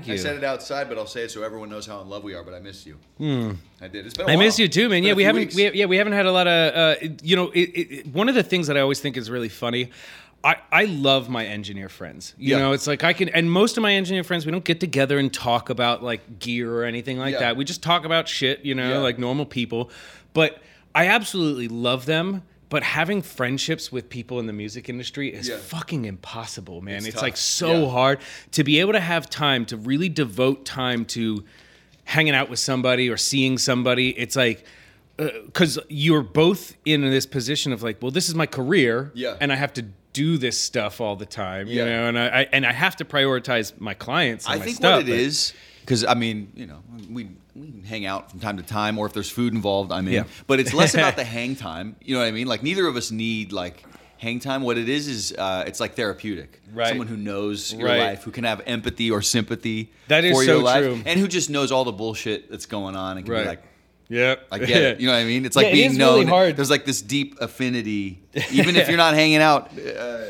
Thank 0.00 0.08
you. 0.08 0.14
I 0.14 0.16
said 0.16 0.36
it 0.36 0.44
outside, 0.44 0.88
but 0.88 0.98
I'll 0.98 1.06
say 1.06 1.22
it 1.22 1.30
so 1.30 1.42
everyone 1.42 1.68
knows 1.68 1.86
how 1.86 2.00
in 2.00 2.08
love 2.08 2.24
we 2.24 2.34
are. 2.34 2.42
But 2.42 2.54
I 2.54 2.60
miss 2.60 2.86
you. 2.86 2.96
I 3.20 3.88
did. 3.88 4.06
It's 4.06 4.16
been. 4.16 4.22
A 4.22 4.24
Hmm. 4.24 4.30
I 4.30 4.36
while. 4.36 4.44
miss 4.46 4.58
you 4.58 4.68
too, 4.68 4.88
man. 4.88 5.02
Yeah, 5.02 5.14
we 5.14 5.24
haven't. 5.24 5.54
We, 5.54 5.70
yeah, 5.72 5.86
we 5.86 5.96
haven't 5.96 6.12
had 6.14 6.26
a 6.26 6.32
lot 6.32 6.46
of. 6.46 6.74
Uh, 6.74 7.08
you 7.22 7.36
know, 7.36 7.50
it, 7.50 7.60
it- 7.60 8.06
one 8.08 8.28
of 8.28 8.34
the 8.34 8.42
things 8.42 8.66
that 8.68 8.76
I 8.76 8.80
always 8.80 9.00
think 9.00 9.16
is 9.16 9.30
really 9.30 9.48
funny. 9.48 9.90
I, 10.44 10.56
I 10.70 10.84
love 10.84 11.28
my 11.28 11.44
engineer 11.44 11.88
friends. 11.88 12.32
You 12.38 12.54
Yeah. 12.54 12.60
know, 12.62 12.72
it's 12.72 12.86
like 12.86 13.02
I 13.02 13.12
can, 13.12 13.28
and 13.30 13.50
most 13.50 13.76
of 13.76 13.82
my 13.82 13.92
engineer 13.94 14.22
friends, 14.22 14.46
we 14.46 14.52
don't 14.52 14.64
get 14.64 14.78
together 14.78 15.18
and 15.18 15.32
talk 15.34 15.68
about 15.68 16.04
like 16.04 16.38
gear 16.38 16.72
or 16.72 16.84
anything 16.84 17.18
like 17.18 17.32
Yeah. 17.32 17.40
that. 17.40 17.56
We 17.56 17.64
just 17.64 17.82
talk 17.82 18.04
about 18.04 18.28
shit, 18.28 18.64
you 18.64 18.76
know, 18.76 18.88
Yeah. 18.88 18.98
like 18.98 19.18
normal 19.18 19.46
people. 19.46 19.90
But 20.34 20.62
I 20.94 21.06
absolutely 21.08 21.66
love 21.66 22.06
them. 22.06 22.44
But 22.70 22.82
having 22.82 23.22
friendships 23.22 23.90
with 23.90 24.10
people 24.10 24.38
in 24.40 24.46
the 24.46 24.52
music 24.52 24.88
industry 24.88 25.32
is 25.32 25.48
Yeah. 25.48 25.56
fucking 25.56 26.04
impossible, 26.04 26.80
man. 26.82 26.98
It's 26.98 27.06
It's, 27.08 27.22
like 27.22 27.36
so 27.36 27.84
Yeah. 27.84 27.90
hard 27.90 28.18
to 28.52 28.62
be 28.64 28.78
able 28.80 28.92
to 28.92 29.00
have 29.00 29.30
time 29.30 29.64
to 29.66 29.76
really 29.76 30.08
devote 30.10 30.64
time 30.66 31.04
to 31.06 31.44
hanging 32.04 32.34
out 32.34 32.50
with 32.50 32.58
somebody 32.58 33.08
or 33.08 33.16
seeing 33.16 33.58
somebody. 33.58 34.10
It's 34.18 34.36
like 34.36 34.64
uh, 35.18 35.30
because 35.46 35.80
you're 35.88 36.22
both 36.22 36.76
in 36.84 37.00
this 37.00 37.26
position 37.26 37.72
of 37.72 37.82
like, 37.82 38.00
well, 38.00 38.12
this 38.12 38.28
is 38.28 38.36
my 38.36 38.46
career, 38.46 39.10
Yeah. 39.14 39.34
and 39.40 39.52
I 39.52 39.56
have 39.56 39.72
to 39.74 39.84
do 40.12 40.38
this 40.38 40.56
stuff 40.60 41.00
all 41.00 41.16
the 41.16 41.26
time, 41.26 41.66
you 41.66 41.84
know, 41.84 42.08
and 42.08 42.16
I, 42.16 42.26
I 42.28 42.48
and 42.52 42.64
I 42.64 42.72
have 42.72 42.94
to 42.96 43.04
prioritize 43.04 43.72
my 43.80 43.94
clients. 43.94 44.44
And 44.46 44.54
I 44.54 44.58
my 44.58 44.64
think 44.64 44.76
stuff, 44.76 45.00
what 45.00 45.08
it 45.08 45.20
is, 45.20 45.54
because 45.88 46.04
I 46.04 46.12
mean, 46.12 46.52
you 46.54 46.66
know, 46.66 46.82
we 47.10 47.30
we 47.56 47.72
hang 47.86 48.04
out 48.04 48.30
from 48.30 48.40
time 48.40 48.58
to 48.58 48.62
time, 48.62 48.98
or 48.98 49.06
if 49.06 49.14
there's 49.14 49.30
food 49.30 49.54
involved, 49.54 49.90
I'm 49.90 50.06
in. 50.06 50.12
Yeah. 50.12 50.24
But 50.46 50.60
it's 50.60 50.74
less 50.74 50.92
about 50.92 51.16
the 51.16 51.24
hang 51.38 51.56
time. 51.56 51.96
You 52.02 52.14
know 52.14 52.20
what 52.20 52.28
I 52.28 52.30
mean? 52.32 52.46
Like 52.46 52.62
neither 52.62 52.86
of 52.86 52.94
us 52.96 53.10
need 53.10 53.52
like 53.52 53.82
hang 54.18 54.38
time. 54.38 54.60
What 54.64 54.76
it 54.76 54.90
is 54.90 55.08
is 55.08 55.32
uh, 55.32 55.64
it's 55.66 55.80
like 55.80 55.94
therapeutic. 55.94 56.60
Right. 56.74 56.88
Someone 56.90 57.06
who 57.06 57.16
knows 57.16 57.72
your 57.72 57.88
Right. 57.88 58.00
life, 58.00 58.22
who 58.22 58.30
can 58.32 58.44
have 58.44 58.60
empathy 58.66 59.10
or 59.10 59.22
sympathy 59.22 59.90
That 60.08 60.24
is 60.24 60.32
for 60.36 60.44
so 60.44 60.56
your 60.56 60.62
life, 60.62 60.84
true. 60.84 61.02
and 61.06 61.18
who 61.18 61.26
just 61.26 61.48
knows 61.48 61.72
all 61.72 61.84
the 61.86 61.92
bullshit 61.92 62.50
that's 62.50 62.66
going 62.66 62.94
on 62.94 63.16
and 63.16 63.24
can 63.24 63.34
Right. 63.34 63.42
be 63.44 63.48
like. 63.48 63.62
Yep. 64.08 64.46
I 64.50 64.58
get 64.58 64.70
it. 64.70 65.00
You 65.00 65.06
know 65.06 65.12
what 65.12 65.18
I 65.20 65.24
mean? 65.24 65.44
It's 65.44 65.54
like 65.56 65.64
Yeah, 65.66 65.70
it 65.70 65.74
being 65.74 65.90
is 65.92 65.98
known. 65.98 66.20
really 66.20 66.26
hard. 66.26 66.56
There's 66.56 66.70
like 66.70 66.84
this 66.86 67.02
deep 67.02 67.36
affinity, 67.40 68.20
even 68.52 68.76
if 68.76 68.88
you're 68.88 68.96
not 68.96 69.14
hanging 69.14 69.36
out 69.42 69.70
uh, 69.78 69.80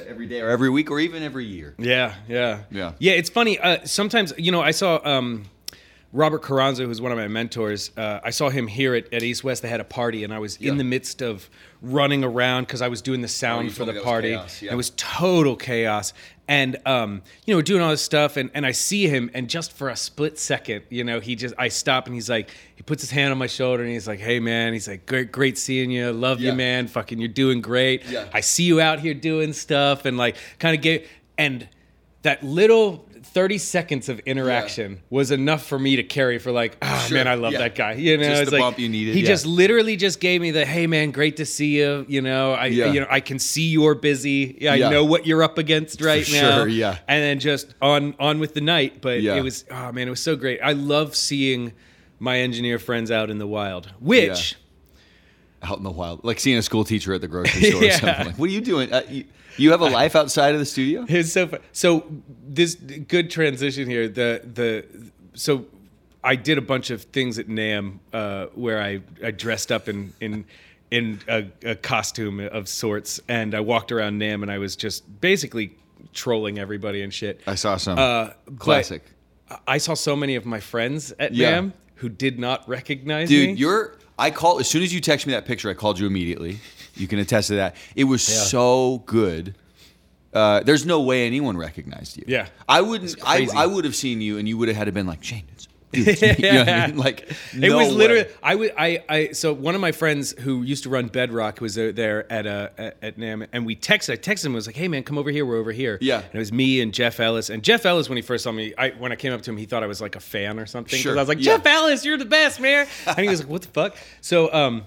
every 0.08 0.26
day 0.26 0.40
or 0.40 0.48
every 0.50 0.68
week 0.70 0.90
or 0.90 0.98
even 1.00 1.22
every 1.22 1.44
year. 1.46 1.74
Yeah, 1.78 2.14
yeah, 2.28 2.62
Yeah. 2.70 2.92
Yeah, 2.98 3.12
it's 3.12 3.30
funny. 3.30 3.58
Uh, 3.58 3.78
sometimes, 3.84 4.32
you 4.36 4.50
know, 4.52 4.60
I 4.60 4.72
saw 4.72 5.00
um, 5.04 5.44
Robert 6.12 6.42
Carranza, 6.42 6.84
who's 6.86 7.00
one 7.00 7.12
of 7.12 7.18
my 7.18 7.28
mentors. 7.28 7.90
Uh, 7.96 8.18
I 8.24 8.30
saw 8.30 8.48
him 8.48 8.66
here 8.66 8.94
at, 8.94 9.12
at 9.12 9.22
East 9.22 9.44
West. 9.44 9.62
They 9.62 9.68
had 9.68 9.80
a 9.80 9.84
party, 9.84 10.24
and 10.24 10.32
I 10.34 10.38
was 10.38 10.60
Yeah. 10.60 10.72
in 10.72 10.78
the 10.78 10.84
midst 10.84 11.22
of 11.22 11.48
running 11.82 12.24
around 12.24 12.62
because 12.64 12.82
I 12.82 12.88
was 12.88 13.00
doing 13.02 13.20
the 13.20 13.28
sound 13.28 13.68
Oh, 13.68 13.72
for 13.72 13.84
the 13.84 13.92
me 13.92 13.92
that 13.92 13.94
was 14.00 14.04
party. 14.04 14.28
chaos, 14.30 14.62
yeah. 14.62 14.72
It 14.72 14.76
was 14.76 14.90
total 14.96 15.54
chaos. 15.54 16.12
And 16.48 16.78
um, 16.86 17.20
you 17.44 17.52
know, 17.52 17.58
we're 17.58 17.62
doing 17.62 17.82
all 17.82 17.90
this 17.90 18.00
stuff, 18.02 18.38
and, 18.38 18.50
and 18.54 18.64
I 18.64 18.72
see 18.72 19.06
him, 19.06 19.30
and 19.34 19.50
just 19.50 19.70
for 19.72 19.90
a 19.90 19.96
split 19.96 20.38
second, 20.38 20.82
you 20.88 21.04
know, 21.04 21.20
he 21.20 21.36
just 21.36 21.54
I 21.58 21.68
stop, 21.68 22.06
and 22.06 22.14
he's 22.14 22.30
like, 22.30 22.48
he 22.74 22.82
puts 22.82 23.02
his 23.02 23.10
hand 23.10 23.32
on 23.32 23.38
my 23.38 23.46
shoulder, 23.46 23.82
and 23.82 23.92
he's 23.92 24.08
like, 24.08 24.18
"Hey, 24.18 24.40
man," 24.40 24.72
he's 24.72 24.88
like, 24.88 25.04
"Great, 25.04 25.30
great 25.30 25.58
seeing 25.58 25.90
you. 25.90 26.10
Love 26.10 26.40
Yeah. 26.40 26.52
you, 26.52 26.56
man. 26.56 26.86
Fucking, 26.88 27.18
you're 27.18 27.28
doing 27.28 27.60
great. 27.60 28.04
Yeah. 28.08 28.28
I 28.32 28.40
see 28.40 28.64
you 28.64 28.80
out 28.80 28.98
here 29.00 29.12
doing 29.12 29.52
stuff 29.52 30.06
and 30.06 30.16
like 30.16 30.36
kind 30.58 30.74
of 30.74 30.80
gave 30.82 31.06
and 31.36 31.68
that 32.22 32.42
little 32.42 33.06
30 33.32 33.58
seconds 33.58 34.08
of 34.08 34.18
interaction 34.20 35.00
was 35.10 35.30
enough 35.30 35.64
for 35.66 35.78
me 35.78 35.96
to 35.96 36.02
carry 36.02 36.38
for 36.38 36.50
like 36.52 36.76
ah 36.82 37.04
Sure, 37.08 37.16
man 37.18 37.28
i 37.28 37.34
love 37.34 37.52
yeah. 37.52 37.58
that 37.60 37.74
guy 37.74 37.92
you 37.92 38.16
know 38.16 38.22
Just 38.24 38.42
it's 38.42 38.50
the 38.50 38.56
like 38.56 38.62
bump 38.62 38.78
you 38.78 38.88
needed, 38.88 39.14
he 39.14 39.20
yeah. 39.20 39.26
just 39.28 39.46
literally 39.46 39.96
just 39.96 40.20
gave 40.20 40.40
me 40.40 40.50
the 40.50 40.64
hey 40.66 40.86
man 40.86 41.10
great 41.10 41.36
to 41.36 41.46
see 41.46 41.78
you 41.78 42.04
you 42.08 42.20
know 42.20 42.52
i 42.52 42.66
Yeah. 42.66 42.92
you 42.92 43.00
know 43.00 43.06
i 43.10 43.20
can 43.20 43.38
see 43.38 43.68
you're 43.68 43.94
busy 43.94 44.68
i 44.68 44.78
know 44.78 45.04
what 45.04 45.26
you're 45.26 45.42
up 45.42 45.58
against 45.58 46.00
right 46.00 46.26
For 46.26 46.32
now 46.32 46.56
sure, 46.58 46.68
yeah. 46.68 46.98
and 47.06 47.22
then 47.22 47.38
just 47.40 47.74
on 47.82 48.14
on 48.18 48.40
with 48.40 48.54
the 48.54 48.60
night 48.60 49.00
but 49.00 49.20
Yeah. 49.22 49.36
it 49.36 49.42
was 49.42 49.64
oh 49.70 49.92
man 49.92 50.08
it 50.08 50.10
was 50.10 50.20
so 50.22 50.34
great 50.36 50.60
i 50.62 50.72
love 50.72 51.14
seeing 51.16 51.72
my 52.18 52.38
engineer 52.38 52.78
friends 52.78 53.10
out 53.10 53.30
in 53.30 53.38
the 53.38 53.46
wild 53.46 53.92
which 54.00 54.56
out 55.60 55.76
in 55.76 55.82
the 55.82 55.90
wild, 55.90 56.22
like 56.24 56.38
seeing 56.38 56.56
a 56.56 56.62
school 56.62 56.84
teacher 56.84 57.12
at 57.14 57.20
the 57.20 57.26
grocery 57.28 57.62
store 57.70 57.82
Yeah. 57.82 57.88
or 57.96 57.98
something. 57.98 58.26
Like, 58.26 58.38
what 58.38 58.48
are 58.48 58.52
you 58.52 58.60
doing? 58.60 58.92
Uh, 58.92 59.02
you, 59.10 59.24
you 59.58 59.70
have 59.72 59.80
a 59.80 59.88
life 60.02 60.16
outside 60.16 60.54
of 60.54 60.60
the 60.60 60.66
studio? 60.66 61.04
It's 61.08 61.32
so 61.32 61.46
fun. 61.48 61.60
So 61.72 62.04
this 62.46 62.74
good 62.74 63.30
transition 63.30 63.88
here. 63.88 64.08
The 64.08 64.42
the 64.54 64.84
so 65.34 65.66
I 66.24 66.36
did 66.36 66.58
a 66.58 66.62
bunch 66.62 66.90
of 66.90 67.02
things 67.02 67.38
at 67.38 67.46
NAMM 67.48 67.98
uh, 68.12 68.46
where 68.54 68.82
I, 68.82 69.00
I 69.24 69.30
dressed 69.30 69.70
up 69.72 69.88
in 69.88 70.12
in 70.20 70.44
in 70.90 71.20
a, 71.28 71.44
a 71.62 71.74
costume 71.74 72.40
of 72.40 72.66
sorts, 72.68 73.20
and 73.28 73.54
I 73.54 73.60
walked 73.60 73.92
around 73.92 74.18
NAMM, 74.20 74.42
and 74.42 74.50
I 74.50 74.58
was 74.58 74.74
just 74.74 75.20
basically 75.20 75.76
trolling 76.14 76.58
everybody 76.58 77.02
and 77.02 77.12
shit. 77.12 77.40
I 77.46 77.54
saw 77.56 77.76
some 77.76 77.98
Uh, 77.98 78.30
classic. 78.58 79.02
I 79.66 79.78
saw 79.78 79.94
so 79.94 80.16
many 80.16 80.34
of 80.36 80.44
my 80.46 80.60
friends 80.60 81.12
at 81.18 81.34
Yeah. 81.34 81.52
NAMM 81.58 81.72
who 81.96 82.08
did 82.08 82.38
not 82.38 82.66
recognize 82.68 83.28
me. 83.30 83.46
Dude, 83.48 83.58
you're. 83.58 83.94
I 84.18 84.30
call 84.30 84.58
as 84.58 84.68
soon 84.68 84.82
as 84.82 84.92
you 84.92 85.00
text 85.00 85.26
me 85.26 85.32
that 85.32 85.46
picture. 85.46 85.70
I 85.70 85.74
called 85.74 85.98
you 85.98 86.06
immediately. 86.06 86.58
You 86.96 87.06
can 87.06 87.18
attest 87.18 87.48
to 87.48 87.54
that. 87.56 87.76
It 87.94 88.04
was 88.04 88.28
Yeah. 88.28 88.34
so 88.36 89.02
good. 89.06 89.54
Uh, 90.34 90.60
there's 90.60 90.84
no 90.84 91.00
way 91.00 91.26
anyone 91.26 91.56
recognized 91.56 92.16
you. 92.16 92.24
Yeah. 92.26 92.48
I 92.68 92.80
wouldn't. 92.82 93.14
I. 93.24 93.48
I 93.56 93.66
would 93.66 93.84
have 93.84 93.94
seen 93.96 94.20
you, 94.20 94.36
and 94.38 94.48
you 94.48 94.58
would 94.58 94.68
have 94.68 94.76
had 94.76 94.84
to 94.84 94.92
been 94.92 95.06
like 95.06 95.22
Shane. 95.24 95.44
It's, 95.52 95.68
me." 95.92 95.98
you 96.38 96.52
know 96.52 96.62
I 96.62 96.86
mean? 96.88 96.96
Like 97.08 97.30
it 97.58 97.72
was 97.72 97.92
literally 97.92 98.24
way. 98.24 98.30
I 98.42 98.54
would 98.54 98.72
I 98.76 99.04
I 99.08 99.28
so 99.32 99.52
one 99.52 99.74
of 99.74 99.80
my 99.80 99.92
friends 99.92 100.32
who 100.40 100.62
used 100.62 100.82
to 100.84 100.88
run 100.90 101.06
Bedrock 101.06 101.60
was 101.60 101.74
there, 101.74 101.92
there 101.92 102.30
at 102.32 102.46
uh 102.46 102.68
at, 102.76 102.96
at 103.02 103.16
NAMM 103.18 103.46
and 103.52 103.64
we 103.64 103.74
texted 103.76 104.12
I 104.12 104.16
texted 104.16 104.46
him 104.46 104.52
I 104.52 104.54
was 104.56 104.66
like 104.66 104.76
hey 104.76 104.88
man 104.88 105.02
come 105.02 105.16
over 105.18 105.30
here 105.30 105.46
we're 105.46 105.56
over 105.58 105.72
here 105.72 105.98
Yeah. 106.00 106.18
and 106.20 106.34
it 106.34 106.38
was 106.38 106.52
me 106.52 106.80
and 106.80 106.92
Jeff 106.92 107.20
Ellis 107.20 107.48
and 107.50 107.62
Jeff 107.62 107.86
Ellis 107.86 108.08
when 108.08 108.16
he 108.16 108.22
first 108.22 108.44
saw 108.44 108.52
me 108.52 108.74
I 108.76 108.90
when 108.90 109.12
I 109.12 109.16
came 109.16 109.32
up 109.32 109.42
to 109.42 109.50
him 109.50 109.56
he 109.56 109.64
thought 109.66 109.82
I 109.82 109.86
was 109.86 110.00
like 110.00 110.16
a 110.16 110.20
fan 110.20 110.58
or 110.58 110.66
something 110.66 110.90
'cause 110.90 111.00
Sure, 111.00 111.16
I 111.16 111.20
was 111.20 111.28
like 111.28 111.38
yeah. 111.38 111.56
Jeff 111.56 111.66
Ellis 111.66 112.04
you're 112.04 112.18
the 112.18 112.24
best 112.24 112.60
man 112.60 112.86
and 113.06 113.18
he 113.20 113.28
was 113.28 113.40
like 113.40 113.48
what 113.48 113.62
the 113.62 113.68
fuck 113.68 113.96
so 114.20 114.52
um 114.52 114.84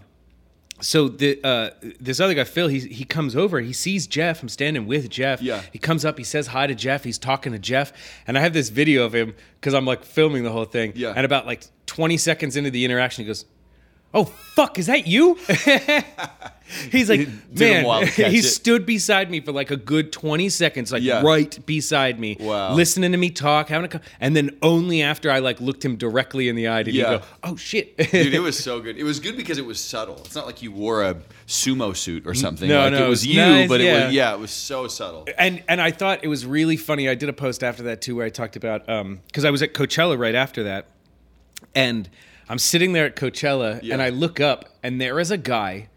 so 0.82 1.08
the 1.08 1.40
uh, 1.44 1.70
this 2.00 2.20
other 2.20 2.34
guy 2.34 2.44
Phil 2.44 2.68
he 2.68 2.80
he 2.80 3.04
comes 3.06 3.36
over 3.36 3.60
he 3.60 3.74
sees 3.74 4.08
Jeff 4.08 4.42
I'm 4.42 4.50
standing 4.50 4.86
with 4.88 5.10
Jeff 5.10 5.42
Yeah. 5.42 5.62
he 5.72 5.80
comes 5.80 6.04
up 6.06 6.18
he 6.18 6.24
says 6.24 6.48
hi 6.48 6.68
to 6.68 6.76
Jeff 6.76 7.04
he's 7.04 7.18
talking 7.18 7.52
to 7.54 7.60
Jeff 7.60 7.94
and 8.28 8.38
I 8.38 8.42
have 8.42 8.54
this 8.54 8.70
video 8.70 9.06
of 9.06 9.14
him 9.14 9.36
because 9.60 9.74
I'm 9.74 9.86
like 9.86 10.04
filming 10.04 10.44
the 10.44 10.52
whole 10.52 10.66
thing 10.66 10.94
Yeah. 10.96 11.14
and 11.16 11.26
about 11.26 11.46
like 11.46 11.64
20 11.86 12.18
seconds 12.18 12.56
into 12.56 12.72
the 12.72 12.84
interaction 12.86 13.24
he 13.24 13.28
goes 13.28 13.46
oh 14.14 14.26
fuck 14.26 14.78
is 14.78 14.88
that 14.88 15.08
you 15.08 15.36
he's 16.92 17.10
like 17.10 17.20
Took 17.22 17.30
him 17.30 17.42
a 17.56 17.60
man 17.60 17.84
while 17.86 18.02
to 18.02 18.08
catch 18.12 18.32
he 18.32 18.40
it. 18.40 18.44
stood 18.44 18.86
beside 18.86 19.30
me 19.30 19.40
for 19.42 19.52
like 19.52 19.72
a 19.72 19.78
good 19.78 20.12
20 20.12 20.50
seconds 20.50 20.92
like 20.92 21.02
Yeah. 21.04 21.22
right 21.22 21.58
beside 21.66 22.20
me 22.20 22.38
Wow. 22.40 22.74
listening 22.74 23.12
to 23.12 23.18
me 23.18 23.30
talk 23.30 23.70
having 23.70 23.86
a 23.86 23.88
co- 23.90 24.00
and 24.20 24.36
then 24.36 24.58
only 24.62 25.02
after 25.02 25.30
I 25.32 25.40
like 25.40 25.60
looked 25.62 25.84
him 25.84 25.96
directly 25.98 26.50
in 26.50 26.56
the 26.56 26.68
eye 26.68 26.84
did 26.84 26.94
Yeah. 26.96 27.12
he 27.12 27.18
go 27.20 27.24
oh 27.44 27.56
shit 27.56 27.98
Dude, 27.98 28.34
it 28.34 28.40
was 28.50 28.58
so 28.62 28.80
good. 28.80 28.98
It 28.98 29.04
was 29.04 29.20
good 29.20 29.36
because 29.38 29.58
it 29.58 29.66
was 29.66 29.80
subtle. 29.80 30.18
It's 30.26 30.36
not 30.36 30.46
like 30.46 30.62
you 30.62 30.72
wore 30.72 31.04
a 31.04 31.16
sumo 31.48 31.96
suit 31.96 32.26
or 32.28 32.34
something. 32.34 32.68
No, 32.70 32.80
like 32.84 32.92
no, 32.94 33.06
it 33.06 33.10
was 33.10 33.26
you, 33.26 33.38
nice, 33.38 33.68
but 33.70 33.82
it 33.82 33.86
yeah. 33.86 34.06
was 34.06 34.14
yeah, 34.14 34.34
it 34.34 34.40
was 34.40 34.52
so 34.52 34.88
subtle. 34.88 35.28
and 35.38 35.64
and 35.68 35.82
I 35.82 35.92
thought 35.92 36.20
it 36.24 36.28
was 36.28 36.46
really 36.46 36.78
funny. 36.78 37.10
I 37.10 37.16
did 37.16 37.30
a 37.30 37.34
post 37.34 37.64
after 37.64 37.84
that 37.84 38.02
too, 38.02 38.16
where 38.18 38.26
I 38.26 38.30
talked 38.30 38.56
about 38.56 38.88
um, 38.90 39.20
because 39.28 39.46
I 39.46 39.50
was 39.52 39.62
at 39.62 39.74
Coachella 39.74 40.18
right 40.18 40.36
after 40.36 40.64
that, 40.64 40.88
and 41.76 42.10
I'm 42.52 42.60
sitting 42.60 42.92
there 42.92 43.06
at 43.06 43.16
Coachella, 43.16 43.80
Yeah. 43.82 43.94
and 43.94 44.02
I 44.02 44.10
look 44.10 44.42
up, 44.42 44.66
and 44.84 45.00
there 45.00 45.20
is 45.22 45.32
a 45.32 45.38
guy 45.38 45.88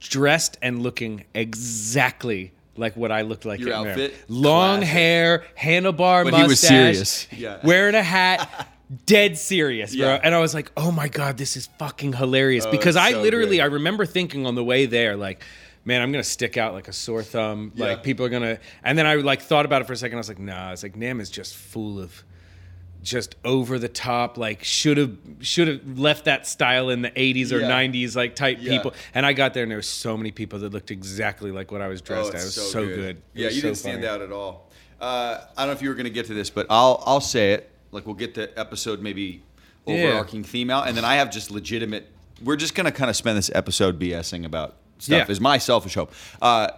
dressed 0.00 0.58
and 0.60 0.82
looking 0.82 1.24
exactly 1.34 2.52
like 2.76 2.94
what 2.96 3.10
I 3.10 3.22
looked 3.22 3.44
like. 3.46 3.58
Your 3.58 3.72
outfit? 3.72 4.14
long 4.28 4.80
Classic. 4.80 4.92
hair, 4.94 5.44
handlebar 5.58 6.24
But 6.24 6.32
mustache, 6.32 6.42
he 6.42 6.48
was 6.48 6.60
serious. 6.60 7.26
Yeah. 7.32 7.58
wearing 7.64 7.94
a 7.94 8.02
hat. 8.02 8.68
Dead 9.06 9.36
serious, 9.36 9.94
bro. 9.96 10.06
Yeah. 10.06 10.20
And 10.22 10.34
I 10.34 10.38
was 10.40 10.54
like, 10.54 10.70
"Oh 10.76 10.90
my 10.90 11.08
god, 11.08 11.36
this 11.38 11.56
is 11.58 11.68
fucking 11.78 12.14
hilarious!" 12.14 12.64
Oh, 12.66 12.70
because 12.70 12.96
I 12.96 13.10
so 13.12 13.20
literally, 13.22 13.56
good. 13.58 13.62
I 13.64 13.66
remember 13.66 14.06
thinking 14.06 14.46
on 14.46 14.54
the 14.54 14.64
way 14.64 14.86
there, 14.86 15.14
like, 15.16 15.42
"Man, 15.84 16.00
I'm 16.00 16.10
gonna 16.10 16.22
stick 16.24 16.56
out 16.56 16.72
like 16.72 16.88
a 16.88 16.92
sore 16.94 17.22
thumb. 17.22 17.72
Yeah. 17.74 17.84
Like 17.86 18.02
people 18.02 18.24
are 18.24 18.30
gonna." 18.30 18.58
And 18.84 18.96
then 18.98 19.06
I 19.06 19.16
like 19.16 19.42
thought 19.42 19.66
about 19.66 19.82
it 19.82 19.86
for 19.86 19.92
a 19.92 19.96
second. 19.96 20.16
I 20.16 20.20
was 20.20 20.28
like, 20.28 20.38
"Nah." 20.38 20.72
It's 20.72 20.82
like 20.82 20.96
NAMM 20.96 21.20
is 21.20 21.28
just 21.28 21.54
full 21.54 21.98
of, 22.00 22.24
just 23.02 23.36
over 23.44 23.78
the 23.78 23.88
top. 23.88 24.36
Like 24.38 24.64
should 24.64 24.96
have 24.96 25.16
should 25.40 25.68
have 25.68 25.98
left 25.98 26.24
that 26.26 26.46
style 26.46 26.90
in 26.90 27.02
the 27.02 27.10
'80s 27.10 27.52
or 27.52 27.60
Yeah. 27.60 27.68
'90s 27.68 28.16
like 28.16 28.34
type 28.36 28.58
Yeah. 28.60 28.72
people. 28.76 28.94
And 29.14 29.24
I 29.24 29.32
got 29.32 29.54
there 29.54 29.62
and 29.62 29.70
there 29.70 29.78
were 29.78 29.82
so 29.82 30.16
many 30.16 30.30
people 30.30 30.58
that 30.60 30.72
looked 30.72 30.90
exactly 30.90 31.50
like 31.50 31.70
what 31.72 31.80
I 31.80 31.88
was 31.88 32.00
dressed 32.02 32.32
Oh, 32.32 32.36
as. 32.36 32.44
Was 32.56 32.72
so, 32.72 32.86
good. 32.86 33.16
It 33.16 33.22
Yeah, 33.34 33.48
you 33.50 33.60
so 33.60 33.68
didn't 33.68 33.76
stand 33.78 33.96
funny. 34.02 34.06
out 34.08 34.22
at 34.22 34.32
all. 34.32 34.70
Uh, 35.00 35.38
I 35.56 35.60
don't 35.62 35.68
know 35.68 35.72
if 35.72 35.82
you 35.82 35.88
were 35.90 35.94
going 35.94 36.04
to 36.04 36.10
get 36.10 36.26
to 36.26 36.34
this, 36.34 36.50
but 36.50 36.66
I'll 36.70 37.02
I'll 37.06 37.20
say 37.20 37.52
it. 37.52 37.70
Like 37.92 38.04
we'll 38.06 38.14
get 38.16 38.34
the 38.34 38.56
episode 38.58 39.00
maybe 39.00 39.42
Yeah. 39.86 39.94
overarching 40.08 40.42
theme 40.44 40.70
out, 40.70 40.88
and 40.88 40.96
then 40.96 41.04
I 41.04 41.14
have 41.16 41.30
just 41.30 41.50
legitimate. 41.50 42.06
We're 42.42 42.56
just 42.56 42.74
going 42.74 42.84
to 42.86 42.92
kind 42.92 43.08
of 43.10 43.16
spend 43.16 43.38
this 43.38 43.50
episode 43.54 43.98
BSing 43.98 44.44
about 44.44 44.76
stuff. 44.98 45.28
Yeah. 45.28 45.32
Is 45.32 45.40
my 45.40 45.58
selfish 45.58 45.94
hope. 45.94 46.12
Uh, 46.42 46.68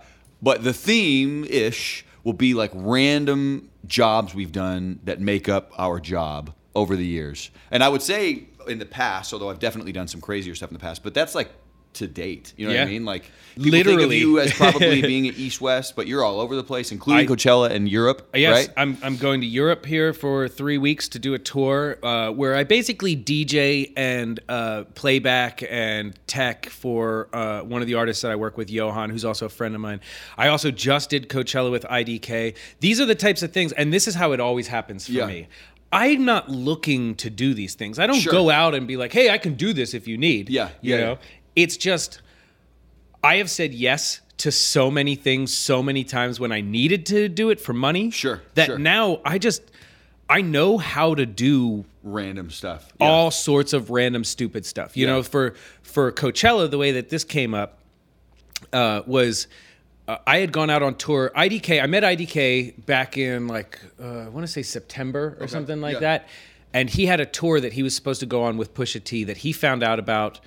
but 0.42 0.64
the 0.64 0.72
theme 0.72 1.44
ish 1.44 2.04
will 2.24 2.32
be 2.32 2.54
like 2.54 2.70
random 2.74 3.70
jobs 3.86 4.34
we've 4.34 4.52
done 4.52 5.00
that 5.04 5.20
make 5.20 5.48
up 5.48 5.72
our 5.78 6.00
job 6.00 6.54
over 6.74 6.96
the 6.96 7.06
years. 7.06 7.50
And 7.70 7.82
I 7.82 7.88
would 7.88 8.02
say 8.02 8.44
in 8.68 8.78
the 8.78 8.86
past, 8.86 9.32
although 9.32 9.50
I've 9.50 9.58
definitely 9.58 9.92
done 9.92 10.08
some 10.08 10.20
crazier 10.20 10.54
stuff 10.54 10.70
in 10.70 10.74
the 10.74 10.80
past, 10.80 11.02
but 11.02 11.14
that's 11.14 11.34
like 11.34 11.50
to 11.94 12.06
date. 12.06 12.52
You 12.56 12.68
know 12.68 12.74
what 12.74 12.82
I 12.82 12.84
mean? 12.86 13.04
Like 13.04 13.24
people 13.56 13.70
think 13.72 13.86
of 13.86 13.92
Literally. 13.94 14.18
you 14.18 14.38
as 14.38 14.52
probably 14.52 15.02
being 15.12 15.24
East 15.26 15.60
West, 15.60 15.96
but 15.96 16.06
you're 16.06 16.22
all 16.24 16.40
over 16.40 16.54
the 16.54 16.62
place, 16.62 16.92
including 16.92 17.28
I- 17.28 17.32
Coachella 17.34 17.70
and 17.70 17.88
Europe. 17.88 18.28
Yes, 18.34 18.68
right? 18.68 18.74
I'm 18.76 18.96
I'm 19.02 19.16
going 19.16 19.40
to 19.40 19.46
Europe 19.46 19.84
here 19.86 20.12
for 20.12 20.46
three 20.48 20.78
weeks 20.78 21.08
to 21.10 21.18
do 21.18 21.34
a 21.34 21.38
tour 21.38 21.98
uh, 22.04 22.30
where 22.30 22.54
I 22.54 22.64
basically 22.64 23.16
DJ 23.16 23.92
and 23.96 24.38
uh, 24.48 24.84
playback 24.94 25.62
and 25.68 26.18
tech 26.26 26.66
for 26.66 27.28
uh, 27.32 27.62
one 27.62 27.80
of 27.82 27.88
the 27.88 27.94
artists 27.94 28.22
that 28.22 28.30
I 28.30 28.36
work 28.36 28.56
with, 28.56 28.70
Johan, 28.70 29.10
who's 29.10 29.24
also 29.24 29.46
a 29.46 29.50
friend 29.50 29.74
of 29.74 29.80
mine. 29.80 30.00
I 30.38 30.48
also 30.48 30.70
just 30.70 31.10
did 31.10 31.28
Coachella 31.28 31.70
with 31.70 31.82
IDK. 31.84 32.54
These 32.80 33.00
are 33.00 33.06
the 33.06 33.14
types 33.16 33.42
of 33.42 33.52
things, 33.52 33.72
and 33.72 33.92
this 33.92 34.06
is 34.06 34.14
how 34.14 34.32
it 34.32 34.40
always 34.40 34.68
happens 34.68 35.06
for 35.06 35.12
Yeah. 35.12 35.26
me. 35.26 35.48
I'm 35.92 36.24
not 36.24 36.48
looking 36.48 37.16
to 37.16 37.28
do 37.30 37.52
these 37.52 37.74
things. 37.74 37.98
I 37.98 38.06
don't 38.06 38.20
Sure. 38.20 38.32
go 38.32 38.48
out 38.48 38.76
and 38.76 38.86
be 38.86 38.96
like, 38.96 39.12
"Hey, 39.12 39.28
I 39.28 39.38
can 39.38 39.54
do 39.54 39.72
this 39.72 39.92
if 39.92 40.06
you 40.06 40.16
need." 40.16 40.48
Yeah, 40.48 40.68
you 40.80 40.94
yeah, 40.94 41.00
know. 41.00 41.10
yeah. 41.10 41.16
It's 41.62 41.76
just 41.76 42.22
I 43.22 43.36
have 43.36 43.50
said 43.50 43.74
yes 43.74 44.20
to 44.38 44.50
so 44.50 44.90
many 44.90 45.14
things 45.14 45.52
so 45.52 45.82
many 45.82 46.02
times 46.04 46.40
when 46.40 46.50
I 46.52 46.62
needed 46.62 47.04
to 47.06 47.28
do 47.28 47.50
it 47.50 47.60
for 47.60 47.74
money. 47.74 48.10
Sure, 48.10 48.40
That 48.54 48.66
sure. 48.66 48.78
now 48.78 49.20
I 49.24 49.38
just 49.38 49.62
I 50.28 50.40
know 50.42 50.78
how 50.78 51.14
to 51.14 51.26
do 51.26 51.84
Random 52.02 52.48
stuff. 52.50 52.90
Yeah. 52.98 53.08
all 53.08 53.30
sorts 53.30 53.74
of 53.74 53.90
random 53.90 54.24
stupid 54.24 54.64
stuff. 54.64 54.96
You 54.96 55.06
Yeah. 55.06 55.12
know, 55.14 55.22
for 55.22 55.54
for 55.82 56.10
Coachella, 56.12 56.70
the 56.70 56.78
way 56.78 56.92
that 56.92 57.10
this 57.10 57.24
came 57.24 57.52
up 57.54 57.78
uh, 58.72 59.02
was. 59.06 59.46
Uh, 60.08 60.16
I 60.26 60.38
had 60.38 60.50
gone 60.50 60.70
out 60.70 60.82
on 60.82 60.94
tour. 60.96 61.30
IDK, 61.36 61.80
I 61.80 61.86
met 61.86 62.02
IDK 62.02 62.84
back 62.86 63.16
in 63.18 63.48
like 63.48 63.78
uh, 64.02 64.04
I 64.24 64.28
want 64.28 64.46
to 64.46 64.52
say 64.52 64.62
September 64.62 65.36
or 65.40 65.46
something 65.46 65.80
like 65.82 65.94
yeah. 65.94 66.00
that, 66.00 66.28
and 66.72 66.88
he 66.88 67.04
had 67.06 67.20
a 67.20 67.26
tour 67.26 67.60
that 67.60 67.74
he 67.74 67.82
was 67.82 67.94
supposed 67.94 68.20
to 68.20 68.26
go 68.26 68.42
on 68.42 68.56
with 68.56 68.72
Pusha 68.74 69.04
T 69.04 69.24
that 69.24 69.36
he 69.38 69.52
found 69.52 69.82
out 69.82 69.98
about 69.98 70.40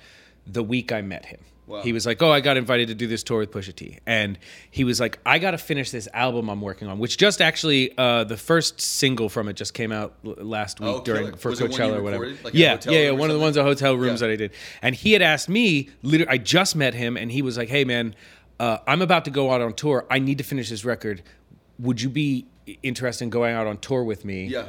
the 0.46 0.62
week 0.62 0.92
I 0.92 1.00
met 1.02 1.26
him. 1.26 1.40
Wow. 1.66 1.80
He 1.80 1.94
was 1.94 2.04
like, 2.04 2.20
"Oh, 2.20 2.30
I 2.30 2.40
got 2.40 2.58
invited 2.58 2.88
to 2.88 2.94
do 2.94 3.06
this 3.06 3.22
tour 3.22 3.38
with 3.38 3.50
Pusha 3.50 3.74
T," 3.74 3.98
and 4.04 4.38
he 4.70 4.84
was 4.84 5.00
like, 5.00 5.18
"I 5.24 5.38
got 5.38 5.52
to 5.52 5.58
finish 5.58 5.90
this 5.90 6.06
album 6.12 6.50
I'm 6.50 6.60
working 6.60 6.88
on," 6.88 6.98
which 6.98 7.16
just 7.16 7.40
actually 7.40 7.96
uh, 7.96 8.24
the 8.24 8.36
first 8.36 8.82
single 8.82 9.30
from 9.30 9.48
it 9.48 9.54
just 9.54 9.72
came 9.72 9.90
out 9.90 10.14
l- 10.26 10.34
last 10.40 10.78
week 10.78 10.90
Oh, 10.90 11.00
during 11.02 11.24
killer. 11.28 11.36
for 11.38 11.48
Was 11.48 11.60
Coachella 11.60 11.96
or 11.96 12.02
whatever. 12.02 12.28
like 12.44 12.52
yeah, 12.52 12.78
yeah, 12.84 12.98
yeah, 13.04 13.10
one 13.12 13.30
of 13.30 13.36
the 13.36 13.40
ones 13.40 13.56
at 13.56 13.64
hotel 13.64 13.94
rooms 13.94 14.20
Yeah. 14.20 14.26
that 14.26 14.32
I 14.34 14.36
did, 14.36 14.50
and 14.82 14.94
he 14.94 15.12
had 15.14 15.22
asked 15.22 15.48
me. 15.48 15.88
Literally, 16.02 16.28
I 16.30 16.36
just 16.36 16.76
met 16.76 16.92
him, 16.92 17.16
and 17.16 17.32
he 17.32 17.40
was 17.40 17.56
like, 17.56 17.70
"Hey, 17.70 17.84
man, 17.84 18.14
uh, 18.60 18.78
I'm 18.86 19.00
about 19.00 19.24
to 19.24 19.30
go 19.30 19.50
out 19.50 19.62
on 19.62 19.72
tour. 19.72 20.04
I 20.10 20.18
need 20.18 20.36
to 20.38 20.44
finish 20.44 20.68
this 20.68 20.84
record. 20.84 21.22
Would 21.78 22.02
you 22.02 22.10
be 22.10 22.46
interested 22.82 23.24
in 23.24 23.30
going 23.30 23.54
out 23.54 23.66
on 23.66 23.78
tour 23.78 24.04
with 24.04 24.26
me?" 24.26 24.48
Yeah. 24.48 24.68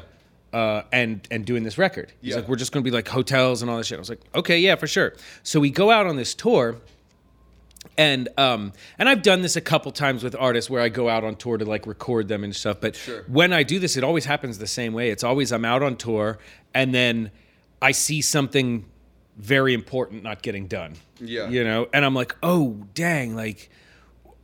Uh, 0.56 0.84
and 0.92 1.28
and 1.30 1.46
doing 1.46 1.63
this 1.63 1.78
record. 1.78 2.13
He's 2.22 2.30
Yeah. 2.31 2.38
like, 2.38 2.48
we're 2.48 2.56
just 2.56 2.72
gonna 2.72 2.84
be 2.84 2.92
like 2.92 3.07
hotels 3.10 3.62
and 3.62 3.69
all 3.69 3.78
this 3.78 3.88
shit. 3.88 3.98
I 3.98 4.00
was 4.00 4.10
like, 4.10 4.22
okay, 4.34 4.57
yeah, 4.60 4.75
for 4.75 4.88
sure. 4.88 5.13
So 5.44 5.60
we 5.60 5.69
go 5.69 5.92
out 5.92 6.07
on 6.07 6.16
this 6.16 6.34
tour, 6.34 6.78
and 7.98 8.28
um, 8.38 8.74
and 8.98 9.07
I've 9.10 9.22
done 9.22 9.42
this 9.42 9.56
a 9.56 9.62
couple 9.62 9.92
times 9.92 10.24
with 10.24 10.36
artists 10.38 10.69
where 10.69 10.81
I 10.81 10.90
go 10.90 11.10
out 11.10 11.24
on 11.24 11.36
tour 11.36 11.57
to 11.57 11.66
like 11.66 11.86
record 11.86 12.28
them 12.28 12.44
and 12.44 12.56
stuff. 12.56 12.78
But 12.81 12.96
Sure. 12.96 13.24
when 13.28 13.54
I 13.54 13.63
do 13.63 13.80
this, 13.80 13.98
it 13.98 14.04
always 14.04 14.25
happens 14.25 14.57
the 14.57 14.68
same 14.68 14.94
way. 14.94 15.10
It's 15.12 15.24
always 15.24 15.52
I'm 15.52 15.66
out 15.66 15.84
on 15.84 15.96
tour, 15.98 16.38
and 16.74 16.94
then 16.94 17.31
I 17.81 17.92
see 17.92 18.22
something 18.22 18.86
very 19.38 19.74
important 19.74 20.24
not 20.24 20.42
getting 20.42 20.68
done. 20.68 20.94
Yeah. 21.19 21.50
you 21.50 21.63
know, 21.63 21.88
and 21.94 22.04
I'm 22.06 22.16
like, 22.16 22.36
oh 22.42 22.86
dang, 22.94 23.36
like. 23.36 23.69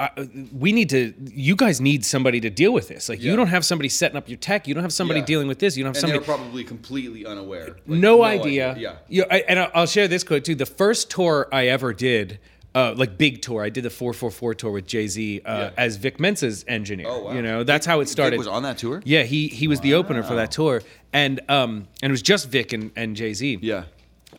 I, 0.03 0.29
we 0.51 0.71
need 0.71 0.89
to. 0.89 1.13
You 1.33 1.55
guys 1.55 1.79
need 1.79 2.03
somebody 2.03 2.39
to 2.41 2.49
deal 2.49 2.73
with 2.73 2.87
this. 2.87 3.07
Like, 3.07 3.21
Yeah. 3.21 3.31
you 3.31 3.37
don't 3.37 3.47
have 3.49 3.63
somebody 3.63 3.87
setting 3.89 4.17
up 4.17 4.27
your 4.27 4.37
tech. 4.37 4.67
You 4.67 4.73
don't 4.73 4.83
have 4.83 4.93
somebody 4.93 5.19
Yeah. 5.19 5.25
dealing 5.27 5.47
with 5.47 5.59
this. 5.59 5.77
You 5.77 5.83
don't 5.83 5.89
have 5.95 6.03
And 6.03 6.09
somebody 6.11 6.25
they're 6.25 6.35
probably 6.37 6.63
completely 6.63 7.25
unaware. 7.25 7.67
Like, 7.87 7.99
no, 7.99 8.23
idea. 8.23 8.75
Yeah. 8.79 8.95
Yeah, 9.09 9.23
I, 9.29 9.39
and 9.47 9.59
I'll- 9.75 9.85
share 9.85 10.07
this 10.07 10.23
quote 10.23 10.43
too. 10.45 10.55
The 10.55 10.65
first 10.65 11.11
tour 11.11 11.47
I 11.51 11.67
ever 11.67 11.93
did, 11.93 12.39
uh, 12.73 12.93
like 12.97 13.17
big 13.17 13.41
tour, 13.41 13.63
I 13.63 13.69
did 13.69 13.83
the 13.83 13.89
444 13.89 14.53
tour 14.55 14.71
with 14.71 14.87
Jay 14.87 15.05
Z 15.07 15.41
uh, 15.45 15.51
Yeah. 15.57 15.69
as 15.77 15.97
Vic 15.97 16.19
Mensa's 16.19 16.63
engineer. 16.67 17.07
Oh, 17.09 17.25
wow. 17.25 17.33
You 17.33 17.41
know, 17.41 17.63
that's 17.63 17.85
how 17.85 17.99
it 17.99 18.05
Vic 18.05 18.11
started. 18.11 18.37
was 18.39 18.47
on 18.47 18.63
that 18.63 18.77
tour? 18.77 19.01
Yeah, 19.05 19.23
he 19.23 19.49
he 19.49 19.67
was 19.67 19.81
the 19.81 19.93
opener 19.93 20.23
for 20.23 20.35
that 20.35 20.51
tour, 20.51 20.81
and 21.13 21.41
um 21.49 21.87
and 22.01 22.09
it 22.09 22.11
was 22.11 22.21
just 22.21 22.49
Vic 22.49 22.71
and, 22.73 22.91
and 22.95 23.15
Jay 23.15 23.33
Z. 23.33 23.59
Yeah. 23.61 23.83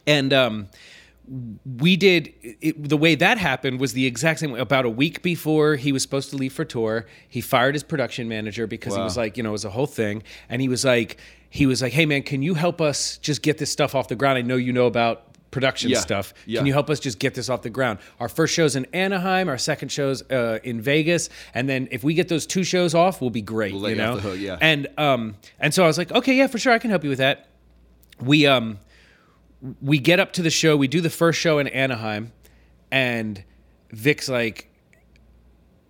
And 0.06 0.32
um, 0.32 0.69
we 1.79 1.97
did 1.97 2.33
it, 2.43 2.89
the 2.89 2.97
way 2.97 3.15
that 3.15 3.39
happened 3.39 3.81
was 3.81 3.93
the 3.93 4.07
exact 4.07 4.41
same 4.41 4.51
way. 4.51 4.61
About 4.61 4.85
a 4.85 4.91
week 4.91 5.23
before 5.23 5.77
he 5.77 5.93
was 5.93 6.03
supposed 6.03 6.31
to 6.31 6.37
leave 6.37 6.53
for 6.53 6.65
tour, 6.65 7.07
he 7.29 7.41
fired 7.41 7.75
his 7.75 7.83
production 7.83 8.29
manager 8.29 8.67
because 8.67 8.95
he 8.95 9.01
was 9.01 9.17
like, 9.17 9.37
you 9.37 9.43
know, 9.43 9.51
it 9.51 9.53
was 9.53 9.65
a 9.65 9.71
whole 9.71 9.87
thing. 9.87 10.23
And 10.49 10.61
he 10.61 10.69
was 10.69 10.85
like, 10.85 11.19
he 11.49 11.67
was 11.67 11.81
like, 11.83 11.93
hey 11.93 12.07
man, 12.07 12.23
can 12.23 12.43
you 12.43 12.55
help 12.55 12.81
us 12.81 13.19
just 13.19 13.43
get 13.43 13.59
this 13.59 13.71
stuff 13.71 13.95
off 13.95 14.09
the 14.09 14.17
ground? 14.17 14.39
I 14.39 14.43
know 14.43 14.57
you 14.57 14.73
know 14.73 14.87
about 14.87 15.27
production 15.53 15.91
Yeah. 15.91 16.01
stuff. 16.01 16.33
Yeah. 16.47 16.59
Can 16.61 16.67
you 16.67 16.73
help 16.73 16.89
us 16.91 16.99
just 16.99 17.19
get 17.19 17.35
this 17.35 17.49
off 17.49 17.63
the 17.63 17.71
ground? 17.71 17.99
Our 18.19 18.29
first 18.29 18.55
show's 18.55 18.75
in 18.75 18.87
Anaheim, 18.87 19.49
our 19.49 19.59
second 19.59 19.91
show's 19.91 20.23
uh, 20.31 20.59
in 20.65 20.81
Vegas, 20.81 21.29
and 21.55 21.69
then 21.69 21.89
if 21.91 22.03
we 22.03 22.15
get 22.15 22.29
those 22.29 22.47
two 22.47 22.65
shows 22.65 22.95
off, 22.95 23.21
we'll 23.21 23.31
be 23.31 23.43
great. 23.43 23.73
We'll 23.75 23.83
you 23.83 23.89
you 23.91 23.95
know, 23.97 24.17
hook, 24.17 24.39
yeah. 24.39 24.57
And 24.61 24.89
um, 24.99 25.37
and 25.61 25.73
so 25.75 25.85
I 25.85 25.87
was 25.87 25.99
like, 25.99 26.11
okay, 26.11 26.35
yeah, 26.35 26.47
for 26.47 26.59
sure, 26.59 26.73
I 26.73 26.79
can 26.79 26.91
help 26.91 27.05
you 27.05 27.11
with 27.11 27.19
that. 27.19 27.49
We 28.19 28.47
um 28.47 28.79
we 29.81 29.99
get 29.99 30.19
up 30.20 30.32
to 30.35 30.43
the 30.43 30.50
show. 30.50 30.76
We 30.76 30.88
do 30.88 31.00
the 31.00 31.11
first 31.11 31.38
show 31.38 31.59
in 31.59 31.69
Anaheim, 31.69 32.32
and 32.91 33.43
Vic's 33.91 34.29
like, 34.29 34.69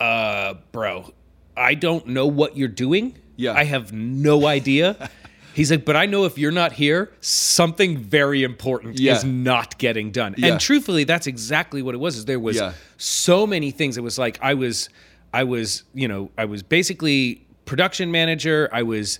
"Uh, 0.00 0.54
bro, 0.72 1.12
I 1.56 1.74
don't 1.74 2.06
know 2.08 2.26
what 2.26 2.56
you're 2.56 2.69
doing. 2.69 3.16
Yeah. 3.36 3.52
I 3.54 3.64
have 3.64 3.92
no 3.92 4.46
idea." 4.46 5.10
He's 5.54 5.70
like, 5.70 5.84
"But 5.84 5.96
I 5.96 6.06
know 6.06 6.24
if 6.24 6.38
you're 6.38 6.50
not 6.50 6.72
here, 6.72 7.12
something 7.20 7.98
very 7.98 8.42
important 8.42 8.98
Yeah. 8.98 9.16
is 9.16 9.24
not 9.24 9.76
getting 9.78 10.10
done." 10.10 10.34
Yeah. 10.38 10.48
And 10.52 10.60
truthfully, 10.60 11.04
that's 11.04 11.26
exactly 11.26 11.82
what 11.82 11.94
it 11.94 11.98
was. 11.98 12.16
Is 12.16 12.24
there 12.24 12.40
was 12.40 12.56
Yeah. 12.56 12.72
so 12.96 13.46
many 13.46 13.70
things. 13.70 13.96
It 13.98 14.02
was 14.02 14.19
like 14.19 14.38
I 14.42 14.54
was, 14.54 14.88
I 15.32 15.44
was, 15.44 15.84
you 15.94 16.08
know, 16.08 16.30
I 16.38 16.46
was 16.46 16.62
basically 16.62 17.46
production 17.66 18.10
manager. 18.10 18.69
I 18.72 18.82
was 18.82 19.19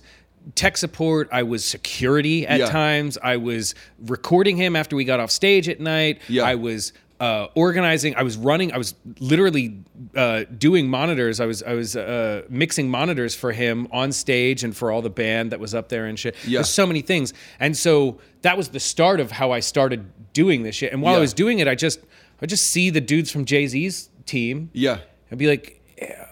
tech 0.55 0.77
support. 0.77 1.29
I 1.31 1.43
was 1.43 1.63
security 1.65 2.45
at 2.47 2.59
Yeah. 2.59 2.65
times. 2.67 3.17
I 3.23 3.37
was 3.37 3.75
recording 4.05 4.57
him 4.57 4.75
after 4.75 4.95
we 4.95 5.03
got 5.05 5.19
off 5.19 5.31
stage 5.31 5.69
at 5.69 5.79
night. 5.79 6.19
Yeah. 6.27 6.43
I 6.43 6.55
was 6.55 6.93
uh, 7.19 7.47
organizing. 7.55 8.15
I 8.17 8.23
was 8.23 8.35
running. 8.35 8.73
I 8.73 8.77
was 8.77 8.95
literally 9.19 9.77
uh, 10.15 10.43
doing 10.57 10.89
monitors. 10.89 11.39
I 11.39 11.45
was 11.45 11.63
I 11.63 11.73
was 11.73 11.95
uh, 11.95 12.41
mixing 12.49 12.89
monitors 12.89 13.33
for 13.33 13.53
him 13.53 13.87
on 13.91 14.11
stage 14.11 14.63
and 14.63 14.75
for 14.75 14.91
all 14.91 15.01
the 15.01 15.09
band 15.09 15.51
that 15.51 15.59
was 15.59 15.73
up 15.73 15.87
there 15.89 16.05
and 16.05 16.19
shit. 16.19 16.35
Yeah. 16.45 16.57
There's 16.57 16.69
so 16.69 16.85
many 16.85 17.01
things, 17.01 17.33
and 17.61 17.77
so 17.77 18.19
that 18.41 18.57
was 18.57 18.69
the 18.69 18.79
start 18.79 19.21
of 19.21 19.31
how 19.31 19.51
I 19.51 19.61
started 19.61 20.05
doing 20.33 20.63
this 20.63 20.75
shit. 20.75 20.91
And 20.91 21.01
while 21.01 21.15
I 21.15 21.19
was 21.19 21.33
doing 21.33 21.59
it, 21.59 21.67
I 21.67 21.75
just 21.75 21.99
I 22.41 22.45
just 22.45 22.69
see 22.69 22.89
the 22.89 22.99
dudes 23.01 23.31
from 23.31 23.45
Jay 23.45 23.67
Z's 23.67 24.09
team. 24.25 24.69
Yeah. 24.73 24.97
I'd 25.31 25.37
be 25.37 25.47
like, 25.47 25.81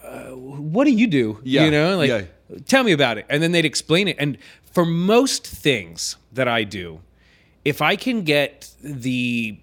uh, 0.04 0.36
"What 0.36 0.84
do 0.84 0.90
you 0.90 1.06
do?" 1.06 1.38
Yeah, 1.42 1.64
You 1.64 1.70
know, 1.70 1.96
like, 1.96 2.08
yeah. 2.08 2.22
Tell 2.66 2.84
me 2.84 2.92
about 2.92 3.18
it, 3.18 3.26
and 3.28 3.42
then 3.42 3.52
they'd 3.52 3.64
explain 3.64 4.08
it. 4.08 4.16
And 4.18 4.38
for 4.72 4.84
most 4.84 5.46
things 5.46 6.16
that 6.32 6.48
I 6.48 6.64
do, 6.64 7.00
if 7.64 7.80
I 7.82 7.96
can 7.96 8.22
get 8.22 8.70
the 8.82 9.58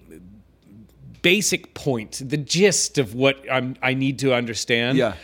basic 1.22 1.74
point, 1.74 2.22
the 2.26 2.38
gist 2.38 2.98
of 2.98 3.14
what 3.14 3.44
I'm, 3.52 3.76
I 3.82 3.94
need 3.94 4.20
to 4.20 4.34
understand, 4.34 4.98
Yeah. 4.98 5.16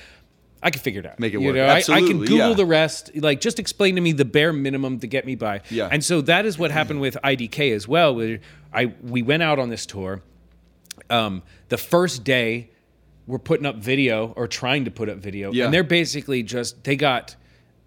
I 0.63 0.71
can 0.71 0.81
figure 0.81 1.01
it 1.01 1.05
out. 1.05 1.19
Make 1.19 1.35
it 1.35 1.39
you 1.41 1.45
work. 1.45 1.55
Know? 1.57 1.67
I, 1.67 1.77
I 1.77 1.99
can 2.01 2.17
Google 2.17 2.37
yeah. 2.37 2.53
the 2.53 2.65
rest. 2.65 3.11
Like, 3.15 3.39
just 3.39 3.59
explain 3.59 3.95
to 3.95 4.01
me 4.01 4.13
the 4.13 4.25
bare 4.25 4.51
minimum 4.51 4.97
to 4.99 5.07
get 5.07 5.23
me 5.23 5.35
by. 5.35 5.61
Yeah. 5.69 5.89
And 5.91 6.03
so 6.03 6.21
that 6.21 6.47
is 6.47 6.57
what 6.57 6.71
happened 6.71 7.01
with 7.01 7.17
IDK 7.23 7.71
as 7.71 7.87
well. 7.87 8.15
Where 8.15 8.39
I 8.73 8.93
we 9.03 9.21
went 9.21 9.43
out 9.43 9.59
on 9.59 9.69
this 9.69 9.85
tour. 9.85 10.23
Um, 11.07 11.43
the 11.69 11.77
first 11.77 12.23
day, 12.23 12.71
we're 13.27 13.37
putting 13.37 13.67
up 13.67 13.75
video 13.75 14.33
or 14.35 14.47
trying 14.47 14.85
to 14.85 14.91
put 14.91 15.07
up 15.07 15.17
video, 15.17 15.51
Yeah. 15.51 15.65
and 15.65 15.73
they're 15.73 15.83
basically 15.83 16.41
just 16.41 16.83
they 16.83 16.95
got 16.95 17.35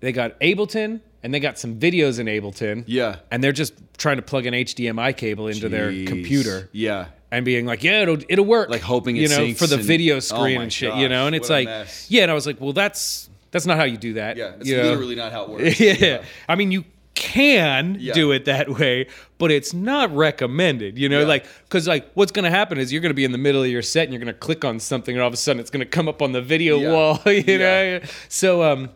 they 0.01 0.13
got 0.13 0.39
Ableton 0.41 1.01
and 1.23 1.35
they 1.35 1.41
got 1.41 1.59
some 1.59 1.79
videos 1.79 2.19
in 2.19 2.27
Ableton. 2.27 2.85
Yeah. 2.87 3.17
And 3.31 3.43
they're 3.43 3.53
just 3.53 3.75
trying 3.99 4.17
to 4.17 4.23
plug 4.23 4.47
an 4.47 4.55
HDMI 4.55 5.17
cable 5.17 5.49
into 5.49 5.69
their 5.69 5.91
Jeez. 5.91 6.07
computer 6.07 6.69
Yeah. 6.73 7.07
and 7.31 7.45
being 7.45 7.67
like, 7.67 7.83
yeah, 7.83 8.03
it'll 8.03 8.19
it'll 8.29 8.45
work. 8.45 8.71
Like 8.71 8.83
hoping 8.83 9.17
it 9.17 9.21
you 9.23 9.29
know, 9.29 9.39
syncs 9.41 9.59
for 9.59 9.67
the 9.67 9.77
and- 9.77 9.85
video 9.85 10.17
Oh 10.17 10.21
screen 10.21 10.57
my 10.57 10.63
and 10.65 10.73
shit, 10.73 10.95
you 10.97 11.09
know. 11.09 11.27
And 11.27 11.35
it's 11.35 11.49
what 11.49 11.55
a 11.57 11.59
like, 11.59 11.67
mess. 11.69 12.07
yeah, 12.11 12.23
and 12.23 12.31
I 12.31 12.35
was 12.35 12.47
like, 12.47 12.61
well, 12.61 12.73
that's 12.73 13.29
that's 13.51 13.67
not 13.67 13.77
how 13.79 13.85
you 13.85 13.97
do 13.97 14.13
that. 14.15 14.37
Yeah. 14.37 14.53
It's 14.59 14.69
you 14.69 14.77
know? 14.77 14.85
literally 14.85 15.15
not 15.17 15.33
how 15.33 15.45
it 15.45 15.49
works. 15.51 15.81
yeah. 15.81 16.23
I 16.49 16.55
mean, 16.55 16.71
you 16.71 16.85
can 17.15 17.97
Yeah. 17.99 18.13
do 18.15 18.31
it 18.31 18.45
that 18.45 18.69
way, 18.79 19.09
but 19.39 19.51
it's 19.51 19.75
not 19.75 20.15
recommended, 20.15 20.97
you 20.97 21.09
know, 21.09 21.21
Yeah. 21.21 21.27
like, 21.27 21.47
cause 21.69 21.89
like 21.89 22.09
what's 22.15 22.31
going 22.31 22.45
to 22.45 22.51
happen 22.51 22.79
is 22.79 22.93
you're 22.93 23.01
going 23.03 23.11
to 23.11 23.15
be 23.15 23.25
in 23.25 23.33
the 23.33 23.39
middle 23.39 23.63
of 23.63 23.69
your 23.69 23.83
set 23.83 24.05
and 24.05 24.13
you're 24.13 24.21
going 24.23 24.33
to 24.33 24.39
click 24.39 24.65
on 24.65 24.79
something 24.79 25.15
and 25.17 25.21
all 25.23 25.27
of 25.27 25.35
a 25.35 25.37
sudden 25.39 25.59
it's 25.59 25.71
going 25.71 25.81
to 25.81 25.87
come 25.87 26.07
up 26.09 26.23
on 26.23 26.31
the 26.33 26.41
video 26.43 26.79
Yeah. 26.79 26.93
wall, 26.93 27.21
you 27.27 27.43
Yeah. 27.47 27.99
know? 27.99 28.01
So, 28.29 28.63
um, 28.63 28.91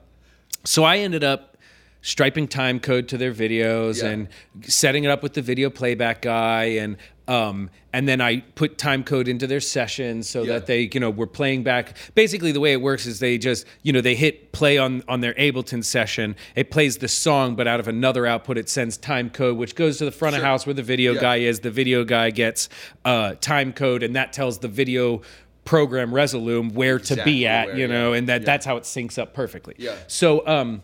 so 0.64 0.84
I 0.84 0.98
ended 0.98 1.24
up 1.24 1.56
striping 2.04 2.48
time 2.48 2.80
code 2.80 3.06
to 3.08 3.16
their 3.16 3.32
videos 3.32 4.02
Yeah. 4.02 4.08
and 4.10 4.28
setting 4.62 5.04
it 5.04 5.10
up 5.10 5.22
with 5.22 5.34
the 5.34 5.42
video 5.42 5.70
playback 5.70 6.22
guy 6.22 6.64
and, 6.64 6.96
Um, 7.28 7.70
and 7.92 8.08
then 8.08 8.20
I 8.20 8.40
put 8.56 8.78
time 8.78 9.04
code 9.04 9.28
into 9.28 9.46
their 9.46 9.60
sessions 9.60 10.28
so 10.28 10.42
Yeah. 10.42 10.54
that 10.54 10.66
they, 10.66 10.90
you 10.92 10.98
know, 10.98 11.08
were 11.08 11.28
playing 11.28 11.62
back. 11.62 11.96
Basically, 12.16 12.50
the 12.50 12.58
way 12.58 12.72
it 12.72 12.80
works 12.82 13.06
is 13.06 13.20
they 13.20 13.38
just, 13.38 13.64
you 13.84 13.92
know, 13.92 14.00
they 14.00 14.16
hit 14.16 14.50
play 14.50 14.76
on 14.76 15.04
on 15.06 15.20
their 15.20 15.32
Ableton 15.34 15.84
session. 15.84 16.34
It 16.56 16.72
plays 16.72 16.98
the 16.98 17.06
song, 17.06 17.54
but 17.54 17.68
out 17.68 17.78
of 17.78 17.86
another 17.86 18.26
output, 18.26 18.58
it 18.58 18.68
sends 18.68 18.96
time 18.96 19.30
code, 19.30 19.56
which 19.56 19.76
goes 19.76 19.98
to 19.98 20.04
the 20.04 20.10
front 20.10 20.34
of 20.34 20.42
house 20.42 20.66
where 20.66 20.74
the 20.74 20.82
video 20.82 21.14
Yeah. 21.14 21.20
guy 21.20 21.36
is. 21.36 21.60
The 21.60 21.70
video 21.70 22.02
guy 22.02 22.30
gets 22.30 22.68
uh, 23.04 23.34
time 23.40 23.72
code, 23.72 24.02
and 24.02 24.16
that 24.16 24.32
tells 24.32 24.58
the 24.58 24.68
video 24.68 25.22
program 25.64 26.12
Resolume 26.12 26.72
where 26.72 26.98
to 26.98 27.02
Exactly 27.14 27.32
be 27.32 27.46
at, 27.46 27.68
where, 27.68 27.76
you 27.78 27.88
know, 27.88 28.12
yeah. 28.12 28.18
and 28.18 28.28
that 28.28 28.40
Yeah. 28.42 28.46
that's 28.46 28.66
how 28.66 28.76
it 28.76 28.82
syncs 28.84 29.18
up 29.18 29.32
perfectly. 29.34 29.74
Yeah. 29.78 29.94
So, 30.08 30.46
um, 30.46 30.82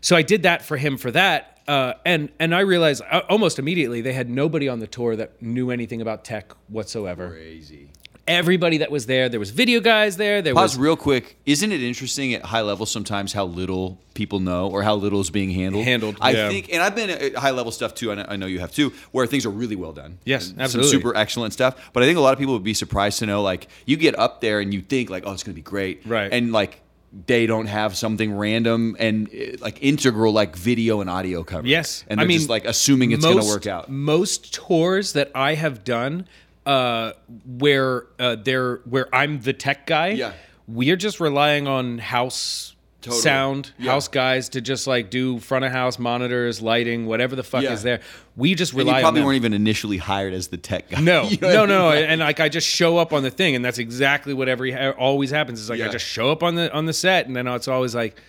so 0.00 0.16
I 0.16 0.22
did 0.22 0.42
that 0.44 0.64
for 0.64 0.76
him 0.76 0.96
for 0.96 1.10
that. 1.12 1.54
Uh, 1.66 1.92
and 2.06 2.30
and 2.38 2.54
I 2.54 2.60
realized 2.60 3.02
uh, 3.10 3.20
almost 3.28 3.58
immediately 3.58 4.00
they 4.00 4.14
had 4.14 4.30
nobody 4.30 4.68
on 4.68 4.78
the 4.80 4.86
tour 4.86 5.16
that 5.16 5.42
knew 5.42 5.70
anything 5.70 6.00
about 6.00 6.24
tech 6.24 6.52
whatsoever. 6.68 7.28
Crazy. 7.30 7.90
Everybody 8.28 8.78
that 8.78 8.90
was 8.90 9.06
there, 9.06 9.28
there 9.28 9.40
was 9.40 9.50
video 9.50 9.80
guys 9.80 10.16
there. 10.16 10.42
There 10.42 10.54
Pause 10.54 10.76
was 10.76 10.78
real 10.78 10.96
quick. 10.96 11.38
Isn't 11.46 11.72
it 11.72 11.82
interesting 11.82 12.34
at 12.34 12.44
high 12.44 12.60
level 12.60 12.86
sometimes 12.86 13.32
how 13.32 13.46
little 13.46 13.98
people 14.14 14.38
know 14.38 14.68
or 14.68 14.82
how 14.82 14.94
little 14.94 15.20
is 15.20 15.30
being 15.30 15.50
handled? 15.50 15.84
Handled, 15.84 16.18
I 16.20 16.32
yeah. 16.32 16.48
think, 16.48 16.72
and 16.72 16.82
I've 16.82 16.94
been 16.94 17.10
at 17.10 17.34
high 17.34 17.52
level 17.52 17.72
stuff 17.72 17.94
too. 17.94 18.12
I 18.12 18.16
know, 18.16 18.26
I 18.28 18.36
know 18.36 18.46
you 18.46 18.60
have 18.60 18.72
too, 18.72 18.92
where 19.12 19.26
things 19.26 19.46
are 19.46 19.50
really 19.50 19.76
well 19.76 19.92
done. 19.92 20.18
Yes, 20.24 20.48
Some 20.48 20.60
absolutely. 20.60 20.92
super 20.92 21.16
excellent 21.16 21.52
stuff. 21.54 21.90
But 21.92 22.02
I 22.02 22.06
think 22.06 22.18
a 22.18 22.20
lot 22.20 22.34
of 22.34 22.38
people 22.38 22.54
would 22.54 22.62
be 22.62 22.74
surprised 22.74 23.18
to 23.20 23.26
know, 23.26 23.42
like, 23.42 23.68
you 23.86 23.96
get 23.96 24.18
up 24.18 24.40
there 24.40 24.60
and 24.60 24.72
you 24.74 24.82
think 24.82 25.10
like, 25.10 25.24
oh, 25.26 25.32
it's 25.32 25.42
going 25.42 25.54
to 25.54 25.58
be 25.58 25.62
great, 25.62 26.02
Right. 26.06 26.32
And 26.32 26.52
like. 26.52 26.82
They 27.26 27.46
don't 27.46 27.68
have 27.68 27.96
something 27.96 28.36
random 28.36 28.94
and 28.98 29.30
uh, 29.30 29.56
like 29.60 29.82
integral, 29.82 30.30
like 30.34 30.54
video 30.54 31.00
and 31.00 31.08
audio 31.08 31.42
coverage. 31.42 31.70
Yes, 31.70 32.04
and 32.06 32.20
I 32.20 32.24
they're 32.24 32.28
mean, 32.28 32.36
just 32.36 32.50
like 32.50 32.66
assuming 32.66 33.12
it's 33.12 33.24
going 33.24 33.40
to 33.40 33.46
work 33.46 33.66
out. 33.66 33.88
Most 33.88 34.52
tours 34.52 35.14
that 35.14 35.30
I 35.34 35.54
have 35.54 35.84
done, 35.84 36.26
uh, 36.68 37.12
where 37.46 38.06
uh, 38.18 38.36
they're 38.36 38.76
where 38.84 39.12
I'm 39.14 39.40
the 39.40 39.52
tech 39.52 39.86
guy, 39.86 40.08
Yeah. 40.08 40.32
we're 40.66 40.96
just 40.96 41.18
relying 41.18 41.66
on 41.66 41.98
house 41.98 42.74
Totally. 43.00 43.22
sound, 43.22 43.72
Yeah. 43.78 43.92
house 43.92 44.08
guys 44.08 44.48
to 44.50 44.60
just 44.60 44.86
like 44.86 45.08
do 45.08 45.38
front 45.38 45.64
of 45.64 45.72
house 45.72 45.98
monitors, 45.98 46.60
lighting, 46.60 47.06
whatever 47.06 47.36
the 47.36 47.42
fuck 47.44 47.62
Yeah. 47.62 47.72
is 47.72 47.82
there. 47.84 48.00
We 48.36 48.54
just 48.54 48.72
And 48.72 48.80
rely 48.80 48.98
you 48.98 49.02
probably 49.02 49.22
weren't 49.22 49.36
even 49.36 49.54
initially 49.54 49.96
hired 49.98 50.34
as 50.34 50.48
the 50.48 50.56
tech 50.58 50.90
guy. 50.90 51.00
No, 51.00 51.22
You 51.30 51.38
know 51.40 51.64
no, 51.64 51.88
I 51.88 51.94
mean? 51.94 52.02
no, 52.04 52.06
and 52.10 52.20
like 52.20 52.40
I 52.40 52.48
just 52.50 52.66
show 52.66 52.98
up 52.98 53.12
on 53.14 53.22
the 53.22 53.30
thing, 53.30 53.54
and 53.56 53.64
that's 53.64 53.78
exactly 53.78 54.34
what 54.34 54.48
every 54.48 54.76
always 54.76 55.30
happens. 55.30 55.60
Is 55.60 55.70
like 55.70 55.80
I 55.80 55.88
just 55.88 56.04
show 56.06 56.30
up 56.30 56.42
on 56.42 56.54
the 56.56 56.72
on 56.74 56.84
the 56.86 56.92
set, 56.92 57.26
and 57.26 57.34
then 57.34 57.46
it's 57.48 57.68
always 57.68 57.94
like, 57.94 58.20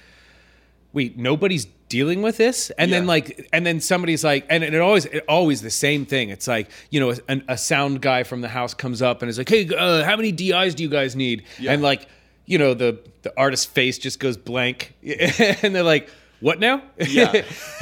wait, 0.93 1.17
nobody's 1.17 1.65
dealing 1.89 2.22
with 2.22 2.38
this, 2.38 2.69
and 2.77 2.91
then 2.93 3.08
like, 3.08 3.48
and 3.51 3.65
then 3.65 3.79
somebody's 3.81 4.24
like, 4.24 4.46
and 4.50 4.63
it 4.63 4.79
always 4.79 5.05
it 5.05 5.24
always 5.27 5.62
the 5.62 5.69
same 5.72 6.05
thing. 6.05 6.29
It's 6.29 6.48
like 6.48 6.69
you 6.91 7.00
know, 7.00 7.12
a, 7.27 7.41
a 7.50 7.58
sound 7.58 8.01
guy 8.01 8.24
from 8.24 8.41
the 8.41 8.48
house 8.50 8.74
comes 8.74 9.01
up 9.01 9.22
and 9.22 9.29
is 9.29 9.38
like, 9.38 9.50
hey, 9.50 9.67
uh, 9.75 10.03
how 10.03 10.15
many 10.15 10.31
DIs 10.31 10.75
do 10.75 10.84
you 10.84 10.89
guys 10.89 11.15
need? 11.15 11.43
Yeah. 11.60 11.74
And 11.74 11.81
like, 11.81 12.08
you 12.46 12.58
know, 12.58 12.74
the 12.74 13.00
the 13.24 13.34
artist's 13.38 13.65
face 13.65 13.98
just 13.98 14.19
goes 14.19 14.38
blank, 14.38 14.93
and 15.03 15.74
they're 15.75 15.84
like, 15.84 16.10
what 16.41 16.60
now? 16.60 16.84
Yeah. 16.98 17.43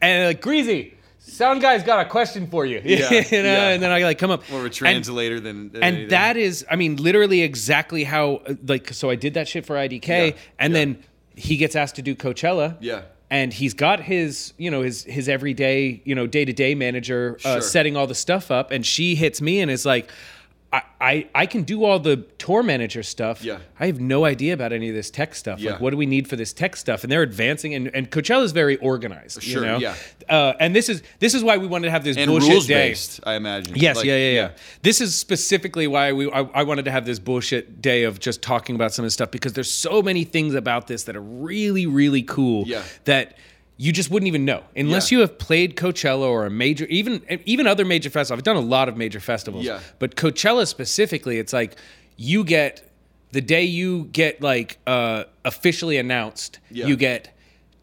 and 0.00 0.26
like 0.26 0.42
Greazy. 0.42 0.94
Sound 1.20 1.60
guy's 1.60 1.82
got 1.82 2.06
a 2.06 2.08
question 2.08 2.46
for 2.46 2.64
you, 2.64 2.80
Yeah, 2.84 3.10
you 3.12 3.42
know, 3.42 3.52
yeah. 3.52 3.68
and 3.68 3.82
then 3.82 3.90
I 3.92 4.02
like 4.02 4.18
come 4.18 4.30
up 4.30 4.48
More 4.50 4.60
of 4.60 4.64
a 4.64 4.66
and- 4.68 4.74
translator 4.74 5.38
than, 5.40 5.70
than 5.70 5.82
and 5.82 5.94
anything. 5.96 6.08
that 6.10 6.36
is 6.38 6.64
i 6.70 6.76
mean 6.76 6.96
literally 6.96 7.42
exactly 7.42 8.04
how 8.04 8.36
uh, 8.46 8.54
like 8.66 8.94
so 8.94 9.10
i 9.10 9.14
did 9.14 9.34
that 9.34 9.46
shit 9.46 9.66
for 9.66 9.76
idk 9.76 10.06
Yeah, 10.06 10.30
and 10.58 10.72
yeah. 10.72 10.78
then 10.78 11.04
he 11.38 11.56
gets 11.56 11.74
asked 11.76 11.96
to 11.96 12.02
do 12.02 12.14
coachella 12.14 12.76
Yeah. 12.80 13.02
and 13.30 13.52
he's 13.52 13.74
got 13.74 14.00
his 14.00 14.52
you 14.58 14.70
know 14.70 14.82
his 14.82 15.04
his 15.04 15.28
everyday 15.28 16.00
you 16.04 16.14
know 16.14 16.26
day-to-day 16.26 16.74
manager 16.74 17.38
uh, 17.44 17.52
Sure. 17.54 17.60
setting 17.60 17.96
all 17.96 18.06
the 18.06 18.14
stuff 18.14 18.50
up 18.50 18.70
and 18.70 18.84
she 18.84 19.14
hits 19.14 19.40
me 19.40 19.60
and 19.60 19.70
is 19.70 19.84
like 19.86 20.10
I, 20.70 20.82
I, 21.00 21.28
I 21.34 21.46
can 21.46 21.62
do 21.62 21.84
all 21.84 21.98
the 21.98 22.16
tour 22.36 22.62
manager 22.62 23.02
stuff. 23.02 23.42
Yeah. 23.42 23.58
I 23.80 23.86
have 23.86 24.00
no 24.00 24.26
idea 24.26 24.52
about 24.52 24.72
any 24.72 24.90
of 24.90 24.94
this 24.94 25.10
tech 25.10 25.34
stuff. 25.34 25.60
Yeah. 25.60 25.72
Like, 25.72 25.80
what 25.80 25.90
do 25.90 25.96
we 25.96 26.04
need 26.04 26.28
for 26.28 26.36
this 26.36 26.52
tech 26.52 26.76
stuff? 26.76 27.04
And 27.04 27.10
they're 27.10 27.22
advancing, 27.22 27.74
and, 27.74 27.88
and 27.94 28.14
is 28.14 28.52
very 28.52 28.76
organized. 28.76 29.42
Sure, 29.42 29.62
you 29.62 29.66
know? 29.66 29.78
yeah. 29.78 29.94
Uh, 30.28 30.52
and 30.60 30.76
this 30.76 30.90
is 30.90 31.02
this 31.20 31.34
is 31.34 31.42
why 31.42 31.56
we 31.56 31.66
wanted 31.66 31.86
to 31.86 31.90
have 31.90 32.04
this 32.04 32.18
and 32.18 32.28
bullshit 32.28 32.66
day. 32.66 32.90
based, 32.90 33.20
I 33.24 33.34
imagine. 33.34 33.76
Yes, 33.76 33.96
Like, 33.96 34.06
yeah, 34.06 34.16
yeah, 34.16 34.32
yeah, 34.32 34.50
This 34.82 35.00
is 35.00 35.14
specifically 35.14 35.86
why 35.86 36.12
we 36.12 36.30
I, 36.30 36.42
I 36.42 36.62
wanted 36.64 36.84
to 36.84 36.90
have 36.90 37.06
this 37.06 37.18
bullshit 37.18 37.80
day 37.80 38.04
of 38.04 38.20
just 38.20 38.42
talking 38.42 38.74
about 38.74 38.92
some 38.92 39.04
of 39.04 39.06
this 39.06 39.14
stuff 39.14 39.30
because 39.30 39.54
there's 39.54 39.72
so 39.72 40.02
many 40.02 40.24
things 40.24 40.54
about 40.54 40.86
this 40.86 41.04
that 41.04 41.16
are 41.16 41.22
really, 41.22 41.86
really 41.86 42.22
cool. 42.22 42.66
Yeah. 42.66 42.82
That 43.04 43.38
you 43.80 43.92
just 43.92 44.10
wouldn't 44.10 44.26
even 44.26 44.44
know 44.44 44.64
unless 44.76 45.10
Yeah. 45.10 45.16
you 45.16 45.20
have 45.22 45.38
played 45.38 45.76
Coachella 45.76 46.26
or 46.28 46.44
a 46.46 46.50
major, 46.50 46.84
even 46.86 47.22
even 47.46 47.66
other 47.66 47.84
major 47.84 48.10
festivals. 48.10 48.38
I've 48.40 48.44
done 48.44 48.56
a 48.56 48.60
lot 48.60 48.88
of 48.88 48.96
major 48.96 49.20
festivals. 49.20 49.64
Yeah. 49.64 49.80
But 50.00 50.16
Coachella 50.16 50.66
specifically, 50.66 51.38
it's 51.38 51.52
like 51.52 51.76
you 52.16 52.42
get 52.44 52.90
the 53.32 53.40
day 53.40 53.62
you 53.64 54.04
get 54.12 54.42
like 54.42 54.78
uh, 54.86 55.24
officially 55.44 55.96
announced, 55.96 56.58
Yeah. 56.70 56.86
you 56.86 56.96
get 56.96 57.34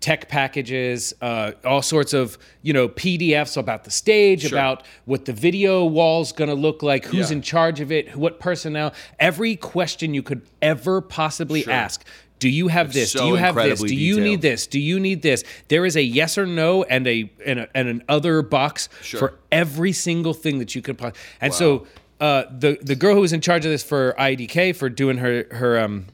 tech 0.02 0.28
packages, 0.28 1.14
uh, 1.22 1.54
all 1.64 1.82
sorts 1.82 2.14
of 2.14 2.38
you 2.62 2.74
know 2.74 2.90
PDFs 2.90 3.56
about 3.58 3.86
the 3.86 3.92
stage, 3.92 4.42
Sure. 4.42 4.50
about 4.58 4.86
what 5.06 5.24
the 5.26 5.34
video 5.34 5.86
wall's 5.86 6.32
going 6.34 6.50
to 6.50 6.56
look 6.56 6.84
like, 6.84 7.06
who's 7.06 7.32
Yeah. 7.32 7.38
in 7.38 7.42
charge 7.42 7.80
of 7.80 7.92
it, 7.92 8.16
what 8.18 8.40
personnel, 8.40 8.94
every 9.20 9.56
question 9.56 10.14
you 10.14 10.22
could 10.22 10.42
ever 10.62 11.00
possibly 11.00 11.64
Sure. 11.64 11.74
ask. 11.74 12.06
Do 12.40 12.50
you 12.50 12.68
have 12.68 12.92
this? 12.94 13.12
so 13.14 13.20
Do 13.22 13.28
you 13.28 13.36
have 13.36 13.56
this? 13.56 13.82
Do 13.82 13.96
you 13.96 14.20
need 14.20 14.42
this? 14.42 14.68
Do 14.68 14.80
you 14.80 15.00
need 15.00 15.22
this? 15.22 15.44
There 15.70 15.86
is 15.86 15.96
a 15.96 16.04
yes 16.04 16.38
or 16.38 16.46
no 16.46 16.84
and 16.84 17.08
a 17.08 17.30
and, 17.46 17.60
a, 17.62 17.70
and 17.74 17.88
an 17.88 18.04
other 18.10 18.42
box 18.42 18.90
Sure. 19.02 19.20
for 19.20 19.34
every 19.52 19.92
single 19.94 20.34
thing 20.34 20.60
that 20.60 20.76
you 20.76 20.82
could. 20.82 20.98
po- 20.98 21.14
And 21.40 21.54
so 21.54 21.88
uh, 22.20 22.44
the 22.52 22.78
the 22.82 22.96
girl 22.96 23.16
who 23.16 23.22
was 23.22 23.34
in 23.34 23.42
charge 23.42 23.66
of 23.66 23.72
this 23.72 23.84
for 23.84 24.14
IDK 24.20 24.76
for 24.76 24.90
doing 24.90 25.18
her 25.18 25.46
her 25.52 25.80
um 25.80 26.06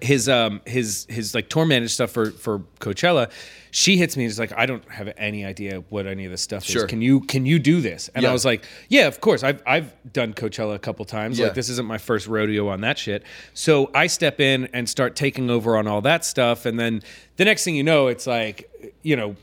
his 0.00 0.28
um 0.28 0.60
his 0.66 1.06
his 1.08 1.34
like 1.34 1.48
tour 1.48 1.64
managed 1.66 1.92
stuff 1.92 2.10
for 2.10 2.30
for 2.30 2.60
Coachella, 2.80 3.30
she 3.70 3.96
hits 3.96 4.16
me 4.16 4.24
and 4.24 4.30
is 4.30 4.38
like, 4.38 4.52
I 4.56 4.66
don't 4.66 4.86
have 4.90 5.12
any 5.16 5.44
idea 5.44 5.82
what 5.88 6.06
any 6.06 6.24
of 6.26 6.30
this 6.30 6.42
stuff 6.42 6.62
Sure. 6.64 6.84
is. 6.84 6.90
Can 6.90 7.00
you 7.02 7.20
can 7.20 7.46
you 7.46 7.58
do 7.58 7.80
this? 7.80 8.08
And 8.14 8.22
Yeah. 8.22 8.30
I 8.30 8.32
was 8.32 8.44
like, 8.44 8.64
Yeah, 8.88 9.06
of 9.06 9.20
course. 9.20 9.42
I've 9.42 9.62
I've 9.66 9.92
done 10.12 10.34
Coachella 10.34 10.74
a 10.74 10.78
couple 10.78 11.04
times. 11.04 11.38
Yeah. 11.38 11.46
Like 11.46 11.54
this 11.54 11.68
isn't 11.70 11.86
my 11.86 11.98
first 11.98 12.26
rodeo 12.26 12.68
on 12.68 12.80
that 12.82 12.98
shit. 12.98 13.22
So 13.54 13.90
I 13.94 14.06
step 14.08 14.40
in 14.40 14.68
and 14.72 14.88
start 14.88 15.16
taking 15.16 15.48
over 15.50 15.76
on 15.76 15.86
all 15.86 16.00
that 16.02 16.24
stuff, 16.24 16.66
and 16.66 16.78
then 16.78 17.02
the 17.36 17.44
next 17.44 17.64
thing 17.64 17.74
you 17.76 17.82
know, 17.82 18.08
it's 18.08 18.26
like 18.26 18.70
you 19.02 19.16
know 19.16 19.36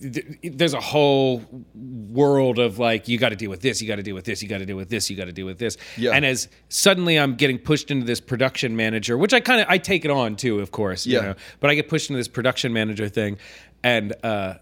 there's 0.00 0.74
a 0.74 0.80
whole 0.80 1.42
world 1.74 2.58
of 2.58 2.78
like 2.78 3.08
you 3.08 3.18
got 3.18 3.30
to 3.30 3.36
deal 3.36 3.50
with 3.50 3.60
this 3.60 3.80
you 3.82 3.88
got 3.88 3.96
to 3.96 4.02
deal 4.02 4.14
with 4.14 4.24
this 4.24 4.42
you 4.42 4.48
got 4.48 4.58
to 4.58 4.66
deal 4.66 4.76
with 4.76 4.88
this 4.88 5.08
you 5.10 5.16
got 5.16 5.24
to 5.26 5.32
deal 5.32 5.46
with 5.46 5.58
this 5.58 5.76
Yeah. 5.96 6.12
and 6.12 6.24
as 6.24 6.48
suddenly 6.68 7.18
i'm 7.18 7.34
getting 7.34 7.58
pushed 7.58 7.90
into 7.90 8.04
this 8.06 8.20
production 8.20 8.76
manager 8.76 9.16
which 9.18 9.32
i 9.32 9.40
kind 9.40 9.60
of 9.60 9.66
i 9.68 9.78
take 9.78 10.04
it 10.04 10.10
on 10.10 10.36
too 10.36 10.60
of 10.60 10.70
course 10.70 11.06
you 11.06 11.14
Yeah. 11.16 11.20
know 11.22 11.34
but 11.60 11.70
i 11.70 11.74
get 11.74 11.88
pushed 11.88 12.10
into 12.10 12.18
this 12.18 12.28
production 12.28 12.72
manager 12.72 13.08
thing 13.08 13.38
and 13.82 14.14
uh 14.22 14.54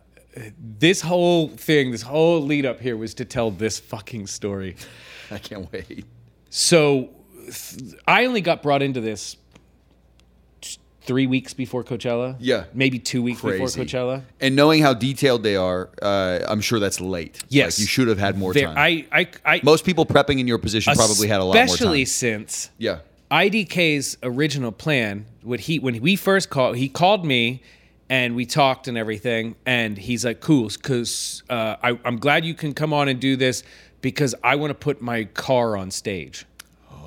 this 0.78 1.00
whole 1.00 1.48
thing 1.48 1.90
this 1.90 2.02
whole 2.02 2.40
lead 2.40 2.64
up 2.64 2.80
here 2.80 2.96
was 2.96 3.14
to 3.14 3.24
tell 3.24 3.50
this 3.50 3.78
fucking 3.80 4.26
story 4.28 4.76
I 5.30 5.38
can't 5.38 5.70
wait. 5.72 6.04
so 6.50 7.10
th- 7.46 7.94
i 8.06 8.24
only 8.26 8.40
got 8.40 8.62
brought 8.62 8.82
into 8.82 9.00
this 9.00 9.36
three 11.02 11.26
weeks 11.26 11.54
before 11.54 11.82
coachella 11.82 12.36
Yeah. 12.38 12.64
maybe 12.74 12.98
two 12.98 13.22
weeks 13.22 13.40
before 13.40 13.66
coachella 13.66 14.22
And 14.40 14.54
knowing 14.54 14.82
how 14.82 14.92
detailed 14.94 15.42
they 15.42 15.56
are, 15.56 15.88
uh, 16.02 16.40
I'm 16.46 16.60
sure 16.60 16.78
that's 16.78 17.00
late. 17.00 17.42
Yes. 17.48 17.78
Like, 17.78 17.80
you 17.80 17.86
should 17.86 18.08
have 18.08 18.18
had 18.18 18.38
more 18.38 18.52
There- 18.52 18.66
time. 18.66 18.76
I, 18.78 19.06
I, 19.10 19.28
I, 19.44 19.60
Most 19.62 19.84
people 19.84 20.04
prepping 20.04 20.38
in 20.40 20.46
your 20.46 20.58
position 20.58 20.94
probably 20.94 21.28
had 21.28 21.40
a 21.40 21.44
lot 21.44 21.54
more 21.54 21.64
time. 21.66 21.74
Especially 21.74 22.04
since 22.04 22.70
Yeah. 22.78 22.98
IDK's 23.30 24.18
original 24.22 24.72
plan, 24.72 25.24
what 25.42 25.60
he 25.60 25.78
when 25.78 26.00
we 26.00 26.16
first 26.16 26.50
called, 26.50 26.76
he 26.76 26.88
called 26.88 27.24
me 27.24 27.62
and 28.08 28.34
we 28.34 28.44
talked 28.44 28.88
and 28.88 28.98
everything, 28.98 29.54
and 29.64 29.96
he's 29.96 30.24
like, 30.24 30.40
"Cool, 30.40 30.68
because 30.68 31.44
uh, 31.48 31.76
I'm 31.82 32.16
glad 32.18 32.44
you 32.44 32.54
can 32.54 32.74
come 32.74 32.92
on 32.92 33.06
and 33.08 33.20
do 33.20 33.36
this 33.36 33.62
because 34.00 34.34
I 34.42 34.56
want 34.56 34.70
to 34.72 34.74
put 34.74 35.00
my 35.00 35.24
car 35.26 35.76
on 35.76 35.92
stage." 35.92 36.44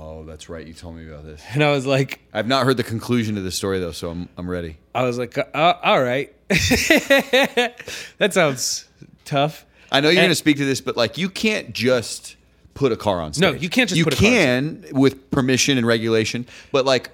Oh, 0.06 0.26
that's 0.26 0.50
right. 0.50 0.68
You 0.68 0.74
told 0.74 0.98
me 0.98 1.08
about 1.08 1.24
this. 1.24 1.42
And 1.54 1.64
I 1.64 1.72
was 1.72 1.86
like, 1.86 2.20
I've 2.34 2.46
not 2.48 2.66
heard 2.66 2.76
the 2.76 2.84
conclusion 2.84 3.36
to 3.36 3.42
this 3.42 3.56
story 3.56 3.80
though, 3.80 3.94
so 3.94 4.10
I'm 4.10 4.28
I'm 4.38 4.50
ready. 4.50 4.78
I 4.94 5.04
was 5.04 5.18
like, 5.18 5.38
uh, 5.38 5.74
"All 5.82 6.02
right, 6.04 6.34
that 6.50 8.32
sounds 8.32 8.88
tough." 9.26 9.66
I 9.92 10.02
know 10.02 10.10
you're 10.10 10.24
And- 10.24 10.32
to 10.32 10.36
speak 10.36 10.58
to 10.58 10.66
this, 10.66 10.82
but 10.82 10.98
like 10.98 11.18
you 11.18 11.30
can't 11.30 11.74
just 11.74 12.36
put 12.74 12.92
a 12.92 12.98
car 12.98 13.22
on 13.22 13.34
stage. 13.34 13.42
No, 13.42 13.52
you 13.52 13.70
can't 13.70 13.88
just 13.90 13.98
you 13.98 14.04
put 14.04 14.14
a 14.14 14.18
car 14.18 14.28
on 14.28 14.34
can 14.34 14.86
with 14.92 15.30
permission 15.32 15.78
and 15.78 15.86
regulation, 15.88 16.48
but 16.72 16.86
like 16.86 17.10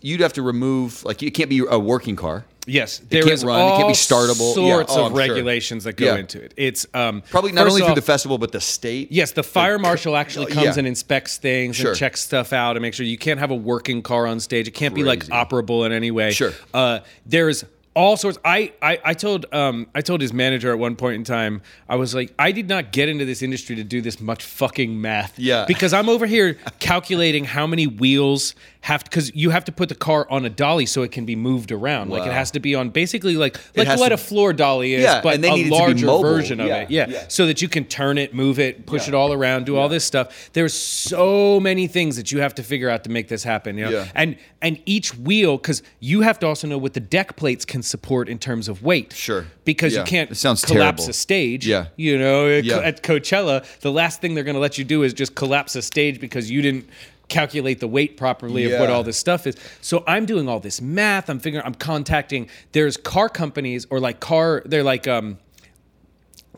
you'd 0.00 0.20
have 0.20 0.34
to 0.34 0.42
remove 0.42 1.04
like 1.04 1.22
it 1.22 1.32
can't 1.32 1.50
be 1.50 1.64
a 1.68 1.78
working 1.78 2.14
car. 2.16 2.44
Yes, 2.68 2.98
there 2.98 3.22
can't 3.22 3.32
is 3.32 3.44
run, 3.44 3.60
it 3.60 3.68
can't 3.70 3.78
be 3.80 3.84
all 3.84 3.90
startable. 3.92 4.48
Yeah, 4.56 4.74
Sorts 4.74 4.92
oh, 4.92 5.00
of 5.00 5.06
I'm 5.06 5.10
sure. 5.12 5.18
regulations 5.18 5.84
that 5.84 5.94
go 5.96 6.06
Yeah. 6.06 6.16
into 6.16 6.40
it. 6.42 6.54
It's 6.56 6.86
um, 6.94 7.22
Probably 7.30 7.52
not 7.52 7.66
only 7.66 7.82
through 7.82 7.94
the 7.94 8.02
festival, 8.02 8.38
but 8.38 8.52
the 8.52 8.60
state. 8.60 9.10
Yes, 9.10 9.32
the 9.32 9.42
fire 9.42 9.78
marshal 9.78 10.16
actually 10.16 10.46
comes 10.52 10.64
Yeah. 10.66 10.74
and 10.78 10.86
inspects 10.86 11.36
things 11.38 11.76
Sure. 11.76 11.90
and 11.90 11.98
checks 11.98 12.20
stuff 12.20 12.52
out 12.52 12.76
and 12.76 12.82
makes 12.82 12.96
sure 12.96 13.06
you 13.06 13.18
can't 13.18 13.40
have 13.40 13.50
a 13.50 13.54
working 13.56 14.02
car 14.02 14.26
on 14.26 14.40
stage. 14.40 14.68
It 14.68 14.72
can't 14.74 14.94
be 14.94 15.02
like 15.02 15.24
operable 15.26 15.86
in 15.86 15.92
any 15.92 16.10
way. 16.10 16.32
Sure. 16.32 16.52
Uh, 16.74 17.00
there's 17.26 17.64
all 17.94 18.16
sorts. 18.16 18.38
I, 18.44 18.72
I, 18.80 18.98
I 19.04 19.14
told 19.14 19.46
um 19.52 19.86
I 19.94 20.00
told 20.02 20.20
his 20.20 20.32
manager 20.32 20.70
at 20.72 20.78
one 20.78 20.94
point 20.96 21.16
in 21.16 21.24
time, 21.24 21.62
I 21.88 21.96
was 21.96 22.14
like, 22.14 22.32
I 22.38 22.52
did 22.52 22.68
not 22.68 22.92
get 22.92 23.08
into 23.08 23.24
this 23.24 23.42
industry 23.42 23.76
to 23.76 23.84
do 23.84 24.00
this 24.00 24.20
much 24.20 24.44
fucking 24.44 25.00
math. 25.00 25.38
Yeah. 25.38 25.64
Because 25.78 25.92
I'm 25.92 26.08
over 26.08 26.26
here 26.26 26.56
calculating 26.80 27.44
how 27.44 27.66
many 27.66 27.86
wheels 27.86 28.54
have 28.80 29.02
because 29.04 29.34
you 29.34 29.50
have 29.50 29.64
to 29.64 29.72
put 29.72 29.88
the 29.88 29.94
car 29.94 30.26
on 30.30 30.44
a 30.44 30.50
dolly 30.50 30.86
so 30.86 31.02
it 31.02 31.10
can 31.12 31.26
be 31.26 31.34
moved 31.36 31.72
around. 31.72 32.10
Like 32.10 32.26
it 32.26 32.32
has 32.32 32.50
to 32.52 32.60
be 32.60 32.74
on 32.74 32.90
basically 32.90 33.36
like 33.36 33.58
like 33.76 33.88
what 33.98 34.08
to- 34.08 34.14
a 34.14 34.16
floor 34.16 34.52
dolly 34.52 34.94
is, 34.94 35.02
Yeah, 35.02 35.20
but 35.20 35.34
a 35.34 35.38
need 35.38 35.66
it 35.66 35.70
to 35.70 35.94
be 35.94 36.04
larger 36.04 36.06
version 36.22 36.60
of 36.60 36.68
Yeah, 36.68 36.76
it. 36.82 36.90
Yeah. 36.90 37.06
yeah. 37.08 37.24
So 37.28 37.46
that 37.46 37.60
you 37.60 37.68
can 37.68 37.84
turn 37.84 38.18
it, 38.18 38.32
move 38.34 38.58
it, 38.58 38.86
push 38.86 39.08
it 39.08 39.14
all 39.14 39.32
around, 39.32 39.66
do 39.66 39.76
all 39.76 39.88
this 39.88 40.04
stuff. 40.04 40.50
There's 40.52 40.74
so 40.74 41.58
many 41.60 41.86
things 41.88 42.16
that 42.16 42.30
you 42.32 42.40
have 42.40 42.54
to 42.56 42.62
figure 42.62 42.88
out 42.88 43.04
to 43.04 43.10
make 43.10 43.28
this 43.28 43.42
happen. 43.44 43.76
You 43.76 43.84
know? 43.86 43.90
Yeah. 43.90 44.08
And 44.14 44.36
and 44.62 44.80
each 44.86 45.14
wheel, 45.16 45.56
because 45.56 45.82
you 46.00 46.22
have 46.22 46.38
to 46.40 46.46
also 46.46 46.66
know 46.66 46.78
what 46.78 46.94
the 46.94 47.00
deck 47.00 47.36
plates 47.36 47.64
can 47.64 47.77
support 47.82 48.28
in 48.28 48.38
terms 48.38 48.68
of 48.68 48.82
weight. 48.82 49.12
Sure. 49.12 49.46
Because 49.64 49.92
Yeah. 49.94 50.00
you 50.00 50.06
can't 50.06 50.30
It 50.30 50.36
sounds 50.36 50.64
collapse 50.64 51.02
terrible. 51.02 51.10
a 51.10 51.14
stage. 51.14 51.66
Yeah. 51.66 51.86
You 51.96 52.18
know, 52.18 52.48
at 52.48 52.64
Yeah. 52.64 52.78
at 52.78 53.02
Coachella, 53.02 53.64
the 53.80 53.92
last 53.92 54.20
thing 54.20 54.34
they're 54.34 54.44
going 54.44 54.54
to 54.56 54.60
let 54.60 54.78
you 54.78 54.84
do 54.84 55.02
is 55.02 55.12
just 55.12 55.34
collapse 55.34 55.74
a 55.76 55.82
stage 55.82 56.20
because 56.20 56.50
you 56.50 56.62
didn't 56.62 56.88
calculate 57.28 57.78
the 57.80 57.86
weight 57.88 58.16
properly 58.16 58.64
of 58.72 58.80
what 58.80 58.88
all 58.88 59.02
this 59.02 59.18
stuff 59.18 59.46
is. 59.46 59.54
So 59.82 60.02
I'm 60.06 60.24
doing 60.24 60.48
all 60.48 60.60
this 60.60 60.80
math. 60.80 61.28
I'm 61.28 61.38
figuring 61.38 61.64
I'm 61.66 61.74
contacting 61.74 62.48
there's 62.72 62.96
car 62.96 63.28
companies 63.28 63.86
or 63.90 64.00
like 64.00 64.18
car 64.20 64.62
they're 64.64 64.82
like 64.82 65.06
um 65.06 65.36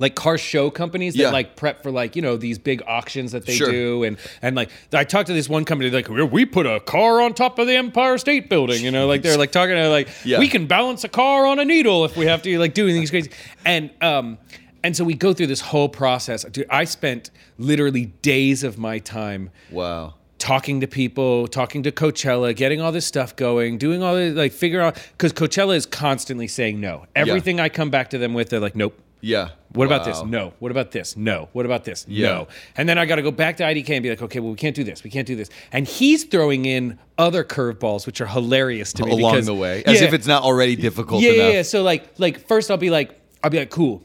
like 0.00 0.16
car 0.16 0.36
show 0.36 0.68
companies 0.70 1.14
that 1.14 1.20
Yeah. 1.22 1.30
like 1.30 1.54
prep 1.54 1.82
for 1.84 1.92
like 1.92 2.16
you 2.16 2.22
know 2.22 2.36
these 2.36 2.58
big 2.58 2.82
auctions 2.88 3.30
that 3.32 3.46
they 3.46 3.54
Sure. 3.54 3.70
do 3.70 4.02
and 4.02 4.16
and 4.42 4.56
like 4.56 4.70
I 4.92 5.04
talked 5.04 5.28
to 5.28 5.32
this 5.32 5.48
one 5.48 5.64
company 5.64 5.90
like 5.90 6.08
"We- 6.08 6.44
put 6.46 6.66
a 6.66 6.80
car 6.80 7.20
on 7.20 7.34
top 7.34 7.58
of 7.60 7.68
the 7.68 7.76
Empire 7.76 8.18
State 8.18 8.48
Building 8.50 8.82
you 8.82 8.90
know 8.90 9.06
like 9.06 9.22
they're 9.22 9.38
like 9.38 9.52
talking 9.52 9.76
to 9.76 9.88
like 9.88 10.08
Yeah. 10.24 10.40
we 10.40 10.48
can 10.48 10.66
balance 10.66 11.04
a 11.04 11.08
car 11.08 11.46
on 11.46 11.60
a 11.60 11.64
needle 11.64 12.04
if 12.04 12.16
we 12.16 12.26
have 12.26 12.42
to 12.42 12.58
like 12.58 12.74
doing 12.74 12.94
these 12.96 13.10
crazy 13.10 13.30
and 13.64 13.90
um 14.00 14.38
and 14.82 14.96
so 14.96 15.04
we 15.04 15.14
go 15.14 15.32
through 15.34 15.46
this 15.48 15.60
whole 15.60 15.88
process 15.88 16.42
dude 16.44 16.66
I 16.70 16.84
spent 16.84 17.30
literally 17.58 18.06
days 18.22 18.64
of 18.64 18.78
my 18.78 18.98
time 18.98 19.50
Wow. 19.70 20.14
talking 20.38 20.80
to 20.80 20.86
people, 20.86 21.46
talking 21.46 21.82
to 21.82 21.92
Coachella, 21.92 22.56
getting 22.56 22.80
all 22.80 22.90
this 22.92 23.04
stuff 23.04 23.36
going, 23.36 23.76
doing 23.76 24.02
all 24.02 24.14
this, 24.14 24.34
like 24.34 24.52
figure 24.52 24.80
out 24.80 24.96
because 25.12 25.34
Coachella 25.34 25.76
is 25.76 25.84
constantly 25.84 26.48
saying 26.48 26.80
no. 26.80 27.04
Everything 27.14 27.60
I 27.60 27.68
come 27.68 27.90
back 27.90 28.08
to 28.10 28.18
them 28.18 28.32
with, 28.32 28.48
they're 28.48 28.58
like, 28.58 28.74
nope. 28.74 28.98
Yeah. 29.20 29.50
What 29.72 29.86
about 29.86 30.04
this? 30.04 30.22
No. 30.24 30.52
What 30.58 30.70
about 30.72 30.90
this? 30.90 31.16
No. 31.16 31.48
What 31.52 31.64
about 31.64 31.84
this? 31.84 32.04
Yeah. 32.08 32.26
No. 32.28 32.48
And 32.76 32.88
then 32.88 32.98
I 32.98 33.06
got 33.06 33.16
to 33.16 33.22
go 33.22 33.30
back 33.30 33.56
to 33.58 33.62
IDK 33.62 33.90
and 33.90 34.02
be 34.02 34.10
like, 34.10 34.20
okay, 34.22 34.40
well, 34.40 34.50
we 34.50 34.56
can't 34.56 34.74
do 34.74 34.82
this. 34.82 35.04
We 35.04 35.10
can't 35.10 35.26
do 35.26 35.36
this. 35.36 35.48
And 35.70 35.86
he's 35.86 36.24
throwing 36.24 36.64
in 36.64 36.98
other 37.18 37.44
curveballs, 37.44 38.04
which 38.06 38.20
are 38.20 38.26
hilarious 38.26 38.92
to 38.94 39.04
me 39.04 39.12
Along 39.12 39.32
because- 39.34 39.46
the 39.46 39.54
way, 39.54 39.84
as 39.84 40.00
Yeah. 40.00 40.08
if 40.08 40.14
it's 40.14 40.26
not 40.26 40.42
already 40.42 40.74
difficult 40.74 41.22
yeah, 41.22 41.30
enough. 41.30 41.46
yeah, 41.48 41.52
yeah. 41.52 41.62
So 41.62 41.82
like, 41.82 42.10
like 42.18 42.46
first 42.48 42.70
I'll 42.70 42.76
be 42.78 42.90
like, 42.90 43.20
I'll 43.44 43.50
be 43.50 43.58
like, 43.58 43.70
cool. 43.70 44.02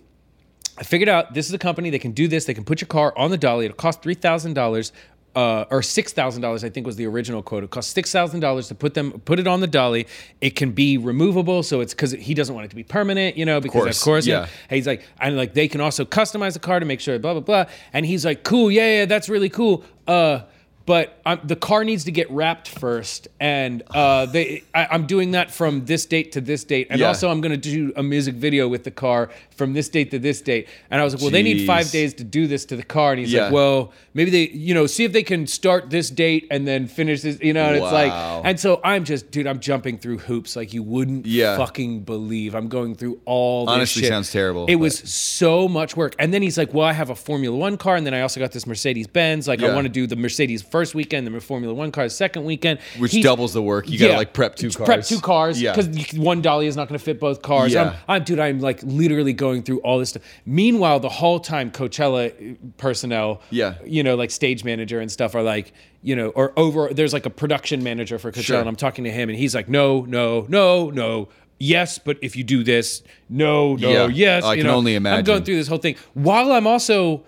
I 0.77 0.83
figured 0.83 1.07
out 1.09 1.33
this 1.33 1.47
is 1.47 1.53
a 1.53 1.57
company. 1.57 1.89
They 1.89 1.99
can 1.99 2.11
do 2.11 2.27
this. 2.27 2.45
They 2.45 2.53
can 2.53 2.65
put 2.65 2.81
your 2.81 2.87
car 2.89 3.13
on 3.17 3.31
the 3.31 3.37
dolly. 3.37 3.65
It'll 3.65 3.75
cost 3.77 4.03
three 4.03 4.13
thousand 4.13 4.53
dollars. 4.55 4.91
Uh, 5.35 5.65
or 5.69 5.81
six 5.81 6.13
thousand 6.13 6.41
dollars, 6.41 6.63
I 6.63 6.69
think 6.69 6.85
was 6.87 6.95
the 6.95 7.05
original 7.05 7.43
quote. 7.43 7.65
It 7.65 7.69
costs 7.69 7.91
six 7.91 8.09
thousand 8.09 8.39
dollars 8.39 8.69
to 8.69 8.75
put 8.75 8.93
them 8.93 9.19
put 9.25 9.37
it 9.37 9.47
on 9.47 9.59
the 9.59 9.67
dolly. 9.67 10.07
It 10.39 10.55
can 10.55 10.71
be 10.71 10.97
removable, 10.97 11.61
so 11.61 11.81
it's 11.81 11.93
because 11.93 12.13
he 12.13 12.33
doesn't 12.33 12.55
want 12.55 12.63
it 12.63 12.69
to 12.69 12.75
be 12.77 12.83
permanent, 12.83 13.35
you 13.35 13.45
know. 13.45 13.59
Because 13.59 13.81
of 13.81 13.83
course, 13.83 14.03
course, 14.03 14.27
yeah. 14.27 14.47
He's 14.69 14.87
like, 14.87 15.03
and 15.19 15.35
like 15.35 15.53
they 15.53 15.67
can 15.67 15.81
also 15.81 16.05
customize 16.05 16.53
the 16.53 16.59
car 16.59 16.79
to 16.79 16.85
make 16.85 17.01
sure, 17.01 17.19
blah 17.19 17.33
blah 17.33 17.41
blah. 17.41 17.65
And 17.91 18.05
he's 18.05 18.23
like, 18.23 18.43
cool, 18.43 18.71
yeah, 18.71 18.99
yeah, 18.99 19.05
that's 19.05 19.27
really 19.27 19.49
cool. 19.49 19.83
Uh, 20.07 20.43
but 20.85 21.19
um, 21.25 21.39
the 21.43 21.55
car 21.55 21.83
needs 21.83 22.03
to 22.03 22.11
get 22.11 22.29
wrapped 22.29 22.67
first, 22.67 23.27
and 23.39 23.81
uh, 23.93 24.25
they, 24.27 24.63
I, 24.73 24.87
I'm 24.91 25.07
doing 25.07 25.31
that 25.31 25.49
from 25.51 25.85
this 25.85 26.05
date 26.05 26.33
to 26.33 26.41
this 26.41 26.63
date, 26.63 26.87
and 26.89 26.99
Yeah. 26.99 27.07
also 27.07 27.29
I'm 27.29 27.41
going 27.41 27.59
to 27.59 27.69
do 27.69 27.91
a 27.95 28.03
music 28.03 28.35
video 28.35 28.67
with 28.67 28.83
the 28.83 28.91
car 28.91 29.29
from 29.55 29.73
this 29.73 29.89
date 29.89 30.11
to 30.11 30.19
this 30.19 30.41
date. 30.41 30.67
And 30.91 31.01
I 31.01 31.03
was 31.03 31.13
like, 31.13 31.21
well, 31.21 31.31
they 31.31 31.41
need 31.43 31.65
five 31.65 31.89
days 31.89 32.13
to 32.15 32.23
do 32.23 32.45
this 32.45 32.65
to 32.65 32.75
the 32.75 32.83
car, 32.83 33.11
and 33.13 33.19
he's 33.19 33.31
Yeah. 33.31 33.45
like, 33.45 33.53
well, 33.53 33.93
maybe 34.13 34.29
they, 34.29 34.49
you 34.49 34.73
know, 34.73 34.85
see 34.85 35.03
if 35.05 35.13
they 35.13 35.23
can 35.23 35.47
start 35.47 35.89
this 35.89 36.09
date 36.09 36.45
and 36.51 36.67
then 36.67 36.87
finish 36.87 37.21
this, 37.21 37.39
you 37.41 37.53
know. 37.53 37.65
And 37.65 37.77
it's 37.77 37.91
like, 37.91 38.11
and 38.45 38.59
so 38.59 38.79
I'm 38.83 39.05
just, 39.05 39.31
dude, 39.31 39.47
I'm 39.47 39.59
jumping 39.59 39.97
through 39.97 40.19
hoops 40.19 40.55
like 40.55 40.73
you 40.73 40.83
wouldn't 40.83 41.25
Yeah. 41.25 41.57
fucking 41.57 42.01
believe. 42.01 42.53
I'm 42.53 42.67
going 42.67 42.95
through 42.95 43.21
all. 43.25 43.65
This 43.65 43.73
Honestly, 43.73 44.01
shit. 44.03 44.09
sounds 44.09 44.31
terrible, 44.31 44.65
It 44.65 44.75
but- 44.75 44.81
was 44.81 44.99
so 44.99 45.67
much 45.67 45.97
work. 45.97 46.15
And 46.19 46.33
then 46.33 46.41
he's 46.43 46.57
like, 46.57 46.73
well, 46.73 46.85
I 46.85 46.93
have 46.93 47.09
a 47.09 47.15
Formula 47.15 47.55
One 47.57 47.77
car, 47.77 47.95
and 47.95 48.05
then 48.05 48.13
I 48.13 48.21
also 48.21 48.39
got 48.39 48.51
this 48.51 48.67
Mercedes 48.67 49.07
Benz. 49.07 49.47
Like, 49.47 49.63
I 49.63 49.73
want 49.73 49.85
to 49.85 49.89
do 49.89 50.05
the 50.05 50.15
Mercedes 50.15 50.61
first 50.75 50.93
weekend, 50.93 51.25
the 51.25 51.39
Formula 51.39 51.73
One 51.73 51.89
cars 51.89 52.13
second 52.13 52.43
weekend, 52.43 52.79
Which 52.97 53.13
He's- 53.13 53.23
doubles 53.23 53.53
the 53.53 53.61
work. 53.61 53.87
You 53.89 53.97
gotta 53.97 54.17
like 54.17 54.33
prep 54.33 54.55
two 54.57 54.69
cars. 54.69 54.85
Prep 54.85 55.03
two 55.05 55.21
cars 55.21 55.61
Yeah. 55.61 55.73
because 55.73 56.13
one 56.19 56.41
dolly 56.41 56.67
is 56.67 56.75
not 56.75 56.89
going 56.89 56.99
to 56.99 57.03
fit 57.05 57.17
both 57.17 57.41
cars. 57.41 57.71
Yeah. 57.73 57.83
I'm, 58.09 58.15
I'm, 58.17 58.23
dude, 58.25 58.39
I'm 58.39 58.59
like 58.59 58.81
literally 58.83 59.31
going 59.31 59.63
through 59.63 59.79
all 59.79 59.99
this 59.99 60.09
stuff. 60.09 60.23
Meanwhile, 60.45 60.99
the 60.99 61.07
whole 61.07 61.39
time, 61.39 61.71
Coachella 61.71 62.25
uh, 62.27 62.55
personnel, 62.75 63.41
Yeah. 63.51 63.75
you 63.85 64.03
know, 64.03 64.15
like 64.15 64.31
stage 64.31 64.65
manager 64.65 64.99
and 64.99 65.09
stuff 65.09 65.33
are 65.33 65.41
like, 65.43 65.71
you 66.03 66.13
know, 66.13 66.27
or 66.29 66.51
over. 66.57 66.89
There's 66.91 67.13
like 67.13 67.25
a 67.25 67.29
production 67.29 67.81
manager 67.81 68.19
for 68.19 68.33
Coachella, 68.33 68.43
Sure. 68.43 68.59
and 68.59 68.67
I'm 68.67 68.75
talking 68.75 69.05
to 69.05 69.11
him, 69.11 69.29
and 69.29 69.37
he's 69.37 69.55
like, 69.55 69.69
no, 69.69 70.01
no, 70.01 70.45
no, 70.49 70.89
no. 70.89 71.29
Yes, 71.57 71.99
but 71.99 72.17
if 72.21 72.35
you 72.35 72.43
do 72.43 72.65
this, 72.65 73.01
no, 73.29 73.75
no, 73.77 73.89
Yeah. 73.89 74.07
yes. 74.07 74.43
I 74.43 74.55
you 74.55 74.63
can 74.63 74.67
know, 74.71 74.75
only 74.77 74.95
I'm 74.97 75.03
going 75.23 75.43
through 75.45 75.55
this 75.55 75.69
whole 75.69 75.77
thing 75.77 75.95
while 76.13 76.51
I'm 76.51 76.67
also 76.67 77.23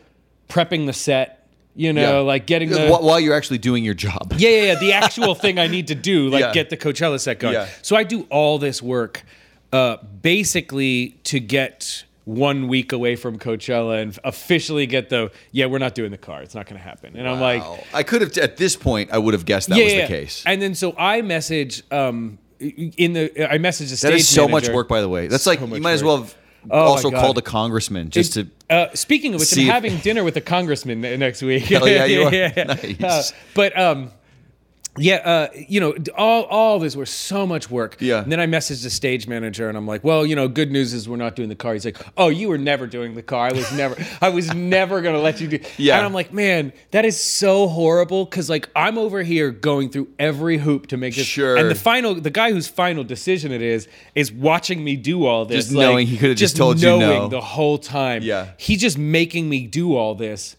prepping 0.50 0.86
the 0.86 0.92
set. 0.94 1.37
You 1.80 1.94
know, 1.94 2.02
Yeah. 2.02 2.18
like 2.26 2.48
getting 2.48 2.70
the 2.70 2.88
Wh- 2.90 3.04
while 3.04 3.20
you're 3.20 3.36
actually 3.36 3.60
doing 3.60 3.86
your 3.86 3.94
job. 3.94 4.34
yeah, 4.38 4.50
yeah, 4.50 4.62
yeah. 4.74 4.76
The 4.80 4.94
actual 4.94 5.36
thing 5.36 5.60
I 5.60 5.68
need 5.68 5.88
to 5.88 5.96
do, 5.96 6.28
like 6.36 6.42
Yeah. 6.42 6.52
get 6.52 6.70
the 6.72 6.76
Coachella 6.78 7.20
set 7.20 7.38
going. 7.40 7.54
Yeah. 7.54 7.68
So 7.84 7.96
I 7.96 8.04
do 8.04 8.26
all 8.32 8.58
this 8.58 8.82
work, 8.82 9.24
uh, 9.72 9.98
basically 10.24 11.10
to 11.26 11.40
get 11.40 12.04
one 12.26 12.68
week 12.68 12.92
away 12.92 13.16
from 13.16 13.38
Coachella 13.40 14.02
and 14.02 14.18
officially 14.24 14.86
get 14.86 15.10
the 15.10 15.32
yeah, 15.52 15.68
we're 15.68 15.78
not 15.78 15.94
doing 15.96 16.12
the 16.12 16.18
car. 16.18 16.42
It's 16.42 16.56
not 16.56 16.66
going 16.66 16.78
to 16.78 16.84
happen. 16.84 17.16
And 17.16 17.30
I'm 17.30 17.40
like, 17.40 17.64
I 17.94 18.04
could 18.04 18.22
have 18.22 18.36
at 18.40 18.58
this 18.58 18.76
point 18.76 19.12
I 19.14 19.18
would 19.18 19.34
have 19.34 19.46
guessed 19.46 19.70
that 19.70 19.78
was 19.82 19.94
the 19.94 20.08
case. 20.08 20.44
And 20.46 20.62
then 20.62 20.74
so 20.76 20.94
I 20.98 21.22
message 21.22 21.84
um 21.92 22.40
in 22.60 23.14
the 23.14 23.54
I 23.54 23.60
message 23.60 23.92
the 23.92 23.98
stage 23.98 24.12
That 24.12 24.18
is 24.18 24.28
so 24.28 24.48
much 24.48 24.68
work, 24.68 24.88
by 24.90 25.00
the 25.02 25.08
way. 25.10 25.28
That's 25.28 25.46
like 25.46 25.62
you 25.62 25.68
might 25.80 25.94
as 25.94 26.04
well 26.04 26.18
have 26.24 26.36
Oh 26.70 26.80
also 26.80 27.12
called 27.12 27.38
a 27.38 27.42
congressman 27.42 28.10
just 28.10 28.34
to. 28.34 28.48
Uh, 28.70 28.88
speaking 28.94 29.34
of 29.34 29.40
which, 29.40 29.58
I'm 29.58 29.66
having 29.66 29.98
dinner 29.98 30.24
with 30.24 30.36
a 30.38 30.42
congressman 30.42 31.02
next 31.02 31.42
week. 31.42 31.64
Hell 31.64 31.88
yeah, 31.90 32.06
you 32.06 32.24
are. 32.24 32.32
Nice. 33.00 33.32
Uh, 33.32 33.36
but 33.54 33.80
um, 33.80 34.12
yeah, 34.98 35.16
uh, 35.16 35.48
you 35.68 35.80
know, 35.80 35.96
all 36.16 36.44
all 36.44 36.80
this 36.80 36.96
was 36.96 37.10
so 37.10 37.46
much 37.46 37.70
work. 37.70 37.98
Yeah. 38.00 38.22
And 38.22 38.32
then 38.32 38.40
I 38.40 38.48
messaged 38.48 38.84
the 38.84 38.90
stage 38.90 39.28
manager, 39.28 39.70
and 39.70 39.78
I'm 39.78 39.88
like, 39.88 40.04
well, 40.04 40.26
you 40.26 40.36
know, 40.36 40.48
good 40.48 40.72
news 40.72 40.94
is 40.94 41.08
we're 41.08 41.18
not 41.18 41.36
doing 41.36 41.50
the 41.50 41.56
car. 41.56 41.74
He's 41.74 41.86
like, 41.86 41.98
oh, 42.18 42.30
you 42.30 42.50
were 42.50 42.58
never 42.58 42.88
doing 42.88 43.16
the 43.16 43.24
car. 43.24 43.48
I 43.48 43.52
was 43.54 43.72
never, 43.74 43.96
I 44.22 44.30
was 44.30 44.54
never 44.54 45.02
gonna 45.02 45.20
let 45.22 45.42
you 45.42 45.48
do. 45.48 45.60
Yeah. 45.78 45.98
And 45.98 46.06
I'm 46.06 46.14
like, 46.14 46.34
man, 46.34 46.74
that 46.92 47.06
is 47.06 47.20
so 47.20 47.68
horrible 47.68 48.26
because 48.26 48.50
like 48.50 48.70
I'm 48.76 48.98
over 48.98 49.22
here 49.22 49.52
going 49.52 49.90
through 49.90 50.08
every 50.18 50.58
hoop 50.58 50.88
to 50.88 50.98
make 50.98 51.16
this. 51.16 51.26
Sure. 51.26 51.56
And 51.56 51.70
the 51.70 51.76
final, 51.76 52.16
the 52.16 52.32
guy 52.32 52.52
whose 52.52 52.68
final 52.68 53.04
decision 53.04 53.52
it 53.52 53.62
is, 53.62 53.88
is 54.16 54.32
watching 54.32 54.84
me 54.84 54.96
do 54.96 55.26
all 55.26 55.46
this. 55.46 55.66
Just 55.66 55.76
knowing 55.76 56.08
he 56.08 56.18
could've 56.18 56.38
just 56.38 56.58
told 56.58 56.82
you 56.82 56.98
no. 56.98 57.28
the 57.28 57.42
whole 57.42 57.78
time. 57.78 58.24
Yeah. 58.24 58.52
He's 58.58 58.82
just 58.82 58.98
making 58.98 59.48
me 59.50 59.68
do 59.68 59.96
all 59.96 60.16
this 60.16 60.56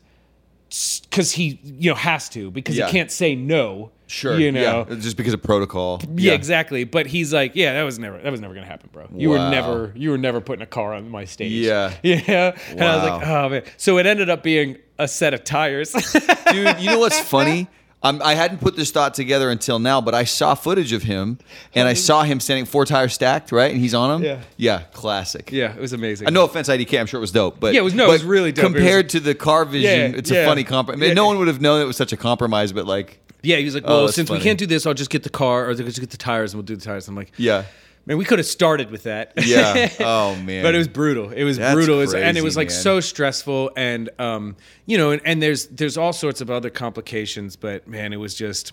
because 1.03 1.33
he, 1.33 1.59
you 1.63 1.91
know, 1.91 1.97
has 1.97 2.29
to 2.31 2.51
because 2.51 2.77
Yeah. 2.77 2.87
he 2.87 2.93
can't 2.93 3.11
say 3.11 3.35
no. 3.35 3.91
Sure. 4.09 4.39
You 4.39 4.51
know. 4.51 4.87
yeah, 4.89 4.95
just 4.97 5.17
because 5.17 5.35
of 5.35 5.43
protocol. 5.43 6.01
Yeah. 6.17 6.33
exactly. 6.33 6.85
But 6.85 7.07
he's 7.07 7.33
like, 7.33 7.53
yeah, 7.55 7.75
that 7.75 7.83
was 7.85 7.99
never, 7.99 8.19
that 8.19 8.31
was 8.31 8.41
never 8.41 8.55
gonna 8.55 8.67
happen, 8.67 8.89
bro. 8.93 9.07
You 9.15 9.31
Wow. 9.31 9.45
were 9.45 9.51
never, 9.51 9.93
you 9.95 10.11
were 10.11 10.19
never 10.19 10.41
putting 10.41 10.63
a 10.63 10.67
car 10.67 10.95
on 10.95 11.09
my 11.11 11.25
stage. 11.25 11.53
Yeah. 11.53 11.93
Yeah. 12.03 12.59
And 12.71 12.83
I 12.83 12.97
was 12.97 13.05
like, 13.11 13.27
oh 13.29 13.49
man. 13.51 13.63
So 13.77 13.99
it 13.99 14.07
ended 14.07 14.31
up 14.31 14.43
being 14.43 14.79
a 14.99 15.07
set 15.07 15.35
of 15.35 15.45
tires. 15.45 15.93
dude. 16.53 16.81
You 16.81 16.87
know 16.91 16.99
what's 16.99 17.21
funny? 17.21 17.69
I'm, 18.01 18.23
I 18.23 18.35
hadn't 18.35 18.59
put 18.61 18.77
this 18.77 18.93
thought 18.93 19.13
together 19.15 19.51
until 19.51 19.81
now, 19.81 20.01
but 20.01 20.15
I 20.15 20.23
saw 20.23 20.55
footage 20.55 20.93
of 20.93 21.03
him, 21.03 21.37
and 21.75 21.89
I 21.89 21.95
saw 21.95 22.23
him 22.23 22.39
standing 22.39 22.65
four 22.65 22.85
tires 22.85 23.13
stacked, 23.13 23.51
right, 23.51 23.73
and 23.73 23.81
he's 23.81 23.93
on 23.93 24.23
them. 24.23 24.23
Yeah. 24.25 24.41
yeah, 24.57 24.83
classic. 24.93 25.51
yeah, 25.51 25.75
it 25.75 25.81
was 25.81 25.93
amazing. 25.93 26.29
Uh, 26.29 26.31
no 26.31 26.45
offense, 26.45 26.69
IDK. 26.69 27.01
I'm 27.01 27.07
sure 27.07 27.19
it 27.19 27.21
was 27.21 27.33
dope, 27.33 27.59
but 27.59 27.75
Yeah, 27.75 27.81
it 27.81 27.83
was- 27.83 27.95
no, 27.95 28.05
it 28.05 28.13
was 28.13 28.23
really 28.23 28.53
dope. 28.53 28.67
It 28.67 28.69
was- 28.69 28.75
Compared 28.81 29.09
to 29.11 29.21
the 29.21 29.35
car 29.35 29.65
vision, 29.65 30.13
Yeah, 30.13 30.17
it's 30.17 30.31
yeah. 30.31 30.39
a 30.43 30.47
funny 30.47 30.63
compromise. 30.63 31.09
Yeah. 31.09 31.15
No 31.15 31.27
one 31.27 31.39
would 31.41 31.49
have 31.49 31.61
known 31.61 31.81
it 31.83 31.87
was 31.87 31.97
such 31.97 32.13
a 32.13 32.17
compromise, 32.17 32.73
but 32.73 32.87
like, 32.87 33.19
Yeah, 33.43 33.57
he 33.57 33.65
was 33.65 33.75
like, 33.75 33.85
Oh, 33.87 33.89
well, 33.89 34.01
that's 34.07 34.17
since 34.17 34.29
we 34.31 34.37
funny. 34.37 34.45
can't 34.45 34.59
do 34.59 34.67
this, 34.67 34.85
I'll 34.87 34.95
just 34.95 35.11
get 35.11 35.23
the 35.23 35.31
car 35.31 35.69
or 35.69 35.75
just 35.75 36.01
get 36.01 36.11
the 36.11 36.17
tires 36.17 36.53
and 36.53 36.59
we'll 36.59 36.67
do 36.67 36.77
the 36.77 36.85
tires. 36.85 37.07
I'm 37.09 37.15
like, 37.15 37.33
yeah, 37.37 37.65
man, 38.07 38.19
we 38.19 38.25
could 38.25 38.39
have 38.39 38.47
started 38.47 38.91
with 38.91 39.05
that. 39.05 39.33
yeah. 39.45 39.91
Oh 40.01 40.35
man, 40.37 40.63
but 40.63 40.75
it 40.75 40.79
was 40.79 40.89
brutal. 40.89 41.31
It 41.31 41.45
was 41.45 41.57
That's 41.59 41.75
brutal, 41.75 41.99
It 41.99 42.01
was- 42.01 42.15
and 42.15 42.23
it 42.25 42.33
crazy, 42.33 42.45
was 42.45 42.57
like 42.57 42.69
man. 42.69 42.77
so 42.79 43.01
stressful, 43.01 43.71
and 43.77 44.11
um, 44.19 44.57
you 44.87 44.99
know, 44.99 45.11
and, 45.13 45.23
and 45.25 45.41
there's 45.43 45.67
there's 45.69 45.97
all 45.97 46.13
sorts 46.13 46.41
of 46.41 46.51
other 46.51 46.71
complications, 46.71 47.55
but 47.57 47.87
man, 47.87 48.13
it 48.13 48.17
was 48.19 48.35
just. 48.35 48.73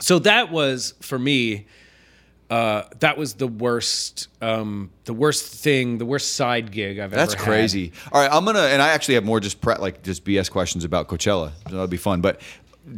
So 0.00 0.18
that 0.20 0.50
was 0.50 0.94
for 1.00 1.18
me. 1.18 1.66
Uh, 2.48 2.84
that 3.00 3.18
was 3.18 3.34
the 3.34 3.48
worst, 3.48 4.28
um, 4.40 4.90
the 5.04 5.12
worst 5.12 5.52
thing, 5.52 5.98
the 5.98 6.06
worst 6.06 6.34
side 6.36 6.70
gig 6.70 7.00
I've 7.00 7.10
That's 7.10 7.34
ever 7.34 7.42
had. 7.44 7.52
That's 7.52 7.72
crazy. 7.72 7.92
All 8.12 8.20
right, 8.20 8.30
I'm 8.32 8.44
gonna, 8.44 8.60
and 8.60 8.80
I 8.80 8.90
actually 8.90 9.14
have 9.14 9.24
more 9.24 9.40
just 9.40 9.60
pre- 9.60 9.74
like 9.78 10.04
just 10.04 10.24
BS 10.24 10.48
questions 10.48 10.84
about 10.84 11.08
Coachella. 11.08 11.50
So 11.64 11.70
that'll 11.70 11.88
be 11.88 11.96
fun. 11.96 12.20
But 12.20 12.40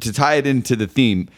to 0.01 0.13
tie 0.13 0.35
it 0.35 0.47
into 0.47 0.77
the 0.77 0.87
theme, 0.87 1.29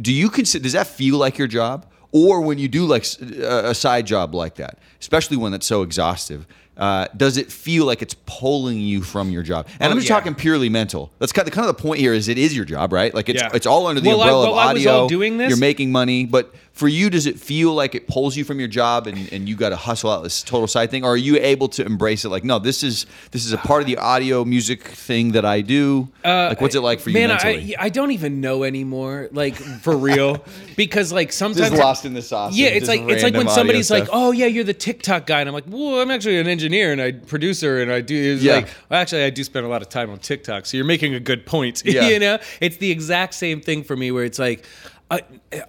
do 0.00 0.12
you 0.12 0.28
consider? 0.30 0.62
Does 0.62 0.72
that 0.72 0.86
feel 0.86 1.18
like 1.18 1.38
your 1.38 1.48
job, 1.48 1.86
or 2.10 2.40
when 2.40 2.58
you 2.58 2.68
do 2.68 2.84
like 2.86 3.04
a 3.20 3.74
side 3.74 4.06
job 4.06 4.34
like 4.34 4.56
that, 4.56 4.78
especially 5.00 5.36
one 5.36 5.52
that's 5.52 5.66
so 5.66 5.82
exhaustive. 5.82 6.46
Uh, 6.74 7.06
does 7.14 7.36
it 7.36 7.52
feel 7.52 7.84
like 7.84 8.00
it's 8.00 8.14
pulling 8.24 8.78
you 8.80 9.02
from 9.02 9.30
your 9.30 9.42
job? 9.42 9.66
And 9.78 9.90
I'm 9.90 9.98
Oh, 9.98 10.00
just 10.00 10.08
yeah. 10.08 10.16
talking 10.16 10.34
purely 10.34 10.70
mental. 10.70 11.12
That's 11.18 11.30
kind 11.30 11.46
of, 11.46 11.52
kind 11.52 11.68
of 11.68 11.76
the 11.76 11.82
point 11.82 12.00
here. 12.00 12.14
Is 12.14 12.28
it 12.28 12.38
is 12.38 12.56
your 12.56 12.64
job, 12.64 12.94
right? 12.94 13.14
Like 13.14 13.28
it's 13.28 13.42
Yeah. 13.42 13.50
it's 13.52 13.66
all 13.66 13.86
under 13.86 14.00
the 14.00 14.08
Well, 14.08 14.20
I- 14.22 14.24
umbrella 14.24 14.50
of 14.52 14.56
I 14.56 14.72
was 14.72 14.80
audio. 14.86 15.00
all 15.02 15.08
doing 15.08 15.36
this- 15.36 15.50
You're 15.50 15.58
making 15.58 15.92
money, 15.92 16.24
but 16.24 16.52
for 16.72 16.88
you, 16.88 17.10
does 17.10 17.26
it 17.26 17.38
feel 17.38 17.74
like 17.74 17.94
it 17.94 18.08
pulls 18.08 18.34
you 18.36 18.44
from 18.44 18.58
your 18.58 18.66
job 18.68 19.06
and, 19.06 19.30
and 19.32 19.46
you 19.46 19.54
got 19.56 19.68
to 19.68 19.76
hustle 19.76 20.10
out 20.10 20.22
this 20.22 20.42
total 20.42 20.66
side 20.66 20.90
thing, 20.90 21.04
or 21.04 21.10
are 21.12 21.16
you 21.18 21.36
able 21.36 21.68
to 21.68 21.84
embrace 21.84 22.24
it? 22.24 22.30
Like, 22.30 22.44
no, 22.44 22.58
this 22.58 22.82
is 22.82 23.04
this 23.30 23.44
is 23.44 23.52
a 23.52 23.58
part 23.58 23.82
of 23.82 23.86
the 23.86 23.98
audio 23.98 24.44
music 24.44 24.82
thing 24.82 25.32
that 25.32 25.44
I 25.44 25.60
do. 25.60 26.08
like, 26.24 26.60
what's 26.62 26.74
it 26.74 26.80
like 26.80 27.00
for 27.00 27.10
you 27.10 27.16
Uh, 27.18 27.20
Man, 27.20 27.28
mentally? 27.28 27.76
I 27.76 27.84
I 27.84 27.88
don't 27.90 28.10
even 28.12 28.40
know 28.40 28.64
anymore, 28.64 29.28
like 29.32 29.54
for 29.56 29.94
real, 29.96 30.42
because 30.76 31.12
like 31.12 31.32
sometimes 31.32 31.72
lost 31.78 32.04
in 32.06 32.14
the 32.14 32.22
sauce 32.22 32.56
Yeah, 32.56 32.68
it's 32.68 32.88
like 32.88 33.02
it's 33.02 33.22
like 33.22 33.34
when 33.34 33.48
somebody's 33.48 33.90
like, 33.90 34.08
"Oh 34.10 34.30
yeah, 34.32 34.46
you're 34.46 34.64
the 34.64 34.72
TikTok 34.74 35.26
guy," 35.26 35.40
and 35.40 35.48
I'm 35.48 35.54
like, 35.54 35.64
"Well, 35.68 36.00
I'm 36.00 36.10
actually 36.10 36.38
an 36.38 36.48
engineer 36.48 36.90
and 36.92 37.00
I 37.02 37.12
producer 37.12 37.82
and 37.82 37.92
I 37.92 38.00
do." 38.00 38.34
It's 38.34 38.42
Yeah. 38.42 38.54
like, 38.54 38.68
well, 38.88 39.00
actually, 39.00 39.24
I 39.24 39.30
do 39.30 39.44
spend 39.44 39.66
a 39.66 39.68
lot 39.68 39.82
of 39.82 39.88
time 39.90 40.08
on 40.10 40.18
TikTok, 40.18 40.64
so 40.66 40.76
you're 40.78 40.86
making 40.86 41.14
a 41.14 41.20
good 41.20 41.44
point. 41.44 41.82
Yeah. 41.92 42.08
you 42.08 42.18
know, 42.18 42.38
it's 42.60 42.78
the 42.78 42.90
exact 42.90 43.34
same 43.34 43.60
thing 43.60 43.84
for 43.84 43.94
me, 43.96 44.10
where 44.10 44.24
it's 44.24 44.38
like. 44.38 44.64
Uh, 45.12 45.18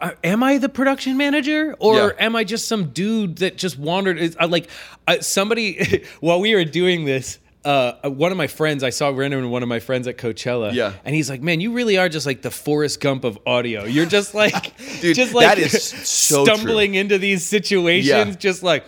uh, 0.01 0.11
am 0.23 0.41
I 0.41 0.57
the 0.57 0.69
production 0.69 1.17
manager, 1.17 1.75
or 1.79 1.95
Yeah. 1.97 2.09
am 2.25 2.35
I 2.35 2.43
just 2.45 2.67
some 2.67 2.85
dude 2.91 3.37
that 3.37 3.57
just 3.57 3.77
wandered? 3.77 4.17
Is, 4.17 4.37
uh, 4.39 4.47
like 4.47 4.69
uh, 5.07 5.19
somebody 5.19 6.03
while 6.21 6.39
we 6.39 6.55
were 6.55 6.63
doing 6.63 7.03
this, 7.03 7.39
uh, 7.65 7.93
one 8.09 8.31
of 8.31 8.37
my 8.37 8.47
friends 8.47 8.83
I 8.83 8.89
saw 8.89 9.09
ran 9.09 9.33
into 9.33 9.49
one 9.49 9.61
of 9.61 9.67
my 9.69 9.79
friends 9.79 10.07
at 10.07 10.17
Coachella, 10.17 10.73
Yeah. 10.73 10.93
and 11.03 11.13
he's 11.13 11.29
like, 11.29 11.41
"Man, 11.41 11.59
you 11.59 11.73
really 11.73 11.97
are 11.97 12.07
just 12.07 12.25
like 12.25 12.41
the 12.41 12.51
Forrest 12.51 13.01
Gump 13.01 13.25
of 13.25 13.37
audio. 13.45 13.83
You're 13.83 14.05
just 14.05 14.33
like, 14.43 14.73
Dude, 15.01 15.15
just 15.15 15.33
like 15.33 15.45
that 15.47 15.57
is 15.59 15.83
so 16.07 16.45
true. 16.45 16.55
stumbling 16.55 16.95
into 16.95 17.17
these 17.17 17.45
situations, 17.45 18.07
Yeah. 18.07 18.31
just 18.31 18.63
like 18.63 18.85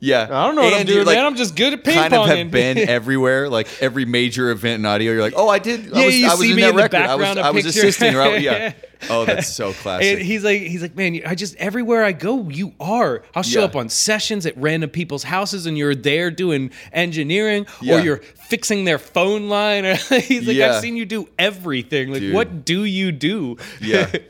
Yeah, 0.00 0.24
I 0.30 0.46
don't 0.46 0.54
know 0.54 0.62
what 0.62 0.74
I'm 0.74 0.84
doing, 0.86 1.06
like, 1.06 1.16
man. 1.16 1.24
I'm 1.26 1.34
just 1.36 1.56
good 1.56 1.72
at 1.72 1.82
ping 1.82 1.94
kind 1.94 2.12
of 2.12 2.26
ponging. 2.26 2.38
have 2.38 2.50
been 2.50 2.78
everywhere, 2.78 3.48
like 3.48 3.68
every 3.80 4.04
major 4.04 4.50
event 4.50 4.80
in 4.80 4.86
audio. 4.86 5.12
You're 5.12 5.22
like, 5.22 5.34
oh, 5.36 5.48
I 5.48 5.58
did. 5.58 5.92
I 5.94 6.00
Yeah, 6.00 6.06
was, 6.06 6.16
you 6.18 6.26
I 6.26 6.30
was 6.30 6.40
see 6.40 6.50
in 6.50 6.56
me 6.56 6.62
that 6.62 6.70
in 6.70 6.76
the 6.76 6.82
record. 6.82 7.00
I 7.02 7.14
was, 7.14 7.30
of 7.30 7.38
I 7.38 7.50
was 7.50 7.64
assisting. 7.66 8.14
Right? 8.14 8.42
Yeah. 8.42 8.72
Oh, 9.10 9.24
that's 9.24 9.48
so 9.48 9.72
classic. 9.82 10.18
And 10.18 10.26
he's 10.26 10.44
like, 10.44 10.62
he's 10.62 10.82
like, 10.82 10.96
man, 10.96 11.20
I 11.26 11.34
just 11.34 11.56
everywhere 11.56 12.04
I 12.04 12.12
go, 12.12 12.48
you 12.48 12.74
are. 12.80 13.22
I'll 13.34 13.42
show 13.42 13.60
Yeah. 13.60 13.66
up 13.66 13.76
on 13.76 13.88
sessions 13.88 14.46
at 14.46 14.56
random 14.56 14.90
people's 14.90 15.24
houses, 15.24 15.66
and 15.66 15.76
you're 15.78 15.94
there 15.94 16.30
doing 16.30 16.70
engineering, 16.92 17.66
Yeah. 17.80 17.96
or 17.96 18.00
you're 18.00 18.16
fixing 18.48 18.84
their 18.84 18.98
phone 18.98 19.48
line. 19.48 19.84
he's 20.08 20.46
like, 20.46 20.56
Yeah. 20.56 20.74
I've 20.74 20.80
seen 20.80 20.96
you 20.96 21.04
do 21.06 21.28
everything. 21.38 22.10
Like, 22.12 22.20
Dude. 22.20 22.34
what 22.34 22.64
do 22.64 22.84
you 22.84 23.12
do? 23.12 23.56
Yeah. 23.80 24.10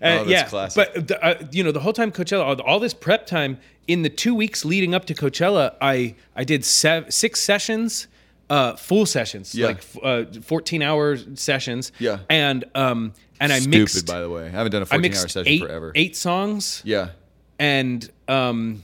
And 0.00 0.20
Oh, 0.20 0.24
that's 0.24 0.30
yeah. 0.30 0.44
classic. 0.48 0.92
But 0.94 1.08
the, 1.08 1.24
uh, 1.24 1.42
you 1.50 1.64
know, 1.64 1.72
the 1.72 1.80
whole 1.80 1.94
time 1.94 2.12
Coachella, 2.12 2.44
all, 2.44 2.60
all 2.62 2.78
this 2.80 2.92
prep 2.92 3.26
time 3.26 3.58
in 3.86 4.02
the 4.02 4.10
two 4.10 4.34
weeks 4.34 4.62
leading 4.64 4.94
up 4.94 5.06
to 5.06 5.14
Coachella, 5.14 5.74
I 5.80 6.14
I 6.36 6.44
did 6.44 6.64
sev- 6.64 7.12
six 7.12 7.40
sessions. 7.40 8.06
Uh, 8.50 8.76
full 8.76 9.06
sessions, 9.06 9.54
Yeah. 9.54 9.68
like 9.68 9.82
uh, 10.02 10.24
fourteen 10.42 10.82
hour 10.82 11.16
sessions, 11.34 11.90
Yeah. 11.98 12.18
and 12.28 12.66
um, 12.74 13.14
and 13.40 13.52
I 13.52 13.58
Stupid, 13.60 13.78
mixed 13.78 14.06
by 14.06 14.20
the 14.20 14.30
way. 14.30 14.46
I 14.46 14.50
haven't 14.50 14.72
done 14.72 14.82
a 14.82 14.86
I 14.86 14.88
14 14.88 14.98
hour 14.98 15.00
mixed 15.02 15.30
session 15.30 15.52
eight, 15.52 15.60
forever. 15.62 15.92
eight 15.94 16.16
songs 16.16 16.82
Yeah. 16.84 17.10
and 17.58 18.08
um 18.28 18.82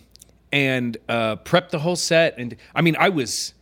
and 0.52 0.96
uh 1.08 1.36
prepped 1.36 1.70
the 1.70 1.78
whole 1.78 1.96
set 1.96 2.34
and 2.38 2.56
I 2.74 2.82
mean 2.82 2.96
I 2.98 3.08
was 3.10 3.54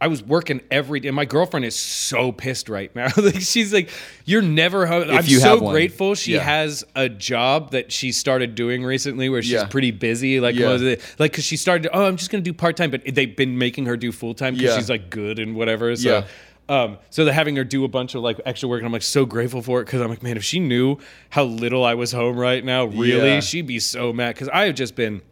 I 0.00 0.06
was 0.06 0.22
working 0.22 0.60
every 0.70 1.00
day. 1.00 1.10
My 1.10 1.24
girlfriend 1.24 1.66
is 1.66 1.74
so 1.74 2.30
pissed 2.30 2.68
right 2.68 2.94
now. 2.94 3.08
like 3.16 3.40
she's 3.40 3.72
like, 3.72 3.90
"You're 4.24 4.42
never." 4.42 4.86
Home. 4.86 5.10
I'm 5.10 5.24
you 5.26 5.40
so 5.40 5.48
have 5.48 5.60
one. 5.60 5.72
grateful 5.74 6.14
she 6.14 6.34
Yeah. 6.34 6.44
has 6.44 6.84
a 6.94 7.08
job 7.08 7.72
that 7.72 7.90
she 7.90 8.12
started 8.12 8.54
doing 8.54 8.84
recently, 8.84 9.28
where 9.28 9.42
she's 9.42 9.50
Yeah. 9.54 9.64
pretty 9.66 9.90
busy. 9.90 10.38
Like, 10.38 10.54
Yeah. 10.54 10.66
most 10.66 10.82
of 10.82 10.86
the- 10.86 11.00
like 11.18 11.32
because 11.32 11.42
she 11.44 11.56
started. 11.56 11.90
Oh, 11.92 12.04
I'm 12.04 12.16
just 12.16 12.30
gonna 12.30 12.44
do 12.44 12.52
part 12.52 12.76
time, 12.76 12.92
but 12.92 13.02
they've 13.12 13.34
been 13.34 13.58
making 13.58 13.86
her 13.86 13.96
do 13.96 14.12
full 14.12 14.34
time 14.34 14.54
because 14.54 14.70
Yeah. 14.70 14.76
she's 14.78 14.88
like 14.88 15.10
good 15.10 15.40
and 15.40 15.56
whatever. 15.56 15.96
So. 15.96 16.08
Yeah. 16.08 16.24
Um, 16.68 16.98
so 17.10 17.24
they're 17.24 17.32
having 17.32 17.56
her 17.56 17.64
do 17.64 17.84
a 17.84 17.88
bunch 17.88 18.14
of 18.14 18.22
like 18.22 18.40
extra 18.44 18.68
work, 18.68 18.80
and 18.80 18.86
I'm 18.86 18.92
like 18.92 19.02
so 19.02 19.24
grateful 19.24 19.62
for 19.62 19.80
it 19.80 19.86
because 19.86 20.00
I'm 20.02 20.08
like, 20.10 20.22
man, 20.22 20.36
if 20.36 20.44
she 20.44 20.60
knew 20.60 20.98
how 21.30 21.44
little 21.44 21.84
I 21.84 21.94
was 21.94 22.12
home 22.12 22.36
right 22.36 22.62
now, 22.64 22.84
really, 22.84 23.28
Yeah. 23.28 23.40
she'd 23.40 23.66
be 23.66 23.78
so 23.80 24.12
mad 24.12 24.34
because 24.34 24.48
I 24.50 24.66
have 24.66 24.74
just 24.74 24.94
been 24.94 25.22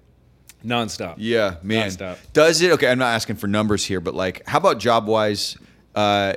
nonstop. 0.65 1.17
Yeah, 1.19 1.57
man. 1.63 1.89
Nonstop. 1.91 2.17
Does 2.33 2.61
it? 2.63 2.73
Okay, 2.73 2.89
I'm 2.91 2.99
not 2.99 3.15
asking 3.15 3.37
for 3.37 3.47
numbers 3.47 3.85
here, 3.85 4.01
but 4.01 4.15
like, 4.15 4.47
how 4.47 4.59
about 4.59 4.79
job 4.79 5.07
wise? 5.07 5.57
Uh, 5.95 6.35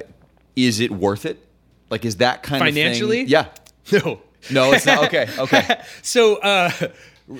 is 0.55 0.79
it 0.79 0.91
worth 0.91 1.25
it? 1.25 1.39
Like, 1.89 2.05
is 2.05 2.17
that 2.17 2.43
kind 2.43 2.61
Financially? 2.61 3.21
of 3.21 3.27
financially? 3.29 3.51
Yeah. 3.91 4.01
No. 4.03 4.21
No, 4.51 4.71
it's 4.73 4.85
not. 4.85 5.05
Okay. 5.05 5.27
Okay. 5.37 5.81
So, 6.01 6.35
uh, 6.37 6.69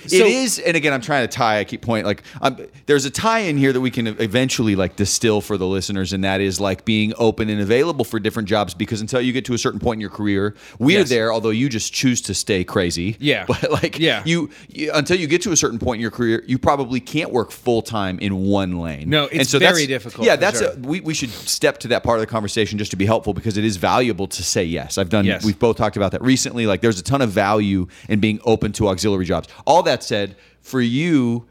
so 0.08 0.16
it 0.18 0.28
is, 0.28 0.60
and 0.60 0.76
again, 0.78 0.94
I'm 0.94 1.02
trying 1.02 1.28
to 1.28 1.36
tie. 1.36 1.60
I 1.60 1.64
keep 1.64 1.82
pointing 1.82 2.06
like 2.06 2.24
um, 2.42 2.58
there's 2.86 3.06
a 3.06 3.10
tie 3.10 3.40
in 3.40 3.58
here 3.58 3.74
that 3.74 3.82
we 3.82 3.90
can 3.92 4.08
eventually 4.08 4.76
like 4.76 4.96
distill 4.96 5.42
for 5.42 5.58
the 5.58 5.66
listeners, 5.68 6.14
and 6.14 6.24
that 6.24 6.42
is 6.42 6.60
like 6.60 6.86
being 6.86 7.14
open 7.18 7.50
and 7.50 7.60
available 7.62 8.06
for 8.06 8.20
different 8.20 8.48
jobs. 8.48 8.74
Because 8.74 9.02
until 9.02 9.22
you 9.22 9.34
get 9.34 9.46
to 9.46 9.54
a 9.54 9.58
certain 9.58 9.80
point 9.80 9.98
in 9.98 10.02
your 10.02 10.10
career, 10.10 10.56
we're 10.78 11.00
Yes. 11.00 11.10
there. 11.10 11.34
Although 11.34 11.50
you 11.50 11.70
just 11.70 11.94
choose 11.94 12.22
to 12.22 12.34
stay 12.34 12.64
crazy. 12.64 13.18
Yeah. 13.20 13.46
But 13.48 13.72
like, 13.72 13.98
Yeah. 14.00 14.22
you, 14.26 14.50
you 14.70 14.92
until 14.94 15.18
you 15.18 15.28
get 15.28 15.42
to 15.44 15.52
a 15.52 15.58
certain 15.58 15.80
point 15.80 15.98
in 15.98 16.02
your 16.02 16.12
career, 16.12 16.44
you 16.48 16.58
probably 16.60 17.00
can't 17.00 17.32
work 17.32 17.52
full 17.52 17.82
time 17.82 18.20
in 18.20 18.36
one 18.46 18.80
lane. 18.80 19.10
No, 19.10 19.26
it's 19.26 19.34
and 19.36 19.48
so 19.48 19.60
very 19.60 19.72
that's- 19.86 19.88
difficult, 19.88 20.28
Yeah, 20.28 20.36
that's 20.36 20.60
sure. 20.60 20.72
a, 20.74 20.76
we 20.78 21.00
we 21.02 21.14
should 21.14 21.30
step 21.32 21.80
to 21.80 21.88
that 21.90 22.04
part 22.04 22.18
of 22.20 22.22
the 22.22 22.28
conversation 22.28 22.78
just 22.78 22.92
to 22.92 22.98
be 22.98 23.06
helpful 23.06 23.34
because 23.34 23.58
it 23.58 23.66
is 23.66 23.78
valuable 23.78 24.28
to 24.28 24.44
say 24.44 24.64
yes. 24.64 24.98
I've 24.98 25.10
done. 25.10 25.26
Yes. 25.26 25.44
We've 25.44 25.58
both 25.58 25.78
talked 25.78 25.98
about 25.98 26.12
that 26.12 26.22
recently. 26.22 26.66
Like, 26.68 26.82
there's 26.82 27.00
a 27.00 27.04
ton 27.04 27.22
of 27.22 27.32
value 27.32 27.88
in 28.08 28.20
being 28.20 28.40
open 28.46 28.72
to 28.74 28.88
auxiliary 28.90 29.26
jobs. 29.26 29.48
All 29.66 29.79
that 29.84 30.04
said, 30.04 30.36
for 30.62 30.82
you, 30.82 31.48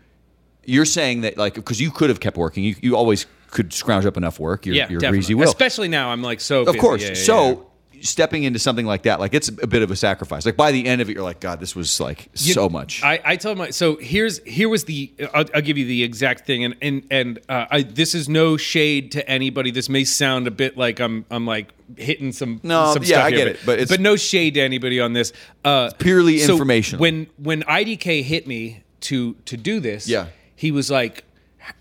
you're 0.64 0.84
saying 0.84 1.22
that 1.22 1.36
like 1.36 1.54
because 1.54 1.80
you 1.80 1.90
could 1.90 2.10
have 2.10 2.20
kept 2.20 2.36
working. 2.36 2.64
You, 2.64 2.76
you 2.80 2.96
always 2.96 3.26
could 3.50 3.72
scrounge 3.72 4.06
up 4.06 4.16
enough 4.16 4.38
work. 4.38 4.66
You're, 4.66 4.74
yeah, 4.74 4.88
you're 4.88 5.00
definitely. 5.00 5.34
Greazy 5.34 5.38
Wil. 5.38 5.48
Especially 5.48 5.88
now, 5.88 6.10
I'm 6.10 6.22
like 6.22 6.40
so. 6.40 6.60
Of 6.60 6.66
busy. 6.66 6.78
course. 6.78 7.02
Yeah, 7.02 7.08
yeah, 7.08 7.14
so. 7.14 7.67
Stepping 8.02 8.44
into 8.44 8.58
something 8.58 8.86
like 8.86 9.02
that, 9.02 9.20
like 9.20 9.34
it's 9.34 9.48
a 9.48 9.66
bit 9.66 9.82
of 9.82 9.90
a 9.90 9.96
sacrifice. 9.96 10.44
Like 10.46 10.56
by 10.56 10.72
the 10.72 10.86
end 10.86 11.00
of 11.00 11.08
it, 11.08 11.14
you're 11.14 11.22
like, 11.22 11.40
God, 11.40 11.60
this 11.60 11.74
was 11.76 12.00
like 12.00 12.28
You- 12.34 12.52
so 12.54 12.68
much. 12.68 13.02
I, 13.02 13.20
I 13.24 13.36
told 13.36 13.58
my 13.58 13.70
so 13.70 13.96
here's 13.96 14.38
here 14.44 14.68
was 14.68 14.84
the 14.84 15.12
I'll, 15.34 15.44
I'll 15.54 15.62
give 15.62 15.78
you 15.78 15.84
the 15.86 16.02
exact 16.02 16.46
thing 16.46 16.64
and 16.64 16.74
and 16.82 17.02
and 17.10 17.38
uh, 17.48 17.66
I, 17.70 17.82
this 17.82 18.14
is 18.14 18.28
no 18.28 18.56
shade 18.56 19.12
to 19.12 19.28
anybody. 19.28 19.70
This 19.70 19.88
may 19.88 20.04
sound 20.04 20.46
a 20.46 20.50
bit 20.50 20.76
like 20.76 21.00
I'm 21.00 21.24
I'm 21.30 21.46
like 21.46 21.68
hitting 21.96 22.32
some 22.32 22.60
No, 22.62 22.92
some 22.94 23.02
yeah, 23.02 23.08
stuff 23.08 23.24
I 23.24 23.28
here, 23.30 23.38
get 23.38 23.48
it, 23.48 23.60
but 23.66 23.72
it's- 23.78 23.88
but 23.88 24.00
no 24.00 24.16
shade 24.16 24.54
to 24.54 24.60
anybody 24.60 25.00
on 25.00 25.12
this. 25.12 25.32
Uh, 25.64 25.90
purely 25.98 26.38
so 26.38 26.52
informational. 26.52 27.00
When 27.00 27.26
when 27.38 27.62
IDK 27.62 28.22
hit 28.22 28.46
me 28.46 28.82
to 29.02 29.34
to 29.46 29.56
do 29.56 29.80
this, 29.80 30.08
Yeah. 30.08 30.26
he 30.56 30.70
was 30.72 30.90
like, 30.90 31.24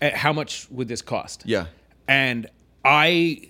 "How 0.02 0.32
much 0.32 0.66
would 0.70 0.88
this 0.88 1.02
cost?" 1.02 1.42
Yeah. 1.46 1.66
and 2.06 2.46
I 2.84 3.42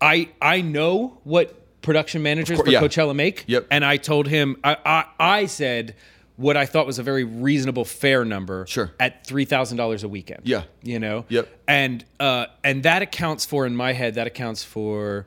I 0.00 0.28
I 0.40 0.60
know 0.60 1.18
what 1.24 1.54
production 1.88 2.22
managers 2.22 2.56
course, 2.58 2.66
for 2.68 2.72
yeah. 2.72 2.80
Coachella 2.82 3.14
make. 3.16 3.44
Yep. 3.46 3.66
And 3.70 3.84
I 3.84 3.96
told 3.96 4.28
him 4.28 4.56
I, 4.62 4.76
I 4.84 5.04
I 5.18 5.46
said 5.46 5.94
what 6.36 6.56
I 6.56 6.66
thought 6.66 6.86
was 6.86 6.98
a 6.98 7.02
very 7.02 7.24
reasonable 7.24 7.84
fair 7.84 8.24
number 8.24 8.64
Sure. 8.68 8.92
at 9.00 9.26
three 9.26 9.44
thousand 9.46 9.76
dollars 9.78 10.04
a 10.04 10.08
weekend. 10.08 10.42
Yeah. 10.44 10.64
You 10.82 10.98
know? 11.00 11.24
Yep. 11.30 11.48
And 11.66 12.04
uh 12.20 12.46
and 12.62 12.82
that 12.82 13.02
accounts 13.02 13.44
for 13.46 13.66
in 13.66 13.74
my 13.74 13.92
head, 13.92 14.14
that 14.14 14.26
accounts 14.26 14.62
for 14.62 15.26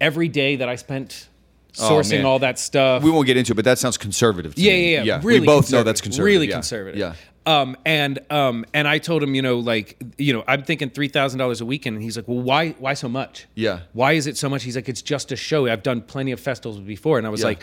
every 0.00 0.28
day 0.28 0.56
that 0.56 0.68
I 0.68 0.76
spent 0.76 1.28
Oh, 1.80 1.90
sourcing 1.92 2.16
man. 2.18 2.24
all 2.24 2.38
that 2.40 2.58
stuff. 2.58 3.02
we 3.04 3.10
won't 3.10 3.26
get 3.26 3.36
into 3.36 3.52
it, 3.52 3.54
but 3.56 3.64
that 3.66 3.78
sounds 3.78 3.96
conservative. 3.98 4.54
To 4.56 4.60
Yeah, 4.60 4.72
me. 4.72 4.92
yeah, 4.94 5.02
yeah. 5.04 5.20
Really 5.22 5.40
we 5.40 5.46
both 5.46 5.70
know 5.70 5.82
that's 5.84 6.00
conservative. 6.00 6.24
Really 6.24 6.46
yeah. 6.48 6.54
conservative. 6.54 6.98
Yeah. 6.98 7.14
Um, 7.48 7.76
and 7.86 8.18
um, 8.30 8.66
and 8.74 8.86
I 8.86 8.98
told 8.98 9.22
him, 9.22 9.34
you 9.34 9.40
know, 9.40 9.58
like, 9.58 9.96
you 10.18 10.34
know, 10.34 10.44
I'm 10.46 10.62
thinking 10.62 10.90
three 10.90 11.08
thousand 11.08 11.38
dollars 11.38 11.60
a 11.62 11.64
weekend, 11.64 11.96
and 11.96 12.02
he's 12.02 12.14
like, 12.16 12.28
well, 12.28 12.40
why, 12.42 12.70
why 12.78 12.92
so 12.94 13.08
much? 13.08 13.46
Yeah. 13.54 13.80
Why 13.94 14.12
is 14.12 14.26
it 14.26 14.36
so 14.36 14.48
much? 14.50 14.62
He's 14.64 14.76
like, 14.76 14.88
it's 14.88 15.00
just 15.00 15.32
a 15.32 15.36
show. 15.36 15.66
I've 15.66 15.82
done 15.82 16.02
plenty 16.02 16.32
of 16.32 16.40
festivals 16.40 16.78
before, 16.80 17.16
and 17.16 17.26
I 17.26 17.30
was 17.30 17.40
Yeah. 17.40 17.46
like, 17.46 17.62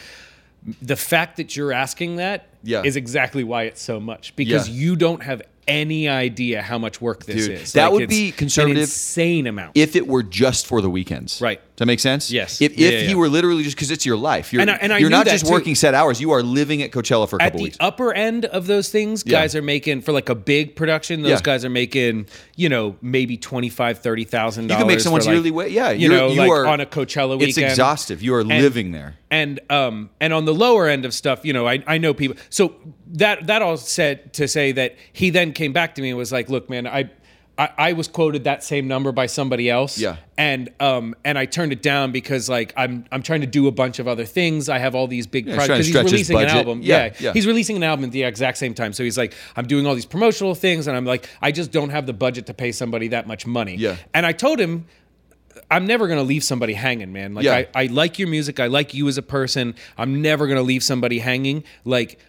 the 0.82 0.96
fact 0.96 1.38
that 1.38 1.56
you're 1.56 1.72
asking 1.72 2.16
that 2.16 2.48
is 2.64 2.70
Yeah. 2.72 2.82
exactly 2.84 3.44
why 3.44 3.64
it's 3.64 3.82
so 3.82 4.00
much 4.00 4.36
because 4.36 4.68
Yeah. 4.68 4.74
you 4.76 4.96
don't 4.96 5.22
have 5.22 5.44
any 5.68 6.08
idea 6.08 6.62
how 6.62 6.78
much 6.78 7.02
work 7.02 7.26
this 7.26 7.48
Dude, 7.48 7.62
is. 7.62 7.74
that 7.74 7.86
Like, 7.92 7.94
would 8.02 8.10
be 8.10 8.28
an 8.28 8.34
conservative 8.34 8.84
insane 8.84 9.48
amount. 9.48 9.72
If 9.76 9.96
it 9.96 10.08
were 10.08 10.24
just 10.24 10.68
for 10.68 10.82
the 10.82 10.90
weekends, 10.90 11.42
Right. 11.42 11.60
Does 11.76 11.80
that 11.80 11.88
make 11.88 12.00
sense? 12.00 12.32
Yes. 12.32 12.62
If, 12.62 12.72
if 12.74 12.80
yeah, 12.80 12.90
he 13.02 13.08
yeah. 13.10 13.16
were 13.16 13.28
literally 13.28 13.62
just 13.64 13.76
because 13.76 13.92
it's 13.92 14.06
your 14.06 14.16
life, 14.16 14.54
you're, 14.54 14.62
And 14.62 14.72
I- 14.72 14.78
and 14.82 14.94
I 14.94 14.98
you're 15.00 15.10
not 15.10 15.26
just 15.26 15.46
too. 15.46 15.52
working 15.52 15.76
set 15.76 15.94
hours. 15.94 16.22
You 16.22 16.32
are 16.32 16.42
living 16.42 16.82
at 16.82 16.92
Coachella 16.92 17.28
for 17.28 17.36
a 17.36 17.42
at 17.42 17.48
couple 17.48 17.58
the 17.60 17.64
weeks. 17.66 17.78
upper 17.82 18.14
end 18.14 18.46
of 18.46 18.66
those 18.68 18.88
things 18.90 19.24
Yeah. 19.26 19.42
guys 19.42 19.56
are 19.56 19.62
making 19.62 20.00
for 20.02 20.14
like 20.14 20.30
a 20.30 20.36
big 20.36 20.78
production 20.78 21.22
those 21.22 21.42
guys 21.42 21.66
are 21.66 21.70
making 21.70 22.28
you 22.56 22.70
know 22.70 22.96
maybe 23.02 23.36
25 23.36 24.00
30000 24.00 24.70
You 24.70 24.76
can 24.78 24.88
make 24.88 25.02
someone's 25.02 25.28
yearly 25.28 25.52
wa- 25.52 25.64
yeah, 25.64 25.92
you 25.92 26.08
know 26.08 26.30
you 26.30 26.40
like 26.40 26.50
are- 26.50 26.66
on 26.66 26.80
a 26.80 26.86
coachella 26.86 27.32
weekend 27.38 27.50
It's 27.50 27.58
exhaustive. 27.58 28.22
You 28.24 28.36
are 28.36 28.44
living 28.46 28.92
there. 28.94 29.16
and 29.30 29.60
um 29.70 30.10
and 30.22 30.32
on 30.32 30.46
the 30.46 30.54
lower 30.54 30.88
end 30.88 31.04
of 31.04 31.14
stuff 31.14 31.44
you 31.44 31.52
know 31.52 31.68
i, 31.68 31.84
I 31.88 31.98
know 31.98 32.14
people 32.14 32.38
so 32.50 32.74
that 33.16 33.48
that 33.48 33.62
all 33.62 33.78
said 33.78 34.34
to 34.34 34.48
say 34.48 34.72
that 34.72 34.96
he 35.12 35.30
then 35.30 35.52
came 35.54 35.74
back 35.74 35.96
to 35.96 36.02
me 36.02 36.10
and 36.10 36.18
was 36.18 36.32
like 36.32 36.50
look 36.50 36.70
man 36.70 36.86
i 36.88 37.10
I, 37.58 37.70
I 37.78 37.94
was 37.94 38.08
quoted 38.08 38.44
that 38.46 38.64
same 38.64 38.88
number 38.88 39.12
by 39.12 39.28
somebody 39.28 39.70
else. 39.70 39.98
Yeah. 39.98 40.18
And 40.38 40.74
um 40.80 41.16
and 41.24 41.38
I 41.38 41.46
turned 41.46 41.72
it 41.72 41.82
down 41.82 42.12
because 42.12 42.50
like 42.50 42.74
I'm 42.76 43.06
I'm 43.12 43.22
trying 43.22 43.42
to 43.42 43.48
do 43.48 43.68
a 43.68 43.72
bunch 43.72 44.00
of 44.00 44.08
other 44.08 44.26
things. 44.26 44.68
I 44.68 44.78
have 44.78 44.94
all 44.96 45.08
these 45.08 45.26
big 45.28 45.46
he's 45.46 45.56
projects 45.56 45.88
he's 45.88 45.96
releasing 45.96 46.38
an 46.38 46.48
album. 46.48 46.82
Yeah, 46.82 47.06
Yeah, 47.06 47.14
yeah. 47.20 47.34
He's 47.34 47.48
releasing 47.48 47.78
an 47.78 47.84
album 47.84 48.06
at 48.06 48.12
the 48.12 48.24
exact 48.24 48.58
same 48.58 48.74
time. 48.74 48.92
So 48.94 49.04
he's 49.04 49.18
like, 49.18 49.34
I'm 49.56 49.68
doing 49.68 49.88
all 49.88 49.96
these 49.96 50.06
promotional 50.06 50.56
things, 50.56 50.88
and 50.88 50.98
I'm 50.98 51.06
like, 51.06 51.30
I 51.42 51.52
just 51.52 51.72
don't 51.72 51.92
have 51.92 52.06
the 52.06 52.14
budget 52.14 52.48
to 52.48 52.54
pay 52.54 52.72
somebody 52.72 53.08
that 53.10 53.28
much 53.28 53.46
money. 53.48 53.76
Yeah. 53.76 53.96
And 54.14 54.26
I 54.26 54.32
told 54.32 54.60
him. 54.60 54.86
I'm 55.72 55.88
never 55.88 56.08
gonna 56.08 56.22
leave 56.22 56.44
somebody 56.44 56.74
hanging, 56.74 57.12
man. 57.12 57.34
Like 57.34 57.46
Yeah. 57.46 57.64
I, 57.74 57.84
I 57.84 57.86
like 57.88 58.20
your 58.20 58.28
music. 58.28 58.60
I 58.60 58.68
like 58.68 58.94
you 58.94 59.08
as 59.08 59.18
a 59.18 59.24
person. 59.24 59.74
I'm 59.98 60.22
never 60.22 60.48
gonna 60.48 60.62
leave 60.62 60.84
somebody 60.84 61.18
hanging. 61.18 61.64
Like 61.86 62.20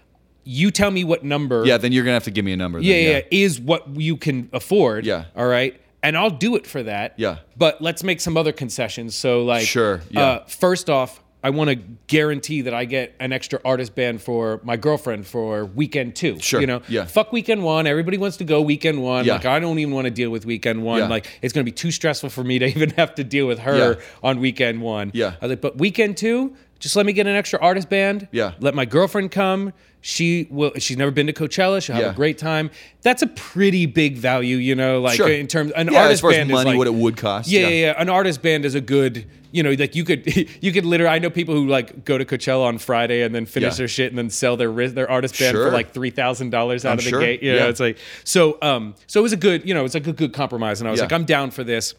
you 0.47 0.71
tell 0.71 0.91
me 0.91 1.03
what 1.05 1.25
number 1.25 1.65
Yeah, 1.67 1.77
then 1.77 1.93
you're 1.93 2.05
gonna 2.05 2.15
have 2.15 2.25
to 2.25 2.31
give 2.31 2.45
me 2.45 2.53
a 2.53 2.57
number. 2.57 2.79
then, 2.79 2.87
yeah, 2.87 2.95
yeah, 3.17 3.21
is 3.31 3.61
what 3.61 3.89
you 3.97 4.17
can 4.17 4.49
afford. 4.53 5.05
Yeah. 5.05 5.25
All 5.37 5.47
right. 5.47 5.79
And 6.03 6.17
I'll 6.17 6.31
do 6.31 6.55
it 6.55 6.67
for 6.67 6.83
that. 6.85 7.15
Yeah. 7.17 7.39
But 7.57 7.83
let's 7.83 8.05
make 8.05 8.21
some 8.21 8.37
other 8.37 8.53
concessions. 8.53 9.15
So 9.17 9.43
like 9.43 9.67
Sure, 9.67 10.01
yeah. 10.11 10.21
uh, 10.23 10.45
first 10.47 10.89
off, 10.89 11.21
I 11.43 11.51
want 11.51 11.71
to 11.71 11.77
guarantee 12.07 12.63
that 12.63 12.75
I 12.75 12.85
get 12.87 13.15
an 13.21 13.33
extra 13.33 13.61
artist 13.65 13.95
band 13.95 14.21
for 14.23 14.61
my 14.65 14.77
girlfriend 14.77 15.27
for 15.27 15.65
weekend 15.65 16.17
two. 16.17 16.39
Sure, 16.41 16.61
You 16.61 16.67
know, 16.67 16.83
yeah. 16.89 17.05
fuck 17.05 17.33
weekend 17.33 17.63
one. 17.63 17.87
Everybody 17.87 18.19
wants 18.19 18.37
to 18.39 18.45
go 18.45 18.61
weekend 18.63 19.01
one. 19.03 19.25
Yeah. 19.25 19.35
Like 19.35 19.47
I 19.47 19.59
don't 19.61 19.79
even 19.79 19.95
want 19.95 20.07
to 20.07 20.11
deal 20.11 20.31
with 20.31 20.45
weekend 20.47 20.83
one. 20.83 21.01
Yeah. 21.01 21.09
Like 21.09 21.27
it's 21.43 21.53
gonna 21.53 21.65
be 21.65 21.73
too 21.73 21.91
stressful 21.91 22.31
for 22.31 22.45
me 22.45 22.59
to 22.61 22.67
even 22.75 22.91
have 22.91 23.15
to 23.17 23.25
deal 23.25 23.47
with 23.47 23.61
her 23.61 23.77
Yeah. 23.95 24.05
on 24.23 24.41
weekend 24.41 24.81
one. 24.81 25.11
Yeah. 25.15 25.35
I 25.41 25.45
was 25.47 25.51
like, 25.51 25.61
but 25.61 25.79
weekend 25.79 26.17
two, 26.17 26.55
just 26.79 26.95
let 26.97 27.07
me 27.07 27.13
get 27.13 27.27
an 27.27 27.35
extra 27.37 27.59
artist 27.61 27.89
band. 27.89 28.29
Yeah. 28.33 28.53
Let 28.61 28.75
my 28.75 28.85
girlfriend 28.85 29.31
come. 29.31 29.73
She 30.09 30.47
will. 30.51 30.71
She's 30.79 30.97
never 30.97 31.11
been 31.11 31.27
to 31.27 31.33
Coachella. 31.33 31.83
She'll 31.83 31.97
have 31.97 32.05
Yeah. 32.05 32.11
a 32.13 32.15
great 32.15 32.39
time. 32.39 32.71
That's 33.03 33.23
a 33.23 33.27
pretty 33.27 33.87
big 33.87 34.17
value, 34.17 34.57
you 34.57 34.77
know. 34.77 35.01
Like 35.01 35.17
Sure. 35.17 35.29
in 35.29 35.49
terms, 35.49 35.73
an 35.73 35.89
Yeah, 35.91 36.03
artist 36.03 36.13
as 36.13 36.21
far 36.21 36.31
as 36.31 36.37
band 36.37 36.51
money, 36.51 36.61
is 36.61 36.67
like, 36.67 36.79
what 36.79 36.87
it 36.87 36.95
would 36.95 37.17
cost, 37.17 37.49
Yeah, 37.51 37.63
yeah. 37.63 37.69
yeah. 37.87 37.95
An 37.99 38.09
artist 38.09 38.41
band 38.41 38.65
is 38.65 38.77
a 38.77 38.81
good. 38.81 39.27
You 39.51 39.65
know, 39.65 39.71
like 39.73 39.97
you 39.97 40.05
could, 40.05 40.25
you 40.61 40.71
could 40.73 40.85
literally. 40.85 41.13
I 41.13 41.19
know 41.19 41.29
people 41.29 41.55
who 41.57 41.67
like 41.67 42.05
go 42.05 42.19
to 42.19 42.25
Coachella 42.25 42.67
on 42.67 42.79
Friday 42.79 43.23
and 43.23 43.35
then 43.35 43.47
finish 43.47 43.73
Yeah. 43.73 43.79
their 43.79 43.89
shit 43.89 44.13
and 44.13 44.19
then 44.19 44.31
sell 44.31 44.57
their 44.57 44.71
their 44.89 45.11
artist 45.11 45.37
band 45.41 45.57
Sure. 45.57 45.67
for 45.67 45.73
like 45.73 45.93
three 45.93 46.11
thousand 46.11 46.51
dollars 46.51 46.85
out 46.85 46.93
I'm 46.93 46.99
of 46.99 47.05
the 47.05 47.11
sure. 47.11 47.21
gate. 47.21 47.43
You 47.43 47.53
know, 47.55 47.59
Yeah. 47.65 47.69
it's 47.71 47.81
like 47.81 47.97
so. 48.23 48.59
Um, 48.63 48.95
so 49.09 49.19
it 49.19 49.25
was 49.25 49.33
a 49.33 49.37
good, 49.37 49.67
you 49.67 49.75
know, 49.75 49.85
it's 49.85 49.95
like 49.95 50.07
a 50.07 50.13
good 50.13 50.33
compromise, 50.33 50.81
and 50.81 50.87
I 50.87 50.93
was 50.93 51.01
like, 51.01 51.13
I'm 51.13 51.25
down 51.25 51.51
for 51.51 51.65
this. 51.65 51.95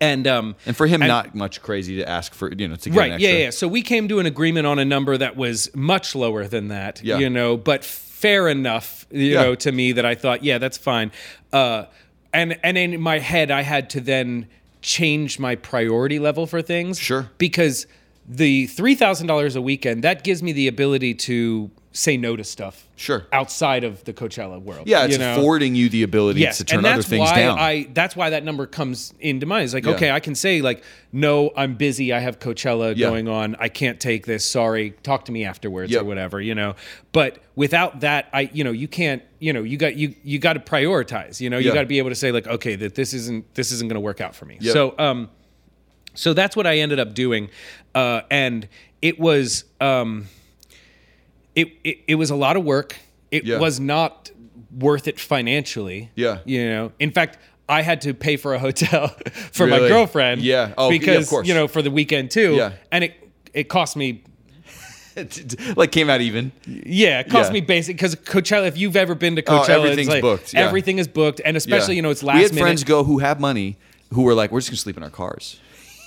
And 0.00 0.26
um, 0.26 0.56
And 0.66 0.76
for 0.76 0.86
him, 0.86 1.02
and- 1.02 1.08
not 1.08 1.34
much 1.34 1.62
crazy 1.62 1.96
to 1.96 2.08
ask 2.08 2.34
for, 2.34 2.52
you 2.52 2.68
know, 2.68 2.76
to 2.76 2.90
get 2.90 2.92
an 2.92 2.98
Right. 2.98 3.12
extra. 3.12 3.32
Yeah, 3.32 3.38
yeah. 3.38 3.50
So 3.50 3.68
we 3.68 3.82
came 3.82 4.08
to 4.08 4.18
an 4.20 4.26
agreement 4.26 4.66
on 4.66 4.78
a 4.78 4.84
number 4.84 5.16
that 5.16 5.36
was 5.36 5.70
much 5.74 6.14
lower 6.14 6.46
than 6.46 6.68
that. 6.68 7.00
Yeah. 7.02 7.18
You 7.18 7.30
know, 7.30 7.56
but 7.56 7.84
fair 7.84 8.48
enough. 8.48 9.06
You 9.10 9.22
Yeah. 9.34 9.42
know, 9.42 9.54
to 9.56 9.72
me 9.72 9.92
that 9.92 10.04
I 10.04 10.14
thought, 10.14 10.42
yeah, 10.44 10.58
that's 10.58 10.78
fine. 10.78 11.10
Uh, 11.52 11.84
and 12.32 12.58
and 12.62 12.76
in 12.76 13.00
my 13.00 13.18
head, 13.20 13.50
I 13.50 13.62
had 13.62 13.88
to 13.90 14.00
then 14.00 14.46
change 14.82 15.38
my 15.38 15.54
priority 15.56 16.18
level 16.18 16.46
for 16.46 16.62
things. 16.62 16.98
Sure. 17.00 17.30
Because 17.38 17.86
the 18.28 18.66
three 18.66 18.94
thousand 18.94 19.26
dollars 19.26 19.56
a 19.56 19.62
weekend 19.62 20.04
that 20.04 20.22
gives 20.24 20.42
me 20.42 20.52
the 20.52 20.68
ability 20.68 21.14
to 21.14 21.70
say 21.92 22.16
no 22.16 22.36
to 22.36 22.44
stuff. 22.44 22.86
Sure. 22.96 23.26
Outside 23.32 23.82
of 23.82 24.04
the 24.04 24.12
Coachella 24.12 24.60
world. 24.60 24.86
Yeah, 24.86 25.04
it's 25.04 25.14
you 25.14 25.18
know? 25.18 25.32
affording 25.38 25.74
you 25.74 25.88
the 25.88 26.02
ability 26.02 26.40
Yes, 26.40 26.58
to 26.58 26.64
turn 26.64 26.78
and 26.78 26.86
other 26.86 26.96
that's 26.96 27.08
things 27.08 27.20
why 27.30 27.36
down. 27.36 27.58
I 27.58 27.88
that's 27.94 28.14
why 28.14 28.30
that 28.30 28.44
number 28.44 28.66
comes 28.66 29.14
into 29.20 29.46
mind. 29.46 29.64
It's 29.64 29.74
like, 29.74 29.84
Yeah. 29.86 29.92
okay, 29.92 30.10
I 30.10 30.20
can 30.20 30.34
say 30.34 30.60
like, 30.60 30.82
no, 31.12 31.50
I'm 31.56 31.74
busy. 31.76 32.12
I 32.12 32.18
have 32.18 32.38
Coachella 32.38 32.94
Yeah. 32.96 33.08
going 33.08 33.26
on. 33.28 33.56
I 33.58 33.68
can't 33.68 33.98
take 33.98 34.26
this. 34.26 34.44
Sorry. 34.44 34.90
Talk 35.02 35.24
to 35.26 35.32
me 35.32 35.44
afterwards 35.44 35.90
Yep. 35.90 36.02
or 36.02 36.04
whatever. 36.04 36.40
You 36.40 36.54
know. 36.54 36.74
But 37.12 37.38
without 37.56 38.00
that, 38.00 38.28
I 38.32 38.50
you 38.52 38.64
know 38.64 38.72
you 38.72 38.88
can't. 38.88 39.22
You 39.38 39.52
know 39.52 39.62
you 39.62 39.76
got 39.78 39.96
you 39.96 40.14
you 40.22 40.38
got 40.38 40.52
to 40.54 40.60
prioritize. 40.60 41.40
You 41.40 41.48
know 41.50 41.58
you 41.58 41.68
Yeah. 41.68 41.74
got 41.74 41.80
to 41.82 41.86
be 41.86 41.98
able 41.98 42.10
to 42.10 42.14
say 42.16 42.32
like, 42.32 42.46
okay, 42.46 42.76
that 42.76 42.94
this 42.94 43.14
isn't 43.14 43.54
this 43.54 43.72
isn't 43.72 43.88
going 43.88 43.94
to 43.96 44.00
work 44.00 44.20
out 44.20 44.34
for 44.34 44.44
me. 44.44 44.58
Yep. 44.60 44.72
So 44.72 44.94
um, 44.98 45.30
so 46.14 46.34
that's 46.34 46.54
what 46.54 46.66
I 46.66 46.78
ended 46.78 46.98
up 47.00 47.14
doing, 47.14 47.48
uh, 47.94 48.22
and 48.30 48.68
it 49.00 49.18
was 49.20 49.64
um, 49.80 50.26
it, 51.60 51.68
it 51.84 51.96
it 52.08 52.14
was 52.14 52.30
a 52.30 52.36
lot 52.36 52.56
of 52.56 52.64
work. 52.64 52.96
It 53.30 53.44
Yeah. 53.44 53.58
was 53.58 53.78
not 53.80 54.30
worth 54.70 55.06
it 55.08 55.18
financially. 55.20 56.10
Yeah. 56.14 56.38
You 56.44 56.68
know, 56.70 56.92
in 56.98 57.10
fact, 57.10 57.38
I 57.68 57.82
had 57.82 58.00
to 58.02 58.14
pay 58.14 58.36
for 58.36 58.54
a 58.54 58.58
hotel 58.58 59.08
for 59.52 59.66
my 59.66 59.78
girlfriend. 59.78 60.40
Yeah. 60.42 60.72
Oh, 60.78 60.88
yeah, 60.90 60.96
of 60.96 61.00
because 61.00 61.28
course. 61.28 61.46
you 61.48 61.54
know 61.54 61.68
for 61.68 61.82
the 61.82 61.90
weekend 61.90 62.30
too. 62.30 62.54
Yeah. 62.54 62.72
And 62.92 63.04
it 63.04 63.12
it 63.52 63.64
cost 63.68 63.96
me 63.96 64.22
like 65.76 65.90
came 65.92 66.08
out 66.10 66.20
even. 66.20 66.52
yeah, 66.66 67.20
it 67.20 67.28
cost 67.28 67.50
Yeah. 67.50 67.54
me 67.54 67.60
basic 67.60 67.96
because 67.96 68.14
Coachella. 68.14 68.66
If 68.68 68.76
you've 68.78 68.96
ever 68.96 69.14
been 69.14 69.36
to 69.36 69.42
Oh, 69.46 69.60
Coachella, 69.60 69.84
everything's 69.84 70.08
like 70.08 70.22
booked, 70.22 70.54
yeah. 70.54 70.60
everything 70.66 70.98
is 70.98 71.08
booked, 71.08 71.40
and 71.44 71.56
especially 71.56 71.94
Yeah. 71.94 71.96
you 71.96 72.02
know 72.02 72.10
it's 72.10 72.22
last. 72.22 72.36
We 72.36 72.42
had 72.42 72.52
minute. 72.52 72.62
friends 72.64 72.84
go 72.84 73.04
who 73.04 73.18
have 73.18 73.40
money 73.40 73.76
who 74.14 74.22
were 74.22 74.34
like, 74.34 74.52
we're 74.52 74.60
just 74.60 74.70
gonna 74.70 74.76
sleep 74.78 74.96
in 74.96 75.02
our 75.02 75.10
cars. 75.10 75.58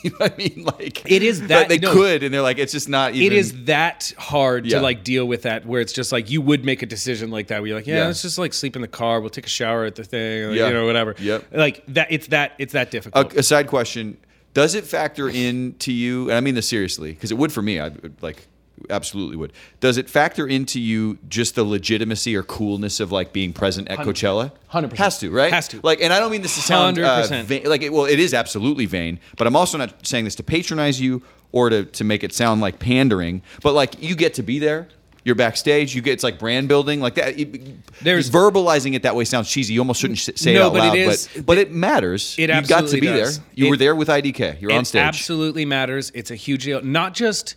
you 0.04 0.10
know 0.12 0.18
what 0.20 0.34
I 0.34 0.38
mean? 0.38 0.64
Like 0.66 1.10
It 1.12 1.22
is 1.24 1.48
that- 1.48 1.70
they 1.70 1.78
no. 1.78 1.94
could, 1.94 2.24
and 2.24 2.34
they're 2.34 2.42
like, 2.42 2.58
it's 2.58 2.72
just 2.72 2.90
not. 2.90 3.14
Even, 3.14 3.26
it 3.32 3.38
is 3.38 3.66
that 3.66 4.12
hard 4.18 4.66
Yeah. 4.66 4.78
to 4.78 4.84
like 4.84 5.04
deal 5.04 5.26
with 5.28 5.44
that 5.44 5.66
where 5.66 5.82
it's 5.82 5.94
just 5.94 6.12
like 6.12 6.30
you 6.30 6.42
would 6.42 6.64
make 6.66 6.82
a 6.82 6.86
decision 6.86 7.32
like 7.32 7.48
that 7.48 7.60
where 7.62 7.68
you're 7.68 7.78
like 7.78 7.88
yeah, 7.88 7.98
Yeah. 7.98 8.06
let's 8.08 8.22
just 8.22 8.38
like 8.38 8.54
sleep 8.54 8.76
in 8.76 8.82
the 8.82 8.88
car 8.88 9.20
we'll 9.22 9.30
take 9.30 9.46
a 9.46 9.50
shower 9.50 9.86
at 9.86 9.96
the 9.96 10.04
thing 10.04 10.50
like, 10.50 10.58
Yeah. 10.58 10.68
you 10.68 10.74
know 10.74 10.86
whatever 10.86 11.16
Yep. 11.20 11.46
like 11.52 11.84
that 11.88 12.08
it's 12.12 12.28
that 12.28 12.54
it's 12.58 12.74
that 12.74 12.92
difficult 12.92 13.34
A, 13.34 13.40
a 13.40 13.44
side 13.44 13.68
question: 13.68 14.18
Does 14.54 14.76
it 14.76 14.86
factor 14.86 15.30
in 15.30 15.76
to 15.80 15.92
you? 15.94 16.30
And 16.30 16.38
I 16.38 16.42
mean 16.42 16.56
this 16.56 16.68
seriously, 16.68 17.12
because 17.14 17.32
it 17.32 17.38
would 17.38 17.52
for 17.54 17.62
me. 17.62 17.80
I 17.80 17.88
would, 17.90 18.16
like 18.22 18.48
absolutely 18.90 19.36
would. 19.36 19.54
Does 19.80 19.98
it 19.98 20.10
factor 20.10 20.48
into 20.48 20.80
you 20.80 21.18
just 21.30 21.56
the 21.56 21.64
legitimacy 21.64 22.36
or 22.36 22.44
coolness 22.44 23.00
of 23.00 23.12
like 23.12 23.32
being 23.34 23.54
present 23.54 23.88
at 23.90 24.00
Coachella? 24.00 24.52
100%. 24.74 24.94
Has 24.98 25.20
to, 25.20 25.30
right? 25.30 25.52
Has 25.54 25.68
to. 25.70 25.80
Like, 25.84 26.02
and 26.02 26.12
I 26.14 26.20
don't 26.20 26.32
mean 26.32 26.42
this 26.42 26.56
to 26.56 26.62
sound 26.62 26.98
uh, 27.00 27.24
100%. 27.24 27.44
vain, 27.44 27.64
like 27.66 27.82
it, 27.82 27.92
well, 27.94 28.06
it 28.06 28.20
is 28.20 28.34
absolutely 28.34 28.86
vain, 28.86 29.20
but 29.38 29.48
I'm 29.48 29.56
also 29.56 29.78
not 29.78 30.06
saying 30.08 30.26
this 30.26 30.36
to 30.36 30.44
patronize 30.44 31.00
you 31.00 31.22
or 31.52 31.70
to 31.70 31.84
to 31.86 32.04
make 32.04 32.24
it 32.24 32.34
sound 32.34 32.62
like 32.62 32.80
pandering. 32.80 33.42
But 33.62 33.74
like, 33.74 34.02
you 34.02 34.16
get 34.16 34.34
to 34.36 34.44
be 34.44 34.60
there. 34.60 34.88
You're 35.24 35.36
backstage. 35.36 35.94
You 35.94 36.02
get 36.02 36.14
it's 36.14 36.24
like 36.24 36.40
brand 36.40 36.68
building, 36.68 37.00
like 37.00 37.14
that. 37.14 37.40
It- 37.40 37.76
There's- 38.02 38.28
verbalizing 38.28 38.96
it 38.96 39.04
that 39.04 39.16
way 39.16 39.24
sounds 39.24 39.52
cheesy. 39.52 39.76
You 39.76 39.82
almost 39.82 40.02
shouldn't 40.02 40.18
say 40.18 40.56
No, 40.56 40.62
it 40.62 40.64
out 40.66 40.74
but 40.74 40.84
it 40.84 40.88
loud, 40.88 40.98
is- 40.98 41.30
but 41.36 41.46
but 41.46 41.58
it 41.60 41.72
matters. 41.72 42.36
It 42.40 42.50
you 42.50 42.62
got 42.64 42.88
to 42.88 43.00
be 43.00 43.06
does. 43.06 43.38
there. 43.38 43.46
You 43.54 43.68
It- 43.68 43.70
were 43.70 43.78
there 43.78 43.96
with 43.96 44.08
IDK. 44.08 44.60
You're 44.60 44.72
on 44.74 44.84
stage. 44.84 45.04
absolutely 45.04 45.64
matters. 45.64 46.12
It's 46.16 46.32
a 46.32 46.36
huge 46.36 46.64
deal. 46.64 46.82
Not 46.82 47.14
just 47.14 47.56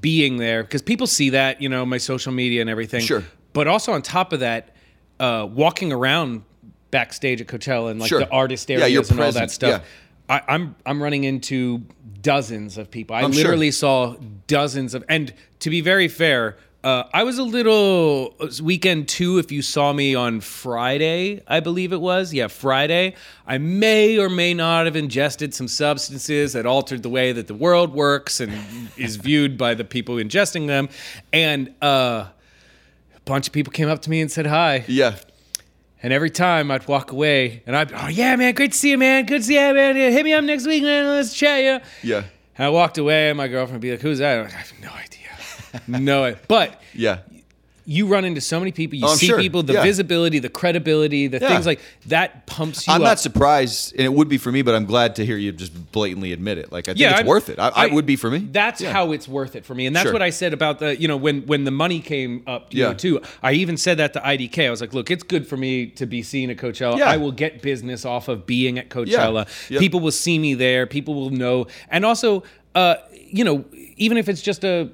being 0.00 0.36
there 0.36 0.62
because 0.62 0.82
people 0.82 1.06
see 1.06 1.30
that, 1.30 1.60
you 1.60 1.68
know, 1.68 1.84
my 1.84 1.98
social 1.98 2.32
media 2.32 2.60
and 2.60 2.70
everything. 2.70 3.00
Sure. 3.00 3.24
But 3.52 3.66
also 3.66 3.92
on 3.92 4.02
top 4.02 4.32
of 4.32 4.40
that, 4.40 4.74
uh, 5.18 5.48
walking 5.50 5.92
around 5.92 6.44
backstage 6.90 7.40
at 7.40 7.46
Coachella 7.46 7.90
and 7.90 8.00
like 8.00 8.08
Sure. 8.08 8.20
the 8.20 8.30
artist 8.30 8.70
areas 8.70 8.90
you're 8.92 9.04
and 9.10 9.20
all 9.20 9.32
that 9.32 9.50
stuff. 9.50 9.82
Yeah. 10.28 10.36
I, 10.46 10.54
I'm 10.54 10.76
I'm 10.86 11.02
running 11.02 11.24
into 11.24 11.82
dozens 12.22 12.78
of 12.78 12.90
people. 12.90 13.16
I 13.16 13.22
I'm 13.22 13.32
sure. 13.32 13.42
literally 13.42 13.70
saw 13.70 14.14
dozens 14.46 14.94
of, 14.94 15.04
and 15.08 15.34
to 15.60 15.70
be 15.70 15.80
very 15.80 16.08
fair. 16.08 16.56
Uh, 16.82 17.04
I 17.12 17.24
was 17.24 17.36
a 17.36 17.42
little 17.42 18.34
weekend 18.62 19.08
two. 19.08 19.38
If 19.38 19.52
you 19.52 19.60
saw 19.60 19.92
me 19.92 20.14
on 20.14 20.40
Friday, 20.40 21.42
I 21.46 21.60
believe 21.60 21.92
it 21.92 22.00
was. 22.00 22.32
Yeah, 22.32 22.46
Friday. 22.46 23.16
I 23.46 23.58
may 23.58 24.18
or 24.18 24.30
may 24.30 24.54
not 24.54 24.86
have 24.86 24.96
ingested 24.96 25.52
some 25.52 25.68
substances 25.68 26.54
that 26.54 26.64
altered 26.64 27.02
the 27.02 27.10
way 27.10 27.32
that 27.32 27.48
the 27.48 27.54
world 27.54 27.92
works 27.92 28.40
and 28.40 28.52
is 28.96 29.16
viewed 29.16 29.58
by 29.58 29.74
the 29.74 29.84
people 29.84 30.14
ingesting 30.14 30.68
them. 30.68 30.88
And 31.34 31.74
uh, 31.82 32.28
a 33.14 33.20
bunch 33.26 33.46
of 33.46 33.52
people 33.52 33.72
came 33.72 33.88
up 33.88 34.00
to 34.02 34.10
me 34.10 34.22
and 34.22 34.32
said 34.32 34.46
hi. 34.46 34.84
Yeah. 34.88 35.16
And 36.02 36.14
every 36.14 36.30
time 36.30 36.70
I'd 36.70 36.88
walk 36.88 37.12
away 37.12 37.62
and 37.66 37.76
I'd, 37.76 37.92
oh 37.92 38.08
yeah, 38.08 38.36
man, 38.36 38.54
great 38.54 38.72
to 38.72 38.78
see 38.78 38.92
you, 38.92 38.96
man. 38.96 39.26
Good 39.26 39.42
to 39.42 39.44
see 39.44 39.54
you, 39.54 39.74
man. 39.74 39.96
Hit 39.96 40.24
me 40.24 40.32
up 40.32 40.44
next 40.44 40.66
week, 40.66 40.82
man. 40.82 41.08
Let's 41.08 41.34
chat, 41.34 41.62
yeah. 41.62 41.84
Yeah. 42.02 42.24
And 42.56 42.64
I 42.66 42.70
walked 42.70 42.96
away 42.96 43.28
and 43.28 43.36
my 43.36 43.48
girlfriend 43.48 43.74
would 43.74 43.82
be 43.82 43.90
like, 43.90 44.00
who's 44.00 44.20
that? 44.20 44.42
Like, 44.42 44.54
I 44.54 44.56
have 44.56 44.72
no 44.80 44.92
idea. 44.92 45.19
No, 45.88 46.24
idea. 46.24 46.38
but 46.48 46.80
Yeah. 46.94 47.18
you 47.86 48.06
run 48.06 48.24
into 48.24 48.40
so 48.40 48.60
many 48.60 48.70
people. 48.70 48.96
You 48.96 49.06
Oh, 49.06 49.14
see 49.16 49.26
sure. 49.26 49.38
people, 49.40 49.64
the 49.64 49.72
Yeah. 49.72 49.82
visibility, 49.82 50.38
the 50.38 50.48
credibility, 50.50 51.26
the 51.26 51.38
Yeah. 51.40 51.48
things 51.48 51.66
like 51.66 51.80
that 52.06 52.46
pumps 52.46 52.86
you 52.86 52.92
I'm 52.92 53.00
up. 53.00 53.06
not 53.08 53.18
surprised, 53.20 53.94
and 53.96 54.02
it 54.04 54.12
would 54.12 54.28
be 54.28 54.38
for 54.38 54.52
me, 54.52 54.62
but 54.62 54.76
I'm 54.76 54.84
glad 54.84 55.16
to 55.16 55.26
hear 55.26 55.36
you 55.36 55.50
just 55.50 55.90
blatantly 55.90 56.32
admit 56.32 56.58
it. 56.58 56.70
Like 56.70 56.88
I 56.88 56.92
think 56.92 57.00
it's 57.10 57.14
I'm- 57.18 57.26
worth 57.26 57.48
it. 57.48 57.58
I, 57.58 57.68
I, 57.74 57.86
would 57.86 58.06
be 58.06 58.14
for 58.14 58.30
me. 58.30 58.46
That's 58.52 58.80
Yeah. 58.80 58.92
how 58.92 59.10
it's 59.10 59.26
worth 59.26 59.56
it 59.56 59.64
for 59.64 59.74
me, 59.74 59.86
and 59.86 59.96
that's 59.96 60.04
Sure. 60.04 60.12
what 60.12 60.22
I 60.22 60.30
said 60.30 60.52
about 60.52 60.78
the 60.78 61.00
you 61.00 61.08
know 61.08 61.16
when 61.16 61.40
when 61.46 61.64
the 61.64 61.72
money 61.72 61.98
came 62.00 62.42
up 62.46 62.72
you 62.72 62.82
Yeah. 62.82 62.88
know, 62.88 62.94
too. 62.94 63.20
I 63.42 63.54
even 63.54 63.76
said 63.76 63.96
that 63.96 64.12
to 64.12 64.20
IDK. 64.24 64.66
I 64.68 64.70
was 64.70 64.80
like, 64.80 64.94
look, 64.94 65.10
it's 65.10 65.24
good 65.24 65.46
for 65.48 65.56
me 65.56 65.86
to 65.86 66.06
be 66.06 66.22
seen 66.22 66.50
at 66.50 66.58
Coachella. 66.58 66.98
Yeah. 66.98 67.10
I 67.10 67.16
will 67.16 67.32
get 67.32 67.60
business 67.60 68.04
off 68.04 68.28
of 68.28 68.46
being 68.46 68.78
at 68.78 68.88
Coachella. 68.90 69.48
Yep. 69.68 69.80
People 69.80 69.98
will 70.00 70.12
see 70.12 70.38
me 70.38 70.54
there. 70.54 70.86
People 70.86 71.14
will 71.14 71.30
know, 71.30 71.66
and 71.90 72.04
also, 72.04 72.44
uh, 72.76 72.96
you 73.32 73.42
know, 73.42 73.64
even 73.96 74.16
if 74.16 74.28
it's 74.28 74.42
just 74.42 74.62
a 74.64 74.90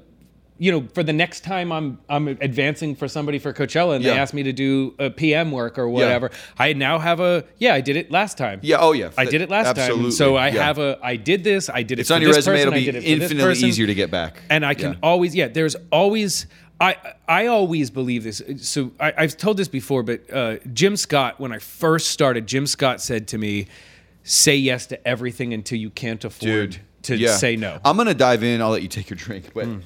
you 0.59 0.73
know, 0.73 0.89
for 0.95 1.03
the 1.03 1.13
next 1.13 1.41
time 1.45 1.71
I'm 1.71 1.99
I'm 2.09 2.29
advancing 2.29 2.95
for 2.97 3.09
somebody 3.09 3.39
for 3.39 3.53
Coachella 3.53 3.97
and 3.97 4.05
Yeah. 4.05 4.15
they 4.15 4.19
ask 4.21 4.33
me 4.33 4.43
to 4.45 4.53
do 4.53 4.95
a 4.99 5.11
PM 5.11 5.51
work 5.53 5.79
or 5.79 5.89
whatever, 5.89 6.31
I 6.59 6.73
now 6.73 6.99
have 6.99 7.21
a 7.21 7.45
yeah, 7.59 7.75
I 7.75 7.81
did 7.81 7.97
it 7.97 8.11
last 8.11 8.39
time. 8.39 8.61
Yeah. 8.63 8.79
Oh 8.81 8.93
yeah. 8.93 9.11
I 9.19 9.25
did 9.27 9.41
it 9.43 9.51
last 9.51 9.67
Absolutely. 9.77 10.05
time. 10.05 10.11
So 10.13 10.37
I 10.37 10.49
Yeah. 10.49 10.65
have 10.65 10.79
a 10.79 10.99
I 11.03 11.17
did 11.17 11.45
this, 11.45 11.69
I 11.69 11.83
did 11.83 11.99
it 11.99 12.03
It's 12.03 12.09
for 12.11 12.15
on 12.15 12.23
your 12.23 12.33
resume. 12.33 12.55
person, 12.55 12.69
It'll 12.75 12.93
be 12.93 12.99
it 12.99 13.21
infinitely 13.23 13.69
easier 13.69 13.87
to 13.87 13.95
get 13.95 14.11
back. 14.11 14.39
And 14.49 14.65
I 14.65 14.75
can 14.75 14.93
Yeah. 14.93 14.99
always, 15.03 15.35
yeah, 15.35 15.49
there's 15.49 15.77
always, 15.93 16.47
I 16.81 16.97
I 17.29 17.47
always 17.47 17.91
believe 17.91 18.25
this. 18.25 18.41
So 18.59 18.93
I, 18.99 19.13
I've 19.19 19.37
told 19.37 19.57
this 19.59 19.69
before, 19.69 20.03
but 20.03 20.21
uh, 20.33 20.57
Jim 20.73 20.97
Scott, 20.97 21.39
when 21.41 21.53
I 21.53 21.59
first 21.59 22.09
started, 22.09 22.47
Jim 22.47 22.67
Scott 22.67 23.01
said 23.03 23.29
to 23.29 23.39
me, 23.39 23.67
"Say 24.23 24.57
yes 24.57 24.87
to 24.87 25.07
everything 25.09 25.53
until 25.55 25.79
you 25.79 25.91
can't 25.91 26.23
afford 26.25 26.79
to 27.03 27.17
Yeah. 27.17 27.37
say 27.37 27.57
no." 27.57 27.79
I'm 27.85 27.97
gonna 27.97 28.13
dive 28.15 28.43
in. 28.43 28.61
I'll 28.61 28.71
let 28.71 28.83
you 28.83 28.89
take 28.89 29.09
your 29.11 29.17
drink, 29.17 29.47
but 29.55 29.67
uh, 29.67 29.77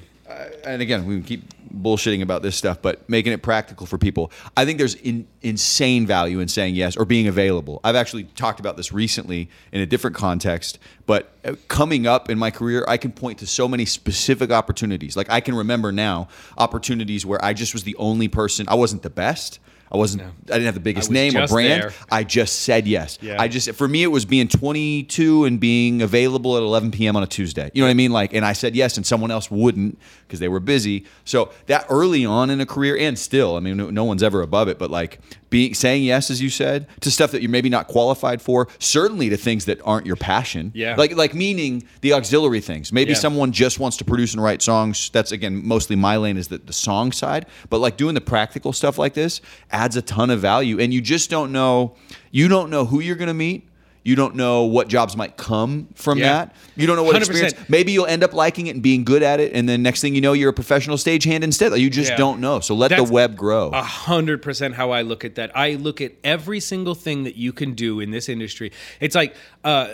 and 0.65 0.81
again, 0.81 1.05
we 1.05 1.21
keep 1.21 1.43
bullshitting 1.73 2.21
about 2.21 2.41
this 2.41 2.55
stuff, 2.55 2.81
but 2.81 3.07
making 3.09 3.33
it 3.33 3.41
practical 3.41 3.85
for 3.85 3.97
people. 3.97 4.31
I 4.57 4.65
think 4.65 4.77
there's 4.77 4.95
in, 4.95 5.27
insane 5.41 6.05
value 6.05 6.39
in 6.39 6.47
saying 6.47 6.75
yes 6.75 6.97
or 6.97 7.05
being 7.05 7.27
available. 7.27 7.79
I've 7.83 7.95
actually 7.95 8.25
talked 8.25 8.59
about 8.59 8.77
this 8.77 8.91
recently 8.91 9.49
in 9.71 9.81
a 9.81 9.85
different 9.85 10.15
context, 10.15 10.79
but 11.05 11.33
uh, 11.45 11.55
coming 11.67 12.07
up 12.07 12.29
in 12.29 12.37
my 12.37 12.51
career, 12.51 12.85
I 12.87 12.97
can 12.97 13.11
point 13.11 13.39
to 13.39 13.47
so 13.47 13.67
many 13.67 13.85
specific 13.85 14.51
opportunities. 14.51 15.15
Like 15.15 15.29
I 15.29 15.39
can 15.39 15.55
remember 15.55 15.91
now 15.91 16.27
opportunities 16.57 17.25
where 17.25 17.43
I 17.43 17.53
just 17.53 17.73
was 17.73 17.83
the 17.83 17.95
only 17.95 18.27
person. 18.27 18.65
I 18.67 18.75
wasn't 18.75 19.03
the 19.03 19.09
best. 19.09 19.59
I 19.91 19.97
wasn't. 19.97 20.23
I 20.23 20.53
didn't 20.53 20.65
have 20.65 20.73
the 20.73 20.79
biggest 20.79 21.11
name 21.11 21.35
or 21.35 21.47
brand. 21.47 21.83
there. 21.83 21.93
I 22.09 22.23
just 22.23 22.61
said 22.61 22.87
yes. 22.87 23.17
Yeah. 23.21 23.35
I 23.41 23.49
just 23.49 23.73
for 23.73 23.87
me 23.87 24.03
it 24.03 24.07
was 24.07 24.23
being 24.23 24.47
22 24.47 25.43
and 25.43 25.59
being 25.59 26.01
available 26.01 26.55
at 26.55 26.63
11 26.63 26.91
p.m. 26.91 27.17
on 27.17 27.23
a 27.23 27.27
Tuesday. 27.27 27.69
You 27.73 27.81
know 27.81 27.87
what 27.87 27.91
I 27.91 27.95
mean? 27.95 28.11
Like, 28.11 28.33
and 28.33 28.45
I 28.45 28.53
said 28.53 28.73
yes, 28.73 28.95
and 28.95 29.05
someone 29.05 29.31
else 29.31 29.51
wouldn't 29.51 29.99
because 30.25 30.39
they 30.39 30.47
were 30.47 30.61
busy. 30.61 31.05
So 31.25 31.51
that 31.65 31.85
early 31.89 32.25
on 32.25 32.49
in 32.49 32.61
a 32.61 32.65
career, 32.65 32.95
and 32.97 33.19
still, 33.19 33.57
I 33.57 33.59
mean, 33.59 33.75
no, 33.75 33.89
no 33.89 34.05
one's 34.05 34.23
ever 34.23 34.41
above 34.41 34.69
it. 34.69 34.79
But 34.79 34.91
like 34.91 35.19
being 35.51 35.75
saying 35.75 36.03
yes, 36.03 36.31
as 36.31 36.41
you 36.41 36.49
said, 36.49 36.87
to 37.01 37.11
stuff 37.11 37.29
that 37.31 37.43
you're 37.43 37.51
maybe 37.51 37.69
not 37.69 37.87
qualified 37.87 38.41
for, 38.41 38.67
certainly 38.79 39.29
to 39.29 39.37
things 39.37 39.65
that 39.65 39.79
aren't 39.85 40.07
your 40.07 40.15
passion. 40.15 40.71
Yeah. 40.73 40.95
Like 40.95 41.15
like 41.15 41.35
meaning 41.35 41.83
the 42.01 42.13
auxiliary 42.13 42.61
things. 42.61 42.91
Maybe 42.91 43.11
Yeah. 43.11 43.17
someone 43.19 43.51
just 43.51 43.79
wants 43.79 43.97
to 43.97 44.05
produce 44.05 44.33
and 44.33 44.41
write 44.41 44.63
songs. 44.63 45.11
That's 45.13 45.31
again 45.31 45.63
mostly 45.63 45.95
my 45.95 46.17
lane 46.17 46.37
is 46.37 46.47
the, 46.47 46.57
the 46.57 46.73
song 46.73 47.11
side. 47.11 47.45
But 47.69 47.77
like 47.79 47.97
doing 47.97 48.15
the 48.15 48.21
practical 48.21 48.73
stuff 48.73 48.97
like 48.97 49.13
this 49.13 49.41
adds 49.71 49.95
a 49.95 50.01
ton 50.01 50.31
of 50.31 50.39
value. 50.39 50.79
And 50.79 50.91
you 50.91 51.01
just 51.01 51.29
don't 51.29 51.51
know 51.51 51.95
you 52.31 52.47
don't 52.47 52.69
know 52.71 52.85
who 52.85 52.99
you're 53.01 53.17
gonna 53.17 53.33
meet. 53.33 53.67
You 54.03 54.15
don't 54.15 54.35
know 54.35 54.63
what 54.63 54.87
jobs 54.87 55.15
might 55.15 55.37
come 55.37 55.87
from 55.93 56.17
Yeah. 56.17 56.25
that. 56.33 56.55
You 56.75 56.87
don't 56.87 56.95
know 56.95 57.03
what 57.03 57.15
100%. 57.15 57.29
experience. 57.29 57.69
Maybe 57.69 57.91
you'll 57.91 58.07
end 58.07 58.23
up 58.23 58.33
liking 58.33 58.65
it 58.65 58.71
and 58.71 58.81
being 58.81 59.03
good 59.03 59.21
at 59.21 59.39
it, 59.39 59.53
and 59.53 59.69
then 59.69 59.83
next 59.83 60.01
thing 60.01 60.15
you 60.15 60.21
know, 60.21 60.33
you're 60.33 60.49
a 60.49 60.53
professional 60.53 60.97
stagehand 60.97 61.43
instead. 61.43 61.71
You 61.79 61.89
just 61.89 62.09
Yeah. 62.11 62.17
don't 62.17 62.39
know. 62.39 62.59
So 62.61 62.73
let 62.73 62.89
That's 62.89 63.07
the 63.07 63.13
web 63.13 63.37
grow. 63.37 63.69
A 63.69 63.83
hundred 63.83 64.41
percent 64.41 64.73
how 64.73 64.89
I 64.89 65.03
look 65.03 65.23
at 65.23 65.35
that. 65.35 65.55
I 65.55 65.75
look 65.75 66.01
at 66.01 66.13
every 66.23 66.59
single 66.59 66.95
thing 66.95 67.23
that 67.25 67.35
you 67.35 67.53
can 67.53 67.73
do 67.73 67.99
in 67.99 68.09
this 68.09 68.27
industry. 68.27 68.71
It's 68.99 69.13
like 69.15 69.35
uh, 69.63 69.89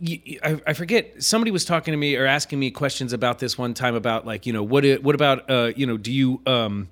y- 0.00 0.20
y- 0.26 0.38
I, 0.42 0.60
I 0.66 0.72
forget. 0.72 1.22
Somebody 1.22 1.52
was 1.52 1.64
talking 1.64 1.92
to 1.92 1.98
me 1.98 2.16
or 2.16 2.26
asking 2.26 2.58
me 2.58 2.72
questions 2.72 3.12
about 3.12 3.38
this 3.38 3.56
one 3.56 3.74
time 3.74 3.94
about 3.94 4.26
like 4.26 4.44
you 4.44 4.52
know 4.52 4.64
what 4.64 4.84
it, 4.84 5.04
what 5.04 5.14
about 5.14 5.48
uh, 5.48 5.70
you 5.76 5.86
know 5.86 5.96
do 5.96 6.10
you 6.10 6.40
um, 6.46 6.88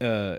uh, 0.00 0.38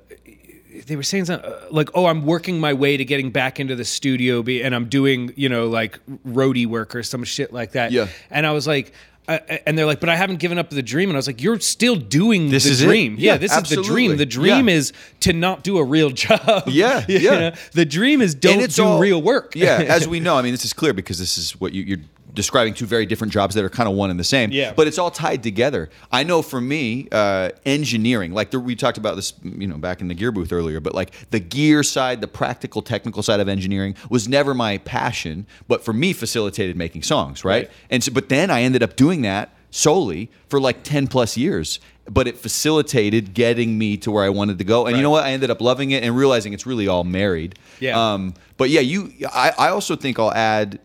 they 0.82 0.96
were 0.96 1.04
saying 1.04 1.26
something 1.26 1.50
uh, 1.50 1.60
like, 1.72 1.90
"Oh, 1.94 2.06
I'm 2.06 2.26
working 2.26 2.60
my 2.60 2.74
way 2.74 2.98
to 2.98 3.06
getting 3.06 3.32
back 3.32 3.60
into 3.60 3.76
the 3.76 3.86
studio, 3.86 4.44
be, 4.44 4.64
and 4.64 4.74
I'm 4.76 4.86
doing, 4.90 5.34
you 5.36 5.50
know, 5.50 5.68
like 5.68 6.00
roadie 6.28 6.68
work 6.68 6.96
or 6.96 7.04
some 7.04 7.24
shit 7.24 7.54
like 7.54 7.72
that." 7.74 7.92
Yeah. 7.92 8.08
And 8.30 8.46
I 8.46 8.52
was 8.52 8.68
like, 8.68 8.92
uh, 9.28 9.40
and 9.66 9.78
they're 9.78 9.86
like, 9.88 10.00
"But 10.00 10.10
I 10.10 10.16
haven't 10.16 10.38
given 10.38 10.58
up 10.60 10.70
the 10.70 10.84
dream." 10.84 11.10
And 11.10 11.16
I 11.16 11.20
was 11.20 11.28
like, 11.28 11.42
"You're 11.42 11.60
still 11.60 11.96
doing 11.96 12.50
This 12.52 12.66
the 12.80 12.86
dream. 12.86 13.16
Yeah, 13.18 13.34
Yeah, 13.34 13.38
this 13.38 13.56
is 13.58 13.70
the 13.70 13.82
dream. 13.82 14.18
The 14.18 14.26
dream 14.26 14.68
Yeah. 14.70 14.76
is 14.76 14.94
to 15.22 15.34
not 15.34 15.64
do 15.64 15.78
a 15.80 15.84
real 15.84 16.10
job. 16.26 16.64
Yeah, 16.68 17.04
You 17.10 17.20
yeah. 17.20 17.40
know? 17.40 17.52
The 17.74 17.86
dream 17.86 18.22
is 18.22 18.36
don't 18.36 18.60
it's 18.62 18.76
do 18.76 18.84
all- 18.84 19.00
real 19.00 19.22
work. 19.22 19.56
yeah, 19.56 19.84
as 19.88 20.08
we 20.14 20.20
know, 20.20 20.36
I 20.38 20.42
mean, 20.44 20.52
this 20.54 20.66
is 20.66 20.74
clear 20.74 20.94
because 20.94 21.18
this 21.20 21.38
is 21.38 21.60
what 21.60 21.74
you, 21.74 21.82
you're 21.84 22.00
describing 22.36 22.74
two 22.74 22.86
very 22.86 23.06
different 23.06 23.34
jobs 23.34 23.56
that 23.56 23.64
are 23.64 23.70
kind 23.70 23.90
of 23.90 23.96
one 23.96 24.10
and 24.10 24.20
the 24.20 24.24
same. 24.24 24.52
Yeah. 24.52 24.74
But 24.74 24.88
it's 24.88 24.98
all 24.98 25.12
tied 25.12 25.42
together. 25.42 25.90
I 26.12 26.24
know 26.24 26.42
for 26.42 26.62
me, 26.62 27.08
uh, 27.12 27.50
engineering, 27.66 28.34
like 28.34 28.52
the, 28.52 28.60
we 28.60 28.76
talked 28.76 28.98
about 28.98 29.16
this, 29.16 29.34
you 29.44 29.68
know, 29.68 29.78
back 29.78 30.02
in 30.02 30.08
the 30.08 30.14
gear 30.14 30.32
booth 30.32 30.52
earlier, 30.52 30.80
but 30.80 30.94
like 30.94 31.30
the 31.32 31.40
gear 31.40 31.82
side, 31.82 32.22
the 32.22 32.28
practical, 32.28 32.82
technical 32.82 33.24
side 33.24 33.40
of 33.40 33.48
engineering 33.48 33.96
was 34.10 34.28
never 34.28 34.54
my 34.54 34.78
passion, 34.80 35.48
but 35.68 35.84
for 35.84 35.94
me, 35.94 36.14
facilitated 36.14 36.76
making 36.76 37.04
songs, 37.04 37.44
right? 37.44 37.56
Right. 37.56 37.72
And 37.90 38.04
so, 38.04 38.12
but 38.12 38.30
then 38.30 38.52
I 38.52 38.62
ended 38.62 38.84
up 38.84 38.96
doing 38.96 39.22
that 39.24 39.56
solely 39.72 40.30
for 40.50 40.60
like 40.60 40.84
10 40.84 41.08
plus 41.08 41.38
years. 41.38 41.80
But 42.08 42.28
it 42.28 42.38
facilitated 42.38 43.34
getting 43.34 43.80
me 43.80 43.98
to 43.98 44.12
where 44.12 44.24
I 44.24 44.30
wanted 44.30 44.60
to 44.60 44.64
go. 44.64 44.86
And 44.86 44.96
you 44.96 45.02
know 45.02 45.10
what? 45.10 45.24
I 45.24 45.32
ended 45.32 45.50
up 45.50 45.60
loving 45.60 45.90
it 45.90 46.04
and 46.04 46.16
realizing 46.16 46.54
it's 46.54 46.68
really 46.68 46.88
all 46.88 47.04
married. 47.04 47.58
Yeah. 47.80 48.00
Um, 48.00 48.36
but 48.58 48.70
yeah, 48.70 48.82
you. 48.82 49.12
I, 49.34 49.54
I 49.58 49.70
also 49.70 49.96
think 49.96 50.20
I'll 50.20 50.32
add 50.32 50.80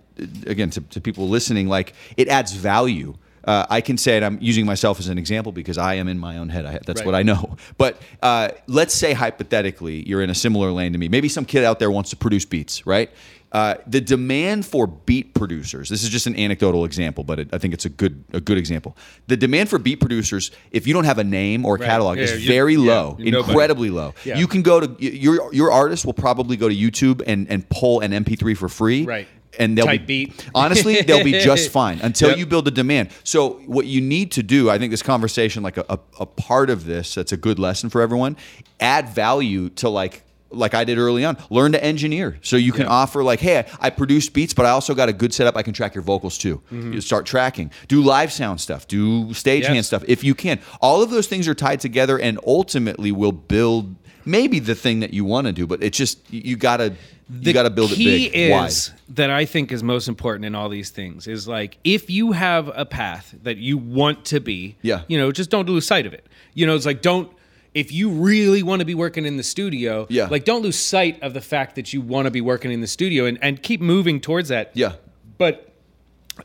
again 0.47 0.71
to, 0.71 0.81
to 0.81 1.01
people 1.01 1.29
listening. 1.29 1.69
Like 1.69 1.95
it 2.17 2.29
adds 2.29 2.53
value. 2.53 3.15
Uh, 3.43 3.65
I 3.71 3.81
can 3.81 3.97
say 3.97 4.19
it. 4.19 4.23
I'm 4.23 4.37
using 4.43 4.67
myself 4.67 4.99
as 5.01 5.09
an 5.09 5.17
example 5.17 5.51
because 5.51 5.79
I 5.79 5.95
am 5.95 6.09
in 6.09 6.19
my 6.19 6.37
own 6.37 6.51
head. 6.51 6.67
I, 6.67 6.79
that's 6.87 7.01
Right. 7.01 7.07
what 7.07 7.15
I 7.15 7.23
know. 7.23 7.57
But 7.79 8.01
uh, 8.23 8.49
let's 8.67 8.93
say 8.93 9.15
hypothetically 9.15 10.07
you're 10.09 10.23
in 10.23 10.29
a 10.31 10.35
similar 10.35 10.71
lane 10.73 10.93
to 10.93 10.99
me. 10.99 11.09
Maybe 11.09 11.29
some 11.29 11.45
kid 11.47 11.65
out 11.65 11.79
there 11.79 11.91
wants 11.91 12.11
to 12.11 12.17
produce 12.17 12.45
beats, 12.45 12.87
right? 12.87 13.11
Uh, 13.53 13.75
the 13.87 14.01
demand 14.01 14.65
for 14.65 14.87
beat 14.87 15.35
producers. 15.35 15.89
This 15.89 16.05
is 16.05 16.09
just 16.11 16.27
an 16.29 16.37
anecdotal 16.39 16.85
example, 16.85 17.25
but 17.25 17.41
it, 17.41 17.49
I 17.53 17.59
think 17.59 17.75
it's 17.75 17.85
a 17.85 17.89
good 17.89 18.23
a 18.33 18.41
good 18.41 18.59
example. 18.59 18.97
The 19.27 19.37
demand 19.37 19.69
for 19.71 19.79
beat 19.81 19.97
producers, 20.01 20.53
if 20.71 20.87
you 20.87 20.93
don't 20.95 21.03
have 21.05 21.19
a 21.19 21.25
name 21.25 21.65
or 21.67 21.75
a 21.75 21.79
Right. 21.81 21.87
catalog, 21.89 22.19
Yeah, 22.19 22.25
is 22.25 22.43
you- 22.45 22.47
very 22.47 22.75
yeah, 22.75 22.93
low, 22.93 23.17
nobody. 23.19 23.37
incredibly 23.37 23.91
low. 23.91 24.15
Yeah. 24.25 24.39
You 24.39 24.47
can 24.47 24.63
go 24.63 24.79
to 24.81 25.05
your 25.05 25.53
your 25.53 25.73
artist 25.73 26.05
will 26.07 26.13
probably 26.13 26.57
go 26.59 26.69
to 26.69 26.75
YouTube 26.77 27.23
and 27.27 27.49
and 27.51 27.69
pull 27.71 28.01
an 28.01 28.13
MP3 28.13 28.55
for 28.57 28.69
free. 28.69 29.05
Right. 29.05 29.27
And 29.59 29.77
they'll 29.77 29.87
Type 29.87 30.07
be 30.07 30.27
beat. 30.27 30.47
honestly 30.55 31.03
they'll 31.03 31.25
be 31.25 31.33
just 31.33 31.71
fine 31.81 31.99
until 32.01 32.29
Yep. 32.31 32.39
you 32.39 32.47
build 32.47 32.69
a 32.69 32.71
demand. 32.71 33.11
So 33.25 33.55
what 33.67 33.87
you 33.87 34.01
need 34.01 34.31
to 34.33 34.43
do, 34.43 34.71
I 34.71 34.79
think 34.79 34.91
this 34.91 35.03
conversation, 35.03 35.63
like 35.63 35.77
a, 35.77 35.85
a, 35.89 35.99
a 36.21 36.27
part 36.27 36.71
of 36.71 36.85
this, 36.87 37.15
that's 37.15 37.33
a 37.33 37.37
good 37.37 37.59
lesson 37.59 37.91
for 37.91 38.01
everyone. 38.01 38.37
Add 38.79 39.09
value 39.11 39.69
to 39.71 39.89
like 39.89 40.23
like 40.53 40.75
I 40.75 40.83
did 40.83 40.99
early 40.99 41.25
on. 41.25 41.37
Learn 41.49 41.71
to 41.73 41.85
engineer, 41.85 42.37
so 42.43 42.57
you 42.57 42.73
can 42.73 42.83
Yeah. 42.83 42.89
offer 42.89 43.23
like, 43.23 43.39
hey, 43.39 43.69
I 43.79 43.89
produce 43.91 44.29
beats, 44.29 44.53
but 44.53 44.67
I 44.67 44.71
also 44.71 44.95
got 44.97 45.09
a 45.09 45.13
good 45.13 45.33
setup. 45.33 45.57
I 45.57 45.63
can 45.63 45.73
track 45.73 45.95
your 45.95 46.03
vocals 46.03 46.37
too. 46.39 46.61
You 46.73 47.01
start 47.01 47.25
tracking. 47.25 47.71
Do 47.87 48.03
live 48.03 48.33
sound 48.33 48.61
stuff. 48.61 48.89
Do 48.89 49.27
stagehand 49.27 49.63
Mm-hmm. 49.67 49.75
Yes. 49.75 49.87
stuff 49.87 50.03
if 50.09 50.25
you 50.25 50.35
can. 50.35 50.59
All 50.81 51.03
of 51.05 51.11
those 51.11 51.29
things 51.29 51.47
are 51.47 51.55
tied 51.55 51.79
together 51.79 52.19
and 52.19 52.37
ultimately 52.45 53.13
will 53.13 53.31
build 53.31 53.95
maybe 54.25 54.59
the 54.59 54.75
thing 54.75 55.01
that 55.01 55.13
you 55.15 55.25
want 55.25 55.47
to 55.47 55.53
do. 55.53 55.67
But 55.67 55.83
it's 55.83 55.97
just 55.99 56.19
you 56.33 56.57
gotta 56.57 56.95
you 57.41 57.53
gotta 57.53 57.71
build 57.71 57.93
it 57.93 57.97
key 57.97 58.29
big, 58.29 58.33
is 58.35 58.91
wide. 58.91 59.01
that 59.17 59.31
I 59.31 59.45
think 59.45 59.71
is 59.71 59.83
most 59.83 60.09
important 60.09 60.45
in 60.45 60.55
all 60.55 60.69
these 60.69 60.91
things 60.91 61.27
is 61.29 61.47
like 61.47 61.79
if 61.85 62.11
you 62.11 62.33
have 62.33 62.71
a 62.75 62.85
path 62.85 63.35
that 63.45 63.57
you 63.57 63.79
want 63.79 64.25
to 64.27 64.41
be, 64.41 64.77
Yeah. 64.83 65.03
you 65.09 65.17
know, 65.17 65.31
just 65.31 65.49
don't 65.51 65.69
lose 65.69 65.87
sight 65.87 66.07
of 66.07 66.13
it. 66.13 66.27
You 66.55 66.67
know, 66.67 66.75
it's 66.75 66.87
like 66.87 67.03
don't 67.03 67.31
if 67.73 67.93
you 67.93 68.11
really 68.11 68.65
want 68.65 68.81
to 68.81 68.85
be 68.85 68.95
working 68.97 69.25
in 69.27 69.37
the 69.37 69.45
studio, 69.45 70.07
Yeah. 70.11 70.27
like 70.27 70.45
don't 70.45 70.63
lose 70.63 70.77
sight 70.77 71.23
of 71.23 71.35
the 71.35 71.41
fact 71.41 71.77
that 71.77 71.93
you 71.93 72.01
want 72.01 72.27
to 72.27 72.31
be 72.33 72.41
working 72.41 72.73
in 72.73 72.81
the 72.81 72.89
studio 72.89 73.27
and, 73.27 73.39
and 73.41 73.63
keep 73.63 73.81
moving 73.81 74.21
towards 74.21 74.49
that. 74.49 74.73
Yeah. 74.75 74.95
But 75.39 75.73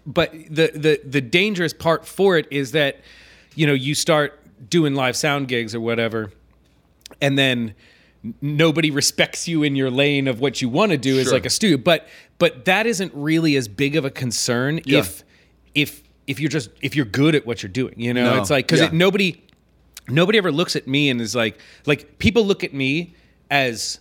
but 0.06 0.32
the 0.34 0.72
the 0.76 1.02
the 1.04 1.22
dangerous 1.22 1.74
part 1.74 2.06
for 2.06 2.38
it 2.38 2.48
is 2.52 2.74
that 2.74 3.00
you 3.56 3.66
know 3.66 3.74
you 3.74 3.96
start 3.96 4.40
doing 4.70 4.94
live 4.94 5.16
sound 5.16 5.48
gigs 5.48 5.74
or 5.74 5.80
whatever 5.82 6.32
and 7.22 7.38
then 7.38 7.74
nobody 8.42 8.90
respects 8.90 9.48
you 9.48 9.62
in 9.64 9.76
your 9.76 9.92
lane 9.92 10.28
of 10.28 10.40
what 10.40 10.62
you 10.62 10.68
want 10.70 10.92
to 10.92 10.98
do 10.98 11.18
as 11.20 11.26
Sure. 11.26 11.34
like 11.34 11.46
a 11.46 11.50
studio 11.50 11.78
but 11.78 12.08
but 12.40 12.66
that 12.66 12.86
isn't 12.88 13.12
really 13.14 13.56
as 13.56 13.68
big 13.68 13.96
of 13.96 14.04
a 14.06 14.10
concern 14.10 14.82
Yeah. 14.86 15.00
if 15.00 15.24
if 15.76 16.02
if 16.26 16.40
you're 16.40 16.50
just 16.50 16.70
if 16.82 16.96
you're 16.96 17.06
good 17.06 17.36
at 17.36 17.46
what 17.46 17.62
you're 17.62 17.70
doing 17.72 17.94
you 17.98 18.14
know 18.14 18.34
No. 18.36 18.42
it's 18.42 18.50
like 18.50 18.66
because 18.68 18.82
Yeah. 18.82 18.90
nobody 18.92 19.44
nobody 20.10 20.38
ever 20.40 20.52
looks 20.52 20.76
at 20.76 20.88
me 20.88 21.10
and 21.12 21.22
is 21.22 21.36
like 21.36 21.60
like 21.86 22.18
people 22.18 22.44
look 22.46 22.64
at 22.64 22.74
me 22.74 23.14
as 23.52 24.00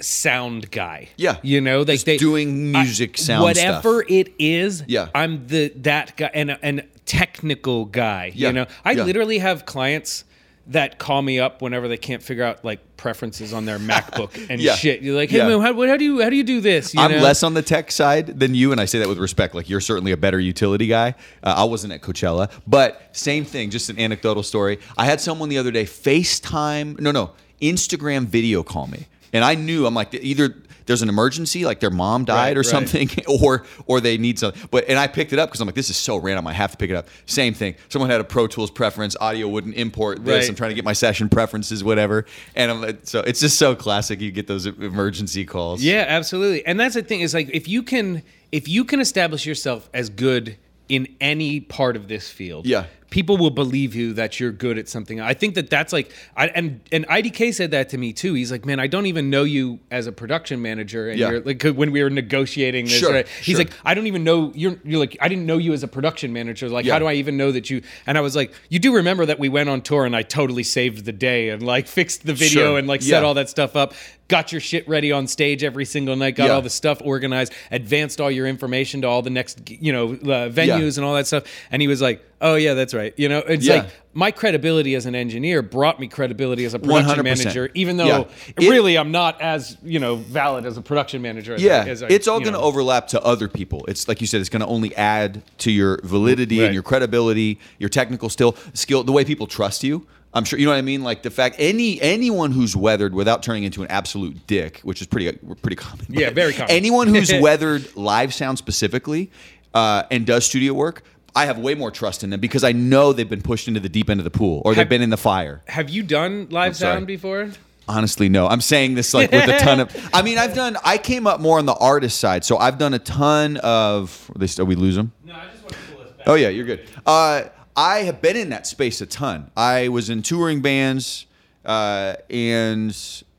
sound 0.00 0.70
guy 0.70 1.08
Yeah. 1.16 1.36
you 1.42 1.60
know 1.60 1.78
like 1.80 1.88
Just 1.88 2.06
they 2.06 2.16
doing 2.16 2.72
music, 2.72 3.18
sound 3.18 3.42
whatever 3.42 4.00
stuff. 4.02 4.10
it 4.10 4.32
is 4.38 4.82
Yeah. 4.86 5.08
i'm 5.14 5.46
the 5.46 5.72
that 5.76 6.16
guy 6.16 6.30
and 6.32 6.56
and 6.62 6.84
technical 7.04 7.84
guy 7.86 8.32
Yeah. 8.34 8.48
you 8.48 8.52
know 8.54 8.66
i 8.84 8.94
literally 8.94 9.38
have 9.38 9.66
clients 9.66 10.24
that 10.70 10.98
call 10.98 11.20
me 11.22 11.38
up 11.38 11.62
whenever 11.62 11.86
they 11.88 11.96
can't 11.96 12.22
figure 12.22 12.42
out 12.44 12.64
like 12.64 12.80
preferences 12.96 13.52
on 13.52 13.64
their 13.64 13.78
macbook 13.90 14.48
and 14.50 14.60
Yeah. 14.60 14.74
shit 14.74 15.02
you're 15.02 15.14
like 15.16 15.30
hey 15.30 15.38
Yeah. 15.38 15.48
man 15.48 15.60
how, 15.60 15.74
how 15.86 15.96
do 15.96 16.04
you 16.04 16.22
how 16.22 16.30
do 16.30 16.36
you 16.36 16.42
do 16.44 16.60
this 16.60 16.94
you 16.94 17.00
I'm 17.00 17.10
know? 17.12 17.18
less 17.18 17.42
on 17.42 17.54
the 17.54 17.62
tech 17.62 17.90
side 17.92 18.38
than 18.40 18.54
you, 18.54 18.72
and 18.72 18.80
I 18.80 18.84
say 18.84 18.98
that 19.00 19.08
with 19.08 19.18
respect. 19.18 19.54
Like 19.54 19.68
you're 19.68 19.80
certainly 19.80 20.12
a 20.12 20.16
better 20.16 20.40
utility 20.40 20.86
guy. 20.86 21.14
Uh, 21.42 21.54
I 21.58 21.64
wasn't 21.64 21.92
at 21.92 22.00
Coachella, 22.02 22.50
but 22.66 23.00
same 23.12 23.44
thing. 23.44 23.70
Just 23.70 23.90
an 23.90 23.98
anecdotal 23.98 24.42
story. 24.42 24.78
I 24.98 25.04
had 25.06 25.20
someone 25.20 25.48
the 25.48 25.58
other 25.58 25.70
day 25.70 25.84
FaceTime, 25.84 27.00
no, 27.00 27.10
no, 27.10 27.30
Instagram 27.60 28.26
video 28.26 28.62
call 28.62 28.86
me, 28.86 29.06
and 29.32 29.44
I 29.44 29.54
knew 29.54 29.86
I'm 29.86 29.94
like 29.94 30.14
either 30.14 30.54
there's 30.86 31.02
an 31.02 31.08
emergency, 31.08 31.64
like 31.64 31.78
their 31.78 31.90
mom 31.90 32.24
died 32.24 32.48
Right, 32.48 32.56
or 32.56 32.60
right. 32.60 32.66
something, 32.66 33.08
or 33.28 33.64
or 33.86 34.00
they 34.00 34.18
need 34.18 34.38
something. 34.38 34.60
But 34.72 34.88
and 34.88 34.98
I 34.98 35.06
picked 35.06 35.32
it 35.32 35.38
up 35.38 35.48
because 35.48 35.60
I'm 35.60 35.66
like, 35.68 35.76
this 35.76 35.88
is 35.90 35.96
so 35.96 36.16
random. 36.16 36.46
I 36.48 36.52
have 36.52 36.72
to 36.72 36.76
pick 36.76 36.90
it 36.90 36.96
up. 36.96 37.08
Same 37.26 37.54
thing. 37.54 37.76
Someone 37.90 38.10
had 38.10 38.20
a 38.20 38.24
Pro 38.24 38.46
Tools 38.48 38.70
preference. 38.70 39.16
Audio 39.20 39.46
wouldn't 39.46 39.76
import 39.76 40.24
this. 40.24 40.42
Right. 40.44 40.48
I'm 40.48 40.56
trying 40.56 40.70
to 40.70 40.74
get 40.74 40.84
my 40.84 40.92
session 40.92 41.28
preferences, 41.28 41.84
whatever. 41.84 42.26
And 42.56 42.70
I'm 42.70 42.80
like, 42.80 43.00
so 43.04 43.20
it's 43.20 43.40
just 43.40 43.56
so 43.56 43.76
classic. 43.76 44.20
You 44.20 44.32
get 44.32 44.48
those 44.48 44.66
emergency 44.66 45.44
calls. 45.44 45.82
Yeah, 45.82 46.06
absolutely. 46.08 46.66
And 46.66 46.80
that's 46.80 46.94
the 46.96 47.02
thing 47.02 47.20
is 47.20 47.34
like 47.34 47.50
if 47.50 47.68
you 47.68 47.82
can 47.84 48.22
if 48.50 48.66
you 48.68 48.84
can 48.84 49.00
establish 49.00 49.46
yourself 49.46 49.88
as 49.94 50.08
good 50.10 50.56
in 50.88 51.06
any 51.20 51.60
part 51.60 51.94
of 51.94 52.08
this 52.08 52.28
field. 52.28 52.66
Yeah. 52.66 52.86
People 53.10 53.36
will 53.36 53.50
believe 53.50 53.94
you 53.94 54.12
that 54.14 54.40
you're 54.40 54.52
good 54.52 54.78
at 54.78 54.88
something. 54.88 55.20
I 55.20 55.34
think 55.34 55.54
that 55.56 55.68
that's 55.68 55.92
like, 55.92 56.12
I, 56.36 56.46
and 56.48 56.80
and 56.92 57.06
IDK 57.08 57.52
said 57.52 57.72
that 57.72 57.88
to 57.90 57.98
me 57.98 58.12
too. 58.12 58.34
He's 58.34 58.50
like, 58.52 58.64
man, 58.64 58.80
I 58.80 58.86
don't 58.86 59.06
even 59.06 59.30
know 59.30 59.42
you 59.44 59.80
as 59.90 60.06
a 60.06 60.12
production 60.12 60.62
manager, 60.62 61.08
and 61.10 61.18
Yeah. 61.18 61.30
you're 61.30 61.40
like 61.40 61.62
when 61.62 61.90
we 61.92 62.02
were 62.02 62.10
negotiating 62.10 62.86
this. 62.86 62.98
Sure, 62.98 63.12
right? 63.12 63.28
He's 63.28 63.56
sure. 63.56 63.64
like, 63.64 63.72
I 63.84 63.94
don't 63.94 64.06
even 64.06 64.24
know 64.24 64.52
you're. 64.54 64.76
You're 64.84 65.00
like, 65.00 65.16
I 65.20 65.28
didn't 65.28 65.46
know 65.46 65.58
you 65.58 65.72
as 65.72 65.82
a 65.82 65.88
production 65.88 66.32
manager. 66.32 66.68
Like, 66.68 66.84
Yeah. 66.86 66.94
how 66.94 66.98
do 67.00 67.06
I 67.06 67.14
even 67.14 67.36
know 67.36 67.52
that 67.52 67.68
you? 67.68 67.82
And 68.06 68.16
I 68.16 68.20
was 68.20 68.34
like, 68.36 68.52
you 68.68 68.78
do 68.78 68.94
remember 68.94 69.26
that 69.26 69.38
we 69.38 69.48
went 69.48 69.68
on 69.68 69.82
tour 69.82 70.06
and 70.06 70.14
I 70.14 70.22
totally 70.22 70.62
saved 70.62 71.04
the 71.04 71.12
day 71.12 71.48
and 71.50 71.62
like 71.62 71.86
fixed 71.88 72.24
the 72.24 72.32
video 72.34 72.62
Sure, 72.70 72.78
and 72.78 72.86
like 72.88 73.02
set 73.02 73.22
yeah. 73.22 73.26
all 73.26 73.34
that 73.34 73.48
stuff 73.48 73.76
up. 73.76 73.92
Got 74.28 74.52
your 74.52 74.60
shit 74.60 74.88
ready 74.88 75.10
on 75.10 75.26
stage 75.26 75.64
every 75.64 75.84
single 75.84 76.14
night. 76.14 76.36
Got 76.36 76.50
all 76.50 76.62
the 76.62 76.70
stuff 76.70 77.02
organized. 77.04 77.52
Advanced 77.72 78.20
all 78.20 78.30
your 78.30 78.46
information 78.46 79.00
to 79.02 79.08
all 79.08 79.22
the 79.22 79.30
next, 79.30 79.68
you 79.68 79.92
know, 79.92 80.10
uh, 80.12 80.48
venues 80.48 80.98
and 80.98 81.04
all 81.04 81.14
that 81.14 81.26
stuff. 81.26 81.42
And 81.72 81.82
he 81.82 81.88
was 81.88 82.00
like, 82.00 82.22
"Oh 82.40 82.54
yeah, 82.54 82.74
that's 82.74 82.94
right." 82.94 82.99
You 83.16 83.28
know, 83.28 83.38
it's 83.38 83.66
Yeah. 83.66 83.74
like 83.74 83.86
my 84.12 84.30
credibility 84.30 84.94
as 84.94 85.06
an 85.06 85.14
engineer 85.14 85.62
brought 85.62 86.00
me 86.00 86.08
credibility 86.08 86.64
as 86.64 86.74
a 86.74 86.78
production 86.78 87.06
100%. 87.24 87.24
manager, 87.24 87.70
even 87.74 87.96
though 87.96 88.06
Yeah. 88.06 88.24
It- 88.58 88.68
really 88.68 88.96
I'm 88.96 89.10
not 89.12 89.40
as 89.40 89.76
you 89.84 89.98
know 89.98 90.16
valid 90.16 90.66
as 90.66 90.76
a 90.76 90.82
production 90.82 91.22
manager. 91.22 91.54
As 91.54 91.62
Yeah, 91.62 91.84
I, 91.86 91.88
as 91.88 92.02
I, 92.02 92.08
it's 92.08 92.26
all 92.28 92.40
going 92.40 92.52
to 92.54 92.60
overlap 92.60 93.08
to 93.08 93.22
other 93.22 93.48
people. 93.48 93.84
It's 93.88 94.08
like 94.08 94.20
you 94.20 94.26
said, 94.26 94.40
it's 94.40 94.50
going 94.50 94.60
to 94.62 94.66
only 94.68 94.94
add 94.96 95.42
to 95.58 95.70
your 95.70 96.00
validity 96.04 96.58
Right. 96.60 96.66
and 96.66 96.74
your 96.74 96.82
credibility, 96.82 97.58
your 97.78 97.88
technical 97.88 98.28
skill, 98.28 98.56
skill, 98.74 99.04
the 99.04 99.12
way 99.12 99.24
people 99.24 99.46
trust 99.46 99.84
you. 99.84 100.06
I'm 100.32 100.44
sure 100.44 100.58
you 100.60 100.64
know 100.64 100.70
what 100.70 100.78
I 100.78 100.82
mean. 100.82 101.02
Like 101.02 101.22
the 101.24 101.30
fact 101.30 101.56
any 101.58 102.00
anyone 102.00 102.52
who's 102.52 102.76
weathered 102.76 103.14
without 103.14 103.42
turning 103.42 103.64
into 103.64 103.82
an 103.82 103.88
absolute 103.90 104.46
dick, 104.46 104.78
which 104.84 105.00
is 105.00 105.08
pretty 105.08 105.32
pretty 105.60 105.74
common. 105.76 106.06
Yeah, 106.08 106.30
very 106.30 106.52
common. 106.52 106.70
Anyone 106.70 107.08
who's 107.08 107.32
weathered 107.40 107.96
live 107.96 108.32
sound 108.32 108.56
specifically 108.58 109.30
uh, 109.74 110.04
and 110.10 110.24
does 110.26 110.44
studio 110.44 110.72
work. 110.72 111.02
I 111.34 111.46
have 111.46 111.58
way 111.58 111.74
more 111.74 111.90
trust 111.90 112.24
in 112.24 112.30
them 112.30 112.40
because 112.40 112.64
I 112.64 112.72
know 112.72 113.12
they've 113.12 113.28
been 113.28 113.42
pushed 113.42 113.68
into 113.68 113.80
the 113.80 113.88
deep 113.88 114.10
end 114.10 114.20
of 114.20 114.24
the 114.24 114.30
pool 114.30 114.62
or 114.64 114.74
they've 114.74 114.88
been 114.88 115.02
in 115.02 115.10
the 115.10 115.16
fire. 115.16 115.62
Have 115.68 115.90
you 115.90 116.02
done 116.02 116.48
live 116.50 116.76
sound 116.76 117.06
before? 117.06 117.50
Honestly, 117.88 118.28
no. 118.28 118.46
I'm 118.46 118.60
saying 118.60 118.94
this 118.94 119.12
like 119.14 119.32
with 119.32 119.48
a 119.48 119.58
ton 119.58 119.80
of. 119.80 120.10
I 120.14 120.22
mean, 120.22 120.38
I've 120.38 120.54
done. 120.54 120.76
I 120.84 120.96
came 120.98 121.26
up 121.26 121.40
more 121.40 121.58
on 121.58 121.66
the 121.66 121.74
artist 121.74 122.20
side, 122.20 122.44
so 122.44 122.56
I've 122.56 122.78
done 122.78 122.94
a 122.94 122.98
ton 123.00 123.56
of. 123.58 124.30
Are, 124.34 124.38
they, 124.38 124.62
are 124.62 124.64
we 124.64 124.76
lose 124.76 124.94
them? 124.94 125.12
No, 125.24 125.34
I 125.34 125.46
just 125.46 125.62
want 125.62 125.74
to 125.74 125.78
pull 125.92 126.04
this 126.04 126.12
back. 126.12 126.28
Oh 126.28 126.34
yeah, 126.34 126.48
you're 126.50 126.66
good. 126.66 126.88
Uh, 127.04 127.44
I 127.76 128.00
have 128.00 128.20
been 128.20 128.36
in 128.36 128.50
that 128.50 128.66
space 128.66 129.00
a 129.00 129.06
ton. 129.06 129.50
I 129.56 129.88
was 129.88 130.10
in 130.10 130.22
touring 130.22 130.60
bands 130.60 131.26
uh, 131.64 132.14
and 132.28 132.96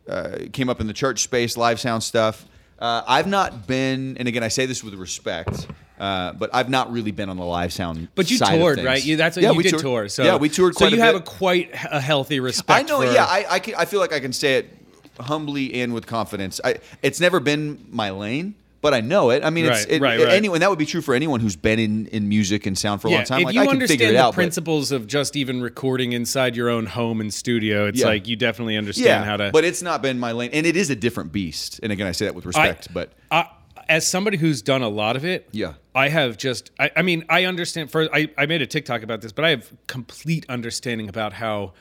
uh, 0.09 0.37
came 0.51 0.69
up 0.69 0.81
in 0.81 0.87
the 0.87 0.93
church 0.93 1.21
space, 1.21 1.57
live 1.57 1.79
sound 1.79 2.03
stuff. 2.03 2.45
Uh, 2.79 3.03
I've 3.07 3.27
not 3.27 3.67
been, 3.67 4.17
and 4.17 4.27
again, 4.27 4.43
I 4.43 4.47
say 4.47 4.65
this 4.65 4.83
with 4.83 4.95
respect, 4.95 5.67
uh, 6.01 6.33
but 6.33 6.49
I've 6.51 6.69
not 6.69 6.91
really 6.91 7.11
been 7.11 7.29
on 7.29 7.37
the 7.37 7.45
live 7.45 7.71
sound. 7.71 8.07
But 8.15 8.31
you 8.31 8.37
side 8.37 8.57
toured, 8.57 8.79
right? 8.83 9.05
You, 9.05 9.17
that's 9.17 9.35
what 9.37 9.43
yeah, 9.43 9.51
you 9.51 9.57
we 9.57 9.63
did 9.63 9.69
toured. 9.69 9.81
tour. 9.83 10.09
So 10.09 10.23
yeah, 10.23 10.35
we 10.37 10.49
toured. 10.49 10.75
So 10.75 10.87
you 10.87 10.97
a 10.97 10.99
have 10.99 11.13
bit. 11.13 11.21
a 11.21 11.25
quite 11.25 11.69
a 11.73 12.01
healthy 12.01 12.39
respect. 12.39 12.71
I 12.71 12.81
know. 12.81 13.01
For, 13.01 13.13
Yeah, 13.13 13.23
I, 13.23 13.45
I, 13.47 13.59
can, 13.59 13.75
I 13.75 13.85
feel 13.85 13.99
like 13.99 14.11
I 14.11 14.19
can 14.19 14.33
say 14.33 14.55
it 14.55 14.69
humbly 15.19 15.75
and 15.81 15.93
with 15.93 16.07
confidence. 16.07 16.59
I, 16.63 16.77
it's 17.03 17.19
never 17.19 17.39
been 17.39 17.85
my 17.91 18.09
lane, 18.09 18.55
but 18.81 18.95
I 18.95 19.01
know 19.01 19.29
it. 19.29 19.43
I 19.45 19.51
mean, 19.51 19.65
it's 19.65 19.85
it, 19.85 20.01
right, 20.01 20.19
right. 20.19 20.29
anyone 20.29 20.59
that 20.61 20.71
would 20.71 20.79
be 20.79 20.87
true 20.87 21.01
for 21.01 21.13
anyone 21.13 21.39
who's 21.39 21.55
been 21.55 21.77
in, 21.77 22.07
in 22.07 22.27
music 22.27 22.65
and 22.65 22.75
sound 22.75 22.99
for 23.03 23.07
a 23.07 23.11
yeah, 23.11 23.17
long 23.17 23.25
time. 23.25 23.39
if 23.41 23.45
Like 23.45 23.53
you 23.53 23.61
I 23.61 23.65
can 23.65 23.73
understand 23.73 23.99
figure 23.99 24.13
it 24.13 24.17
the 24.17 24.23
out. 24.23 24.31
but- 24.31 24.35
principles 24.37 24.91
of 24.91 25.05
just 25.05 25.35
even 25.35 25.61
recording 25.61 26.13
inside 26.13 26.55
your 26.55 26.69
own 26.69 26.87
home 26.87 27.21
and 27.21 27.31
studio, 27.31 27.85
it's 27.87 27.99
Yeah. 27.99 28.07
like 28.07 28.27
you 28.27 28.35
definitely 28.35 28.75
understand 28.77 29.05
yeah, 29.07 29.23
how 29.23 29.37
to. 29.37 29.51
but 29.51 29.63
it's 29.65 29.83
not 29.83 30.01
been 30.01 30.17
my 30.17 30.31
lane, 30.31 30.49
and 30.51 30.65
it 30.65 30.75
is 30.75 30.89
a 30.89 30.95
different 30.95 31.31
beast. 31.31 31.79
And 31.83 31.91
again, 31.91 32.07
I 32.07 32.11
say 32.11 32.25
that 32.25 32.33
with 32.33 32.47
respect, 32.47 32.91
but 32.91 33.11
I, 33.29 33.45
as 33.91 34.07
somebody 34.07 34.37
who's 34.37 34.61
done 34.61 34.81
a 34.81 34.87
lot 34.89 35.15
of 35.15 35.25
it, 35.25 35.47
Yeah. 35.51 35.73
I 35.93 36.07
have 36.07 36.37
just. 36.37 36.71
I, 36.79 36.89
I 36.95 37.01
mean, 37.01 37.25
I 37.29 37.43
understand. 37.43 37.91
First, 37.91 38.09
I, 38.13 38.29
I 38.37 38.45
made 38.45 38.61
a 38.61 38.65
TikTok 38.65 39.03
about 39.03 39.19
this, 39.21 39.33
but 39.33 39.43
I 39.43 39.49
have 39.49 39.71
complete 39.87 40.45
understanding 40.47 41.09
about 41.09 41.33
how, 41.33 41.73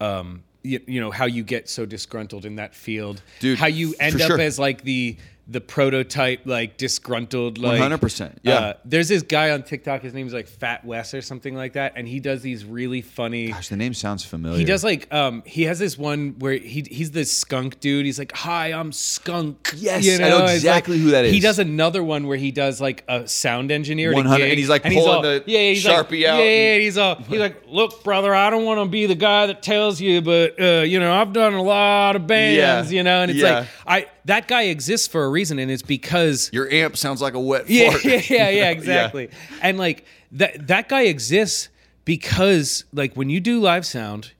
um, 0.00 0.42
you, 0.64 0.80
you 0.88 1.00
know, 1.00 1.12
how 1.12 1.26
you 1.26 1.44
get 1.44 1.68
so 1.68 1.86
disgruntled 1.86 2.44
in 2.44 2.56
that 2.56 2.74
field, 2.74 3.22
Dude, 3.38 3.58
How 3.58 3.66
you 3.68 3.94
end 4.00 4.20
up 4.20 4.26
sure. 4.26 4.40
as 4.40 4.58
like 4.58 4.82
the 4.82 5.16
the 5.48 5.60
prototype, 5.60 6.42
like 6.44 6.76
disgruntled, 6.76 7.58
like 7.58 7.80
100%, 7.80 8.38
yeah. 8.42 8.54
Uh, 8.54 8.72
there's 8.84 9.08
this 9.08 9.22
guy 9.22 9.50
on 9.50 9.64
TikTok. 9.64 10.02
His 10.02 10.14
name's 10.14 10.32
like 10.32 10.46
Fat 10.46 10.84
Wes 10.84 11.14
or 11.14 11.20
something 11.20 11.54
like 11.54 11.72
that, 11.72 11.94
and 11.96 12.06
he 12.06 12.20
does 12.20 12.42
these 12.42 12.64
really 12.64 13.02
funny. 13.02 13.48
gosh, 13.48 13.68
the 13.68 13.76
name 13.76 13.92
sounds 13.92 14.24
familiar. 14.24 14.58
He 14.58 14.64
does 14.64 14.84
like 14.84 15.12
um 15.12 15.42
he 15.44 15.64
has 15.64 15.78
this 15.78 15.98
one 15.98 16.36
where 16.38 16.54
he 16.54 16.86
he's 16.88 17.10
this 17.10 17.36
skunk 17.36 17.80
dude. 17.80 18.06
He's 18.06 18.18
like, 18.18 18.32
"Hi, 18.36 18.68
I'm 18.72 18.92
skunk." 18.92 19.72
Yes, 19.76 20.08
I 20.08 20.28
know 20.28 20.38
it's 20.38 20.46
like- 20.46 20.54
exactly 20.54 20.98
who 20.98 21.10
that 21.10 21.24
is 21.24 21.32
He 21.32 21.40
does 21.40 21.58
another 21.58 22.04
one 22.04 22.26
where 22.28 22.38
he 22.38 22.52
does 22.52 22.80
like 22.80 23.04
a 23.08 23.26
sound 23.26 23.72
engineer. 23.72 24.14
100 24.14 24.44
and 24.44 24.58
he's, 24.58 24.68
like, 24.68 24.84
all, 24.84 24.90
pulling 24.92 25.22
the 25.22 25.44
yeah, 25.46 25.70
he's 25.70 25.84
like, 25.84 26.06
Sharpie 26.08 26.24
out 26.26 26.38
Yeah, 26.38 26.44
yeah, 26.44 26.78
he's 26.78 26.98
all 26.98 27.16
he's 27.16 27.40
like, 27.40 27.64
"Look, 27.66 28.04
brother, 28.04 28.34
I 28.34 28.50
don't 28.50 28.64
want 28.64 28.80
to 28.80 28.88
be 28.88 29.06
the 29.06 29.14
guy 29.16 29.46
that 29.46 29.62
tells 29.62 30.00
you, 30.00 30.20
but 30.22 30.60
uh, 30.60 30.82
you 30.82 31.00
know, 31.00 31.12
I've 31.12 31.32
done 31.32 31.54
a 31.54 31.62
lot 31.62 32.14
of 32.14 32.26
bands, 32.28 32.92
Yeah, 32.92 32.96
you 32.96 33.02
know." 33.02 33.22
And 33.22 33.30
it's 33.32 33.40
yeah. 33.40 33.60
like 33.60 33.68
I 33.86 34.06
that 34.26 34.48
guy 34.48 34.62
exists 34.64 35.06
for 35.08 35.24
a 35.24 35.28
reason, 35.28 35.58
and 35.58 35.70
it's 35.70 35.82
because 35.82 36.50
Your 36.52 36.70
amp 36.70 36.96
sounds 36.96 37.20
like 37.20 37.34
a 37.34 37.40
wet 37.40 37.68
yeah, 37.68 37.90
fart. 37.90 38.04
yeah, 38.04 38.20
yeah, 38.28 38.48
yeah, 38.60 38.70
exactly. 38.70 39.30
And 39.60 39.78
like 39.78 40.04
that 40.32 40.66
that 40.68 40.88
guy 40.88 41.02
exists 41.02 41.68
because 42.04 42.84
like 42.92 43.14
when 43.14 43.30
you 43.30 43.40
do 43.40 43.60
live 43.60 43.86
sound, 43.86 44.32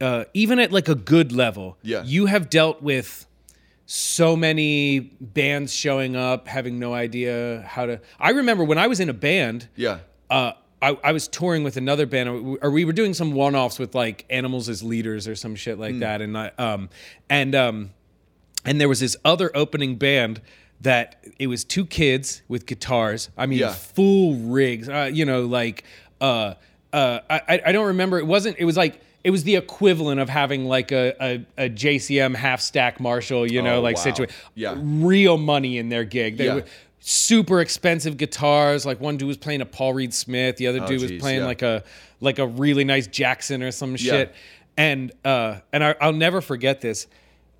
uh, 0.00 0.24
even 0.34 0.58
at 0.58 0.72
like 0.72 0.88
a 0.88 0.94
good 0.94 1.32
level, 1.32 1.76
Yeah. 1.82 2.02
you 2.04 2.26
have 2.26 2.50
dealt 2.50 2.82
with 2.82 3.26
so 3.86 4.36
many 4.36 5.00
bands 5.20 5.72
showing 5.74 6.14
up 6.16 6.46
having 6.46 6.78
no 6.78 6.94
idea 6.94 7.64
how 7.66 7.86
to. 7.86 8.00
I 8.18 8.30
remember 8.30 8.64
when 8.64 8.78
I 8.78 8.86
was 8.86 9.00
in 9.00 9.08
a 9.08 9.12
band. 9.14 9.68
Yeah. 9.76 9.98
Uh, 10.30 10.52
I, 10.82 10.96
I 11.04 11.12
was 11.12 11.28
touring 11.28 11.62
with 11.64 11.76
another 11.76 12.06
band, 12.06 12.58
or- 12.62 12.70
we 12.70 12.86
were 12.86 12.92
doing 12.94 13.12
some 13.12 13.32
one-offs 13.32 13.78
with 13.78 13.94
like 13.94 14.24
animals 14.30 14.68
as 14.70 14.82
leaders 14.82 15.28
or 15.28 15.34
some 15.34 15.54
shit 15.54 15.78
like 15.78 15.98
that, 15.98 16.22
and 16.22 16.38
I, 16.38 16.52
um, 16.56 16.88
and 17.28 17.54
um, 17.54 17.90
and 18.64 18.80
there 18.80 18.88
was 18.88 19.00
this 19.00 19.16
other 19.24 19.50
opening 19.54 19.96
band 19.96 20.40
that 20.82 21.22
it 21.38 21.46
was 21.46 21.62
two 21.64 21.84
kids 21.84 22.42
with 22.48 22.66
guitars. 22.66 23.28
I 23.36 23.46
mean, 23.46 23.58
Yeah. 23.58 23.72
full 23.72 24.34
rigs. 24.36 24.88
Uh, 24.88 25.10
you 25.12 25.24
know, 25.24 25.44
like 25.46 25.84
uh, 26.20 26.54
uh, 26.92 27.20
I 27.28 27.60
I 27.66 27.72
don't 27.72 27.86
remember. 27.88 28.18
It 28.18 28.26
wasn't. 28.26 28.56
It 28.58 28.64
was 28.64 28.76
like. 28.76 29.00
It 29.22 29.28
was 29.32 29.44
the 29.44 29.56
equivalent 29.56 30.18
of 30.18 30.30
having 30.30 30.64
like 30.64 30.92
a, 30.92 31.14
a, 31.20 31.64
a 31.66 31.68
JCM 31.68 32.34
half 32.34 32.58
stack 32.62 33.00
Marshall, 33.00 33.46
you 33.52 33.60
know, 33.60 33.76
Oh, 33.76 33.82
like 33.82 33.96
wow. 33.96 34.02
situation. 34.02 34.34
Yeah. 34.54 34.74
Real 34.78 35.36
money 35.36 35.76
in 35.76 35.90
their 35.90 36.04
gig. 36.04 36.38
They 36.38 36.46
Yeah. 36.46 36.54
were 36.54 36.64
super 37.00 37.60
expensive 37.60 38.16
guitars. 38.16 38.86
Like 38.86 38.98
one 38.98 39.18
dude 39.18 39.28
was 39.28 39.36
playing 39.36 39.60
a 39.60 39.66
Paul 39.66 39.92
Reed 39.92 40.14
Smith, 40.14 40.56
the 40.56 40.68
other 40.68 40.80
dude 40.80 41.02
was 41.02 41.04
Oh, 41.04 41.08
geez, 41.08 41.20
playing 41.20 41.40
yeah. 41.40 41.46
like 41.46 41.60
a 41.60 41.84
like 42.20 42.38
a 42.38 42.46
really 42.46 42.82
nice 42.84 43.06
Jackson 43.08 43.62
or 43.62 43.70
some 43.72 43.90
Yeah. 43.92 43.96
shit. 44.10 44.34
And 44.78 45.12
uh, 45.22 45.56
and 45.70 45.84
I, 45.84 45.96
I'll 46.00 46.14
never 46.14 46.40
forget 46.40 46.80
this. 46.80 47.06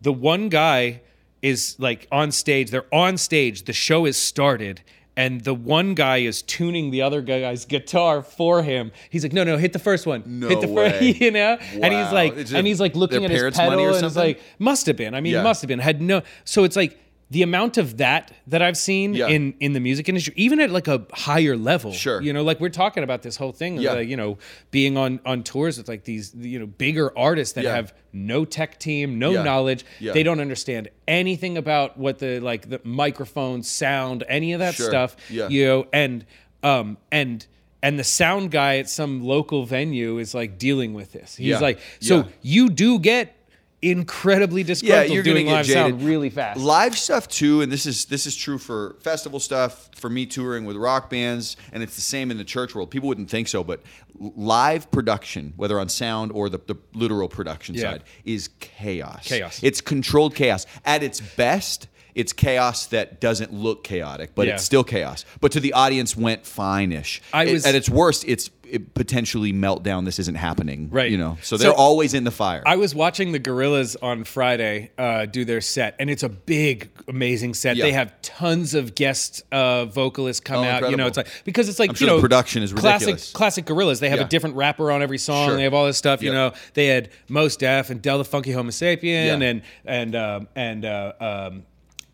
The 0.00 0.12
one 0.12 0.48
guy 0.48 1.02
is 1.42 1.76
like 1.78 2.06
on 2.12 2.32
stage. 2.32 2.70
They're 2.70 2.92
on 2.92 3.16
stage. 3.16 3.64
The 3.64 3.72
show 3.72 4.06
is 4.06 4.16
started. 4.16 4.82
And 5.16 5.42
the 5.42 5.52
one 5.54 5.94
guy 5.94 6.18
is 6.18 6.40
tuning 6.40 6.90
the 6.90 7.02
other 7.02 7.20
guy's 7.20 7.66
guitar 7.66 8.22
for 8.22 8.62
him. 8.62 8.90
He's 9.10 9.22
like, 9.22 9.34
"No, 9.34 9.44
no, 9.44 9.58
hit 9.58 9.72
the 9.74 9.78
first 9.78 10.06
one. 10.06 10.22
No 10.26 10.48
hit 10.48 10.60
the 10.62 10.68
first, 10.68 11.02
you 11.20 11.30
know." 11.30 11.58
And 11.72 11.92
he's 11.92 12.12
like, 12.12 12.36
and 12.54 12.66
he's 12.66 12.80
like 12.80 12.94
looking 12.96 13.24
at 13.24 13.30
his 13.30 13.54
pedal, 13.54 13.78
and 13.94 14.02
he's 14.04 14.16
like, 14.16 14.40
must 14.58 14.86
have 14.86 14.96
been. 14.96 15.14
I 15.14 15.20
mean, 15.20 15.34
Yeah. 15.34 15.42
must 15.42 15.60
have 15.60 15.68
been. 15.68 15.80
Had 15.80 16.00
no. 16.00 16.22
So 16.44 16.64
it's 16.64 16.76
like 16.76 16.98
the 17.30 17.42
amount 17.42 17.78
of 17.78 17.98
that 17.98 18.32
that 18.48 18.60
I've 18.60 18.76
seen 18.76 19.14
Yeah. 19.14 19.28
in 19.28 19.54
in 19.60 19.72
the 19.72 19.78
music 19.80 20.08
industry, 20.08 20.34
even 20.36 20.58
at 20.60 20.70
like 20.70 20.88
a 20.88 21.06
higher 21.12 21.56
level. 21.56 21.92
Sure. 21.92 22.20
You 22.20 22.32
know, 22.32 22.42
like 22.42 22.58
we're 22.60 22.68
talking 22.70 23.04
about 23.04 23.22
this 23.22 23.36
whole 23.36 23.52
thing 23.52 23.78
of 23.78 23.84
Yeah. 23.84 23.92
uh, 23.92 23.98
you 23.98 24.16
know 24.16 24.38
being 24.72 24.96
on 24.96 25.20
on 25.24 25.42
tours 25.44 25.78
with 25.78 25.88
like 25.88 26.04
these 26.04 26.34
you 26.36 26.58
know 26.58 26.66
bigger 26.66 27.16
artists 27.16 27.54
that 27.54 27.64
Yeah. 27.64 27.76
have 27.76 27.94
no 28.12 28.44
tech 28.44 28.78
team, 28.80 29.18
no 29.18 29.30
knowledge. 29.44 29.84
They 30.00 30.22
don't 30.24 30.40
understand 30.40 30.88
anything 31.06 31.56
about 31.56 31.96
what 31.96 32.18
the 32.18 32.40
like 32.40 32.68
the 32.68 32.80
microphone, 32.82 33.62
sound, 33.62 34.24
any 34.28 34.52
of 34.52 34.58
that 34.58 34.74
Sure. 34.74 34.88
stuff. 34.88 35.16
Yeah. 35.30 35.48
You 35.48 35.64
know, 35.66 35.86
and 35.92 36.24
um 36.62 36.96
and 37.12 37.46
and 37.82 37.98
the 37.98 38.04
sound 38.04 38.50
guy 38.50 38.76
at 38.76 38.90
some 38.90 39.24
local 39.24 39.64
venue 39.64 40.18
is 40.18 40.34
like 40.34 40.58
dealing 40.58 40.92
with 40.92 41.12
this. 41.12 41.36
He's 41.36 41.62
like, 41.62 41.78
so 42.00 42.26
you 42.42 42.68
do 42.68 42.98
get 42.98 43.34
incredibly 43.82 44.62
yeah, 44.62 45.02
you're 45.02 45.22
gonna 45.22 45.34
doing 45.34 45.46
get 45.46 45.52
live 45.52 45.66
jaded 45.66 45.90
sound 45.92 46.02
really 46.02 46.30
fast. 46.30 46.60
Live 46.60 46.96
stuff 46.98 47.28
too, 47.28 47.62
and 47.62 47.72
this 47.72 47.86
is 47.86 48.04
this 48.06 48.26
is 48.26 48.36
true 48.36 48.58
for 48.58 48.96
festival 49.00 49.40
stuff, 49.40 49.90
for 49.94 50.10
me 50.10 50.26
touring 50.26 50.64
with 50.64 50.76
rock 50.76 51.08
bands, 51.10 51.56
and 51.72 51.82
it's 51.82 51.94
the 51.94 52.00
same 52.02 52.30
in 52.30 52.36
the 52.38 52.44
church 52.44 52.74
world. 52.74 52.90
People 52.90 53.08
wouldn't 53.08 53.30
think 53.30 53.48
so, 53.48 53.64
but 53.64 53.80
live 54.18 54.90
production, 54.90 55.52
whether 55.56 55.78
on 55.80 55.88
sound 55.88 56.32
or 56.32 56.48
the, 56.48 56.58
the 56.66 56.76
literal 56.94 57.28
production 57.28 57.74
Yeah. 57.74 57.92
side, 57.92 58.02
is 58.24 58.48
chaos. 58.60 59.26
Chaos. 59.26 59.60
It's 59.62 59.80
controlled 59.80 60.34
chaos. 60.34 60.66
At 60.84 61.02
its 61.02 61.20
best, 61.20 61.88
it's 62.14 62.32
chaos 62.32 62.86
that 62.86 63.20
doesn't 63.20 63.52
look 63.52 63.84
chaotic, 63.84 64.30
but 64.34 64.46
Yeah. 64.46 64.54
it's 64.54 64.64
still 64.64 64.84
chaos. 64.84 65.24
But 65.40 65.52
to 65.52 65.60
the 65.60 65.72
audience, 65.72 66.16
went 66.16 66.46
fine-ish. 66.46 67.20
I 67.32 67.44
It- 67.44 67.52
was- 67.52 67.66
at 67.66 67.74
its 67.74 67.88
worst, 67.88 68.24
it's 68.26 68.50
it 68.72 68.94
potentially 68.94 69.52
meltdown. 69.52 70.04
This 70.04 70.20
isn't 70.20 70.36
happening, 70.36 70.90
Right. 70.92 71.10
You 71.10 71.18
know, 71.18 71.38
so 71.42 71.56
So- 71.56 71.62
they're 71.64 71.72
always 71.72 72.14
in 72.14 72.22
the 72.22 72.30
fire. 72.30 72.62
I 72.64 72.76
was 72.76 72.94
watching 72.94 73.32
the 73.32 73.40
Gorillaz 73.40 73.96
on 74.00 74.22
Friday 74.22 74.92
uh, 74.96 75.26
do 75.26 75.44
their 75.44 75.60
set, 75.60 75.96
and 75.98 76.08
it's 76.08 76.22
a 76.22 76.28
big, 76.28 76.88
amazing 77.08 77.54
set. 77.54 77.74
Yeah. 77.74 77.86
They 77.86 77.90
have 77.92 78.12
tons 78.22 78.74
of 78.74 78.94
guest 78.94 79.42
uh, 79.50 79.86
vocalists 79.86 80.38
come 80.38 80.60
Oh, 80.64 80.68
out. 80.68 80.88
You 80.88 80.96
know, 80.96 81.08
it's 81.08 81.16
like 81.16 81.26
because 81.44 81.68
it's 81.68 81.80
like 81.80 81.90
I'm 81.90 81.94
you 81.94 81.98
sure 81.98 82.06
know 82.06 82.16
the 82.18 82.20
production 82.22 82.62
is 82.62 82.72
classic 82.72 83.06
ridiculous. 83.08 83.32
classic 83.32 83.64
Gorillaz. 83.66 83.98
They 83.98 84.08
have 84.08 84.20
Yeah. 84.20 84.26
a 84.26 84.28
different 84.28 84.54
rapper 84.54 84.92
on 84.92 85.02
every 85.02 85.18
song. 85.18 85.48
Sure. 85.48 85.56
They 85.56 85.64
have 85.64 85.74
all 85.74 85.86
this 85.86 85.98
stuff. 85.98 86.22
You 86.22 86.32
know, 86.32 86.52
they 86.74 86.86
had 86.86 87.08
Mos 87.28 87.56
Def 87.56 87.90
and 87.90 88.00
Del 88.00 88.18
the 88.18 88.24
Funky 88.24 88.52
Homosapien 88.52 89.42
and 89.42 89.62
and 89.84 90.14
um, 90.14 90.46
and 90.54 90.84
uh, 90.84 91.12
um, 91.20 91.62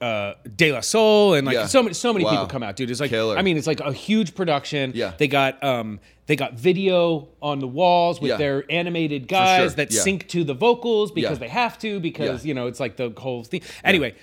uh, 0.00 0.34
De 0.56 0.72
La 0.72 0.80
Soul 0.80 1.34
and 1.34 1.46
like 1.46 1.54
Yeah. 1.54 1.66
so 1.66 1.82
many 1.82 1.94
so 1.94 2.12
many 2.12 2.24
Wow. 2.24 2.32
people 2.32 2.46
come 2.46 2.62
out, 2.62 2.76
dude. 2.76 2.90
It's 2.90 3.00
like 3.00 3.10
Killer. 3.10 3.36
I 3.38 3.42
mean, 3.42 3.56
it's 3.56 3.66
like 3.66 3.80
a 3.80 3.92
huge 3.92 4.34
production. 4.34 4.92
Yeah. 4.94 5.12
They 5.16 5.28
got 5.28 5.62
um 5.64 6.00
they 6.26 6.36
got 6.36 6.54
video 6.54 7.28
on 7.40 7.60
the 7.60 7.68
walls 7.68 8.20
with 8.20 8.30
Yeah. 8.32 8.36
their 8.36 8.64
animated 8.70 9.28
guys 9.28 9.60
sure. 9.60 9.76
that 9.76 9.92
Yeah. 9.92 10.00
sync 10.02 10.28
to 10.28 10.44
the 10.44 10.54
vocals 10.54 11.12
because 11.12 11.38
they 11.38 11.48
have 11.48 11.78
to 11.78 11.98
because 12.00 12.44
you 12.44 12.52
know 12.54 12.66
it's 12.66 12.80
like 12.80 12.96
the 12.96 13.12
whole 13.16 13.42
thing. 13.44 13.62
Anyway, 13.84 14.14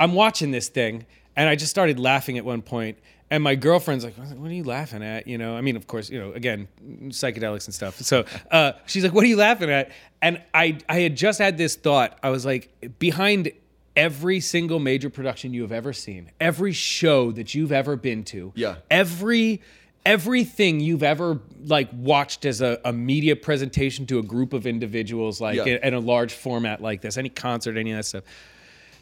I'm 0.00 0.14
watching 0.14 0.50
this 0.50 0.68
thing 0.68 1.06
and 1.36 1.48
I 1.48 1.54
just 1.54 1.70
started 1.70 1.98
laughing 2.00 2.36
at 2.38 2.44
one 2.44 2.62
point. 2.62 2.98
And 3.32 3.44
my 3.44 3.54
girlfriend's 3.54 4.02
like, 4.04 4.14
"What 4.16 4.50
are 4.50 4.54
you 4.54 4.64
laughing 4.64 5.04
at?" 5.04 5.28
You 5.28 5.38
know, 5.38 5.56
I 5.56 5.60
mean, 5.60 5.76
of 5.76 5.86
course, 5.86 6.10
you 6.10 6.18
know, 6.18 6.32
again, 6.32 6.66
psychedelics 7.10 7.66
and 7.66 7.72
stuff. 7.74 7.98
So 8.00 8.24
uh, 8.50 8.72
she's 8.86 9.04
like, 9.04 9.12
"What 9.12 9.22
are 9.22 9.28
you 9.28 9.36
laughing 9.36 9.70
at?" 9.70 9.92
And 10.20 10.42
I, 10.52 10.78
I 10.88 10.98
had 10.98 11.16
just 11.16 11.38
had 11.38 11.56
this 11.56 11.76
thought. 11.76 12.18
I 12.24 12.30
was 12.30 12.44
like, 12.44 12.70
behind 12.98 13.52
every 13.96 14.40
single 14.40 14.78
major 14.78 15.10
production 15.10 15.52
you 15.52 15.62
have 15.62 15.72
ever 15.72 15.92
seen, 15.92 16.30
every 16.40 16.72
show 16.72 17.32
that 17.32 17.54
you've 17.54 17.72
ever 17.72 17.96
been 17.96 18.24
to, 18.24 18.52
Yeah. 18.54 18.76
every 18.90 19.60
everything 20.06 20.80
you've 20.80 21.02
ever 21.02 21.38
like 21.66 21.90
watched 21.92 22.46
as 22.46 22.62
a, 22.62 22.80
a 22.86 22.92
media 22.92 23.36
presentation 23.36 24.06
to 24.06 24.18
a 24.18 24.22
group 24.22 24.54
of 24.54 24.66
individuals 24.66 25.42
like 25.42 25.56
Yeah. 25.56 25.64
in, 25.66 25.84
in 25.88 25.94
a 25.94 26.00
large 26.00 26.32
format 26.32 26.80
like 26.80 27.02
this 27.02 27.18
any 27.18 27.28
concert 27.28 27.76
any 27.76 27.90
of 27.90 27.98
that 27.98 28.04
stuff 28.04 28.24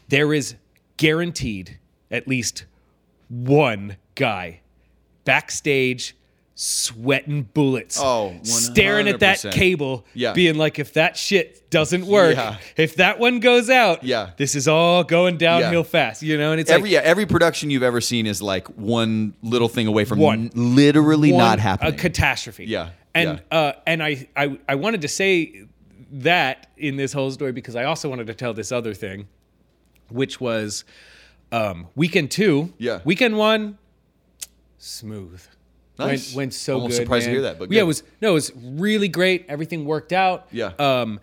there 0.09 0.33
is 0.33 0.55
guaranteed 0.97 1.79
at 2.11 2.27
least 2.27 2.65
one 3.29 3.95
guy 4.15 4.59
backstage 5.23 6.17
sweating 6.61 7.43
bullets 7.53 7.97
Oh, 8.01 8.35
staring 8.43 9.07
at 9.07 9.21
that 9.21 9.41
cable 9.51 10.05
Yeah. 10.13 10.33
being 10.33 10.55
like 10.57 10.77
if 10.77 10.91
that 10.95 11.15
shit 11.15 11.69
doesn't 11.69 12.05
work 12.05 12.35
Yeah. 12.35 12.57
if 12.75 12.95
that 12.95 13.17
one 13.17 13.39
goes 13.39 13.69
out 13.69 14.03
Yeah. 14.03 14.31
this 14.35 14.55
is 14.55 14.67
all 14.67 15.05
going 15.05 15.37
downhill 15.37 15.71
Yeah. 15.81 15.83
fast 15.83 16.21
you 16.21 16.37
know 16.37 16.51
and 16.51 16.59
it's 16.59 16.69
every 16.69 16.89
like 16.89 16.91
yeah, 16.91 16.99
every 17.09 17.25
production 17.25 17.69
you've 17.69 17.81
ever 17.81 18.01
seen 18.01 18.25
is 18.27 18.41
like 18.41 18.67
one 18.77 19.35
little 19.41 19.69
thing 19.69 19.87
away 19.87 20.03
from 20.03 20.19
One. 20.19 20.51
literally 20.53 21.31
one- 21.31 21.39
not 21.39 21.59
happening. 21.59 21.93
A 21.93 21.97
catastrophe. 21.97 22.65
Yeah, 22.65 22.89
And 23.15 23.41
uh, 23.51 23.71
and 23.87 24.03
I, 24.03 24.27
I 24.35 24.59
I 24.67 24.75
wanted 24.75 24.99
to 25.03 25.07
say 25.07 25.63
that 26.11 26.67
in 26.75 26.97
this 26.97 27.13
whole 27.13 27.31
story 27.31 27.53
because 27.53 27.77
I 27.77 27.85
also 27.85 28.09
wanted 28.09 28.27
to 28.27 28.33
tell 28.33 28.53
this 28.53 28.73
other 28.73 28.93
thing, 28.93 29.27
which 30.09 30.41
was 30.41 30.83
um, 31.53 31.87
weekend 31.95 32.31
two. 32.31 32.73
Yeah. 32.77 32.99
Weekend 33.05 33.37
one, 33.37 33.77
smooth. 34.77 35.41
Nice. 35.99 36.29
Went, 36.29 36.35
went 36.37 36.53
so 36.53 36.75
Almost 36.75 36.91
good. 36.97 37.03
surprised 37.03 37.25
to 37.25 37.31
hear 37.31 37.41
that, 37.41 37.59
but 37.59 37.69
yeah, 37.71 37.77
good. 37.77 37.81
it 37.81 37.87
was 37.87 38.03
no, 38.21 38.29
it 38.31 38.33
was 38.33 38.51
really 38.55 39.07
great. 39.09 39.45
Everything 39.49 39.85
worked 39.85 40.13
out. 40.13 40.47
Yeah. 40.51 40.71
Um, 40.79 41.19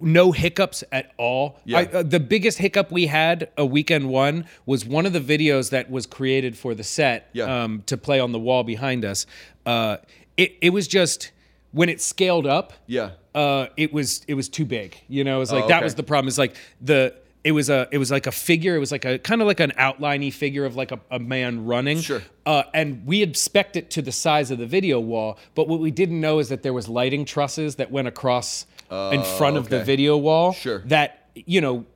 no 0.00 0.30
hiccups 0.30 0.84
at 0.92 1.10
all. 1.18 1.58
Yeah. 1.64 1.78
I, 1.78 1.84
uh, 1.86 2.02
the 2.04 2.20
biggest 2.20 2.58
hiccup 2.58 2.92
we 2.92 3.06
had 3.08 3.50
a 3.56 3.66
weekend 3.66 4.08
one 4.08 4.44
was 4.64 4.84
one 4.86 5.06
of 5.06 5.12
the 5.12 5.18
videos 5.20 5.70
that 5.70 5.90
was 5.90 6.06
created 6.06 6.56
for 6.56 6.72
the 6.74 6.84
set 6.84 7.28
Yeah. 7.32 7.64
um, 7.64 7.82
to 7.86 7.96
play 7.96 8.20
on 8.20 8.30
the 8.30 8.38
wall 8.38 8.62
behind 8.62 9.04
us. 9.04 9.26
Uh, 9.66 9.96
it 10.36 10.56
it 10.60 10.70
was 10.70 10.86
just 10.86 11.32
when 11.72 11.88
it 11.88 12.00
scaled 12.00 12.46
up. 12.46 12.72
Yeah. 12.86 13.10
Uh, 13.34 13.66
it 13.76 13.92
was 13.92 14.22
it 14.28 14.34
was 14.34 14.48
too 14.48 14.64
big. 14.64 14.96
You 15.08 15.24
know, 15.24 15.36
it 15.36 15.40
was 15.40 15.50
like 15.52 15.64
Oh, 15.64 15.68
that 15.68 15.82
was 15.82 15.94
the 15.96 16.02
problem. 16.04 16.28
It's 16.28 16.38
like 16.38 16.54
the 16.80 17.14
it 17.44 17.52
was 17.52 17.68
a 17.70 17.88
it 17.90 17.98
was 17.98 18.10
like 18.10 18.26
a 18.26 18.32
figure. 18.32 18.76
It 18.76 18.78
was 18.78 18.92
like 18.92 19.04
a 19.04 19.18
kind 19.18 19.40
of 19.40 19.46
like 19.48 19.60
an 19.60 19.72
outliney 19.78 20.32
figure 20.32 20.64
of 20.64 20.76
like 20.76 20.92
a, 20.92 21.00
a 21.10 21.18
man 21.18 21.64
running. 21.64 22.00
Sure. 22.00 22.22
Uh, 22.46 22.62
and 22.72 23.04
we 23.06 23.20
had 23.20 23.36
spec 23.36 23.74
it 23.76 23.90
to 23.90 24.02
the 24.02 24.12
size 24.12 24.50
of 24.50 24.58
the 24.58 24.66
video 24.66 25.00
wall, 25.00 25.38
but 25.54 25.66
what 25.68 25.80
we 25.80 25.90
didn't 25.90 26.20
know 26.20 26.38
is 26.38 26.48
that 26.50 26.62
there 26.62 26.72
was 26.72 26.88
lighting 26.88 27.24
trusses 27.24 27.76
that 27.76 27.90
went 27.90 28.06
across 28.08 28.66
in 28.90 29.22
front 29.38 29.56
of 29.56 29.68
the 29.70 29.80
Oh, 29.80 29.84
video 29.84 30.16
wall. 30.18 30.52
Sure. 30.52 30.80
That 30.86 31.30
you 31.34 31.60
know, 31.62 31.86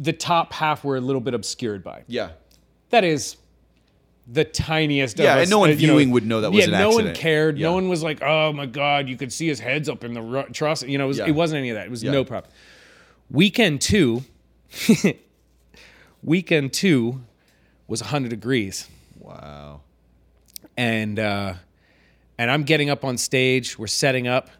the 0.00 0.12
top 0.14 0.52
half 0.54 0.82
were 0.84 0.96
a 0.96 1.00
little 1.00 1.20
bit 1.20 1.34
obscured 1.34 1.84
by. 1.84 2.02
yeah. 2.06 2.30
That 2.90 3.04
is 3.04 3.36
the 4.26 4.44
tiniest. 4.44 5.18
Yeah, 5.18 5.36
and 5.38 5.50
no 5.50 5.58
one 5.58 5.68
uh, 5.70 5.72
you 5.74 5.86
know- 5.86 5.94
viewing 5.94 6.10
would 6.12 6.24
know 6.24 6.40
that 6.40 6.50
was 6.50 6.66
yeah, 6.66 6.72
an 6.74 6.80
no 6.80 6.90
one 6.90 7.12
cared. 7.14 7.58
Yeah. 7.58 7.66
No 7.66 7.74
one 7.74 7.88
was 7.90 8.02
like, 8.02 8.22
"Oh 8.22 8.52
my 8.54 8.64
god, 8.66 9.08
you 9.08 9.16
could 9.18 9.32
see 9.32 9.46
his 9.48 9.60
heads 9.60 9.88
up 9.88 10.02
in 10.02 10.14
the 10.14 10.22
ru- 10.22 10.48
truss." 10.50 10.82
You 10.82 10.96
know, 10.96 11.04
it, 11.04 11.08
was, 11.08 11.18
Yeah. 11.18 11.26
it 11.26 11.32
wasn't 11.34 11.58
any 11.58 11.70
of 11.70 11.74
that. 11.76 11.86
It 11.86 11.90
was 11.90 12.02
Yeah. 12.02 12.12
no 12.12 12.24
problem. 12.24 12.50
Weekend 13.30 13.80
two, 13.80 14.22
weekend 16.22 16.72
two 16.72 17.20
was 17.86 18.00
100 18.02 18.28
degrees 18.30 18.88
Wow. 19.20 19.80
and 20.76 21.18
uh, 21.18 21.54
and 22.38 22.50
I'm 22.50 22.64
getting 22.64 22.90
up 22.90 23.04
on 23.04 23.16
stage. 23.16 23.78
We're 23.78 23.86
setting 23.86 24.26
up, 24.26 24.50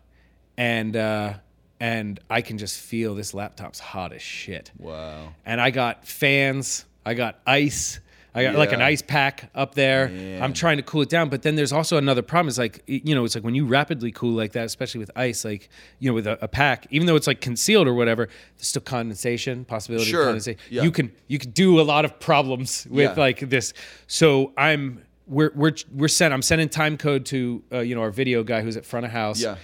and 0.56 0.96
uh, 0.96 1.34
and 1.80 2.20
I 2.30 2.40
can 2.40 2.56
just 2.56 2.78
feel 2.78 3.14
this 3.14 3.34
laptop's 3.34 3.80
hot 3.80 4.12
as 4.12 4.22
shit. 4.22 4.70
Wow. 4.78 5.34
And 5.44 5.60
I 5.60 5.70
got 5.70 6.06
fans. 6.06 6.84
I 7.04 7.14
got 7.14 7.40
ice. 7.46 7.98
I 8.36 8.42
got 8.42 8.56
like 8.56 8.72
an 8.72 8.82
ice 8.82 9.00
pack 9.00 9.48
up 9.54 9.74
there. 9.74 10.08
Man. 10.08 10.42
I'm 10.42 10.52
trying 10.52 10.76
to 10.78 10.82
cool 10.82 11.02
it 11.02 11.08
down, 11.08 11.28
but 11.28 11.42
then 11.42 11.54
there's 11.54 11.72
also 11.72 11.96
another 11.98 12.22
problem. 12.22 12.48
It's 12.48 12.58
like 12.58 12.82
you 12.86 13.14
know, 13.14 13.24
it's 13.24 13.34
like 13.36 13.44
when 13.44 13.54
you 13.54 13.64
rapidly 13.64 14.10
cool 14.10 14.32
like 14.32 14.52
that, 14.52 14.64
especially 14.64 14.98
with 14.98 15.10
ice, 15.14 15.44
like 15.44 15.68
you 16.00 16.10
know, 16.10 16.14
with 16.14 16.26
a, 16.26 16.42
a 16.44 16.48
pack, 16.48 16.86
even 16.90 17.06
though 17.06 17.14
it's 17.16 17.26
like 17.28 17.40
concealed 17.40 17.86
or 17.86 17.94
whatever, 17.94 18.26
there's 18.56 18.66
still 18.66 18.82
condensation 18.82 19.64
possibility. 19.64 20.10
Sure. 20.10 20.22
Of 20.22 20.26
condensation. 20.26 20.60
Yeah. 20.68 20.82
You 20.82 20.90
can 20.90 21.12
you 21.28 21.38
can 21.38 21.50
do 21.52 21.80
a 21.80 21.82
lot 21.82 22.04
of 22.04 22.18
problems 22.18 22.86
with 22.90 23.10
Yeah. 23.16 23.20
like 23.20 23.38
this. 23.48 23.72
So 24.08 24.52
I'm 24.58 25.04
we're 25.26 25.52
we're 25.54 25.74
we're 25.92 26.08
sent. 26.08 26.34
I'm 26.34 26.42
sending 26.42 26.68
time 26.68 26.96
code 26.96 27.26
to 27.26 27.62
uh, 27.72 27.78
you 27.80 27.94
know 27.94 28.00
our 28.02 28.10
video 28.10 28.42
guy 28.42 28.62
who's 28.62 28.76
at 28.76 28.84
front 28.84 29.06
of 29.06 29.12
house. 29.12 29.40
Yeah. 29.40 29.56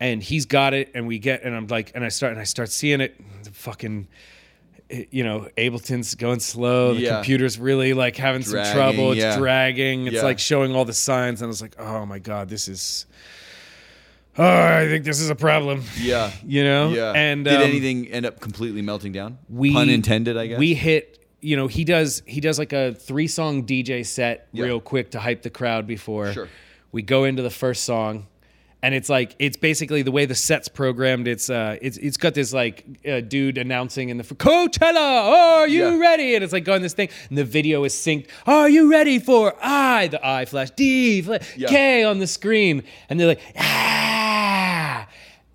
And 0.00 0.22
he's 0.22 0.46
got 0.46 0.74
it, 0.74 0.92
and 0.94 1.08
we 1.08 1.18
get, 1.18 1.42
and 1.42 1.56
I'm 1.56 1.66
like, 1.66 1.90
and 1.92 2.04
I 2.04 2.08
start, 2.08 2.30
and 2.30 2.40
I 2.40 2.44
start 2.44 2.68
seeing 2.70 3.00
it. 3.00 3.16
The 3.42 3.50
fucking, 3.50 4.06
you 4.90 5.22
know, 5.24 5.48
Ableton's 5.56 6.14
going 6.14 6.40
slow. 6.40 6.94
The 6.94 7.00
Yeah. 7.00 7.14
computer's 7.16 7.58
really 7.58 7.92
like 7.92 8.16
having 8.16 8.42
Dragging, 8.42 8.64
some 8.64 8.74
trouble. 8.74 9.12
It's 9.12 9.20
yeah. 9.20 9.36
dragging. 9.38 10.06
It's 10.06 10.16
Yeah. 10.16 10.22
like 10.22 10.38
showing 10.38 10.74
all 10.74 10.84
the 10.84 10.92
signs, 10.94 11.40
and 11.42 11.46
I 11.46 11.48
was 11.48 11.60
like, 11.62 11.74
oh 11.78 12.06
my 12.06 12.18
god, 12.18 12.48
this 12.48 12.68
is. 12.68 13.06
Oh, 14.40 14.44
I 14.46 14.86
think 14.86 15.04
this 15.04 15.20
is 15.20 15.30
a 15.30 15.34
problem. 15.34 15.82
Yeah. 16.00 16.30
You 16.46 16.62
know. 16.64 16.90
Yeah. 16.90 17.12
And 17.12 17.44
did 17.44 17.54
um, 17.56 17.62
anything 17.62 18.06
end 18.08 18.24
up 18.24 18.40
completely 18.40 18.82
melting 18.82 19.12
down? 19.12 19.38
we 19.48 19.72
Pun 19.72 19.88
intended, 19.90 20.36
I 20.36 20.46
guess. 20.46 20.58
We 20.58 20.74
hit. 20.74 21.14
You 21.40 21.56
know, 21.56 21.66
he 21.68 21.84
does. 21.84 22.22
He 22.26 22.40
does 22.40 22.58
like 22.58 22.72
a 22.72 22.94
three 22.94 23.28
song 23.28 23.64
DJ 23.64 24.04
set 24.04 24.48
real 24.52 24.80
quick 24.80 25.10
to 25.12 25.20
hype 25.20 25.42
the 25.42 25.50
crowd 25.50 25.86
before. 25.86 26.32
Sure. 26.32 26.48
We 26.90 27.02
go 27.02 27.24
into 27.24 27.42
the 27.42 27.50
first 27.50 27.84
song, 27.84 28.26
and 28.82 28.94
it's 28.94 29.08
like 29.08 29.34
it's 29.38 29.56
basically 29.56 30.02
the 30.02 30.10
way 30.12 30.24
the 30.24 30.34
set's 30.34 30.68
programmed. 30.68 31.26
It's 31.26 31.50
uh, 31.50 31.76
it's 31.82 31.96
it's 31.96 32.16
got 32.16 32.34
this 32.34 32.52
like 32.52 32.84
uh, 33.06 33.20
dude 33.20 33.58
announcing 33.58 34.08
in 34.08 34.18
the 34.18 34.22
Coachella. 34.24 34.96
Are 35.58 35.66
you 35.68 35.88
Yeah. 35.90 35.98
ready? 35.98 36.34
And 36.36 36.44
it's 36.44 36.52
like 36.52 36.64
going 36.64 36.82
this 36.82 36.94
thing, 36.94 37.08
and 37.28 37.36
the 37.36 37.44
video 37.44 37.82
is 37.84 37.92
synced. 37.94 38.28
Are 38.46 38.68
you 38.68 38.90
ready 38.90 39.18
for 39.18 39.54
I? 39.60 40.08
The 40.08 40.24
I 40.26 40.44
flash 40.44 40.70
D 40.70 41.22
flash 41.22 41.56
Yeah. 41.56 41.68
K 41.68 42.04
on 42.04 42.18
the 42.20 42.26
screen, 42.26 42.84
and 43.08 43.18
they're 43.18 43.26
like 43.28 43.40
ah, 43.58 45.06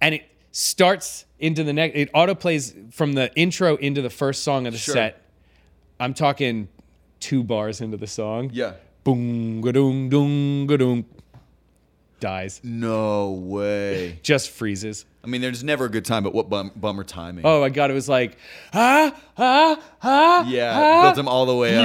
and 0.01 0.15
it 0.15 0.23
starts 0.51 1.25
into 1.39 1.63
the 1.63 1.73
next. 1.73 1.95
It 1.95 2.09
auto 2.13 2.35
plays 2.35 2.73
from 2.91 3.13
the 3.13 3.33
intro 3.35 3.75
into 3.77 4.01
the 4.01 4.09
first 4.09 4.43
song 4.43 4.67
of 4.67 4.73
the 4.73 4.79
Sure. 4.79 4.93
set. 4.95 5.21
I'm 5.99 6.13
talking 6.13 6.67
two 7.19 7.43
bars 7.43 7.79
into 7.81 7.95
the 7.97 8.07
song. 8.07 8.49
Yeah. 8.53 8.73
Boom, 9.05 9.61
ga-doom, 9.61 10.09
doom, 10.09 10.67
ga-doom. 10.67 11.05
Dies. 12.19 12.61
No 12.63 13.31
way. 13.31 14.19
Just 14.23 14.49
freezes. 14.51 15.05
I 15.25 15.27
mean, 15.27 15.41
there's 15.41 15.63
never 15.63 15.85
a 15.85 15.89
good 15.89 16.03
time, 16.05 16.23
but 16.23 16.33
what 16.33 16.49
bum- 16.49 16.71
bummer 16.75 17.03
timing. 17.03 17.45
Oh 17.45 17.61
my 17.61 17.69
god, 17.69 17.89
it 17.91 17.93
was 17.93 18.09
like, 18.09 18.37
ah, 18.73 19.13
ah, 19.37 19.81
ah. 20.01 20.47
yeah. 20.47 20.73
ah. 20.75 21.01
Built 21.03 21.15
them 21.15 21.27
all 21.27 21.45
the 21.45 21.55
way 21.55 21.75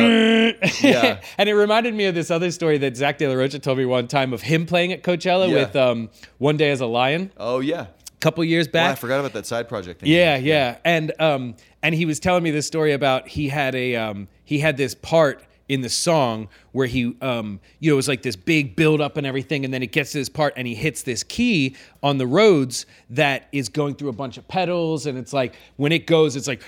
up. 0.63 0.71
Yeah. 0.83 1.21
and 1.39 1.49
it 1.49 1.55
reminded 1.55 1.95
me 1.95 2.07
of 2.07 2.15
this 2.15 2.31
other 2.31 2.51
story 2.51 2.79
that 2.79 2.97
Zach 2.97 3.19
De 3.19 3.27
La 3.29 3.35
Rocha 3.35 3.59
told 3.59 3.79
me 3.79 3.85
one 3.85 4.09
time 4.09 4.33
of 4.33 4.43
him 4.43 4.67
playing 4.67 4.93
at 4.93 5.03
Coachella 5.03 5.49
Yeah. 5.49 5.55
with 5.55 5.77
um, 5.77 6.11
One 6.39 6.57
Day 6.57 6.71
as 6.71 6.81
a 6.81 6.87
Lion 6.87 7.31
Oh, 7.37 7.61
yeah. 7.61 7.83
a 7.83 8.19
couple 8.21 8.43
years 8.45 8.67
back. 8.69 8.93
I 8.93 8.95
forgot 8.97 9.21
about 9.21 9.33
that 9.35 9.47
side 9.47 9.69
project 9.69 10.01
thing. 10.01 10.11
Yeah, 10.11 10.37
yeah. 10.37 10.79
And 10.85 11.13
um 11.21 11.55
and 11.83 11.95
he 11.95 12.07
was 12.07 12.19
telling 12.19 12.43
me 12.43 12.51
this 12.51 12.67
story 12.67 12.93
about 12.93 13.29
he 13.29 13.49
had 13.49 13.75
a 13.77 13.95
um 13.97 14.27
he 14.45 14.59
had 14.59 14.77
this 14.77 14.95
part 14.97 15.43
in 15.69 15.81
the 15.83 15.89
song 15.89 16.49
where 16.73 16.87
he 16.87 17.15
um 17.21 17.61
you 17.79 17.91
know 17.91 17.95
it 17.95 17.97
was 17.97 18.09
like 18.09 18.23
this 18.23 18.37
big 18.37 18.75
build 18.75 19.01
up 19.01 19.17
and 19.17 19.27
everything 19.27 19.65
and 19.65 19.73
then 19.73 19.83
it 19.83 19.93
gets 19.93 20.13
to 20.13 20.19
this 20.19 20.29
part 20.29 20.53
and 20.57 20.67
he 20.67 20.75
hits 20.75 21.03
this 21.03 21.23
key 21.23 21.77
on 22.03 22.19
the 22.19 22.27
Rhodes 22.27 22.87
that 23.11 23.49
is 23.53 23.69
going 23.69 23.95
through 23.95 24.09
a 24.09 24.15
bunch 24.15 24.39
of 24.39 24.49
pedals 24.49 25.07
and 25.07 25.19
it's 25.19 25.33
like 25.33 25.55
when 25.77 25.93
it 25.93 26.07
goes 26.07 26.37
it's 26.37 26.49
like 26.49 26.63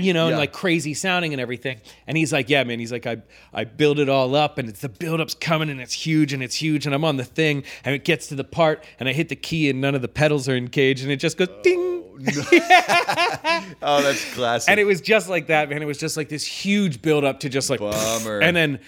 you 0.00 0.12
know, 0.12 0.28
and 0.28 0.36
like 0.36 0.52
crazy 0.52 0.94
sounding 0.94 1.32
and 1.32 1.40
everything. 1.40 1.80
And 2.06 2.16
he's 2.16 2.32
like, 2.32 2.48
yeah, 2.48 2.64
man. 2.64 2.78
He's 2.78 2.92
like, 2.92 3.06
I 3.06 3.18
I 3.52 3.64
build 3.64 3.98
it 3.98 4.08
all 4.08 4.34
up, 4.34 4.58
and 4.58 4.68
it's 4.68 4.80
the 4.80 4.88
build 4.88 5.20
up's 5.20 5.34
coming, 5.34 5.70
and 5.70 5.80
it's 5.80 5.92
huge, 5.92 6.32
and 6.32 6.42
it's 6.42 6.54
huge, 6.54 6.86
and 6.86 6.94
I'm 6.94 7.04
on 7.04 7.16
the 7.16 7.24
thing, 7.24 7.64
and 7.84 7.94
it 7.94 8.04
gets 8.04 8.28
to 8.28 8.34
the 8.34 8.44
part, 8.44 8.84
and 8.98 9.08
I 9.08 9.12
hit 9.12 9.28
the 9.28 9.36
key, 9.36 9.68
and 9.68 9.80
none 9.80 9.94
of 9.94 10.02
the 10.02 10.08
pedals 10.08 10.48
are 10.48 10.56
engaged, 10.56 11.02
and 11.02 11.12
it 11.12 11.16
just 11.16 11.36
goes 11.36 11.48
ding. 11.62 11.97
Oh, 13.82 14.02
that's 14.02 14.34
classic. 14.34 14.70
And 14.70 14.80
it 14.80 14.84
was 14.84 15.00
just 15.00 15.28
like 15.28 15.46
that, 15.48 15.68
man. 15.70 15.82
It 15.82 15.86
was 15.86 15.98
just 15.98 16.16
like 16.16 16.28
this 16.28 16.44
huge 16.44 17.00
build 17.02 17.24
up 17.24 17.40
to 17.40 17.48
just 17.48 17.70
like 17.70 17.80
Bummer. 17.80 18.40
And 18.40 18.56
then 18.56 18.80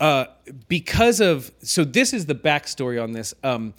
uh, 0.00 0.26
because 0.68 1.20
of 1.20 1.50
so 1.62 1.84
this 1.84 2.12
is 2.12 2.26
the 2.26 2.34
backstory 2.34 3.02
on 3.02 3.12
this. 3.12 3.34
Um, 3.42 3.74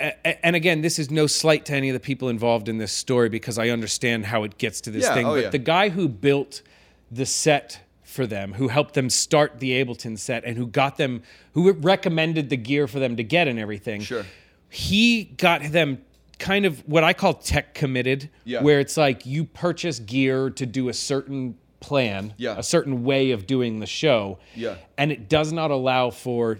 and 0.00 0.56
again, 0.56 0.80
this 0.80 0.98
is 0.98 1.10
no 1.10 1.26
slight 1.28 1.64
to 1.66 1.74
any 1.74 1.88
of 1.88 1.94
the 1.94 2.00
people 2.00 2.28
involved 2.28 2.68
in 2.68 2.78
this 2.78 2.92
story 2.92 3.28
because 3.28 3.56
I 3.58 3.68
understand 3.68 4.26
how 4.26 4.42
it 4.42 4.58
gets 4.58 4.80
to 4.82 4.90
this 4.90 5.04
Yeah, 5.04 5.14
thing. 5.14 5.26
oh, 5.26 5.34
but 5.34 5.42
yeah. 5.44 5.48
the 5.50 5.58
guy 5.58 5.90
who 5.90 6.08
built 6.08 6.62
the 7.10 7.24
set 7.26 7.80
for 8.02 8.26
them, 8.26 8.54
who 8.54 8.68
helped 8.68 8.94
them 8.94 9.08
start 9.08 9.60
the 9.60 9.82
Ableton 9.82 10.18
set, 10.18 10.44
and 10.44 10.56
who 10.56 10.66
got 10.66 10.96
them, 10.96 11.22
who 11.54 11.70
recommended 11.72 12.50
the 12.50 12.56
gear 12.56 12.86
for 12.88 12.98
them 12.98 13.16
to 13.16 13.22
get 13.22 13.46
and 13.48 13.58
everything. 13.60 14.00
Sure. 14.00 14.24
He 14.68 15.24
got 15.24 15.62
them 15.70 16.02
kind 16.42 16.66
of 16.66 16.80
what 16.88 17.04
I 17.04 17.12
call 17.12 17.34
tech 17.34 17.72
committed, 17.72 18.28
Yeah. 18.44 18.62
where 18.62 18.80
it's 18.80 18.96
like 18.96 19.24
you 19.24 19.44
purchase 19.44 20.00
gear 20.00 20.50
to 20.50 20.66
do 20.66 20.88
a 20.88 20.92
certain 20.92 21.56
plan, 21.78 22.34
Yeah. 22.36 22.58
a 22.58 22.62
certain 22.64 23.04
way 23.04 23.30
of 23.30 23.46
doing 23.46 23.78
the 23.78 23.86
show, 23.86 24.38
Yeah. 24.56 24.74
and 24.98 25.12
it 25.12 25.28
does 25.28 25.52
not 25.52 25.70
allow 25.70 26.10
for 26.10 26.58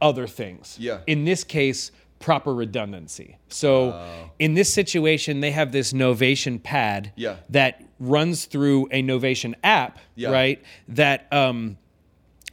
other 0.00 0.26
things. 0.26 0.76
Yeah. 0.80 0.98
In 1.06 1.24
this 1.24 1.44
case, 1.44 1.92
proper 2.18 2.52
redundancy. 2.54 3.38
So 3.48 4.04
in 4.38 4.54
this 4.54 4.72
situation, 4.72 5.40
they 5.40 5.52
have 5.52 5.70
this 5.72 5.92
Novation 5.92 6.60
pad 6.62 7.12
Yeah. 7.16 7.36
that 7.50 7.82
runs 8.00 8.46
through 8.46 8.88
a 8.90 9.02
Novation 9.02 9.54
app, 9.62 9.98
Yeah. 10.16 10.30
right? 10.30 10.60
That 10.88 11.26
um, 11.32 11.78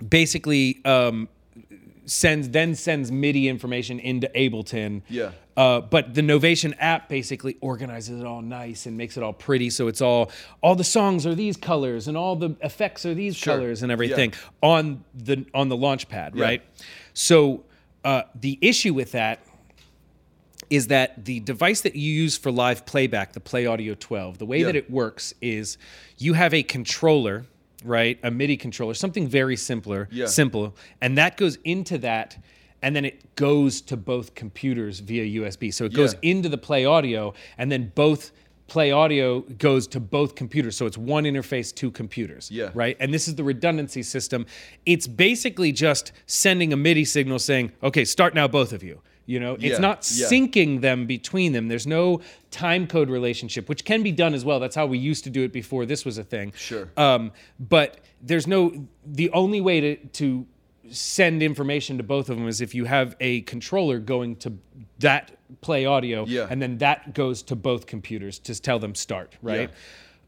basically 0.07 0.81
um, 0.85 1.29
sends 2.05 2.49
then 2.49 2.73
sends 2.75 3.11
MIDI 3.11 3.47
information 3.47 3.99
into 3.99 4.27
Ableton. 4.35 5.01
Yeah. 5.09 5.31
Uh, 5.59 5.81
but 5.81 6.13
the 6.13 6.21
Novation 6.21 6.73
app 6.79 7.09
basically 7.09 7.57
organizes 7.59 8.21
it 8.21 8.25
all 8.25 8.41
nice 8.41 8.85
and 8.85 8.95
makes 8.95 9.17
it 9.17 9.23
all 9.23 9.33
pretty. 9.33 9.69
So 9.69 9.89
it's 9.89 9.99
all 9.99 10.31
all 10.61 10.73
the 10.73 10.85
songs 10.85 11.25
are 11.25 11.35
these 11.35 11.57
colors 11.57 12.07
and 12.07 12.15
all 12.15 12.37
the 12.37 12.55
effects 12.61 13.05
are 13.05 13.13
these 13.13 13.35
Sure. 13.35 13.55
colors 13.57 13.81
and 13.83 13.89
Yeah. 13.89 13.93
everything 13.93 14.33
on 14.63 15.03
the 15.13 15.45
on 15.53 15.67
the 15.67 15.75
launch 15.75 16.07
pad, 16.07 16.31
Yeah. 16.33 16.43
right? 16.45 16.61
So 17.13 17.65
uh, 18.05 18.21
the 18.39 18.57
issue 18.61 18.93
with 18.93 19.11
that 19.11 19.43
is 20.69 20.87
that 20.87 21.25
the 21.25 21.41
device 21.41 21.81
that 21.81 21.93
you 21.95 22.09
use 22.13 22.37
for 22.37 22.51
live 22.53 22.85
playback, 22.85 23.33
the 23.33 23.41
Play 23.41 23.65
Audio 23.65 23.95
12, 23.95 24.37
the 24.37 24.45
way 24.45 24.59
Yeah. 24.59 24.67
that 24.67 24.77
it 24.77 24.89
works 24.89 25.33
is 25.41 25.77
you 26.17 26.35
have 26.35 26.53
a 26.53 26.63
controller, 26.63 27.45
right? 27.83 28.17
A 28.23 28.31
MIDI 28.31 28.55
controller, 28.55 28.93
something 28.93 29.27
very 29.27 29.57
simpler, 29.57 30.07
Yeah. 30.09 30.27
simple, 30.27 30.73
and 31.01 31.17
that 31.17 31.35
goes 31.35 31.57
into 31.65 31.97
that 31.97 32.37
and 32.81 32.95
then 32.95 33.05
it 33.05 33.35
goes 33.35 33.81
to 33.81 33.97
both 33.97 34.35
computers 34.35 34.99
via 34.99 35.41
USB. 35.41 35.73
So 35.73 35.85
it 35.85 35.93
goes 35.93 36.13
Yeah. 36.13 36.31
into 36.31 36.49
the 36.49 36.57
Play 36.57 36.85
Audio 36.85 37.33
and 37.57 37.71
then 37.71 37.91
both 37.95 38.31
Play 38.67 38.91
Audio 38.91 39.41
goes 39.41 39.87
to 39.87 39.99
both 39.99 40.35
computers. 40.35 40.77
So 40.77 40.85
it's 40.85 40.97
one 40.97 41.23
interface, 41.23 41.73
two 41.73 41.89
computers. 41.91 42.51
Yeah. 42.51 42.69
Right? 42.73 42.95
And 42.99 43.13
this 43.13 43.27
is 43.27 43.35
the 43.35 43.43
redundancy 43.43 44.03
system. 44.03 44.45
It's 44.85 45.07
basically 45.07 45.71
just 45.71 46.11
sending 46.27 46.71
a 46.71 46.77
MIDI 46.77 47.03
signal 47.03 47.39
saying, 47.39 47.71
okay, 47.81 48.05
start 48.05 48.33
now, 48.35 48.47
both 48.47 48.71
of 48.71 48.83
you. 48.83 49.01
You 49.25 49.39
know, 49.39 49.57
Yeah, 49.59 49.71
it's 49.71 49.79
not 49.79 50.07
yeah. 50.11 50.27
syncing 50.27 50.81
them 50.81 51.05
between 51.05 51.51
them. 51.53 51.67
There's 51.67 51.85
no 51.87 52.21
time 52.51 52.87
code 52.87 53.09
relationship, 53.09 53.69
which 53.69 53.85
can 53.85 54.01
be 54.03 54.11
done 54.11 54.33
as 54.33 54.43
well. 54.45 54.59
That's 54.59 54.75
how 54.75 54.85
we 54.87 54.97
used 54.97 55.23
to 55.25 55.29
do 55.29 55.43
it 55.43 55.51
before 55.53 55.85
this 55.85 56.03
was 56.05 56.17
a 56.17 56.23
thing. 56.23 56.51
Sure. 56.55 56.89
Um, 56.97 57.31
but 57.59 57.99
there's 58.21 58.47
no, 58.47 58.87
the 59.05 59.29
only 59.31 59.61
way 59.61 59.81
to, 59.81 59.95
to 59.95 60.47
send 60.91 61.41
information 61.43 61.97
to 61.97 62.03
both 62.03 62.29
of 62.29 62.37
them 62.37 62.47
is 62.47 62.61
if 62.61 62.73
you 62.75 62.85
have 62.85 63.15
a 63.19 63.41
controller 63.41 63.99
going 63.99 64.35
to 64.37 64.53
that 64.99 65.31
play 65.61 65.85
audio 65.85 66.25
Yeah. 66.27 66.47
and 66.49 66.61
then 66.61 66.77
that 66.79 67.13
goes 67.13 67.41
to 67.43 67.55
both 67.55 67.85
computers 67.87 68.39
to 68.39 68.59
tell 68.59 68.79
them 68.79 68.95
start, 68.95 69.35
right? 69.41 69.69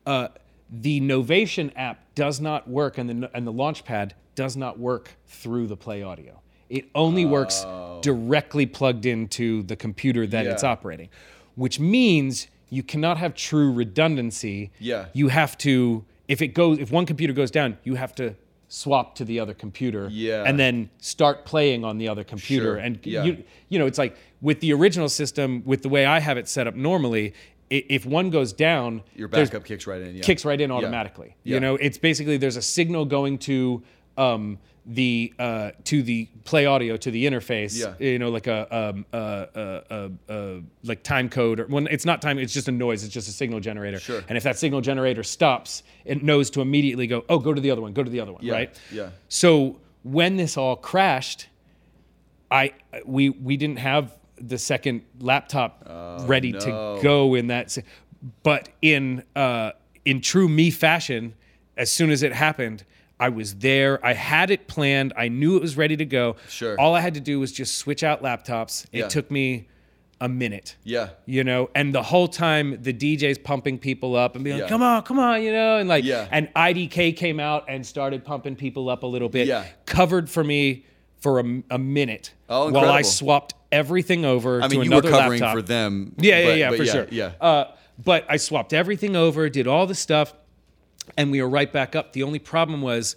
Uh, 0.05 0.29
the 0.69 1.01
Novation 1.01 1.71
app 1.75 1.99
does 2.15 2.39
not 2.39 2.67
work 2.67 2.97
and 2.97 3.09
the, 3.23 3.31
and 3.33 3.45
the 3.45 3.53
Launchpad 3.53 4.11
does 4.35 4.55
not 4.55 4.79
work 4.79 5.11
through 5.27 5.67
the 5.67 5.75
play 5.77 6.01
audio. 6.01 6.41
It 6.69 6.85
only 6.95 7.25
works 7.25 7.65
directly 8.01 8.65
plugged 8.65 9.05
into 9.05 9.63
the 9.63 9.75
computer 9.75 10.25
that 10.27 10.45
it's 10.47 10.63
operating, 10.63 11.09
which 11.55 11.79
means 11.79 12.47
you 12.69 12.81
cannot 12.81 13.17
have 13.17 13.35
true 13.35 13.71
redundancy. 13.73 14.71
Yeah. 14.79 15.07
You 15.13 15.27
have 15.27 15.57
to 15.59 16.05
if 16.29 16.41
it 16.41 16.49
goes 16.49 16.79
if 16.79 16.89
one 16.89 17.05
computer 17.05 17.33
goes 17.33 17.51
down, 17.51 17.77
you 17.83 17.95
have 17.95 18.15
to 18.15 18.35
swap 18.73 19.15
to 19.15 19.25
the 19.25 19.37
other 19.37 19.53
computer 19.53 20.07
Yeah. 20.09 20.43
and 20.47 20.57
then 20.57 20.89
start 20.99 21.43
playing 21.43 21.83
on 21.83 21.97
the 21.97 22.07
other 22.07 22.23
computer 22.23 22.67
Sure. 22.67 22.77
and 22.77 22.99
Yeah. 23.03 23.25
you 23.25 23.43
you 23.67 23.77
know 23.77 23.85
it's 23.85 23.97
like 23.97 24.15
with 24.39 24.61
the 24.61 24.71
original 24.71 25.09
system 25.09 25.61
with 25.65 25.81
the 25.81 25.89
way 25.89 26.05
I 26.05 26.21
have 26.21 26.37
it 26.37 26.47
set 26.47 26.67
up 26.67 26.75
normally 26.75 27.33
if 27.69 28.05
one 28.05 28.29
goes 28.29 28.53
down 28.53 29.01
Your 29.13 29.27
backup 29.27 29.65
kicks 29.65 29.85
right 29.87 30.01
in. 30.01 30.15
Yeah. 30.15 30.21
kicks 30.21 30.45
right 30.45 30.59
in 30.59 30.71
automatically. 30.71 31.35
You 31.43 31.59
know, 31.59 31.75
it's 31.75 31.97
basically 31.97 32.37
there's 32.37 32.55
a 32.57 32.61
signal 32.61 33.03
going 33.05 33.37
to 33.39 33.81
um, 34.17 34.59
the 34.85 35.33
uh, 35.37 35.71
to 35.85 36.01
the 36.01 36.27
play 36.43 36.65
audio 36.65 36.97
to 36.97 37.11
the 37.11 37.25
interface. 37.25 37.79
Yeah. 37.79 37.93
You 37.99 38.19
know, 38.19 38.29
like 38.29 38.47
a 38.47 38.75
um, 38.75 39.05
uh, 39.13 39.15
uh, 39.15 39.81
uh, 39.89 40.31
uh, 40.31 40.59
like 40.83 41.03
time 41.03 41.29
code 41.29 41.59
or 41.59 41.67
when 41.67 41.87
it's 41.87 42.05
not 42.05 42.21
time, 42.21 42.39
it's 42.39 42.53
just 42.53 42.67
a 42.67 42.71
noise. 42.71 43.03
It's 43.03 43.13
just 43.13 43.27
a 43.27 43.31
signal 43.31 43.59
generator. 43.59 43.99
Sure. 43.99 44.23
And 44.27 44.37
if 44.37 44.43
that 44.43 44.57
signal 44.57 44.81
generator 44.81 45.23
stops, 45.23 45.83
it 46.05 46.23
knows 46.23 46.49
to 46.51 46.61
immediately 46.61 47.07
go, 47.07 47.23
oh, 47.29 47.37
go 47.39 47.53
to 47.53 47.61
the 47.61 47.71
other 47.71 47.81
one, 47.81 47.93
go 47.93 48.03
to 48.03 48.09
the 48.09 48.19
other 48.19 48.33
one. 48.33 48.43
Yeah, 48.43 48.53
Right. 48.53 48.79
yeah. 48.91 49.09
So 49.29 49.79
when 50.03 50.35
this 50.37 50.57
all 50.57 50.75
crashed, 50.75 51.47
I 52.49 52.73
we 53.05 53.29
we 53.29 53.57
didn't 53.57 53.79
have 53.79 54.17
the 54.35 54.57
second 54.57 55.03
laptop 55.19 55.85
ready 56.27 56.53
no. 56.53 56.59
to 56.59 56.99
go 57.03 57.35
in 57.35 57.47
that. 57.47 57.77
But 58.43 58.69
in 58.81 59.23
uh, 59.35 59.71
in 60.05 60.21
true 60.21 60.49
me 60.49 60.71
fashion, 60.71 61.35
as 61.77 61.91
soon 61.91 62.09
as 62.09 62.23
it 62.23 62.33
happened, 62.33 62.83
I 63.21 63.29
was 63.29 63.55
there. 63.55 64.03
I 64.05 64.13
had 64.13 64.49
it 64.51 64.67
planned. 64.67 65.13
I 65.15 65.27
knew 65.27 65.55
it 65.55 65.61
was 65.61 65.77
ready 65.77 65.95
to 65.97 66.05
go. 66.05 66.35
Sure. 66.49 66.75
All 66.79 66.95
I 66.95 67.01
had 67.01 67.13
to 67.13 67.19
do 67.21 67.39
was 67.39 67.51
just 67.51 67.75
switch 67.75 68.03
out 68.03 68.23
laptops. 68.23 68.85
Yeah. 68.91 69.05
It 69.05 69.11
took 69.11 69.29
me 69.29 69.67
a 70.19 70.27
minute. 70.27 70.75
Yeah. 70.83 71.09
You 71.25 71.43
know, 71.43 71.69
and 71.75 71.93
the 71.95 72.01
whole 72.03 72.27
time 72.27 72.81
the 72.81 72.93
DJ's 72.93 73.37
pumping 73.37 73.77
people 73.79 74.15
up 74.15 74.35
and 74.35 74.43
being 74.43 74.59
like, 74.59 74.69
"Come 74.69 74.81
on, 74.83 75.03
come 75.03 75.17
on," 75.19 75.41
you 75.43 75.51
know, 75.51 75.77
and 75.77 75.87
like, 75.87 76.03
Yeah. 76.03 76.27
and 76.31 76.49
IDK 76.55 77.15
came 77.15 77.39
out 77.39 77.65
and 77.67 77.85
started 77.85 78.23
pumping 78.25 78.55
people 78.55 78.89
up 78.89 79.03
a 79.03 79.07
little 79.07 79.29
bit. 79.29 79.47
Yeah. 79.47 79.65
Covered 79.85 80.29
for 80.29 80.43
me 80.43 80.85
for 81.19 81.39
a, 81.39 81.61
a 81.69 81.77
minute 81.77 82.33
Oh, 82.49 82.71
while 82.71 82.89
I 82.89 83.03
swapped 83.03 83.53
everything 83.71 84.25
over 84.25 84.61
I 84.61 84.67
mean, 84.67 84.69
to 84.69 84.75
you 84.75 84.79
were 84.79 84.85
another 84.97 85.09
covering 85.11 85.41
laptop. 85.41 85.55
for 85.57 85.61
them. 85.61 86.15
Yeah, 86.17 86.39
yeah, 86.39 86.45
but- 86.45 86.57
yeah, 86.57 86.69
but 86.69 86.77
for 86.77 86.83
yeah, 86.83 86.91
sure. 86.91 87.07
Yeah. 87.11 87.31
Uh, 87.39 87.65
but 88.03 88.25
I 88.27 88.37
swapped 88.37 88.73
everything 88.73 89.15
over, 89.15 89.47
did 89.49 89.67
all 89.67 89.85
the 89.85 89.93
stuff, 89.95 90.33
and 91.17 91.31
we 91.31 91.41
were 91.41 91.49
right 91.49 91.71
back 91.71 91.95
up. 91.95 92.13
The 92.13 92.23
only 92.23 92.39
problem 92.39 92.81
was 92.81 93.15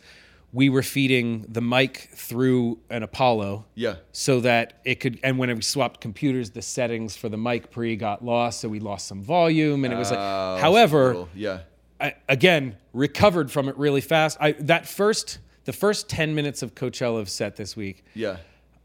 we 0.52 0.68
were 0.68 0.82
feeding 0.82 1.44
the 1.48 1.60
mic 1.60 2.10
through 2.14 2.78
an 2.88 3.02
Apollo. 3.02 3.64
Yeah. 3.74 3.96
So 4.12 4.40
that 4.40 4.80
it 4.84 5.00
could, 5.00 5.18
and 5.22 5.38
when 5.38 5.54
we 5.54 5.62
swapped 5.62 6.00
computers, 6.00 6.50
the 6.50 6.62
settings 6.62 7.16
for 7.16 7.28
the 7.28 7.36
mic 7.36 7.70
pre 7.70 7.96
got 7.96 8.24
lost, 8.24 8.60
so 8.60 8.68
we 8.68 8.78
lost 8.80 9.06
some 9.08 9.20
volume, 9.22 9.84
and 9.84 9.92
it 9.92 9.96
was 9.96 10.10
like. 10.10 10.20
Oh, 10.20 10.58
however, 10.60 11.06
little- 11.08 11.28
yeah. 11.34 11.60
I, 12.00 12.14
again 12.28 12.76
recovered 12.92 13.50
from 13.50 13.68
it 13.68 13.76
really 13.76 14.00
fast. 14.00 14.36
I 14.40 14.52
that 14.52 14.86
first 14.86 15.38
the 15.64 15.72
first 15.72 16.08
ten 16.08 16.34
minutes 16.34 16.62
of 16.62 16.74
Coachella 16.74 17.26
set 17.28 17.56
this 17.56 17.76
week. 17.76 18.04
Yeah. 18.14 18.36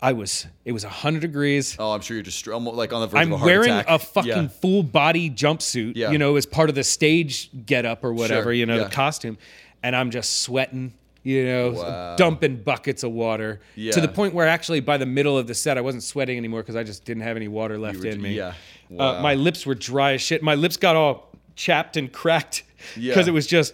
I 0.02 0.14
was 0.14 0.48
it 0.66 0.72
was 0.72 0.84
hundred 0.84 1.22
degrees. 1.22 1.76
Oh, 1.78 1.92
I'm 1.92 2.02
sure 2.02 2.16
you're 2.16 2.24
just 2.24 2.48
almost 2.48 2.78
like 2.78 2.94
on 2.94 3.02
the 3.02 3.08
verge 3.08 3.22
of 3.26 3.32
a 3.32 3.34
I'm 3.34 3.40
heart 3.40 3.46
wearing 3.46 3.70
attack. 3.72 3.86
a 3.90 4.00
fucking 4.00 4.30
Yeah. 4.30 4.48
full 4.48 4.82
body 4.84 5.30
jumpsuit, 5.30 5.94
Yeah. 5.96 6.12
you 6.12 6.18
know, 6.18 6.36
as 6.38 6.46
part 6.46 6.70
of 6.70 6.76
the 6.76 6.84
stage 6.86 7.50
get 7.66 7.86
up 7.86 8.04
or 8.04 8.14
whatever, 8.14 8.44
Sure, 8.46 8.54
you 8.54 8.66
know, 8.66 8.78
yeah. 8.78 8.84
the 8.86 8.90
costume. 8.90 9.38
And 9.84 9.96
I'm 9.96 10.10
just 10.12 10.42
sweating, 10.42 10.94
you 11.24 11.46
know, 11.46 11.72
Wow. 11.72 12.16
dumping 12.16 12.58
buckets 12.64 13.04
of 13.04 13.12
water 13.12 13.60
Yeah. 13.76 13.92
to 13.92 14.00
the 14.00 14.08
point 14.08 14.34
where 14.34 14.48
actually 14.48 14.80
by 14.80 14.98
the 14.98 15.06
middle 15.06 15.38
of 15.38 15.48
the 15.48 15.54
set, 15.56 15.78
I 15.78 15.82
wasn't 15.82 16.04
sweating 16.04 16.38
anymore 16.38 16.62
because 16.62 16.78
I 16.78 16.84
just 16.84 17.04
didn't 17.04 17.24
have 17.24 17.36
any 17.36 17.50
water 17.50 17.78
left 17.78 18.00
were- 18.00 18.08
in 18.08 18.22
me. 18.22 18.36
yeah. 18.36 18.48
Uh, 18.92 18.96
Wow. 18.96 19.22
my 19.22 19.36
lips 19.36 19.66
were 19.66 19.76
dry 19.76 20.14
as 20.14 20.22
shit. 20.22 20.42
My 20.42 20.56
lips 20.56 20.78
got 20.78 20.96
all 20.96 21.30
chapped 21.58 21.98
and 21.98 22.10
cracked 22.12 22.64
Yeah. 22.96 23.12
because 23.12 23.28
it 23.28 23.32
was 23.34 23.46
just 23.48 23.74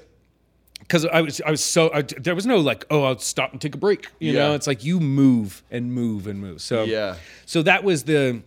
because 0.88 1.06
I 1.06 1.22
was 1.22 1.42
I 1.42 1.52
was 1.52 1.64
so 1.64 1.92
I, 1.94 2.02
there 2.04 2.36
was 2.36 2.46
no 2.46 2.58
like 2.58 2.86
oh 2.90 3.04
I'll 3.04 3.20
stop 3.20 3.52
and 3.52 3.60
take 3.62 3.74
a 3.76 3.78
break 3.78 4.08
you 4.20 4.34
Yeah. 4.34 4.40
know 4.48 4.54
it's 4.56 4.68
like 4.68 4.84
you 4.84 5.00
move 5.00 5.64
and 5.72 5.92
move 5.94 6.28
and 6.28 6.40
move 6.40 6.62
so 6.62 6.84
Yeah. 6.84 7.16
so 7.46 7.62
that 7.64 7.84
was 7.84 8.04
the 8.04 8.42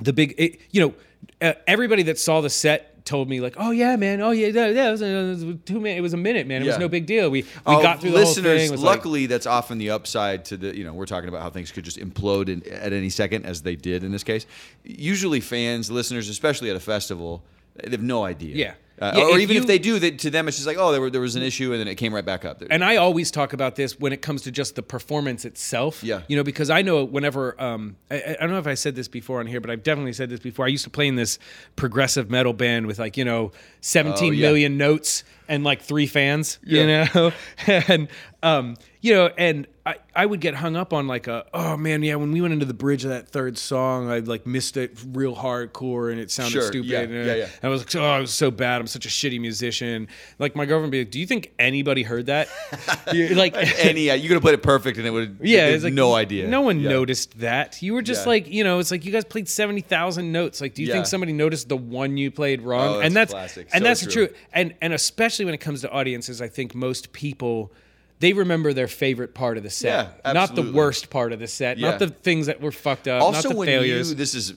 the 0.00 0.12
big 0.12 0.34
it, 0.38 0.60
you 0.72 0.80
know 0.80 0.94
uh, 1.40 1.54
everybody 1.66 2.02
that 2.04 2.18
saw 2.18 2.40
the 2.40 2.50
set 2.50 3.04
told 3.04 3.28
me 3.28 3.38
like 3.40 3.54
oh 3.58 3.70
yeah 3.70 3.96
man 3.96 4.20
oh 4.22 4.30
yeah 4.30 4.46
yeah, 4.48 4.66
yeah 4.68 4.88
it, 4.88 4.90
was 4.92 5.02
a, 5.02 5.06
it 5.06 5.28
was 5.28 5.44
two 5.66 5.78
minute 5.78 5.98
it 5.98 6.00
was 6.00 6.14
a 6.14 6.16
minute 6.16 6.46
man 6.46 6.62
it 6.62 6.66
was 6.66 6.78
no 6.78 6.88
big 6.88 7.04
deal 7.06 7.28
we 7.30 7.42
we 7.42 7.48
Oh, 7.66 7.82
got 7.82 8.00
through 8.00 8.10
the 8.12 8.16
listeners, 8.16 8.46
whole 8.46 8.56
thing 8.56 8.68
it 8.68 8.70
was 8.72 8.82
like- 8.82 8.96
luckily, 8.96 9.26
that's 9.26 9.46
often 9.46 9.76
the 9.78 9.90
upside 9.90 10.44
to 10.46 10.56
the. 10.56 10.74
You 10.76 10.84
know, 10.84 10.92
we're 10.94 11.04
talking 11.06 11.28
about 11.28 11.42
how 11.42 11.50
things 11.50 11.70
could 11.70 11.84
just 11.84 11.98
implode 11.98 12.48
in, 12.48 12.62
at 12.72 12.92
any 12.94 13.10
second, 13.10 13.44
as 13.44 13.60
they 13.62 13.76
did 13.76 14.04
in 14.04 14.10
this 14.12 14.24
case. 14.24 14.46
Usually, 14.84 15.40
fans, 15.40 15.90
listeners, 15.90 16.28
especially 16.30 16.70
at 16.70 16.76
a 16.76 16.80
festival, 16.80 17.42
they 17.76 17.90
have 17.90 18.02
no 18.02 18.24
idea. 18.24 18.54
Yeah. 18.56 18.74
Uh, 19.00 19.12
Yeah, 19.16 19.24
or 19.24 19.38
even 19.38 19.56
you- 19.56 19.60
if 19.62 19.66
they 19.66 19.78
do, 19.78 19.98
they, 19.98 20.12
to 20.12 20.30
them 20.30 20.46
it's 20.46 20.56
just 20.56 20.66
like, 20.66 20.76
oh, 20.78 20.92
there, 20.92 21.00
were, 21.00 21.10
there 21.10 21.20
was 21.20 21.34
an 21.36 21.42
issue 21.42 21.72
and 21.72 21.80
then 21.80 21.88
it 21.88 21.96
came 21.96 22.14
right 22.14 22.24
back 22.24 22.44
up. 22.44 22.62
and 22.70 22.84
I 22.84 22.96
always 22.96 23.30
talk 23.32 23.52
about 23.52 23.74
this 23.74 23.98
when 23.98 24.12
it 24.12 24.22
comes 24.22 24.42
to 24.42 24.50
just 24.52 24.76
the 24.76 24.82
performance 24.82 25.44
itself. 25.44 26.04
Yeah. 26.04 26.22
You 26.28 26.36
know, 26.36 26.44
because 26.44 26.70
I 26.70 26.82
know 26.82 27.04
whenever 27.04 27.60
um, 27.60 27.96
I, 28.10 28.22
I 28.38 28.42
don't 28.42 28.50
know 28.50 28.58
if 28.58 28.66
I 28.68 28.74
said 28.74 28.94
this 28.94 29.08
before 29.08 29.40
on 29.40 29.46
here, 29.46 29.60
but 29.60 29.70
I've 29.70 29.82
definitely 29.82 30.12
said 30.12 30.30
this 30.30 30.40
before. 30.40 30.64
I 30.64 30.68
used 30.68 30.84
to 30.84 30.90
play 30.90 31.08
in 31.08 31.16
this 31.16 31.38
progressive 31.76 32.30
metal 32.30 32.52
band 32.52 32.86
with 32.86 32.98
like 32.98 33.16
you 33.16 33.24
know 33.24 33.52
seventeen 33.80 34.30
Oh, 34.30 34.36
yeah. 34.36 34.46
million 34.46 34.76
notes 34.78 35.24
and 35.48 35.64
like 35.64 35.82
three 35.82 36.06
fans. 36.06 36.58
Yeah. 36.64 36.80
You 37.14 37.14
know, 37.14 37.32
and 37.88 38.08
um, 38.42 38.76
you 39.00 39.12
know, 39.14 39.30
and 39.36 39.66
I, 39.84 39.96
I 40.16 40.26
would 40.26 40.40
get 40.40 40.54
hung 40.54 40.76
up 40.76 40.92
on 40.92 41.06
like 41.06 41.26
a 41.26 41.44
oh 41.52 41.76
man 41.76 42.02
yeah 42.02 42.14
when 42.14 42.30
we 42.32 42.40
went 42.40 42.52
into 42.52 42.66
the 42.66 42.74
bridge 42.74 43.04
of 43.04 43.10
that 43.10 43.28
third 43.28 43.58
song 43.58 44.10
I 44.10 44.20
like 44.20 44.46
missed 44.46 44.76
it 44.76 44.96
real 45.12 45.34
hardcore 45.34 46.10
and 46.12 46.20
it 46.20 46.30
sounded 46.30 46.52
Sure, 46.52 46.62
stupid 46.68 46.88
yeah, 46.90 47.00
and, 47.00 47.12
yeah, 47.12 47.34
yeah. 47.34 47.44
and 47.44 47.64
I 47.64 47.68
was 47.68 47.82
like 47.82 47.96
oh 47.96 48.04
I 48.04 48.20
was 48.20 48.32
so 48.32 48.50
bad 48.50 48.80
I'm 48.80 48.86
such 48.86 49.06
a 49.06 49.08
shitty 49.08 49.40
musician 49.40 50.08
like 50.38 50.54
my 50.56 50.64
girlfriend 50.66 50.84
would 50.86 50.90
be 50.92 50.98
like 51.00 51.10
do 51.10 51.18
you 51.20 51.26
think 51.26 51.52
anybody 51.58 52.02
heard 52.02 52.26
that 52.26 52.48
like 53.12 53.54
Any, 53.84 54.10
uh, 54.10 54.14
you 54.14 54.28
could 54.28 54.34
have 54.34 54.42
played 54.42 54.54
it 54.54 54.62
perfect 54.62 54.98
and 54.98 55.06
it 55.06 55.10
would. 55.10 55.38
yeah, 55.42 55.66
it's 55.66 55.84
like 55.84 55.92
no 55.92 56.14
idea. 56.14 56.48
No 56.48 56.60
one 56.62 56.80
Yeah. 56.80 56.90
noticed 56.90 57.38
that. 57.40 57.82
You 57.82 57.94
were 57.94 58.02
just 58.02 58.22
Yeah. 58.24 58.28
like, 58.30 58.48
you 58.48 58.64
know, 58.64 58.78
it's 58.78 58.90
like 58.90 59.04
you 59.04 59.12
guys 59.12 59.24
played 59.24 59.48
seventy 59.48 59.80
thousand 59.80 60.32
notes. 60.32 60.60
Like, 60.60 60.74
do 60.74 60.82
you 60.82 60.90
think 60.92 61.06
somebody 61.06 61.32
noticed 61.32 61.68
the 61.68 61.76
one 61.76 62.16
you 62.16 62.30
played 62.30 62.62
wrong? 62.62 62.96
Oh, 62.96 63.00
and 63.00 63.14
that's 63.14 63.32
that's 63.32 63.54
classic. 63.54 63.68
and 63.72 63.82
So 63.82 63.84
that's 63.88 64.00
the 64.02 64.10
true. 64.10 64.28
And 64.52 64.74
and 64.80 64.92
especially 64.92 65.44
when 65.44 65.54
it 65.54 65.58
comes 65.60 65.80
to 65.82 65.90
audiences, 65.90 66.40
I 66.40 66.48
think 66.48 66.74
most 66.74 67.12
people 67.12 67.72
they 68.20 68.32
remember 68.32 68.72
their 68.72 68.88
favorite 68.88 69.34
part 69.34 69.56
of 69.56 69.62
the 69.62 69.70
set, 69.70 70.14
Yeah, 70.24 70.32
not 70.32 70.54
the 70.54 70.70
worst 70.72 71.10
part 71.10 71.32
of 71.32 71.40
the 71.40 71.48
set, 71.48 71.78
Yeah. 71.78 71.90
not 71.90 71.98
the 71.98 72.08
things 72.08 72.46
that 72.46 72.60
were 72.60 72.72
fucked 72.72 73.08
up, 73.08 73.22
also 73.22 73.48
not 73.48 73.52
the 73.52 73.56
when 73.58 73.66
failures. 73.66 74.10
you 74.10 74.14
this 74.14 74.34
is 74.34 74.54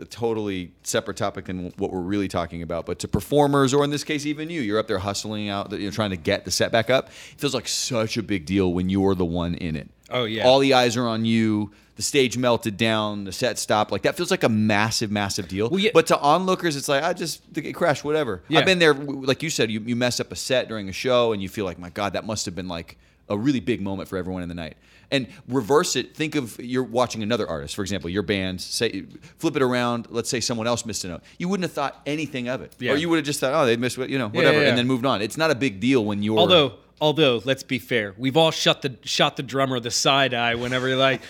a 0.00 0.04
totally 0.04 0.72
separate 0.82 1.16
topic 1.16 1.46
than 1.46 1.72
what 1.76 1.92
we're 1.92 2.00
really 2.00 2.28
talking 2.28 2.62
about 2.62 2.86
but 2.86 2.98
to 3.00 3.08
performers 3.08 3.74
or 3.74 3.84
in 3.84 3.90
this 3.90 4.04
case 4.04 4.24
even 4.26 4.48
you 4.50 4.60
you're 4.60 4.78
up 4.78 4.86
there 4.88 4.98
hustling 4.98 5.48
out 5.48 5.70
you're 5.78 5.90
trying 5.92 6.10
to 6.10 6.16
get 6.16 6.44
the 6.44 6.50
set 6.50 6.72
back 6.72 6.88
up 6.90 7.08
it 7.32 7.40
feels 7.40 7.54
like 7.54 7.68
such 7.68 8.16
a 8.16 8.22
big 8.22 8.46
deal 8.46 8.72
when 8.72 8.88
you're 8.88 9.14
the 9.14 9.24
one 9.24 9.54
in 9.54 9.76
it 9.76 9.88
Oh, 10.12 10.24
yeah. 10.24 10.44
all 10.46 10.58
the 10.58 10.74
eyes 10.74 10.96
are 10.96 11.06
on 11.06 11.24
you 11.24 11.70
the 12.00 12.04
stage 12.04 12.38
melted 12.38 12.78
down 12.78 13.24
the 13.24 13.32
set 13.32 13.58
stopped. 13.58 13.92
Like 13.92 14.00
that 14.02 14.16
feels 14.16 14.30
like 14.30 14.42
a 14.42 14.48
massive 14.48 15.10
massive 15.10 15.48
deal. 15.48 15.68
Well, 15.68 15.78
yeah- 15.78 15.90
but 15.92 16.06
to 16.06 16.18
onlookers 16.18 16.74
it's 16.74 16.88
like 16.88 17.02
i 17.02 17.12
just 17.12 17.42
it 17.54 17.74
crashed 17.74 18.04
whatever. 18.04 18.40
Yeah. 18.48 18.60
i've 18.60 18.64
been 18.64 18.78
there 18.78 18.94
like 18.94 19.42
you 19.42 19.50
said 19.50 19.70
you, 19.70 19.80
you 19.80 19.94
mess 19.94 20.18
up 20.18 20.32
a 20.32 20.36
set 20.36 20.66
during 20.66 20.88
a 20.88 20.94
show 20.94 21.32
and 21.34 21.42
you 21.42 21.50
feel 21.50 21.66
like 21.66 21.78
my 21.78 21.90
god 21.90 22.14
that 22.14 22.24
must 22.24 22.46
have 22.46 22.54
been 22.54 22.68
like 22.68 22.96
a 23.28 23.36
really 23.36 23.60
big 23.60 23.82
moment 23.82 24.08
for 24.08 24.16
everyone 24.16 24.42
in 24.42 24.48
the 24.48 24.54
night. 24.54 24.78
And 25.10 25.26
reverse 25.46 25.94
it 25.94 26.16
think 26.16 26.36
of 26.36 26.58
you're 26.58 26.82
watching 26.84 27.22
another 27.22 27.46
artist 27.46 27.76
for 27.76 27.82
example 27.82 28.08
your 28.08 28.22
band 28.22 28.62
say 28.62 29.04
flip 29.36 29.54
it 29.56 29.60
around 29.62 30.06
let's 30.08 30.30
say 30.30 30.40
someone 30.40 30.66
else 30.66 30.86
missed 30.86 31.04
a 31.04 31.08
note. 31.08 31.22
You 31.36 31.50
wouldn't 31.50 31.64
have 31.64 31.72
thought 31.72 32.00
anything 32.06 32.48
of 32.48 32.62
it. 32.62 32.74
Yeah. 32.78 32.92
or 32.92 32.96
you 32.96 33.10
would 33.10 33.16
have 33.16 33.26
just 33.26 33.40
thought 33.40 33.52
oh 33.52 33.66
they 33.66 33.76
missed 33.76 33.98
what 33.98 34.08
you 34.08 34.16
know 34.16 34.28
whatever 34.28 34.56
yeah, 34.56 34.62
yeah. 34.62 34.68
and 34.70 34.78
then 34.78 34.86
moved 34.86 35.04
on. 35.04 35.20
It's 35.20 35.36
not 35.36 35.50
a 35.50 35.54
big 35.54 35.80
deal 35.80 36.02
when 36.02 36.22
you're 36.22 36.38
although 36.38 36.76
although 37.00 37.40
let's 37.44 37.62
be 37.62 37.78
fair, 37.78 38.14
we've 38.18 38.36
all 38.36 38.50
shot 38.50 38.82
the 38.82 38.96
shot 39.04 39.36
the 39.36 39.42
drummer 39.42 39.80
the 39.80 39.90
side 39.90 40.34
eye 40.34 40.54
whenever 40.54 40.88
you're 40.88 40.96
like 40.96 41.22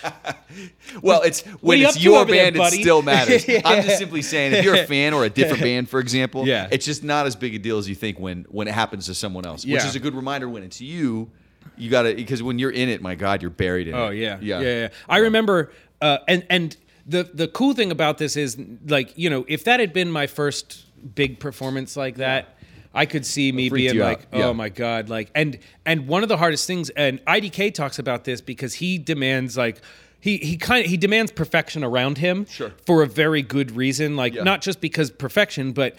Well, 1.03 1.23
it's 1.23 1.43
when 1.61 1.81
it's 1.81 2.03
your 2.03 2.21
over 2.21 2.31
there, 2.31 2.51
band, 2.53 2.73
it 2.75 2.81
still 2.81 3.03
matters. 3.03 3.47
I'm 3.65 3.83
just 3.83 3.99
simply 3.99 4.23
saying, 4.23 4.53
if 4.55 4.65
you're 4.65 4.75
a 4.75 4.87
fan 4.87 5.15
or 5.15 5.25
a 5.25 5.31
different 5.31 5.63
band, 5.71 5.89
for 5.89 6.01
example, 6.01 6.47
Yeah. 6.47 6.69
it's 6.71 6.85
just 6.85 7.05
not 7.05 7.27
as 7.27 7.37
big 7.37 7.55
a 7.55 7.59
deal 7.59 7.79
as 7.79 7.89
you 7.89 7.95
think 7.95 8.19
when 8.19 8.45
when 8.51 8.69
it 8.69 8.75
happens 8.75 9.07
to 9.07 9.15
someone 9.15 9.47
else. 9.47 9.65
Which 9.65 9.85
is 9.85 9.95
a 9.97 10.01
good 10.01 10.15
reminder 10.15 10.49
when 10.49 10.63
it's 10.63 10.81
you. 10.81 11.31
You 11.77 11.91
got 11.91 12.03
to 12.03 12.15
because 12.15 12.43
when 12.43 12.59
you're 12.59 12.71
in 12.71 12.89
it, 12.89 13.01
my 13.01 13.15
God, 13.15 13.43
you're 13.43 13.51
buried 13.51 13.89
in 13.89 13.95
it. 13.95 13.99
Oh 13.99 14.11
yeah, 14.11 14.39
yeah, 14.41 14.61
yeah, 14.61 14.81
yeah. 14.81 14.89
I 15.09 15.19
remember, 15.19 15.71
uh, 16.01 16.19
and 16.29 16.45
and 16.51 16.77
the 17.07 17.25
the 17.33 17.49
cool 17.49 17.73
thing 17.75 17.91
about 17.91 18.19
this 18.19 18.37
is 18.37 18.59
like 18.87 19.17
you 19.17 19.31
know 19.31 19.45
if 19.49 19.65
that 19.65 19.81
had 19.81 19.93
been 19.93 20.11
my 20.11 20.27
first 20.27 20.85
big 21.15 21.39
performance 21.39 21.97
like 21.97 22.17
that. 22.17 22.57
I 22.93 23.07
could 23.07 23.25
see 23.25 23.53
me 23.53 23.69
being 23.71 23.99
like, 23.99 24.21
out. 24.33 24.39
Yeah. 24.39 24.45
"Oh 24.47 24.55
my 24.55 24.69
god!" 24.69 25.09
Like, 25.09 25.31
and 25.35 25.59
and 25.87 26.09
one 26.09 26.23
of 26.23 26.29
the 26.29 26.37
hardest 26.37 26.67
things, 26.67 26.91
and 26.91 27.25
IDK 27.27 27.73
talks 27.73 27.99
about 27.99 28.25
this 28.25 28.41
because 28.41 28.75
he 28.75 28.99
demands 28.99 29.57
like 29.57 29.81
he 30.21 30.39
he 30.39 30.57
kind 30.57 30.85
of 30.85 30.91
he 30.91 30.97
demands 30.97 31.31
perfection 31.31 31.85
around 31.85 32.19
him 32.19 32.47
Sure. 32.47 32.73
for 32.85 33.03
a 33.03 33.07
very 33.07 33.43
good 33.43 33.71
reason. 33.77 34.17
Like, 34.17 34.35
Yeah. 34.35 34.43
not 34.43 34.61
just 34.61 34.81
because 34.81 35.11
perfection, 35.11 35.73
but 35.73 35.95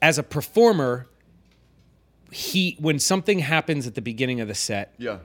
as 0.00 0.18
a 0.18 0.22
performer, 0.24 1.06
he 2.30 2.76
when 2.80 2.98
something 2.98 3.38
happens 3.40 3.86
at 3.86 3.94
the 3.94 4.02
beginning 4.02 4.40
of 4.40 4.48
the 4.48 4.54
set, 4.54 4.94
yeah. 4.98 5.18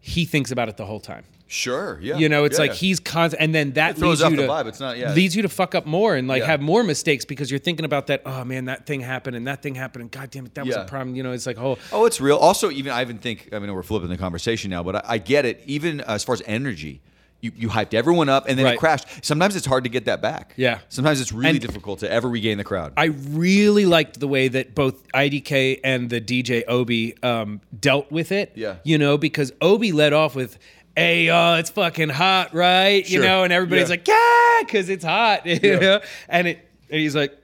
he 0.00 0.24
thinks 0.24 0.50
about 0.50 0.68
it 0.68 0.76
the 0.76 0.86
whole 0.86 1.00
time. 1.00 1.24
Sure. 1.54 2.00
Yeah. 2.02 2.16
You 2.18 2.28
know, 2.28 2.44
it's 2.44 2.56
Yeah. 2.58 2.62
like 2.66 2.72
he's 2.72 2.98
constant, 2.98 3.40
and 3.40 3.54
then 3.54 3.72
that 3.74 3.96
leads 3.98 4.20
you 4.20 4.36
to 4.36 4.42
vibe. 4.42 4.66
It's 4.66 4.80
not- 4.80 4.98
yeah. 4.98 5.12
leads 5.14 5.36
you 5.36 5.42
to 5.42 5.48
fuck 5.48 5.74
up 5.76 5.86
more 5.86 6.16
and 6.16 6.26
like 6.26 6.40
Yeah. 6.40 6.46
have 6.48 6.60
more 6.60 6.82
mistakes 6.82 7.24
because 7.24 7.48
you're 7.50 7.60
thinking 7.60 7.84
about 7.84 8.08
that. 8.08 8.22
Oh 8.26 8.44
man, 8.44 8.64
that 8.64 8.86
thing 8.86 9.00
happened 9.00 9.36
and 9.36 9.46
that 9.46 9.62
thing 9.62 9.76
happened 9.76 10.02
and 10.02 10.10
god 10.10 10.30
damn 10.30 10.46
it, 10.46 10.54
that 10.56 10.66
was 10.66 10.74
a 10.74 10.84
problem. 10.84 11.14
You 11.14 11.22
know, 11.22 11.30
it's 11.32 11.46
like 11.46 11.58
oh 11.58 11.78
Oh, 11.92 12.06
it's 12.06 12.20
real. 12.20 12.36
Also, 12.36 12.70
even 12.72 12.90
I 12.92 13.02
even 13.02 13.18
think 13.18 13.50
I 13.52 13.60
mean 13.60 13.72
we're 13.72 13.84
flipping 13.84 14.08
the 14.08 14.16
conversation 14.16 14.68
now, 14.70 14.82
but 14.82 14.96
I, 14.96 15.02
I 15.10 15.18
get 15.18 15.44
it. 15.44 15.62
Even 15.66 16.00
as 16.00 16.24
far 16.24 16.32
as 16.34 16.42
energy, 16.46 17.00
you, 17.40 17.52
you 17.56 17.68
hyped 17.68 17.94
everyone 17.94 18.28
up 18.28 18.48
and 18.48 18.58
then 18.58 18.66
it 18.66 18.78
crashed. 18.78 19.06
Sometimes 19.24 19.54
it's 19.54 19.66
hard 19.66 19.84
to 19.84 19.90
get 19.90 20.06
that 20.06 20.20
back. 20.22 20.54
Yeah. 20.56 20.78
Sometimes 20.88 21.20
it's 21.20 21.30
really 21.30 21.50
And- 21.50 21.60
difficult 21.60 22.00
to 22.00 22.10
ever 22.10 22.28
regain 22.28 22.58
the 22.58 22.64
crowd. 22.64 22.94
I 22.96 23.04
really 23.30 23.84
liked 23.86 24.18
the 24.18 24.26
way 24.26 24.48
that 24.48 24.74
both 24.74 25.06
IDK 25.12 25.78
and 25.84 26.08
the 26.10 26.20
DJ 26.22 26.64
Obi 26.66 27.14
um, 27.22 27.60
dealt 27.78 28.10
with 28.10 28.32
it. 28.32 28.52
Yeah. 28.54 28.76
You 28.82 28.96
know, 28.98 29.18
because 29.18 29.52
Obi 29.60 29.92
led 29.92 30.12
off 30.14 30.34
with, 30.34 30.58
hey, 30.96 31.28
uh, 31.28 31.56
it's 31.56 31.70
fucking 31.70 32.08
hot, 32.10 32.54
right? 32.54 33.04
You 33.08 33.18
Sure. 33.18 33.22
know, 33.24 33.44
and 33.44 33.52
everybody's 33.52 33.88
Yeah. 33.88 33.96
like, 33.96 34.08
yeah, 34.08 34.60
because 34.60 34.88
it's 34.88 35.04
hot. 35.04 35.44
You 35.46 35.58
Yeah. 35.62 35.78
know? 35.78 36.00
And 36.28 36.48
it 36.48 36.68
and 36.90 37.00
he's 37.00 37.16
like, 37.16 37.36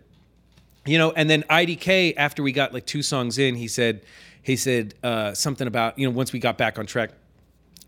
you 0.86 0.98
know, 0.98 1.10
and 1.12 1.28
then 1.28 1.42
IDK, 1.50 2.14
after 2.16 2.42
we 2.42 2.52
got 2.52 2.72
like 2.72 2.86
two 2.86 3.02
songs 3.02 3.38
in, 3.38 3.54
he 3.56 3.66
said, 3.68 4.02
he 4.42 4.56
said 4.56 4.94
uh, 5.02 5.34
something 5.34 5.66
about, 5.66 5.98
you 5.98 6.06
know, 6.08 6.14
once 6.14 6.32
we 6.32 6.38
got 6.38 6.56
back 6.56 6.78
on 6.78 6.86
track, 6.86 7.10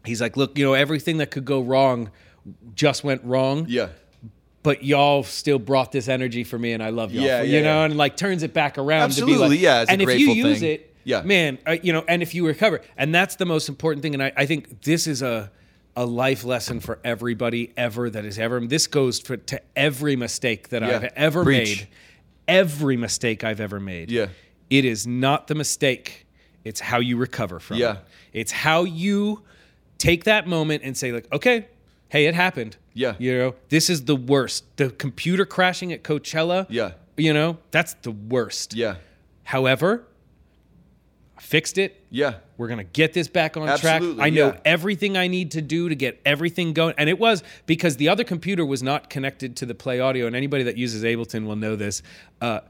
he's 0.04 0.20
like, 0.20 0.36
look, 0.36 0.58
you 0.58 0.64
know, 0.64 0.74
everything 0.74 1.18
that 1.18 1.30
could 1.30 1.44
go 1.44 1.60
wrong 1.60 2.10
just 2.74 3.04
went 3.04 3.22
wrong 3.22 3.66
yeah. 3.68 3.88
but 4.64 4.82
y'all 4.82 5.22
still 5.22 5.60
brought 5.60 5.92
this 5.92 6.08
energy 6.08 6.42
for 6.42 6.58
me 6.58 6.72
and 6.72 6.82
I 6.82 6.90
love 6.90 7.12
y'all. 7.12 7.22
Yeah, 7.24 7.40
for- 7.40 7.46
yeah, 7.46 7.58
you 7.58 7.62
know, 7.64 7.78
yeah. 7.80 7.84
and 7.84 7.96
like 7.96 8.16
turns 8.16 8.42
it 8.42 8.52
back 8.52 8.78
around 8.78 9.10
to 9.10 9.24
be 9.24 9.32
Absolutely, 9.32 9.56
like, 9.56 9.60
yeah, 9.60 9.82
it's 9.82 9.90
a 9.90 9.92
and 9.92 10.02
if 10.02 10.18
you 10.18 10.32
use 10.32 10.60
thing. 10.60 10.70
it, 10.72 10.91
Yeah. 11.04 11.22
man, 11.22 11.58
uh, 11.66 11.76
you 11.82 11.92
know, 11.92 12.04
and 12.08 12.22
if 12.22 12.34
you 12.34 12.46
recover, 12.46 12.80
and 12.96 13.14
that's 13.14 13.36
the 13.36 13.46
most 13.46 13.68
important 13.68 14.02
thing. 14.02 14.14
And 14.14 14.22
I, 14.22 14.32
I 14.36 14.46
think 14.46 14.82
this 14.82 15.06
is 15.06 15.22
a 15.22 15.50
a 15.94 16.06
life 16.06 16.42
lesson 16.42 16.80
for 16.80 16.98
everybody 17.04 17.70
ever 17.76 18.08
that 18.08 18.24
has 18.24 18.38
ever. 18.38 18.58
This 18.60 18.86
goes 18.86 19.20
for, 19.20 19.36
to 19.36 19.60
every 19.76 20.16
mistake 20.16 20.70
that 20.70 20.80
Yeah. 20.80 20.88
I've 20.96 21.04
ever 21.16 21.44
Preach. 21.44 21.80
made. 21.80 21.88
Every 22.48 22.96
mistake 22.96 23.44
I've 23.44 23.60
ever 23.60 23.78
made. 23.78 24.10
Yeah. 24.10 24.28
It 24.70 24.86
is 24.86 25.06
not 25.06 25.48
the 25.48 25.54
mistake. 25.54 26.26
It's 26.64 26.80
how 26.80 26.98
you 26.98 27.18
recover 27.18 27.60
from 27.60 27.76
Yeah. 27.76 27.92
it. 27.92 27.98
It's 28.32 28.52
how 28.52 28.84
you 28.84 29.42
take 29.98 30.24
that 30.24 30.46
moment 30.46 30.82
and 30.82 30.96
say 30.96 31.12
like, 31.12 31.30
okay, 31.30 31.66
hey, 32.08 32.24
it 32.24 32.34
happened. 32.34 32.78
Yeah. 32.94 33.14
You 33.18 33.36
know, 33.36 33.54
this 33.68 33.90
is 33.90 34.06
the 34.06 34.16
worst. 34.16 34.64
The 34.78 34.88
computer 34.90 35.44
crashing 35.44 35.92
at 35.92 36.02
Coachella. 36.02 36.64
Yeah. 36.70 36.92
You 37.18 37.34
know, 37.34 37.58
that's 37.70 37.92
the 38.00 38.12
worst. 38.12 38.72
Yeah. 38.74 38.94
However, 39.44 40.04
I 41.36 41.40
fixed 41.40 41.78
it. 41.78 42.04
Yeah. 42.10 42.34
We're 42.58 42.68
gonna 42.68 42.84
get 42.84 43.12
this 43.12 43.28
back 43.28 43.56
on 43.56 43.66
track. 43.66 43.84
Absolutely, 43.84 44.22
I 44.22 44.30
know 44.30 44.48
yeah. 44.48 44.60
everything 44.64 45.16
I 45.16 45.26
need 45.28 45.52
to 45.52 45.62
do 45.62 45.88
to 45.88 45.94
get 45.94 46.20
everything 46.24 46.72
going, 46.72 46.94
and 46.98 47.08
it 47.08 47.18
was 47.18 47.42
because 47.66 47.96
the 47.96 48.08
other 48.08 48.24
computer 48.24 48.64
was 48.64 48.82
not 48.82 49.10
connected 49.10 49.56
to 49.56 49.66
the 49.66 49.74
Play 49.74 49.98
Audio. 50.00 50.26
And 50.26 50.36
anybody 50.36 50.64
that 50.64 50.76
uses 50.76 51.02
Ableton 51.02 51.46
will 51.46 51.56
know 51.56 51.74
this. 51.74 52.02
Uh, 52.40 52.60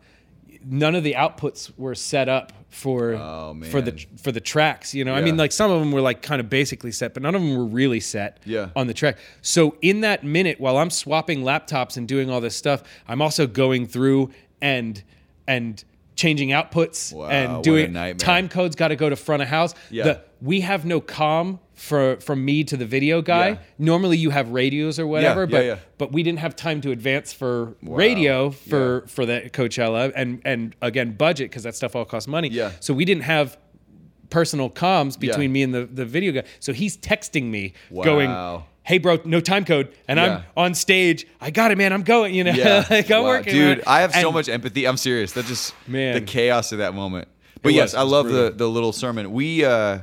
none 0.64 0.94
of 0.94 1.02
the 1.02 1.14
outputs 1.14 1.76
were 1.76 1.94
set 1.94 2.28
up 2.28 2.52
for 2.68 3.14
Oh, 3.14 3.56
for 3.70 3.82
the 3.82 4.02
for 4.16 4.32
the 4.32 4.40
tracks. 4.40 4.94
You 4.94 5.04
know, 5.04 5.12
I 5.14 5.20
mean, 5.20 5.36
like 5.36 5.52
some 5.52 5.70
of 5.70 5.80
them 5.80 5.92
were 5.92 6.00
like 6.00 6.22
kind 6.22 6.40
of 6.40 6.48
basically 6.48 6.92
set, 6.92 7.12
but 7.12 7.22
none 7.22 7.34
of 7.34 7.42
them 7.42 7.56
were 7.56 7.66
really 7.66 8.00
set 8.00 8.38
Yeah. 8.46 8.68
on 8.74 8.86
the 8.86 8.94
track. 8.94 9.18
So 9.42 9.76
in 9.82 10.00
that 10.00 10.24
minute, 10.24 10.58
while 10.60 10.78
I'm 10.78 10.90
swapping 10.90 11.42
laptops 11.42 11.96
and 11.96 12.08
doing 12.08 12.30
all 12.30 12.40
this 12.40 12.56
stuff, 12.56 12.82
I'm 13.06 13.20
also 13.20 13.46
going 13.46 13.86
through 13.86 14.30
and 14.62 15.02
and 15.46 15.84
changing 16.22 16.50
outputs 16.50 17.12
Wow, 17.12 17.26
and 17.28 17.64
doing 17.64 17.92
time 18.16 18.48
code's 18.48 18.76
got 18.76 18.88
to 18.88 18.96
go 18.96 19.08
to 19.10 19.16
front 19.16 19.42
of 19.42 19.48
house. 19.48 19.74
Yeah. 19.90 20.04
The, 20.04 20.20
we 20.40 20.60
have 20.60 20.84
no 20.84 21.00
com 21.00 21.58
for 21.74 22.16
from 22.20 22.44
me 22.44 22.62
to 22.64 22.76
the 22.76 22.86
video 22.86 23.22
guy. 23.22 23.48
Yeah. 23.48 23.58
Normally 23.78 24.16
you 24.16 24.30
have 24.30 24.50
radios 24.50 24.98
or 24.98 25.06
whatever, 25.06 25.42
yeah, 25.48 25.74
but 25.98 25.98
but 25.98 26.12
we 26.12 26.22
didn't 26.22 26.38
have 26.38 26.54
time 26.54 26.80
to 26.82 26.90
advance 26.92 27.32
for 27.32 27.74
radio 27.82 28.50
for 28.50 29.04
for 29.08 29.26
the 29.26 29.50
Coachella 29.52 30.12
and 30.14 30.40
and 30.44 30.76
again 30.80 31.12
budget 31.16 31.50
because 31.50 31.64
that 31.64 31.74
stuff 31.74 31.96
all 31.96 32.04
costs 32.04 32.28
money. 32.28 32.48
Yeah. 32.48 32.70
So 32.80 32.94
we 32.94 33.04
didn't 33.04 33.24
have 33.24 33.58
personal 34.30 34.70
comms 34.70 35.18
between 35.18 35.50
me 35.52 35.62
and 35.62 35.74
the 35.74 35.84
the 35.86 36.04
video 36.06 36.32
guy. 36.32 36.44
So 36.60 36.72
he's 36.72 36.96
texting 36.96 37.44
me 37.50 37.72
Wow. 37.90 38.04
going. 38.04 38.30
Hey 38.84 38.98
bro, 38.98 39.18
no 39.24 39.40
time 39.40 39.64
code, 39.64 39.92
and 40.08 40.18
Yeah. 40.18 40.38
I'm 40.38 40.44
on 40.56 40.74
stage. 40.74 41.26
I 41.40 41.50
got 41.50 41.70
it, 41.70 41.78
man. 41.78 41.92
I'm 41.92 42.02
going. 42.02 42.34
You 42.34 42.44
know, 42.44 42.52
Yeah. 42.52 42.84
like 42.90 43.10
I'm 43.10 43.22
Wow. 43.22 43.28
working. 43.28 43.52
Dude. 43.54 43.82
I 43.86 44.00
have 44.00 44.12
so 44.14 44.32
much 44.32 44.48
empathy. 44.48 44.86
I'm 44.86 44.96
serious. 44.96 45.32
That 45.32 45.44
just 45.46 45.72
Man. 45.86 46.14
the 46.14 46.20
chaos 46.20 46.72
of 46.72 46.78
that 46.78 46.92
moment. 46.94 47.28
But 47.62 47.74
yes, 47.74 47.92
was. 47.92 47.94
I 47.94 48.02
love 48.02 48.26
the 48.28 48.52
the 48.54 48.68
little 48.68 48.92
sermon. 48.92 49.32
We 49.32 49.64
uh 49.64 49.98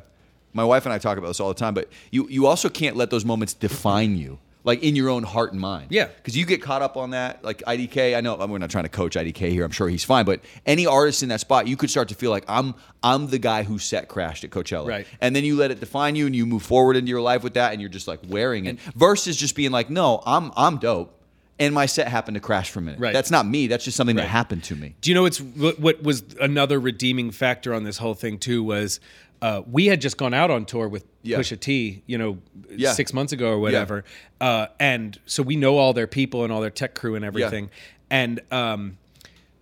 my 0.54 0.64
wife 0.64 0.86
and 0.86 0.94
I 0.94 0.98
talk 0.98 1.18
about 1.18 1.28
this 1.28 1.40
all 1.42 1.50
the 1.50 1.60
time, 1.60 1.74
but 1.74 1.90
you 2.12 2.28
you 2.30 2.48
also 2.48 2.70
can't 2.70 2.96
let 2.96 3.10
those 3.10 3.26
moments 3.26 3.54
define 3.54 4.16
you. 4.16 4.40
Like 4.70 4.84
in 4.84 4.96
your 4.96 5.10
own 5.10 5.24
heart 5.24 5.52
and 5.52 5.60
mind. 5.60 5.88
Yeah. 5.90 6.06
because 6.06 6.38
you 6.38 6.46
get 6.46 6.62
caught 6.62 6.82
up 6.82 6.96
on 6.96 7.10
that. 7.10 7.44
Like 7.44 7.64
IDK, 7.64 8.16
I 8.16 8.22
know 8.22 8.36
we're 8.36 8.60
not 8.60 8.70
trying 8.70 8.84
to 8.84 8.90
coach 8.90 9.16
IDK 9.16 9.50
here. 9.50 9.66
I'm 9.66 9.72
sure 9.72 9.90
he's 9.90 10.04
fine, 10.04 10.26
but 10.26 10.42
any 10.66 10.86
artist 10.86 11.24
in 11.24 11.30
that 11.30 11.40
spot, 11.40 11.68
you 11.68 11.76
could 11.76 11.90
start 11.90 12.10
to 12.10 12.16
feel 12.16 12.30
like 12.30 12.46
I'm 12.48 12.76
I'm 13.02 13.28
the 13.28 13.40
guy 13.40 13.64
who 13.64 13.80
set 13.80 14.08
crashed 14.10 14.44
at 14.44 14.52
Coachella, 14.52 14.88
Right. 14.88 15.08
And 15.22 15.36
then 15.36 15.44
you 15.44 15.56
let 15.56 15.72
it 15.72 15.80
define 15.80 16.16
you, 16.16 16.26
and 16.28 16.36
you 16.36 16.46
move 16.46 16.64
forward 16.64 16.96
into 16.98 17.10
your 17.10 17.22
life 17.22 17.44
with 17.44 17.56
that, 17.56 17.72
and 17.72 17.82
you're 17.82 17.90
just 17.90 18.08
like 18.08 18.20
wearing 18.28 18.66
it. 18.68 18.80
Versus 18.96 19.36
just 19.36 19.56
being 19.56 19.72
like, 19.72 19.90
no, 19.90 20.22
I'm 20.26 20.52
I'm 20.56 20.78
dope. 20.78 21.16
And 21.58 21.74
my 21.74 21.88
set 21.88 22.08
happened 22.08 22.36
to 22.36 22.42
crash 22.42 22.70
for 22.70 22.80
a 22.80 22.82
minute. 22.82 23.02
Right. 23.02 23.12
That's 23.12 23.32
not 23.32 23.46
me. 23.46 23.68
That's 23.68 23.84
just 23.84 23.98
something 23.98 24.16
that 24.16 24.28
happened 24.28 24.64
to 24.66 24.76
me. 24.76 24.96
Do 25.02 25.10
you 25.10 25.16
know 25.16 25.24
what's 25.24 25.42
what, 25.42 25.80
what 25.80 26.04
was 26.04 26.24
another 26.40 26.80
redeeming 26.80 27.32
factor 27.32 27.74
on 27.74 27.84
this 27.84 27.98
whole 27.98 28.14
thing 28.14 28.38
too 28.38 28.64
was 28.64 29.00
uh, 29.42 29.62
we 29.70 29.86
had 29.88 30.02
just 30.02 30.18
gone 30.18 30.34
out 30.34 30.52
on 30.52 30.66
tour 30.66 30.88
with 30.88 31.06
Yeah. 31.24 31.38
Pusha 31.38 31.60
T, 31.60 32.04
you 32.08 32.18
know, 32.18 32.38
Yeah. 32.76 32.94
six 32.94 33.14
months 33.14 33.32
ago 33.34 33.50
or 33.52 33.60
whatever, 33.60 34.04
uh, 34.42 34.68
and 34.80 35.18
so 35.26 35.44
we 35.44 35.56
know 35.56 35.78
all 35.78 35.94
their 35.94 36.08
people 36.08 36.44
and 36.44 36.52
all 36.54 36.62
their 36.62 36.70
tech 36.70 36.94
crew 36.96 37.16
and 37.16 37.24
everything, 37.26 37.70
and 38.10 38.40
um, 38.52 38.98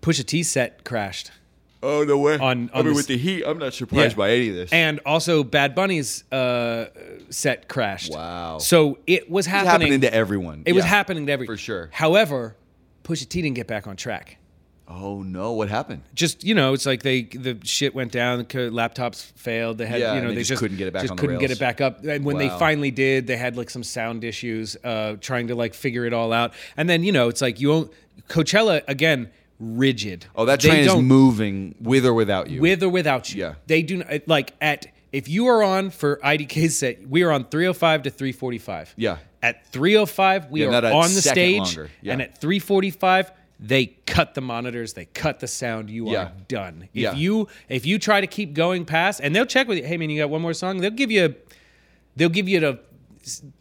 Pusha 0.02 0.26
T 0.26 0.44
set 0.44 0.84
crashed. 0.84 1.32
Oh 1.84 2.04
no 2.04 2.18
way! 2.18 2.40
On- 2.40 2.72
I 2.74 2.78
mean, 2.78 2.88
this- 2.88 2.96
with 2.98 3.08
the 3.08 3.18
heat, 3.18 3.44
I'm 3.46 3.60
not 3.60 3.74
surprised 3.74 4.14
Yeah. 4.14 4.18
by 4.18 4.32
any 4.32 4.50
of 4.50 4.56
this. 4.56 4.74
And 4.74 5.00
also, 5.06 5.44
Bad 5.44 5.76
Bunny's 5.76 6.24
uh, 6.32 6.88
set 7.30 7.68
crashed. 7.68 8.12
Wow. 8.14 8.58
So 8.58 8.98
it 9.06 9.30
was 9.30 9.46
happening. 9.46 9.70
happening 9.72 10.02
to 10.02 10.12
everyone. 10.14 10.64
it 10.66 10.74
was 10.74 10.86
happening 10.86 11.28
to 11.28 11.32
everyone 11.32 11.56
For 11.56 11.62
sure. 11.62 11.90
However, 11.92 12.56
Pusha 13.04 13.30
T 13.30 13.44
didn't 13.44 13.56
get 13.56 13.68
back 13.68 13.86
on 13.86 13.96
track. 13.96 14.38
Oh 14.90 15.22
no! 15.22 15.52
What 15.52 15.68
happened? 15.70 16.04
just 16.14 16.44
you 16.46 16.56
know, 16.56 16.74
it's 16.74 16.86
like 16.86 17.04
they 17.04 17.24
the 17.24 17.58
shit 17.64 17.94
went 17.94 18.12
down. 18.14 18.38
The 18.40 18.46
laptops 18.46 19.32
failed. 19.34 19.78
They 19.80 19.86
had 19.86 20.00
Yeah, 20.00 20.16
you 20.16 20.22
know 20.22 20.30
they 20.30 20.36
they 20.36 20.42
just 20.42 20.50
just 20.52 20.60
couldn't 20.62 20.78
get 20.78 20.88
it 20.88 20.94
back 20.94 21.02
Just 21.02 21.12
on 21.12 21.18
couldn't 21.18 21.40
get 21.40 21.50
rails. 21.50 21.58
it 21.58 21.60
back 21.60 21.82
up. 21.82 22.06
And 22.06 22.24
when 22.24 22.38
they 22.38 22.48
finally 22.50 22.92
did, 22.92 23.28
they 23.28 23.36
had 23.36 23.58
like 23.58 23.70
some 23.70 23.84
sound 23.84 24.24
issues, 24.24 24.78
uh, 24.84 25.18
trying 25.20 25.48
to 25.48 25.56
like 25.56 25.74
figure 25.74 26.06
it 26.06 26.14
all 26.14 26.32
out. 26.32 26.54
And 26.78 26.90
then 26.90 27.04
you 27.04 27.12
know, 27.12 27.28
it's 27.28 27.42
like 27.42 27.60
you 27.60 27.74
own 27.74 27.90
Coachella 28.30 28.82
again, 28.88 29.30
rigid. 29.60 30.26
Oh, 30.36 30.46
that 30.46 30.62
train 30.62 30.88
is 30.88 30.96
moving 30.96 31.76
with 31.82 32.06
or 32.06 32.14
without 32.14 32.50
you. 32.50 32.62
with 32.62 32.82
or 32.82 32.90
without 32.90 33.34
you. 33.34 33.42
Yeah. 33.42 33.56
They 33.68 33.82
do 33.82 33.98
not 33.98 34.28
like 34.28 34.54
at 34.62 34.88
if 35.12 35.28
you 35.28 35.48
are 35.48 35.64
on 35.64 35.90
for 35.90 36.18
IDK's 36.18 36.78
set, 36.78 37.08
we 37.08 37.24
are 37.24 37.32
on 37.32 37.46
305 37.46 38.04
to 38.04 38.10
345. 38.10 38.94
Yeah. 38.98 39.18
At 39.42 39.66
305, 39.68 40.50
we 40.50 40.62
Yeah, 40.64 40.80
are 40.80 40.94
on 40.94 41.04
the 41.04 41.22
stage. 41.22 41.78
Yeah. 42.02 42.14
And 42.14 42.22
at 42.22 42.38
345, 42.40 43.32
they 43.60 43.88
cut 44.06 44.36
the 44.36 44.42
monitors, 44.42 44.94
they 44.94 45.06
cut 45.06 45.40
the 45.40 45.48
sound. 45.48 45.90
You 45.90 46.12
Yeah. 46.12 46.24
are 46.26 46.32
done. 46.48 46.90
If 46.94 47.02
Yeah. 47.02 47.14
you 47.16 47.48
if 47.70 47.86
you 47.86 47.98
try 48.00 48.22
to 48.22 48.28
keep 48.28 48.54
going 48.54 48.86
past, 48.86 49.20
and 49.24 49.36
they'll 49.36 49.46
check 49.48 49.68
with 49.68 49.78
you, 49.80 49.84
hey 49.86 49.98
man, 49.98 50.10
you 50.10 50.20
got 50.22 50.30
one 50.30 50.42
more 50.42 50.54
song, 50.54 50.78
they'll 50.80 50.92
give 50.92 51.10
you 51.12 51.36
they'll 52.16 52.30
give 52.30 52.48
you 52.50 52.60
the 52.60 52.80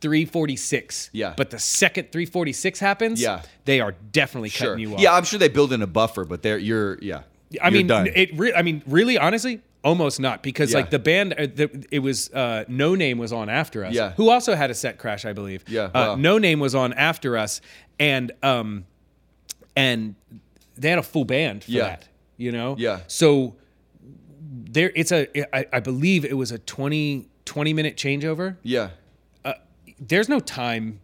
346. 0.01 1.11
Yeah. 1.13 1.35
But 1.37 1.51
the 1.51 1.59
second 1.59 2.13
346 2.13 2.79
happens, 2.81 3.21
Yeah. 3.21 3.43
they 3.65 3.81
are 3.81 3.93
definitely 4.13 4.49
sure. 4.51 4.69
cutting 4.69 4.81
you 4.89 4.95
off. 4.95 5.01
Yeah, 5.01 5.15
I'm 5.15 5.25
sure 5.25 5.39
they 5.39 5.49
build 5.49 5.73
in 5.73 5.83
a 5.83 5.87
buffer, 5.87 6.25
but 6.25 6.43
they're 6.43 6.59
you're 6.59 6.99
yeah. 7.03 7.23
I 7.63 7.69
You're 7.69 7.71
mean, 7.79 7.87
done. 7.87 8.09
it. 8.13 8.37
Re- 8.37 8.53
I 8.55 8.63
mean, 8.63 8.83
really, 8.87 9.17
honestly, 9.19 9.61
almost 9.85 10.19
not 10.19 10.43
because 10.43 10.73
Yeah. 10.73 10.79
like 10.79 10.91
the 10.91 10.99
band, 10.99 11.33
uh, 11.35 11.47
the, 11.47 11.87
it 11.93 12.01
was 12.01 12.29
uh, 12.35 12.65
Noname 12.69 13.19
was 13.19 13.33
on 13.33 13.49
after 13.49 13.85
us. 13.85 13.95
Yeah. 13.95 14.13
Who 14.17 14.31
also 14.31 14.55
had 14.57 14.69
a 14.71 14.75
set 14.75 14.99
crash, 14.99 15.25
I 15.25 15.33
believe. 15.33 15.65
Yeah, 15.69 15.85
Uh, 15.85 15.91
wow. 15.95 16.17
Noname 16.17 16.59
was 16.59 16.75
on 16.75 16.93
after 16.95 17.37
us, 17.39 17.61
and 18.01 18.33
um, 18.43 18.85
and 19.77 20.15
they 20.77 20.89
had 20.91 20.99
a 20.99 21.03
full 21.03 21.25
band 21.25 21.65
for 21.65 21.71
Yeah. 21.71 21.83
that. 21.85 22.09
You 22.37 22.53
know. 22.53 22.75
Yeah. 22.79 23.01
So 23.07 23.55
there, 24.41 24.91
it's 24.95 25.13
a. 25.13 25.27
I, 25.57 25.67
I 25.73 25.81
believe 25.81 26.25
it 26.25 26.37
was 26.37 26.53
a 26.53 26.59
20, 26.59 27.29
20 27.45 27.73
minute 27.73 27.97
changeover 27.97 28.57
yeah. 28.63 28.91
Uh, 29.45 29.55
there's 29.99 30.29
no 30.29 30.41
time 30.41 31.01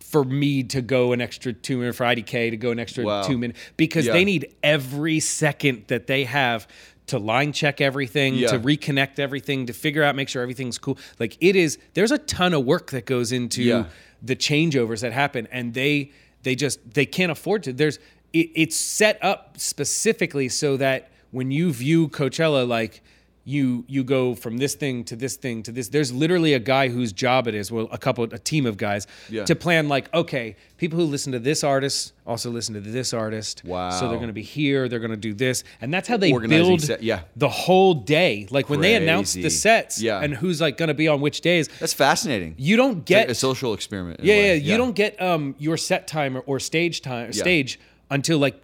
for 0.00 0.24
me 0.24 0.62
to 0.62 0.80
go 0.82 1.12
an 1.12 1.20
extra 1.20 1.52
two 1.52 1.78
minutes 1.78 1.96
for 1.98 2.04
IDK 2.04 2.50
to 2.50 2.56
go 2.56 2.70
an 2.70 2.78
extra 2.78 3.04
Wow. 3.04 3.22
two 3.22 3.38
minutes 3.38 3.58
because 3.76 4.06
Yeah. 4.06 4.12
they 4.12 4.24
need 4.24 4.54
every 4.62 5.20
second 5.20 5.84
that 5.88 6.06
they 6.06 6.24
have 6.24 6.68
to 7.06 7.18
line 7.18 7.52
check 7.52 7.80
everything, 7.80 8.34
Yeah. 8.36 8.48
to 8.48 8.58
reconnect 8.58 9.18
everything, 9.18 9.66
to 9.66 9.72
figure 9.72 10.02
out, 10.02 10.14
make 10.16 10.28
sure 10.28 10.40
everything's 10.42 10.78
cool. 10.78 10.98
Like 11.18 11.36
it 11.40 11.56
is, 11.56 11.78
there's 11.94 12.12
a 12.12 12.18
ton 12.18 12.54
of 12.54 12.64
work 12.64 12.90
that 12.92 13.06
goes 13.06 13.32
into 13.32 13.62
Yeah. 13.62 13.84
the 14.22 14.36
changeovers 14.36 15.00
that 15.00 15.12
happen, 15.12 15.46
and 15.50 15.74
they 15.74 16.12
they 16.44 16.54
just 16.54 16.94
they 16.94 17.06
can't 17.06 17.32
afford 17.32 17.64
to. 17.64 17.72
There's 17.72 17.98
it, 18.32 18.50
it's 18.54 18.76
set 18.76 19.18
up 19.22 19.58
specifically 19.58 20.48
so 20.48 20.76
that 20.76 21.10
when 21.30 21.50
you 21.50 21.72
view 21.72 22.08
Coachella, 22.08 22.66
like 22.66 23.02
you 23.46 23.84
you 23.88 24.02
go 24.04 24.34
from 24.34 24.56
this 24.56 24.74
thing 24.74 25.04
to 25.04 25.16
this 25.16 25.36
thing 25.36 25.62
to 25.64 25.72
this. 25.72 25.88
There's 25.88 26.12
literally 26.12 26.54
a 26.54 26.58
guy 26.58 26.88
whose 26.88 27.12
job 27.12 27.46
it 27.46 27.54
is, 27.54 27.70
well, 27.70 27.88
a 27.92 27.98
couple, 27.98 28.24
a 28.24 28.38
team 28.38 28.64
of 28.64 28.76
guys, 28.78 29.06
Yeah. 29.28 29.44
to 29.44 29.54
plan 29.54 29.86
like, 29.88 30.12
okay, 30.14 30.56
people 30.78 30.98
who 30.98 31.04
listen 31.04 31.32
to 31.32 31.38
this 31.38 31.62
artist 31.62 32.14
also 32.26 32.50
listen 32.50 32.72
to 32.74 32.80
this 32.80 33.12
artist. 33.12 33.62
Wow. 33.64 33.90
So 33.90 34.08
they're 34.08 34.16
going 34.16 34.28
to 34.28 34.32
be 34.32 34.42
here. 34.42 34.88
They're 34.88 34.98
going 34.98 35.10
to 35.10 35.16
do 35.18 35.34
this, 35.34 35.62
and 35.82 35.92
that's 35.92 36.08
how 36.08 36.16
they 36.16 36.32
Organizing 36.32 36.66
build 36.66 36.80
set- 36.80 37.02
yeah. 37.02 37.20
the 37.36 37.50
whole 37.50 37.92
day. 37.92 38.46
Like 38.50 38.70
when 38.70 38.80
they 38.80 38.94
announce 38.94 39.34
the 39.34 39.50
sets 39.50 40.00
Yeah. 40.00 40.20
and 40.22 40.34
who's 40.34 40.60
like 40.62 40.78
going 40.78 40.88
to 40.88 40.94
be 40.94 41.06
on 41.08 41.20
which 41.20 41.42
days. 41.42 41.68
That's 41.80 41.92
fascinating. 41.92 42.54
You 42.56 42.76
don't 42.76 42.90
It's 42.90 43.10
like 43.10 43.26
get 43.26 43.30
a 43.30 43.34
social 43.34 43.74
experiment. 43.74 44.20
yeah, 44.22 44.34
way. 44.36 44.56
yeah, 44.56 44.72
You 44.72 44.78
don't 44.78 44.94
get 44.96 45.20
um 45.20 45.54
your 45.58 45.76
set 45.76 46.06
time 46.08 46.36
or, 46.38 46.40
or 46.46 46.58
stage 46.60 47.02
time 47.02 47.32
stage 47.34 47.78
until 48.10 48.38
like 48.38 48.60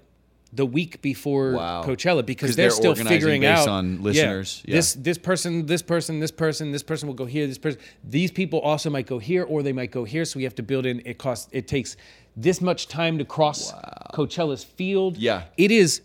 the 0.52 0.66
week 0.66 1.00
before 1.00 1.52
Wow. 1.52 1.82
Coachella 1.84 2.16
'Cause 2.16 2.22
because 2.24 2.56
they're 2.56 2.64
they're, 2.64 2.70
still 2.70 2.94
figuring 2.94 3.42
based 3.42 3.62
out 3.62 3.68
on 3.68 4.02
listeners. 4.02 4.62
Yeah. 4.66 4.76
This 4.76 4.94
this 4.94 5.18
person, 5.18 5.66
this 5.66 5.82
person, 5.82 6.18
this 6.18 6.30
person, 6.32 6.72
this 6.72 6.82
person 6.82 7.06
will 7.06 7.14
go 7.14 7.24
here. 7.26 7.46
This 7.46 7.58
person, 7.58 7.80
these 8.02 8.30
people 8.32 8.58
also 8.60 8.90
might 8.90 9.06
go 9.06 9.18
here 9.18 9.44
or 9.44 9.62
they 9.62 9.72
might 9.72 9.92
go 9.92 10.04
here. 10.04 10.24
So 10.24 10.38
we 10.38 10.42
have 10.44 10.54
to 10.56 10.62
build 10.62 10.86
in. 10.86 11.02
It 11.04 11.18
costs. 11.18 11.48
It 11.52 11.68
takes 11.68 11.96
this 12.36 12.60
much 12.60 12.88
time 12.88 13.18
to 13.18 13.24
cross 13.24 13.72
Coachella's 14.14 14.64
field. 14.64 15.16
Yeah. 15.18 15.44
it 15.56 15.70
is 15.70 16.02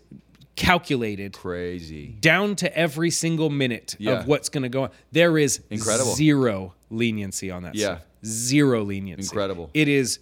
calculated 0.54 1.32
Crazy. 1.34 2.16
down 2.20 2.56
to 2.56 2.76
every 2.76 3.10
single 3.10 3.50
minute 3.50 3.94
Yeah. 3.98 4.20
of 4.20 4.26
what's 4.26 4.48
going 4.48 4.62
to 4.62 4.68
go 4.70 4.84
on. 4.84 4.90
There 5.12 5.36
is 5.38 5.60
Incredible. 5.70 6.14
zero 6.14 6.74
leniency 6.90 7.50
on 7.50 7.62
that 7.64 7.74
Yeah. 7.74 7.86
stuff. 7.96 8.02
Zero 8.24 8.82
leniency. 8.82 9.24
Incredible. 9.24 9.70
It 9.74 9.88
is 9.88 10.18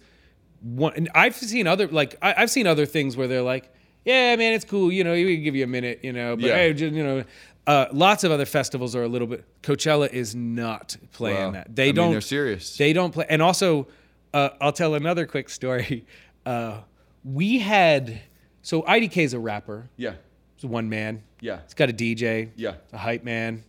one. 0.61 0.93
And 0.95 1.09
I've 1.15 1.35
seen 1.35 1.67
other 1.67 1.87
like 1.87 2.15
I, 2.21 2.33
I've 2.37 2.51
seen 2.51 2.67
other 2.67 2.85
things 2.85 3.15
where 3.15 3.27
they're 3.27 3.41
like, 3.41 3.69
yeah, 4.05 4.35
man, 4.37 4.53
it's 4.53 4.65
cool. 4.65 4.91
You 4.91 5.03
know, 5.03 5.11
we 5.13 5.35
can 5.35 5.43
give 5.43 5.55
you 5.55 5.63
a 5.63 5.67
minute. 5.67 5.99
You 6.03 6.13
know, 6.13 6.35
but 6.35 6.45
Yeah. 6.45 6.55
hey, 6.55 6.73
just, 6.73 6.93
you 6.95 7.03
know. 7.03 7.23
Uh, 7.67 7.87
lots 7.91 8.23
of 8.23 8.31
other 8.31 8.45
festivals 8.45 8.95
are 8.95 9.01
a 9.01 9.07
little 9.07 9.27
bit. 9.27 9.43
Coachella 9.63 10.07
is 10.13 10.35
not 10.35 10.95
playing 11.13 11.37
Wow. 11.47 11.51
that. 11.51 11.75
They 11.75 11.89
I 11.89 11.91
don't. 11.93 12.11
they're 12.11 12.21
serious. 12.21 12.77
They 12.77 12.93
don't 12.93 13.11
play. 13.11 13.25
And 13.27 13.41
also, 13.41 13.87
uh, 14.35 14.49
I'll 14.61 14.71
tell 14.71 14.93
another 14.93 15.25
quick 15.25 15.49
story. 15.49 16.05
Uh, 16.45 16.81
we 17.23 17.57
had 17.57 18.21
so 18.61 18.83
IDK 18.83 19.17
is 19.23 19.33
a 19.33 19.39
rapper. 19.39 19.89
Yeah. 19.97 20.13
He's 20.57 20.69
one 20.69 20.89
man. 20.89 21.23
Yeah. 21.41 21.61
He's 21.63 21.73
got 21.73 21.89
a 21.89 21.93
DJ. 21.93 22.51
Yeah. 22.55 22.75
A 22.93 22.99
hype 22.99 23.23
man. 23.23 23.63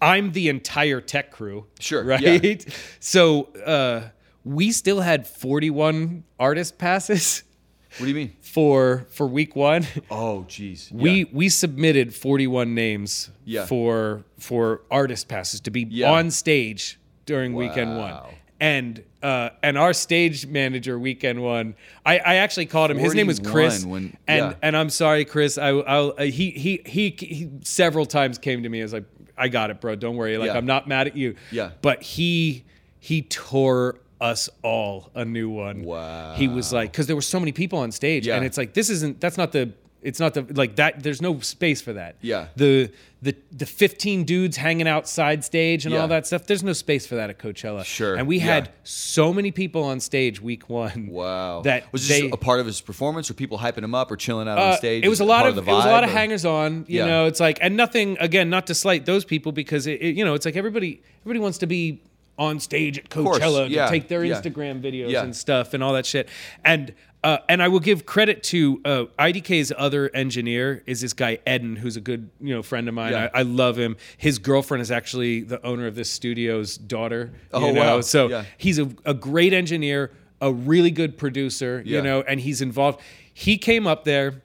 I'm 0.00 0.30
the 0.30 0.48
entire 0.48 1.00
tech 1.00 1.32
crew. 1.32 1.66
Sure, 1.80 2.04
Right. 2.04 2.20
yeah. 2.44 2.54
So 3.00 3.46
uh, 3.66 4.10
we 4.44 4.70
still 4.70 5.00
had 5.00 5.26
41 5.26 6.22
artist 6.38 6.78
passes 6.78 7.42
What 7.98 8.06
do 8.06 8.08
you 8.08 8.14
mean? 8.14 8.32
for 8.40 9.06
for 9.10 9.26
week 9.26 9.54
one. 9.56 9.86
Oh, 10.10 10.44
jeez. 10.48 10.90
We 10.92 11.10
Yeah. 11.20 11.24
we 11.32 11.48
submitted 11.48 12.14
41 12.14 12.74
names 12.74 13.30
Yeah. 13.44 13.66
for 13.66 14.24
for 14.38 14.82
artist 14.90 15.28
passes 15.28 15.60
to 15.62 15.70
be 15.70 15.86
Yeah. 15.90 16.10
on 16.12 16.30
stage 16.30 16.98
during 17.26 17.54
weekend 17.54 17.96
one. 17.98 18.16
And 18.60 19.02
uh, 19.22 19.50
and 19.62 19.76
our 19.76 19.92
stage 19.92 20.46
manager 20.46 20.96
weekend 20.98 21.42
one, 21.42 21.74
I, 22.06 22.18
I 22.18 22.34
actually 22.36 22.66
called 22.66 22.90
him. 22.92 22.98
His 22.98 23.14
name 23.14 23.26
was 23.26 23.40
Chris. 23.40 23.84
when- 23.84 24.16
and 24.28 24.56
and 24.62 24.76
I'm 24.76 24.88
sorry, 24.90 25.24
Chris. 25.24 25.58
I 25.58 25.68
I'll, 25.70 26.14
uh, 26.16 26.22
he, 26.24 26.50
he 26.50 26.80
he 26.86 27.10
he 27.18 27.50
several 27.62 28.06
times 28.06 28.38
came 28.38 28.62
to 28.62 28.68
me 28.68 28.80
as 28.80 28.92
like, 28.92 29.04
I 29.36 29.48
got 29.48 29.70
it, 29.70 29.80
bro. 29.80 29.96
Don't 29.96 30.16
worry. 30.16 30.38
Like. 30.38 30.50
I'm 30.50 30.66
not 30.66 30.86
mad 30.88 31.06
at 31.08 31.16
you. 31.16 31.34
Yeah. 31.50 31.70
But 31.82 32.02
he 32.02 32.64
he 33.00 33.22
tore 33.22 33.98
us 34.22 34.48
all 34.62 35.10
a 35.14 35.24
new 35.24 35.50
one. 35.50 35.82
Wow. 35.84 36.34
He 36.36 36.48
was 36.48 36.72
like, 36.72 36.92
because 36.92 37.06
there 37.08 37.16
were 37.16 37.22
so 37.22 37.40
many 37.40 37.52
people 37.52 37.78
on 37.80 37.90
stage, 37.92 38.26
Yeah. 38.26 38.36
and 38.36 38.44
it's 38.44 38.56
like 38.56 38.72
this 38.74 38.88
isn't. 38.90 39.20
That's 39.20 39.36
not 39.36 39.52
the. 39.52 39.72
It's 40.04 40.18
not 40.18 40.34
the 40.34 40.44
like 40.54 40.74
that. 40.76 41.00
There's 41.00 41.22
no 41.22 41.38
space 41.38 41.80
for 41.80 41.92
that. 41.92 42.16
Yeah. 42.22 42.48
The 42.56 42.90
the 43.22 43.36
the 43.52 43.66
15 43.66 44.24
dudes 44.24 44.56
hanging 44.56 44.88
outside 44.88 45.44
stage 45.44 45.84
and 45.86 45.94
Yeah. 45.94 46.00
all 46.00 46.08
that 46.08 46.26
stuff. 46.26 46.44
There's 46.44 46.64
no 46.64 46.72
space 46.72 47.06
for 47.06 47.14
that 47.14 47.30
at 47.30 47.38
Coachella. 47.38 47.84
Sure, 47.84 48.16
And 48.16 48.26
we 48.26 48.38
yeah. 48.38 48.46
had 48.46 48.70
so 48.82 49.32
many 49.32 49.52
people 49.52 49.84
on 49.84 50.00
stage 50.00 50.42
week 50.42 50.68
one. 50.68 51.06
Wow. 51.06 51.62
That 51.62 51.92
was 51.92 52.08
they, 52.08 52.22
this 52.22 52.32
a 52.32 52.36
part 52.36 52.58
of 52.58 52.66
his 52.66 52.80
performance, 52.80 53.30
or 53.30 53.34
people 53.34 53.58
hyping 53.58 53.84
him 53.84 53.94
up, 53.94 54.10
or 54.10 54.16
chilling 54.16 54.48
out 54.48 54.58
uh, 54.58 54.62
on 54.72 54.76
stage? 54.76 55.04
It 55.04 55.08
was 55.08 55.20
a 55.20 55.24
lot 55.24 55.46
of, 55.46 55.54
the 55.54 55.62
it 55.62 55.66
was 55.68 55.84
a 55.84 55.88
lot 55.88 56.02
of 56.02 56.10
hangers 56.10 56.44
on. 56.44 56.84
You 56.88 56.98
Yeah. 56.98 57.06
know, 57.06 57.26
it's 57.26 57.38
like 57.38 57.58
and 57.60 57.76
nothing 57.76 58.16
again, 58.18 58.50
not 58.50 58.66
to 58.68 58.74
slight 58.74 59.06
those 59.06 59.24
people 59.24 59.52
because 59.52 59.86
it, 59.86 60.02
it- 60.02 60.16
you 60.16 60.24
know 60.24 60.34
it's 60.34 60.44
like 60.46 60.56
everybody 60.56 61.00
everybody 61.22 61.38
wants 61.38 61.58
to 61.58 61.66
be 61.68 62.00
on 62.42 62.58
stage 62.60 62.98
at 62.98 63.08
Coachella 63.08 63.68
yeah, 63.70 63.84
to 63.86 63.90
take 63.90 64.08
their 64.08 64.24
yeah. 64.24 64.34
Instagram 64.40 64.82
videos 64.82 65.10
Yeah. 65.10 65.22
and 65.22 65.34
stuff 65.34 65.74
and 65.74 65.82
all 65.82 65.92
that 65.92 66.04
shit. 66.06 66.28
And 66.64 66.92
uh, 67.24 67.38
and 67.48 67.62
I 67.62 67.68
will 67.68 67.78
give 67.78 68.04
credit 68.04 68.42
to 68.44 68.80
uh, 68.84 69.04
IDK's 69.16 69.72
other 69.78 70.10
engineer 70.12 70.82
is 70.86 71.00
this 71.02 71.12
guy 71.12 71.38
Eden, 71.46 71.76
who's 71.76 71.96
a 71.96 72.00
good 72.00 72.28
you 72.40 72.52
know 72.52 72.62
friend 72.62 72.88
of 72.88 72.94
mine. 72.94 73.12
Yeah. 73.12 73.28
I, 73.32 73.40
I 73.40 73.42
love 73.42 73.78
him. 73.78 73.96
His 74.18 74.40
girlfriend 74.40 74.82
is 74.82 74.90
actually 74.90 75.42
the 75.42 75.64
owner 75.64 75.86
of 75.86 75.94
this 75.94 76.10
studio's 76.10 76.76
daughter. 76.76 77.30
Oh, 77.52 77.66
you 77.68 77.72
know? 77.74 77.80
wow. 77.80 78.00
So 78.00 78.28
Yeah. 78.28 78.44
he's 78.58 78.78
a, 78.80 78.88
a 79.04 79.14
great 79.14 79.52
engineer. 79.52 80.10
a 80.40 80.52
really 80.52 80.90
good 80.90 81.16
producer, 81.16 81.80
Yeah. 81.86 81.98
you 81.98 82.02
know, 82.02 82.22
and 82.22 82.40
he's 82.40 82.60
involved. 82.60 82.98
He 83.32 83.56
came 83.58 83.86
up 83.86 84.02
there 84.02 84.42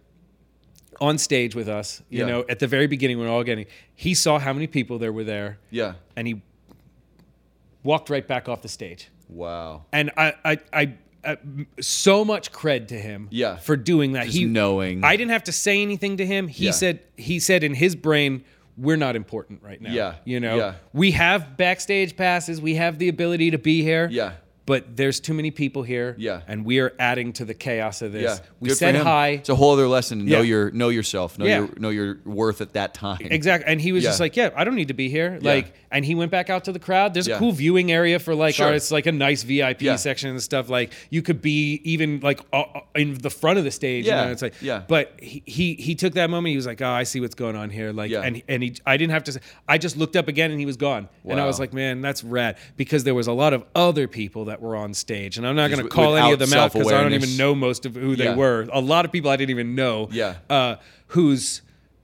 on 1.02 1.18
stage 1.18 1.56
with 1.56 1.68
us, 1.68 2.04
you 2.10 2.24
know, 2.24 2.46
at 2.50 2.60
the 2.60 2.68
very 2.68 2.86
beginning 2.86 3.18
when 3.18 3.26
we 3.26 3.32
we're 3.32 3.38
all 3.38 3.44
getting. 3.44 3.66
He 3.96 4.14
saw 4.14 4.38
how 4.38 4.54
many 4.54 4.68
people 4.68 5.00
there 5.00 5.12
were 5.12 5.24
there, 5.24 5.58
Yeah. 5.72 5.94
and 6.16 6.28
he 6.28 6.42
walked 7.88 8.10
right 8.10 8.28
back 8.28 8.50
off 8.50 8.62
the 8.62 8.68
stage. 8.68 9.10
Wow. 9.30 9.86
And 9.94 10.12
I, 10.18 10.34
I, 10.44 10.58
I, 10.74 10.94
uh, 11.24 11.36
I 11.44 11.82
so 11.82 12.24
much 12.26 12.52
cred 12.52 12.90
to 12.90 12.96
him, 13.00 13.28
Yeah. 13.32 13.56
for 13.58 13.76
doing 13.78 14.12
that. 14.14 14.26
Just 14.26 14.38
he 14.38 14.46
knowing. 14.46 15.04
I 15.04 15.16
didn't 15.16 15.32
have 15.32 15.46
to 15.46 15.52
say 15.52 15.82
anything 15.82 16.18
to 16.18 16.26
him. 16.26 16.48
He 16.48 16.66
Yeah. 16.66 16.72
said 16.72 17.00
he 17.16 17.40
said 17.40 17.64
in 17.64 17.74
his 17.74 17.96
brain, 17.96 18.44
we're 18.78 18.98
not 18.98 19.16
important 19.16 19.64
right 19.64 19.82
now. 19.82 19.92
Yeah. 19.92 20.16
You 20.26 20.40
know, 20.40 20.58
Yeah. 20.58 20.74
we 20.94 21.12
have 21.12 21.58
backstage 21.58 22.16
passes, 22.16 22.62
we 22.62 22.76
have 22.76 23.00
the 23.00 23.08
ability 23.10 23.52
to 23.52 23.58
be 23.58 23.82
here. 23.84 24.08
Yeah. 24.12 24.34
But 24.68 24.98
there's 24.98 25.20
too 25.22 25.34
many 25.34 25.50
people 25.50 25.82
here. 25.82 26.14
Yeah. 26.20 26.42
And 26.46 26.66
we 26.66 26.80
are 26.80 26.94
adding 27.00 27.32
to 27.34 27.46
the 27.46 27.54
chaos 27.54 28.02
of 28.02 28.12
this. 28.12 28.40
Yeah. 28.40 28.46
We 28.60 28.68
Good 28.70 28.78
said 28.78 28.96
hi. 28.98 29.30
It's 29.30 29.48
a 29.48 29.56
whole 29.56 29.72
other 29.72 29.88
lesson. 29.88 30.26
Know 30.26 30.42
your 30.42 30.70
know 30.72 30.90
yourself. 30.90 31.40
Know 31.40 31.46
Yeah. 31.46 31.60
your 31.60 31.70
know 31.80 31.90
your 31.90 32.20
worth 32.26 32.60
at 32.60 32.74
that 32.74 32.94
time. 32.94 33.20
Exactly. 33.22 33.72
And 33.72 33.80
he 33.82 33.94
was 33.94 34.04
Yeah. 34.04 34.10
just 34.10 34.20
like, 34.20 34.36
Yeah, 34.36 34.50
I 34.56 34.66
don't 34.66 34.76
need 34.76 34.90
to 34.90 34.94
be 34.94 35.08
here. 35.10 35.40
Yeah. 35.42 35.50
Like 35.54 35.74
and 35.90 36.04
he 36.04 36.16
went 36.16 36.32
back 36.32 36.50
out 36.50 36.66
to 36.66 36.74
the 36.74 36.80
crowd. 36.80 37.14
There's 37.14 37.30
Yeah. 37.30 37.38
a 37.38 37.40
cool 37.40 37.54
viewing 37.54 37.94
area 37.94 38.20
for 38.20 38.36
like 38.36 38.56
Sure. 38.56 38.66
artists, 38.68 38.92
like 38.92 39.06
a 39.06 39.12
nice 39.14 39.44
VIP 39.44 39.86
Yeah. 39.86 39.96
section 39.96 40.30
and 40.32 40.44
stuff. 40.44 40.70
Like 40.70 40.92
you 41.10 41.22
could 41.22 41.42
be 41.42 41.80
even 41.86 42.20
like 42.22 42.42
uh, 42.52 42.64
uh, 42.76 42.80
in 42.96 43.14
the 43.14 43.30
front 43.30 43.60
of 43.60 43.64
the 43.64 43.72
stage. 43.72 44.06
Yeah. 44.06 44.20
You 44.20 44.26
know? 44.26 44.32
It's 44.34 44.42
like 44.42 44.54
Yeah. 44.62 44.84
But 44.86 45.14
he, 45.22 45.42
he 45.46 45.76
he 45.76 45.96
took 45.96 46.14
that 46.16 46.30
moment, 46.30 46.52
he 46.52 46.58
was 46.58 46.66
like, 46.68 46.82
Oh, 46.82 46.90
I 46.90 47.04
see 47.04 47.22
what's 47.22 47.36
going 47.36 47.56
on 47.56 47.70
here. 47.70 47.94
Like 47.94 48.12
Yeah. 48.12 48.24
and 48.24 48.44
and 48.50 48.64
he 48.64 48.76
I 48.86 48.98
didn't 48.98 49.14
have 49.14 49.24
to 49.24 49.32
say 49.32 49.40
I 49.66 49.78
just 49.78 49.96
looked 49.96 50.18
up 50.18 50.28
again 50.28 50.52
and 50.52 50.60
he 50.60 50.66
was 50.66 50.76
gone. 50.76 51.08
Wow. 51.24 51.32
And 51.32 51.40
I 51.40 51.46
was 51.46 51.58
like, 51.58 51.72
Man, 51.74 52.02
that's 52.02 52.22
rad. 52.22 52.58
Because 52.76 53.06
there 53.06 53.16
was 53.16 53.28
a 53.28 53.34
lot 53.34 53.54
of 53.54 53.64
other 53.74 54.10
people 54.10 54.44
that 54.46 54.57
were 54.62 54.76
on 54.76 54.94
stage. 54.94 55.38
And 55.38 55.46
I'm 55.48 55.56
not 55.56 55.70
gonna 55.70 55.88
call 55.88 56.16
any 56.16 56.32
of 56.34 56.40
them 56.40 56.54
out 56.54 56.74
because 56.74 56.92
I 56.92 57.02
don't 57.02 57.14
even 57.14 57.38
know 57.38 57.54
most 57.56 57.86
of 57.86 57.96
who 57.96 58.16
they 58.16 58.26
Yeah. 58.26 58.36
were. 58.36 58.68
A 58.72 58.82
lot 58.82 59.06
of 59.06 59.12
people 59.12 59.30
I 59.32 59.36
didn't 59.38 59.52
even 59.52 59.76
know 59.76 60.10
Yeah. 60.12 60.36
uh, 60.50 60.76
who's 61.08 61.62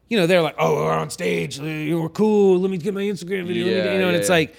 you 0.10 0.18
know 0.20 0.28
they're 0.28 0.42
like 0.44 0.56
oh 0.60 0.76
we're 0.76 0.92
on 0.92 1.10
stage 1.10 1.60
uh, 1.60 1.64
we're 1.64 2.08
cool 2.10 2.60
let 2.60 2.70
me 2.70 2.78
get 2.78 2.94
my 2.94 3.02
instagram 3.02 3.48
video 3.48 3.66
Yeah, 3.66 3.94
you 3.94 4.00
know 4.00 4.10
and 4.10 4.16
it's 4.18 4.30
like 4.30 4.54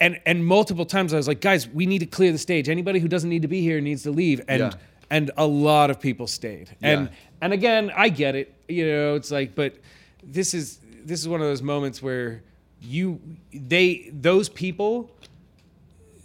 and 0.00 0.18
and 0.26 0.44
multiple 0.44 0.84
times 0.84 1.14
i 1.14 1.16
was 1.16 1.28
like 1.28 1.40
guys 1.40 1.68
we 1.68 1.86
need 1.86 2.00
to 2.00 2.06
clear 2.06 2.32
the 2.32 2.38
stage 2.38 2.68
anybody 2.68 2.98
who 2.98 3.06
doesn't 3.06 3.30
need 3.30 3.42
to 3.42 3.48
be 3.48 3.60
here 3.60 3.80
needs 3.80 4.02
to 4.02 4.10
leave 4.10 4.40
and 4.48 4.60
Yeah. 4.60 4.70
and 5.10 5.30
a 5.36 5.46
lot 5.46 5.90
of 5.90 6.00
people 6.00 6.26
stayed 6.26 6.70
and 6.82 7.02
Yeah. 7.08 7.14
and 7.42 7.52
again 7.52 7.92
i 7.96 8.08
get 8.08 8.34
it 8.34 8.52
you 8.66 8.86
know 8.86 9.14
it's 9.14 9.30
like 9.30 9.54
but 9.54 9.76
this 10.22 10.52
is 10.52 10.78
this 11.04 11.20
is 11.20 11.28
one 11.28 11.40
of 11.40 11.46
those 11.46 11.62
moments 11.62 12.02
where 12.02 12.42
you 12.82 13.20
they 13.52 14.10
those 14.12 14.48
people 14.48 15.10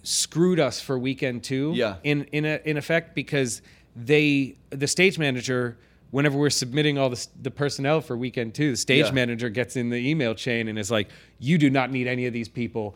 screwed 0.09 0.59
us 0.59 0.81
for 0.81 0.97
weekend 0.97 1.43
two 1.43 1.71
Yeah. 1.75 1.97
in 2.03 2.23
in 2.31 2.43
a, 2.45 2.59
in 2.65 2.77
effect 2.77 3.13
because 3.13 3.61
they 3.95 4.55
the 4.71 4.87
stage 4.87 5.19
manager 5.19 5.77
whenever 6.09 6.35
we're 6.39 6.49
submitting 6.49 6.97
all 6.97 7.11
the, 7.11 7.27
the 7.39 7.51
personnel 7.51 8.01
for 8.01 8.17
weekend 8.17 8.55
two 8.55 8.71
the 8.71 8.77
stage 8.77 9.05
Yeah. 9.05 9.11
manager 9.11 9.49
gets 9.49 9.75
in 9.75 9.89
the 9.89 9.97
email 10.09 10.33
chain 10.33 10.67
and 10.67 10.79
is 10.79 10.89
like 10.89 11.09
you 11.37 11.59
do 11.59 11.69
not 11.69 11.91
need 11.91 12.07
any 12.07 12.25
of 12.25 12.33
these 12.33 12.49
people 12.49 12.95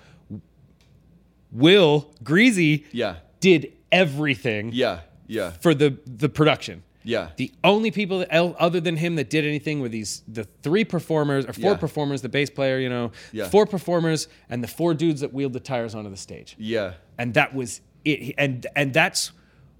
will 1.51 2.11
Greazy 2.23 2.85
Yeah. 2.91 3.17
did 3.39 3.73
everything 3.91 4.71
Yeah. 4.73 5.01
Yeah. 5.27 5.51
for 5.61 5.75
the 5.75 5.95
the 6.07 6.29
production 6.29 6.81
Yeah. 7.03 7.29
the 7.37 7.51
only 7.63 7.91
people 7.91 8.19
that, 8.19 8.31
other 8.31 8.79
than 8.79 8.95
him 8.97 9.15
that 9.17 9.29
did 9.29 9.45
anything 9.45 9.81
were 9.81 9.89
these 9.89 10.23
the 10.27 10.45
three 10.63 10.83
performers 10.85 11.45
or 11.45 11.53
four 11.53 11.71
Yeah. 11.71 11.77
performers 11.77 12.21
the 12.23 12.29
bass 12.29 12.49
player 12.49 12.79
you 12.79 12.89
know 12.89 13.11
Yeah. 13.31 13.49
four 13.49 13.65
performers 13.67 14.27
and 14.49 14.63
the 14.63 14.67
four 14.67 14.93
dudes 14.95 15.21
that 15.21 15.31
wheeled 15.33 15.53
the 15.53 15.59
tires 15.59 15.93
onto 15.93 16.09
the 16.09 16.17
stage 16.17 16.55
Yeah. 16.57 16.93
And 17.17 17.33
that 17.35 17.53
was 17.53 17.81
it. 18.05 18.35
And 18.37 18.65
and 18.75 18.93
that's 18.93 19.31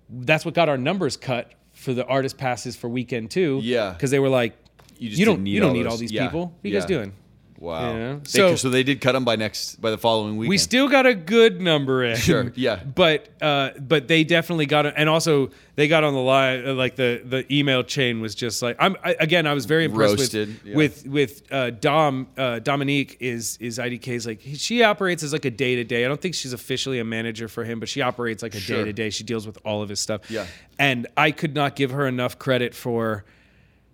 that's 0.10 0.46
what 0.46 0.54
got 0.54 0.70
our 0.70 0.78
numbers 0.78 1.18
cut 1.18 1.52
for 1.74 1.94
the 1.94 2.06
artist 2.06 2.38
passes 2.38 2.76
for 2.76 2.88
weekend 2.88 3.32
two 3.32 3.60
Yeah. 3.64 3.92
because 3.94 4.12
they 4.12 4.20
were 4.20 4.30
like 4.30 4.56
You 4.98 5.10
you, 5.10 5.26
don't 5.26 5.44
need 5.44 5.52
you 5.52 5.60
don't 5.60 5.70
all 5.70 5.76
need 5.76 5.84
those- 5.86 5.92
all 5.94 5.98
these 5.98 6.12
yeah. 6.12 6.26
people. 6.28 6.46
What 6.48 6.52
are 6.64 6.68
you 6.68 6.74
guys 6.74 6.86
doing 6.86 7.14
Wow. 7.64 7.96
Yeah. 7.96 8.14
They- 8.16 8.20
So- 8.30 8.56
so 8.58 8.70
they 8.70 8.84
did 8.84 9.00
cut 9.00 9.14
them 9.14 9.24
by 9.24 9.38
next 9.38 9.80
by 9.80 9.90
the 9.90 9.98
following 9.98 10.36
week. 10.36 10.50
we 10.50 10.58
still 10.58 10.90
got 10.90 11.06
a 11.06 11.14
good 11.16 11.62
number 11.62 12.04
in 12.04 12.18
Sure, 12.18 12.52
yeah. 12.56 12.76
but 12.84 13.30
uh 13.42 13.70
but 13.80 14.10
they 14.10 14.26
definitely 14.26 14.66
got 14.66 14.86
it 14.86 14.94
and 14.98 15.08
also 15.08 15.50
they 15.76 15.88
got 15.88 16.04
on 16.04 16.14
the 16.14 16.20
line 16.20 16.76
like 16.78 16.98
the 16.98 17.22
the 17.24 17.46
email 17.52 17.82
chain 17.82 18.20
was 18.20 18.36
just 18.36 18.62
like 18.62 18.76
i'm 18.80 18.98
I, 19.04 19.16
again 19.18 19.48
i 19.48 19.54
was 19.54 19.66
very 19.66 19.86
impressed 19.86 20.18
Roasted, 20.20 20.48
with 20.50 20.66
yeah. 20.66 20.76
with 20.76 21.08
with 21.08 21.52
uh 21.54 21.70
dom 21.70 22.28
uh 22.38 22.60
dominique 22.60 23.16
is 23.22 23.58
is 23.62 23.80
IDK's 23.80 24.28
like 24.28 24.42
she 24.56 24.84
operates 24.84 25.24
as 25.24 25.32
like 25.32 25.46
a 25.46 25.50
day-to-day 25.52 26.04
i 26.04 26.08
don't 26.10 26.20
think 26.22 26.36
she's 26.36 26.52
officially 26.54 27.00
a 27.00 27.06
manager 27.06 27.48
for 27.48 27.64
him 27.64 27.80
but 27.80 27.88
she 27.88 28.02
operates 28.02 28.44
like 28.44 28.56
a 28.56 28.60
day-to-day 28.60 29.10
she 29.10 29.24
deals 29.24 29.48
with 29.48 29.58
all 29.64 29.82
of 29.82 29.88
his 29.88 30.02
stuff 30.02 30.30
Yeah. 30.30 30.46
and 30.78 31.08
i 31.16 31.32
could 31.32 31.56
not 31.56 31.78
give 31.78 31.92
her 31.92 32.06
enough 32.08 32.38
credit 32.38 32.76
for 32.76 33.24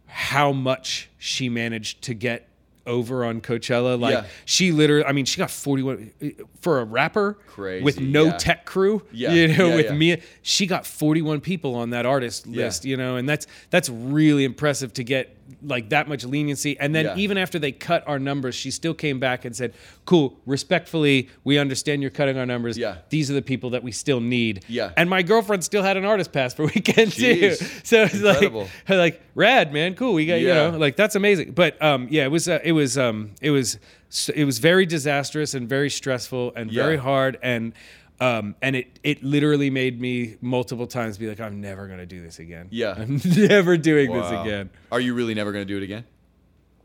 how 0.08 0.52
much 0.52 1.08
she 1.20 1.50
managed 1.50 2.02
to 2.02 2.16
get 2.16 2.49
over 2.90 3.24
on 3.24 3.40
Coachella. 3.40 3.98
Like 4.00 4.14
Yeah. 4.14 4.26
she 4.46 4.72
literally, 4.72 5.06
I 5.06 5.14
mean, 5.14 5.26
she 5.26 5.38
got 5.38 5.52
41 5.52 6.12
for 6.60 6.82
a 6.82 6.84
rapper 6.86 7.38
Crazy, 7.48 7.84
with 7.84 8.00
no 8.02 8.26
yeah. 8.26 8.38
tech 8.38 8.66
crew. 8.66 9.04
Yeah, 9.12 9.32
You 9.32 9.48
know, 9.56 9.76
with. 9.76 9.94
Mia, 9.94 10.20
she 10.42 10.66
got 10.66 10.86
41 10.86 11.42
people 11.42 11.76
on 11.76 11.92
that 11.92 12.06
artist 12.06 12.48
list, 12.48 12.84
you 12.86 12.98
know, 12.98 13.16
and 13.16 13.30
that's 13.30 13.48
that's 13.70 13.90
really 13.90 14.44
impressive 14.44 14.94
to 14.94 15.04
get 15.04 15.36
like 15.64 15.90
that 15.90 16.08
much 16.08 16.24
leniency. 16.26 16.80
And 16.80 16.94
then 16.94 17.06
Yeah. 17.06 17.16
even 17.18 17.38
after 17.38 17.58
they 17.60 17.72
cut 17.72 18.04
our 18.08 18.20
numbers, 18.20 18.56
she 18.56 18.72
still 18.72 18.94
came 18.94 19.20
back 19.20 19.46
and 19.46 19.56
said, 19.56 19.74
"Cool, 20.06 20.38
respectfully, 20.46 21.30
we 21.44 21.58
understand 21.58 22.02
you're 22.02 22.12
cutting 22.12 22.38
our 22.38 22.46
numbers. 22.46 22.78
Yeah. 22.78 22.98
These 23.10 23.32
are 23.32 23.34
the 23.34 23.42
people 23.42 23.70
that 23.72 23.84
we 23.84 23.92
still 23.92 24.20
need." 24.22 24.64
Yeah. 24.68 24.92
And 24.98 25.10
my 25.10 25.22
girlfriend 25.22 25.64
still 25.64 25.84
had 25.84 25.98
an 25.98 26.06
artist 26.06 26.32
pass 26.32 26.54
for 26.54 26.66
weekend 26.76 27.14
too. 27.14 27.56
So 27.84 28.04
it's 28.04 28.16
Incredible. 28.16 28.68
like 28.88 28.98
like 29.00 29.22
rad, 29.36 29.74
man. 29.74 29.96
Cool. 29.96 30.14
We 30.14 30.26
got 30.26 30.36
Yeah. 30.42 30.66
you 30.68 30.72
know, 30.74 30.78
like 30.78 30.96
that's 30.96 31.16
amazing. 31.16 31.52
But 31.52 31.82
um, 31.82 32.08
yeah, 32.12 32.26
it 32.26 32.32
was 32.32 32.48
uh, 32.48 32.60
it 32.64 32.74
was 32.74 32.98
um, 32.98 33.32
it 33.42 33.52
was 33.52 33.78
it 34.36 34.44
was 34.46 34.58
very 34.60 34.86
disastrous 34.86 35.54
and 35.54 35.70
very 35.70 35.90
stressful 35.90 36.54
and 36.56 36.72
very 36.72 36.98
hard 36.98 37.38
and 37.44 37.74
um, 38.22 38.56
and 38.62 38.76
it 38.76 39.00
it 39.04 39.24
literally 39.24 39.70
made 39.70 40.00
me 40.02 40.36
multiple 40.42 40.88
times 40.88 41.18
be 41.18 41.28
like, 41.28 41.40
I'm 41.40 41.62
never 41.62 41.88
gonna 41.88 42.06
do 42.06 42.22
this 42.22 42.40
again. 42.40 42.68
Yeah. 42.72 42.94
I'm 42.98 43.22
never 43.26 43.78
doing 43.78 44.12
Wow. 44.12 44.22
this 44.22 44.42
again. 44.42 44.70
Are 44.92 45.00
you 45.00 45.14
really 45.14 45.34
never 45.34 45.52
going 45.52 45.66
to 45.66 45.74
do 45.74 45.78
it 45.78 45.84
again? 45.84 46.04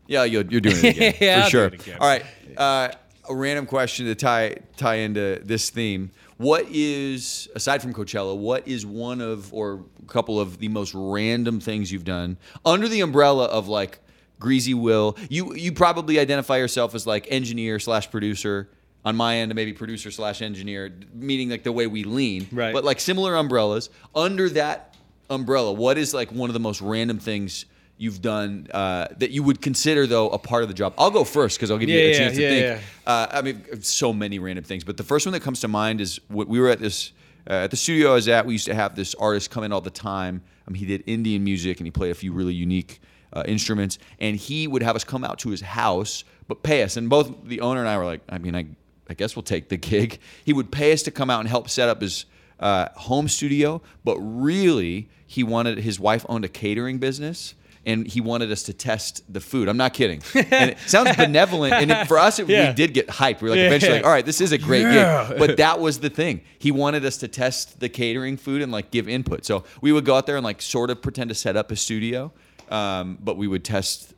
Yeah, 0.07 0.23
you're, 0.23 0.43
you're 0.45 0.61
doing 0.61 0.77
it 0.77 0.85
again 0.97 1.13
Yeah, 1.19 1.35
for 1.39 1.43
I'll 1.43 1.49
sure. 1.49 1.71
All 1.99 2.07
right, 2.07 2.23
uh, 2.57 2.89
a 3.27 3.35
random 3.35 3.65
question 3.65 4.05
to 4.05 4.13
tie 4.15 4.57
tie 4.77 4.95
into 4.95 5.41
this 5.43 5.69
theme. 5.71 6.11
What 6.37 6.65
is 6.69 7.47
aside 7.55 7.81
from 7.81 7.93
Coachella? 7.93 8.37
What 8.37 8.67
is 8.67 8.85
one 8.85 9.19
of 9.21 9.51
or 9.53 9.83
a 10.03 10.05
couple 10.07 10.39
of 10.39 10.59
the 10.59 10.67
most 10.67 10.93
random 10.93 11.59
things 11.59 11.91
you've 11.91 12.03
done 12.03 12.37
under 12.65 12.87
the 12.87 13.01
umbrella 13.01 13.45
of 13.45 13.67
like 13.67 13.99
Greazy 14.39 14.75
Wil? 14.75 15.17
You 15.29 15.55
you 15.55 15.71
probably 15.71 16.19
identify 16.19 16.57
yourself 16.57 16.93
as 16.93 17.07
like 17.07 17.25
engineer 17.31 17.79
slash 17.79 18.11
producer. 18.11 18.69
On 19.05 19.15
my 19.15 19.37
end, 19.37 19.53
maybe 19.53 19.71
producer 19.71 20.09
slash 20.11 20.41
engineer, 20.41 20.91
meaning 21.13 21.49
like 21.49 21.61
the 21.63 21.71
way 21.71 21.85
we 21.87 22.03
lean. 22.03 22.47
Right. 22.51 22.73
But 22.73 22.83
like 22.83 22.99
similar 22.99 23.35
umbrellas. 23.35 23.89
Under 24.15 24.49
that 24.49 24.95
umbrella, 25.29 25.71
what 25.71 25.97
is 25.97 26.13
like 26.13 26.31
one 26.31 26.49
of 26.49 26.55
the 26.55 26.59
most 26.59 26.81
random 26.81 27.19
things 27.19 27.65
you've 27.97 28.21
done 28.21 28.67
uh, 28.73 29.07
that 29.19 29.31
you 29.31 29.41
would 29.43 29.61
consider 29.61 30.05
though 30.07 30.29
a 30.29 30.39
part 30.39 30.63
of 30.63 30.69
the 30.69 30.73
job? 30.73 30.93
I'll 30.97 31.11
go 31.11 31.23
first 31.23 31.57
because 31.57 31.69
I'll 31.71 31.77
give 31.77 31.87
you 31.89 31.99
Yeah, 31.99 32.05
a 32.05 32.09
yeah, 32.09 32.17
chance 32.17 32.35
to 32.35 32.41
yeah, 32.41 32.49
think. 32.49 32.83
yeah. 33.05 33.11
Uh, 33.13 33.27
I 33.31 33.41
mean, 33.43 33.81
so 33.83 34.11
many 34.11 34.39
random 34.39 34.63
things, 34.65 34.83
but 34.83 34.97
the 34.97 35.03
first 35.03 35.25
one 35.25 35.33
that 35.33 35.41
comes 35.43 35.59
to 35.61 35.67
mind 35.67 36.01
is 36.01 36.19
what 36.27 36.47
we 36.47 36.59
were 36.59 36.69
at 36.69 36.79
this 36.79 37.11
uh, 37.47 37.53
at 37.53 37.69
the 37.71 37.77
studio 37.77 38.11
I 38.11 38.15
was 38.15 38.27
at. 38.27 38.45
We 38.47 38.53
used 38.53 38.65
to 38.65 38.73
have 38.73 38.95
this 38.95 39.13
artist 39.15 39.51
come 39.51 39.63
in 39.63 39.71
all 39.71 39.81
the 39.81 39.91
time. 39.91 40.41
Um, 40.67 40.73
he 40.73 40.85
did 40.87 41.03
Indian 41.05 41.43
music 41.43 41.79
and 41.79 41.85
he 41.85 41.91
played 41.91 42.09
a 42.09 42.15
few 42.15 42.33
really 42.33 42.55
unique 42.55 42.99
uh, 43.33 43.43
instruments. 43.45 43.99
And 44.19 44.35
he 44.35 44.65
would 44.67 44.81
have 44.81 44.95
us 44.95 45.03
come 45.03 45.23
out 45.23 45.37
to 45.39 45.49
his 45.49 45.61
house, 45.61 46.23
but 46.47 46.63
pay 46.63 46.81
us. 46.81 46.97
And 46.97 47.07
both 47.07 47.31
the 47.45 47.61
owner 47.61 47.81
and 47.81 47.87
I 47.87 47.99
were 47.99 48.05
like, 48.05 48.21
I 48.29 48.39
mean, 48.39 48.55
I 48.55 48.65
I 49.09 49.13
guess 49.13 49.35
we'll 49.35 49.43
take 49.43 49.69
the 49.69 49.77
gig. 49.91 50.19
He 50.43 50.53
would 50.53 50.71
pay 50.71 50.91
us 50.93 51.03
to 51.03 51.11
come 51.11 51.29
out 51.29 51.39
and 51.39 51.49
help 51.49 51.69
set 51.69 51.89
up 51.89 52.01
his 52.01 52.25
uh, 52.59 52.89
home 52.95 53.27
studio, 53.27 53.81
but 54.03 54.17
really 54.19 55.09
he 55.27 55.43
wanted 55.43 55.79
his 55.79 55.99
wife 55.99 56.25
owned 56.29 56.45
a 56.45 56.49
catering 56.49 56.97
business. 56.99 57.55
And 57.87 58.07
he 58.07 58.19
wanted 58.19 58.51
us 58.51 58.63
to 58.63 58.73
test 58.73 59.21
the 59.31 59.39
food. 59.39 59.69
I'm 59.69 59.77
not 59.77 59.93
kidding. 59.93 60.23
And 60.33 60.71
it 60.71 60.79
sounds 60.87 61.15
benevolent. 61.17 61.71
And 61.75 61.91
it, 61.91 62.07
for 62.07 62.17
us, 62.17 62.39
it, 62.39 62.49
Yeah. 62.49 62.69
we 62.69 62.73
did 62.73 62.95
get 62.95 63.05
hyped. 63.09 63.41
We 63.41 63.49
were 63.49 63.55
like, 63.55 63.59
Yeah. 63.59 63.67
eventually, 63.67 63.93
like, 63.97 64.03
all 64.05 64.09
right, 64.09 64.25
this 64.25 64.41
is 64.41 64.51
a 64.51 64.57
great 64.57 64.81
Yeah. 64.81 65.27
gig. 65.29 65.37
But 65.37 65.57
that 65.57 65.79
was 65.79 65.99
the 65.99 66.09
thing. 66.09 66.41
He 66.57 66.71
wanted 66.71 67.05
us 67.05 67.17
to 67.17 67.27
test 67.27 67.79
the 67.79 67.87
catering 67.87 68.37
food 68.37 68.63
and 68.63 68.71
like 68.71 68.89
give 68.89 69.07
input. 69.07 69.45
So 69.45 69.65
we 69.81 69.91
would 69.91 70.03
go 70.03 70.15
out 70.15 70.25
there 70.25 70.35
and 70.35 70.43
like 70.43 70.63
sort 70.63 70.89
of 70.89 70.99
pretend 71.03 71.29
to 71.29 71.35
set 71.35 71.55
up 71.55 71.71
a 71.71 71.75
studio, 71.75 72.33
um, 72.71 73.19
but 73.23 73.37
we 73.37 73.47
would 73.47 73.63
test 73.63 74.14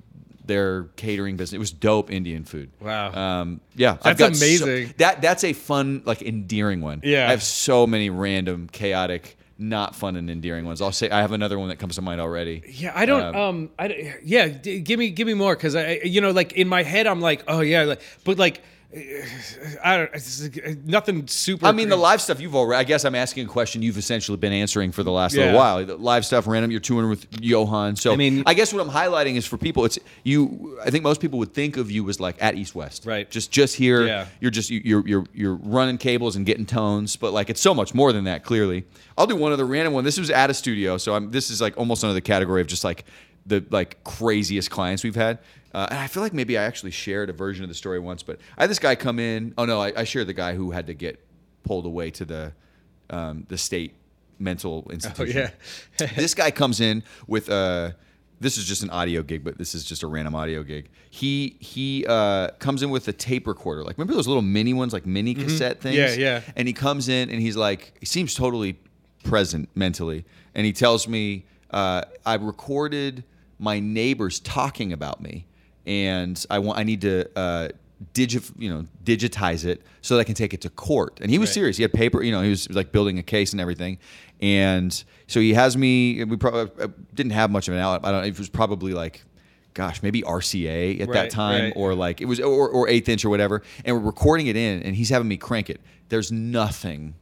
their 0.48 0.84
catering 0.96 1.38
business. 1.38 1.56
It 1.56 1.60
was 1.60 1.72
dope 1.72 2.12
Indian 2.12 2.44
food. 2.46 2.70
Wow. 2.80 3.12
Um, 3.14 3.62
yeah, 3.76 3.98
I've 4.04 4.18
That's 4.18 4.20
got 4.20 4.36
so- 4.36 4.66
amazing. 4.66 4.94
that 4.98 5.22
that's 5.22 5.44
a 5.44 5.54
fun, 5.54 6.02
like 6.06 6.22
endearing 6.22 6.82
one. 6.82 7.02
Yeah. 7.04 7.28
I 7.28 7.32
have 7.32 7.44
so 7.44 7.86
many 7.86 8.10
random, 8.10 8.68
chaotic, 8.72 9.38
not 9.60 9.96
fun 9.96 10.16
and 10.16 10.30
endearing 10.30 10.66
ones. 10.66 10.82
I'll 10.82 10.92
say 10.92 11.10
I 11.10 11.22
have 11.22 11.32
another 11.32 11.58
one 11.60 11.70
that 11.70 11.78
comes 11.78 11.96
to 11.96 12.02
mind 12.02 12.22
already. 12.22 12.64
Yeah, 12.68 12.92
I 12.96 13.06
don't. 13.06 13.24
Um, 13.24 13.36
Um, 13.36 13.70
I 13.80 14.16
yeah, 14.24 14.48
d- 14.48 14.80
give 14.82 15.00
me 15.00 15.10
give 15.10 15.28
me 15.28 15.34
more 15.34 15.56
because 15.56 15.76
I, 15.76 16.00
you 16.04 16.22
know, 16.22 16.32
like 16.32 16.54
in 16.54 16.68
my 16.68 16.84
head, 16.84 17.08
I'm 17.08 17.22
like, 17.22 17.44
oh 17.48 17.62
yeah, 17.62 17.84
like, 17.84 18.02
but 18.24 18.38
like 18.38 18.62
I 19.84 19.98
don't. 19.98 20.10
It's 20.14 20.44
uh, 20.44 20.74
nothing 20.86 21.28
super. 21.28 21.66
I 21.66 21.72
mean, 21.72 21.90
the 21.90 21.96
live 21.96 22.22
stuff 22.22 22.40
you've 22.40 22.56
already. 22.56 22.80
I 22.80 22.84
guess 22.84 23.06
I'm 23.06 23.16
asking 23.16 23.46
a 23.46 23.50
question 23.50 23.82
you've 23.82 23.98
essentially 23.98 24.38
been 24.38 24.54
answering 24.54 24.92
for 24.92 25.04
the 25.04 25.12
last 25.12 25.34
Yeah. 25.36 25.46
little 25.46 25.60
while. 25.60 25.86
The 25.86 25.96
live 25.98 26.26
stuff, 26.26 26.48
random. 26.48 26.72
You're 26.72 26.80
touring 26.80 27.10
with 27.10 27.28
Johan. 27.42 27.96
So 27.96 28.12
I 28.12 28.16
mean- 28.16 28.44
I 28.46 28.54
guess 28.54 28.74
what 28.74 28.82
I'm 28.82 28.90
highlighting 28.92 29.36
is 29.36 29.46
for 29.46 29.58
people. 29.58 29.86
It's 29.86 30.00
you. 30.24 30.80
I 30.86 30.90
think 30.90 31.04
most 31.04 31.22
people 31.22 31.40
would 31.40 31.54
think 31.54 31.78
of 31.78 31.92
you 31.92 32.08
as 32.10 32.20
like 32.20 32.36
at 32.42 32.56
East 32.56 32.76
West, 32.76 33.06
Right. 33.06 33.30
Just 33.30 33.52
just 33.52 33.76
here. 33.76 34.06
Yeah. 34.06 34.28
You're 34.40 34.52
just 34.52 34.70
you- 34.70 34.82
you're 34.84 35.08
you're 35.08 35.26
you're 35.34 35.56
running 35.56 35.98
cables 35.98 36.36
and 36.36 36.46
getting 36.46 36.66
tones, 36.66 37.16
but 37.16 37.34
like 37.34 37.50
it's 37.50 37.62
so 37.62 37.74
much 37.74 37.94
more 37.94 38.12
than 38.14 38.24
that. 38.26 38.44
Clearly, 38.44 38.86
I'll 39.18 39.28
do 39.28 39.36
one 39.36 39.52
other 39.52 39.66
random 39.66 39.94
one. 39.94 40.04
This 40.04 40.20
was 40.20 40.30
at 40.30 40.50
a 40.50 40.54
studio, 40.54 40.98
so 40.98 41.14
I'm. 41.16 41.32
This 41.32 41.50
is 41.50 41.62
like 41.62 41.78
almost 41.78 42.04
under 42.04 42.14
the 42.14 42.22
category 42.22 42.62
of 42.62 42.68
just 42.68 42.84
like 42.84 43.06
the 43.46 43.64
like 43.70 44.04
craziest 44.04 44.70
clients 44.70 45.04
we've 45.04 45.16
had. 45.16 45.40
Uh, 45.74 45.88
and 45.90 46.00
I 46.00 46.08
feel 46.08 46.24
like 46.24 46.34
maybe 46.34 46.58
I 46.58 46.64
actually 46.64 46.92
shared 46.92 47.30
a 47.30 47.34
version 47.34 47.64
of 47.64 47.70
the 47.70 47.76
story 47.76 48.00
once, 48.00 48.24
but 48.24 48.40
I 48.58 48.64
had 48.64 48.70
this 48.70 48.80
guy 48.80 48.96
come 48.96 49.20
in. 49.20 49.54
Oh 49.58 49.66
no, 49.66 49.82
I, 49.82 49.94
I 49.96 50.04
shared 50.04 50.28
the 50.28 50.34
guy 50.34 50.56
who 50.56 50.72
had 50.72 50.88
to 50.88 50.94
get 50.94 51.20
pulled 51.64 51.86
away 51.86 52.12
to 52.12 52.26
the 52.26 52.54
um, 53.10 53.46
the 53.50 53.58
state 53.58 53.96
mental 54.40 54.88
institution. 54.92 55.50
Oh 55.50 55.52
yeah. 56.00 56.08
this 56.16 56.34
guy 56.34 56.52
comes 56.52 56.80
in 56.80 57.04
with 57.28 57.50
a. 57.50 57.96
this 58.40 58.58
is 58.58 58.66
just 58.66 58.84
an 58.84 58.90
audio 58.90 59.22
gig, 59.24 59.44
but 59.44 59.58
this 59.58 59.76
is 59.76 59.84
just 59.84 60.04
a 60.04 60.08
random 60.08 60.36
audio 60.36 60.64
gig. 60.64 60.90
He 61.10 61.58
he 61.60 62.06
uh, 62.08 62.50
comes 62.60 62.84
in 62.84 62.90
with 62.90 63.08
a 63.08 63.14
tape 63.14 63.48
recorder, 63.48 63.84
like 63.84 63.98
remember 63.98 64.14
those 64.14 64.28
little 64.28 64.42
mini 64.42 64.74
ones, 64.74 64.94
like 64.94 65.06
mini 65.06 65.34
cassette 65.34 65.82
things. 65.82 65.98
Mm-hmm. 65.98 66.22
Yeah, 66.22 66.42
yeah. 66.46 66.54
And 66.56 66.68
he 66.68 66.74
comes 66.74 67.10
in 67.10 67.30
and 67.30 67.42
he's 67.42 67.58
like, 67.58 67.94
he 68.00 68.06
seems 68.06 68.34
totally 68.34 68.80
present 69.24 69.70
mentally, 69.76 70.26
and 70.56 70.66
he 70.66 70.74
tells 70.74 71.08
me, 71.08 71.46
uh, 71.72 72.04
I 72.26 72.36
recorded 72.36 73.24
my 73.60 73.80
neighbors 73.80 74.40
talking 74.40 74.94
about 74.94 75.22
me, 75.22 75.46
and 75.88 76.46
I 76.50 76.60
want 76.60 76.78
I 76.78 76.84
need 76.84 77.02
to. 77.02 77.28
Uh, 77.36 77.70
you 78.16 78.70
know, 78.70 78.86
digitize 79.04 79.66
it 79.66 79.82
so 80.02 80.16
that 80.16 80.22
I 80.22 80.24
can 80.24 80.36
take 80.36 80.54
it 80.54 80.62
to 80.62 80.70
court. 80.70 81.18
And 81.20 81.32
he 81.32 81.40
was 81.40 81.50
Right. 81.50 81.54
serious. 81.56 81.78
He 81.78 81.84
had 81.84 81.92
paper, 81.94 82.22
you 82.22 82.32
know, 82.32 82.44
he 82.44 82.50
was 82.52 82.70
like 82.70 82.92
building 82.92 83.18
a 83.18 83.24
case 83.24 83.54
and 83.54 83.60
everything. 83.60 83.98
And 84.40 85.04
so 85.26 85.40
he 85.40 85.56
has 85.56 85.76
me. 85.76 86.24
We 86.24 86.38
probably 86.38 86.70
uh, 86.84 86.90
didn't 87.16 87.32
have 87.32 87.50
much 87.50 87.68
of 87.68 87.74
an 87.74 87.80
outlet. 87.80 88.02
I 88.04 88.12
don't. 88.12 88.22
Know, 88.22 88.28
it 88.28 88.38
was 88.38 88.50
probably 88.50 88.94
like, 88.94 89.24
gosh, 89.74 90.04
maybe 90.04 90.22
RCA 90.22 91.02
at 91.02 91.12
that 91.12 91.32
time, 91.32 91.64
right. 91.66 91.74
or 91.76 91.96
like 91.96 92.22
it 92.22 92.26
was, 92.26 92.40
or, 92.40 92.70
or 92.70 92.88
eighth 92.88 93.10
inch 93.10 93.26
or 93.26 93.30
whatever. 93.30 93.64
And 93.84 93.96
we're 93.96 94.04
recording 94.04 94.46
it 94.46 94.56
in, 94.56 94.84
and 94.84 94.96
he's 94.96 95.10
having 95.10 95.28
me 95.28 95.38
crank 95.38 95.70
it. 95.72 95.82
There's 96.10 96.32
nothing 96.32 97.16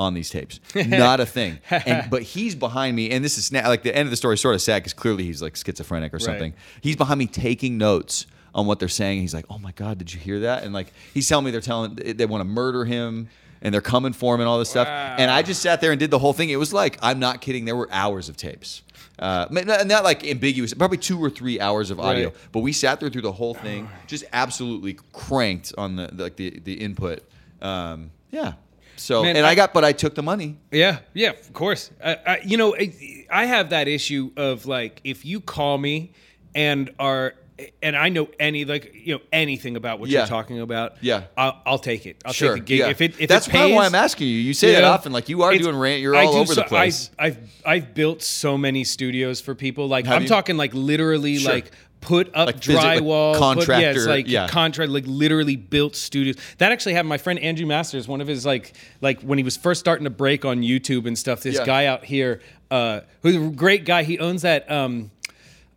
on 0.00 0.14
these 0.14 0.30
tapes, 0.30 0.58
not 0.74 1.20
a 1.20 1.26
thing. 1.26 1.58
And 1.70 2.10
but 2.10 2.22
he's 2.22 2.54
behind 2.54 2.96
me, 2.96 3.10
and 3.10 3.22
this 3.24 3.36
is 3.36 3.50
sna- 3.50 3.66
like 3.66 3.82
the 3.82 3.94
end 3.94 4.06
of 4.06 4.10
the 4.10 4.16
story. 4.16 4.38
Sort 4.38 4.54
of 4.54 4.62
sad 4.62 4.80
because 4.82 4.94
clearly 4.94 5.24
he's 5.24 5.42
like 5.42 5.54
schizophrenic 5.56 6.14
or 6.14 6.18
something. 6.18 6.54
He's 6.80 6.96
behind 6.96 7.18
me 7.18 7.26
taking 7.26 7.76
notes 7.78 8.26
on 8.54 8.66
what 8.66 8.78
they're 8.78 8.88
saying. 8.88 9.20
He's 9.20 9.34
like, 9.34 9.44
"Oh 9.50 9.58
my 9.58 9.72
god, 9.72 9.98
did 9.98 10.12
you 10.12 10.18
hear 10.18 10.40
that?" 10.40 10.64
And 10.64 10.72
like 10.72 10.92
he's 11.12 11.28
telling 11.28 11.44
me 11.44 11.50
they're 11.50 11.60
telling 11.60 11.94
they 11.96 12.26
want 12.26 12.40
to 12.40 12.48
murder 12.48 12.84
him. 12.84 13.28
And 13.62 13.74
they're 13.74 13.82
coming 13.82 14.14
for 14.14 14.34
him 14.34 14.40
and 14.40 14.48
all 14.48 14.58
this 14.58 14.70
stuff. 14.70 14.88
And 14.88 15.30
I 15.30 15.42
just 15.42 15.60
sat 15.60 15.82
there 15.82 15.90
and 15.90 16.00
did 16.00 16.10
the 16.10 16.18
whole 16.18 16.32
thing. 16.32 16.48
It 16.48 16.56
was 16.56 16.72
like, 16.72 16.96
I'm 17.02 17.18
not 17.18 17.42
kidding. 17.42 17.66
There 17.66 17.76
were 17.76 17.90
hours 17.92 18.30
of 18.30 18.38
tapes. 18.38 18.80
Uh, 19.18 19.46
not, 19.50 19.86
not 19.86 20.02
like 20.02 20.26
ambiguous, 20.26 20.72
probably 20.72 20.96
two 20.96 21.22
or 21.22 21.28
three 21.28 21.60
hours 21.60 21.90
of 21.90 22.00
audio. 22.00 22.28
Right. 22.28 22.36
But 22.52 22.60
we 22.60 22.72
sat 22.72 23.00
there 23.00 23.10
through 23.10 23.20
the 23.20 23.32
whole 23.32 23.52
thing, 23.52 23.90
just 24.06 24.24
absolutely 24.32 24.96
cranked 25.12 25.74
on 25.76 25.96
the, 25.96 26.08
the 26.10 26.22
like 26.22 26.36
the 26.36 26.58
the 26.58 26.72
input. 26.72 27.22
Um, 27.60 28.12
yeah. 28.30 28.54
So 29.00 29.22
Man, 29.22 29.36
and 29.36 29.46
I, 29.46 29.50
I- 29.50 29.54
got, 29.54 29.72
but 29.72 29.84
I 29.84 29.92
took 29.92 30.14
the 30.14 30.22
money. 30.22 30.58
Yeah, 30.70 30.98
yeah, 31.14 31.30
of 31.30 31.52
course. 31.52 31.90
I, 32.04 32.16
I, 32.26 32.40
you 32.44 32.56
know, 32.56 32.76
I, 32.76 32.92
I 33.30 33.46
have 33.46 33.70
that 33.70 33.88
issue 33.88 34.30
of 34.36 34.66
like 34.66 35.00
if 35.04 35.24
you 35.24 35.40
call 35.40 35.78
me 35.78 36.12
and 36.54 36.90
are 36.98 37.34
and 37.82 37.94
I 37.94 38.08
know 38.08 38.28
any 38.38 38.64
like 38.64 38.92
you 38.94 39.14
know 39.14 39.20
anything 39.32 39.76
about 39.76 40.00
what 40.00 40.08
Yeah. 40.08 40.20
you're 40.20 40.28
talking 40.28 40.60
about. 40.60 40.94
Yeah. 41.02 41.24
I'll, 41.36 41.60
I'll 41.66 41.78
take 41.78 42.06
it. 42.06 42.16
I'll 42.24 42.32
Sure. 42.32 42.54
take 42.54 42.62
the 42.62 42.66
gig 42.66 42.78
yeah. 42.80 42.88
if 42.88 43.00
it 43.00 43.20
if 43.20 43.28
That's 43.28 43.48
it 43.48 43.50
pays, 43.50 43.74
why 43.74 43.84
I'm 43.86 43.94
asking 43.94 44.28
you. 44.28 44.34
You 44.34 44.54
say 44.54 44.72
that 44.72 44.84
often, 44.84 45.12
like 45.12 45.28
you 45.28 45.42
are 45.42 45.52
It's- 45.52 45.64
doing 45.64 45.76
rant. 45.78 46.00
You're 46.00 46.16
I 46.16 46.24
all 46.24 46.32
do 46.32 46.38
over 46.40 46.54
so- 46.54 46.60
the 46.62 46.66
place. 46.66 47.10
I've, 47.18 47.36
I've 47.36 47.84
I've 47.84 47.94
built 47.94 48.22
so 48.22 48.56
many 48.58 48.84
studios 48.84 49.40
for 49.42 49.54
people. 49.54 49.88
Like 49.88 50.06
Have 50.06 50.16
I'm 50.16 50.22
you? 50.22 50.28
talking 50.28 50.56
like 50.56 50.72
literally 50.74 51.36
Sure. 51.36 51.52
like 51.52 51.70
put 52.00 52.28
up 52.34 52.46
Like 52.46 52.60
physi- 52.60 52.74
like 52.74 53.02
drywall, 53.02 53.54
put- 53.56 53.68
yeah, 53.68 53.90
it's 53.90 54.06
like 54.06 54.26
yeah. 54.28 54.48
contract, 54.48 54.90
like 54.90 55.04
literally 55.06 55.56
built 55.56 55.94
studios. 55.96 56.36
That 56.58 56.72
actually 56.72 56.94
happened. 56.94 57.10
My 57.10 57.18
friend 57.18 57.38
Andrew 57.38 57.66
Masters, 57.66 58.08
one 58.08 58.20
of 58.20 58.26
his 58.26 58.46
like 58.46 58.72
like 59.00 59.20
when 59.22 59.38
he 59.38 59.44
was 59.44 59.56
first 59.56 59.80
starting 59.80 60.04
to 60.04 60.10
break 60.10 60.44
on 60.44 60.62
YouTube 60.62 61.06
and 61.06 61.18
stuff. 61.18 61.42
This 61.42 61.56
Yeah. 61.56 61.66
guy 61.66 61.86
out 61.86 62.04
here, 62.04 62.40
uh, 62.70 63.00
who's 63.22 63.36
a 63.36 63.40
great 63.50 63.84
guy. 63.84 64.02
He 64.02 64.18
owns 64.18 64.42
that. 64.42 64.70
Um, 64.70 65.10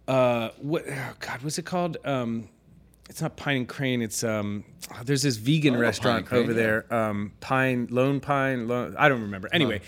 uh, 0.08 0.50
what? 0.62 0.84
Oh 0.88 1.14
God, 1.20 1.42
what's 1.44 1.58
it 1.58 1.66
called? 1.66 1.98
Um, 2.06 2.48
it's 3.14 3.22
not 3.22 3.38
Pine 3.38 3.58
and 3.58 3.68
Crane. 3.70 4.02
It's 4.02 4.24
um. 4.24 4.64
There's 5.06 5.22
this 5.22 5.38
vegan 5.38 5.76
Oh, 5.76 5.80
restaurant 5.80 6.26
Crane, 6.26 6.42
over 6.44 6.52
yeah. 6.52 6.58
there. 6.58 6.94
Um, 6.94 7.32
Pine, 7.40 7.88
Lone 7.90 8.20
Pine. 8.20 8.68
Lone, 8.68 8.96
I 8.98 9.08
don't 9.08 9.22
remember. 9.22 9.48
Anyway, 9.54 9.80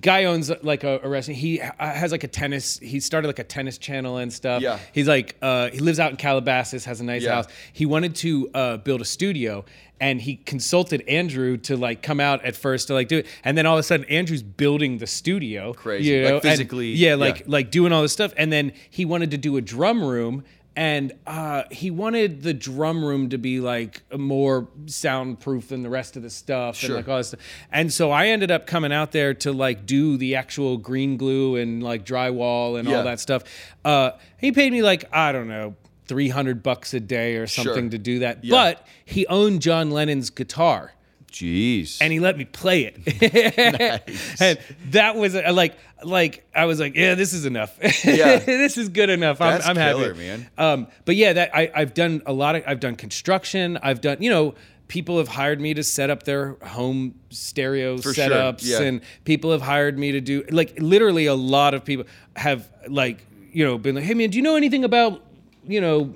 guy 0.00 0.24
owns 0.24 0.50
like 0.62 0.84
a, 0.84 1.00
a 1.02 1.08
restaurant. 1.08 1.38
He 1.38 1.56
has 1.78 2.12
like 2.12 2.22
a 2.24 2.28
tennis. 2.28 2.78
He 2.78 3.00
started 3.00 3.26
like 3.28 3.38
a 3.38 3.44
tennis 3.44 3.78
channel 3.78 4.18
and 4.18 4.32
stuff. 4.32 4.62
Yeah. 4.62 4.78
He's 4.92 5.08
like 5.08 5.36
uh, 5.42 5.70
he 5.70 5.78
lives 5.80 5.98
out 5.98 6.10
in 6.10 6.16
Calabasas. 6.16 6.84
Has 6.84 7.00
a 7.00 7.04
nice 7.04 7.22
Yeah. 7.22 7.36
house. 7.36 7.46
He 7.72 7.86
wanted 7.86 8.14
to 8.16 8.50
uh, 8.54 8.76
build 8.78 9.00
a 9.00 9.04
studio. 9.06 9.64
And 10.02 10.18
he 10.18 10.36
consulted 10.36 11.02
Andrew 11.06 11.58
to 11.58 11.76
like 11.76 12.02
come 12.02 12.20
out 12.20 12.42
at 12.42 12.56
first 12.56 12.86
to 12.88 12.94
like 12.94 13.08
do 13.08 13.18
it, 13.18 13.26
and 13.44 13.58
then 13.58 13.66
all 13.66 13.74
of 13.76 13.80
a 13.80 13.82
sudden 13.82 14.06
Andrew's 14.06 14.42
building 14.42 14.96
the 14.96 15.06
studio. 15.06 15.74
Crazy. 15.74 16.08
you 16.08 16.22
Like 16.22 16.28
know, 16.30 16.34
and- 16.36 16.42
physically, 16.42 16.92
yeah, 16.92 17.16
like 17.16 17.40
yeah. 17.40 17.44
like 17.48 17.70
doing 17.70 17.92
all 17.92 18.00
this 18.00 18.12
stuff 18.12 18.32
and 18.38 18.50
then 18.50 18.72
he 18.88 19.04
wanted 19.04 19.30
to 19.32 19.36
do 19.36 19.58
a 19.58 19.60
drum 19.60 20.02
room 20.02 20.42
and 20.80 21.12
uh, 21.26 21.64
he 21.70 21.90
wanted 21.90 22.42
the 22.42 22.54
drum 22.54 23.04
room 23.04 23.28
to 23.28 23.36
be 23.36 23.60
like 23.60 24.00
more 24.16 24.66
soundproof 24.86 25.68
than 25.68 25.82
the 25.82 25.90
rest 25.90 26.16
of 26.16 26.22
the 26.22 26.30
stuff 26.30 26.76
Sure. 26.76 26.88
and 26.88 26.96
like 26.96 27.06
all 27.06 27.18
this 27.18 27.28
stuff. 27.28 27.40
And 27.70 27.92
so 27.92 28.10
I 28.10 28.28
ended 28.28 28.50
up 28.50 28.66
coming 28.66 28.90
out 28.90 29.12
there 29.12 29.34
to 29.34 29.52
like 29.52 29.84
do 29.84 30.16
the 30.16 30.36
actual 30.36 30.78
green 30.78 31.18
glue 31.18 31.56
and 31.56 31.82
like 31.82 32.06
drywall 32.06 32.78
and 32.78 32.88
Yeah. 32.88 32.96
all 32.96 33.04
that 33.04 33.20
stuff. 33.20 33.42
Uh, 33.84 34.12
he 34.38 34.52
paid 34.52 34.72
me 34.72 34.80
like 34.80 35.04
I 35.12 35.32
don't 35.32 35.48
know. 35.48 35.74
300 36.06 36.62
bucks 36.62 36.94
a 36.94 36.98
day 37.00 37.36
or 37.36 37.46
something 37.46 37.74
Sure. 37.84 37.90
to 37.90 37.98
do 37.98 38.18
that. 38.20 38.42
Yeah. 38.42 38.50
But 38.56 38.86
he 39.04 39.26
owned 39.26 39.60
John 39.60 39.90
Lennon's 39.90 40.30
guitar 40.30 40.94
Jeez. 41.30 41.98
and 42.00 42.12
he 42.12 42.20
let 42.20 42.36
me 42.36 42.44
play 42.44 42.92
it. 42.92 42.96
and 44.40 44.58
that 44.90 45.16
was 45.16 45.34
uh, 45.34 45.52
like, 45.52 45.76
like 46.02 46.46
I 46.54 46.64
was 46.64 46.80
like, 46.80 46.94
yeah, 46.94 47.14
this 47.14 47.32
is 47.32 47.46
enough. 47.46 47.78
Yeah. 48.04 48.38
this 48.38 48.76
is 48.76 48.88
good 48.88 49.10
enough. 49.10 49.40
I'm, 49.40 49.60
I'm 49.62 49.76
happy, 49.76 50.12
man. 50.14 50.50
Um, 50.58 50.88
but 51.04 51.16
yeah, 51.16 51.32
that 51.34 51.54
I, 51.54 51.70
I've 51.74 51.94
done 51.94 52.22
a 52.26 52.32
lot 52.32 52.56
of. 52.56 52.64
I've 52.66 52.80
done 52.80 52.96
construction. 52.96 53.78
I've 53.82 54.00
done, 54.00 54.18
you 54.20 54.30
know. 54.30 54.54
People 54.88 55.18
have 55.18 55.28
hired 55.28 55.60
me 55.60 55.72
to 55.74 55.84
set 55.84 56.10
up 56.10 56.24
their 56.24 56.54
home 56.66 57.14
stereo 57.28 57.98
For 57.98 58.12
sure, 58.12 58.28
setups, 58.28 58.62
yeah. 58.66 58.80
and 58.80 59.02
people 59.24 59.52
have 59.52 59.62
hired 59.62 59.96
me 59.96 60.10
to 60.10 60.20
do 60.20 60.42
like 60.50 60.80
literally 60.80 61.26
a 61.26 61.34
lot 61.36 61.74
of 61.74 61.84
people 61.84 62.06
have 62.34 62.68
like 62.88 63.24
you 63.52 63.64
know 63.64 63.78
been 63.78 63.94
like, 63.94 64.02
hey 64.02 64.14
man, 64.14 64.30
do 64.30 64.36
you 64.36 64.42
know 64.42 64.56
anything 64.56 64.82
about 64.82 65.22
you 65.64 65.80
know 65.80 66.12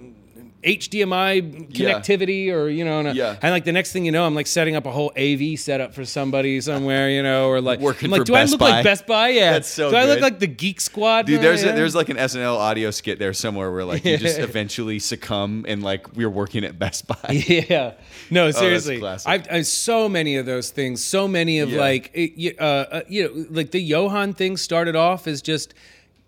HDMI 0.65 1.69
Yeah. 1.71 1.99
connectivity 2.01 2.53
or 2.53 2.69
you 2.69 2.85
know, 2.85 3.01
and, 3.01 3.09
uh, 3.09 3.13
Yeah. 3.15 3.37
and 3.43 3.51
like 3.53 3.65
the 3.65 3.73
next 3.73 3.93
thing 3.93 4.05
you 4.05 4.13
know, 4.13 4.25
I'm 4.25 4.35
like 4.35 4.47
setting 4.47 4.77
up 4.77 4.87
a 4.87 4.91
whole 4.91 5.13
AV 5.17 5.57
setup 5.59 5.95
for 5.95 6.05
somebody 6.05 6.61
somewhere, 6.61 7.11
you 7.11 7.23
know, 7.23 7.49
or 7.49 7.61
like 7.61 7.81
Working 7.81 8.07
I'm 8.07 8.11
like, 8.13 8.21
for 8.23 8.25
do 8.25 8.33
Best 8.33 8.49
I 8.49 8.53
look 8.53 8.61
Buy. 8.61 8.71
like 8.71 8.85
Best 8.85 9.07
Buy? 9.07 9.29
Yeah, 9.29 9.53
That's 9.53 9.69
so 9.69 9.91
Do 9.91 9.97
I 9.97 10.05
look 10.07 10.21
like 10.21 10.39
the 10.39 10.47
Geek 10.47 10.81
Squad? 10.81 11.27
Dude, 11.27 11.41
there's 11.41 11.63
Yeah. 11.63 11.71
a, 11.71 11.75
there's 11.77 11.95
like 11.95 12.09
an 12.09 12.17
SNL 12.17 12.57
audio 12.57 12.91
skit 12.91 13.19
there 13.19 13.33
somewhere 13.33 13.71
where 13.71 13.85
like 13.85 14.05
you 14.05 14.17
just 14.17 14.39
eventually 14.49 14.99
succumb 14.99 15.65
and 15.69 15.83
like 15.83 16.15
we're 16.17 16.31
working 16.31 16.65
at 16.65 16.79
Best 16.79 17.07
Buy. 17.07 17.31
yeah. 17.49 17.93
No, 18.31 18.51
seriously. 18.51 18.99
classic. 18.99 19.29
I've, 19.29 19.47
I've 19.51 19.67
so 19.67 20.09
many 20.09 20.37
of 20.37 20.47
those 20.47 20.71
things. 20.71 21.05
So 21.05 21.29
many 21.29 21.59
of 21.61 21.71
Yeah. 21.71 21.81
like, 21.81 22.11
it, 22.15 22.33
you- 22.37 22.55
uh, 22.59 22.63
uh, 22.91 23.01
you 23.09 23.25
know, 23.25 23.47
like 23.51 23.71
the 23.71 23.81
Johan 23.81 24.33
thing 24.35 24.57
started 24.57 24.97
off 24.97 25.27
as 25.27 25.43
just 25.43 25.75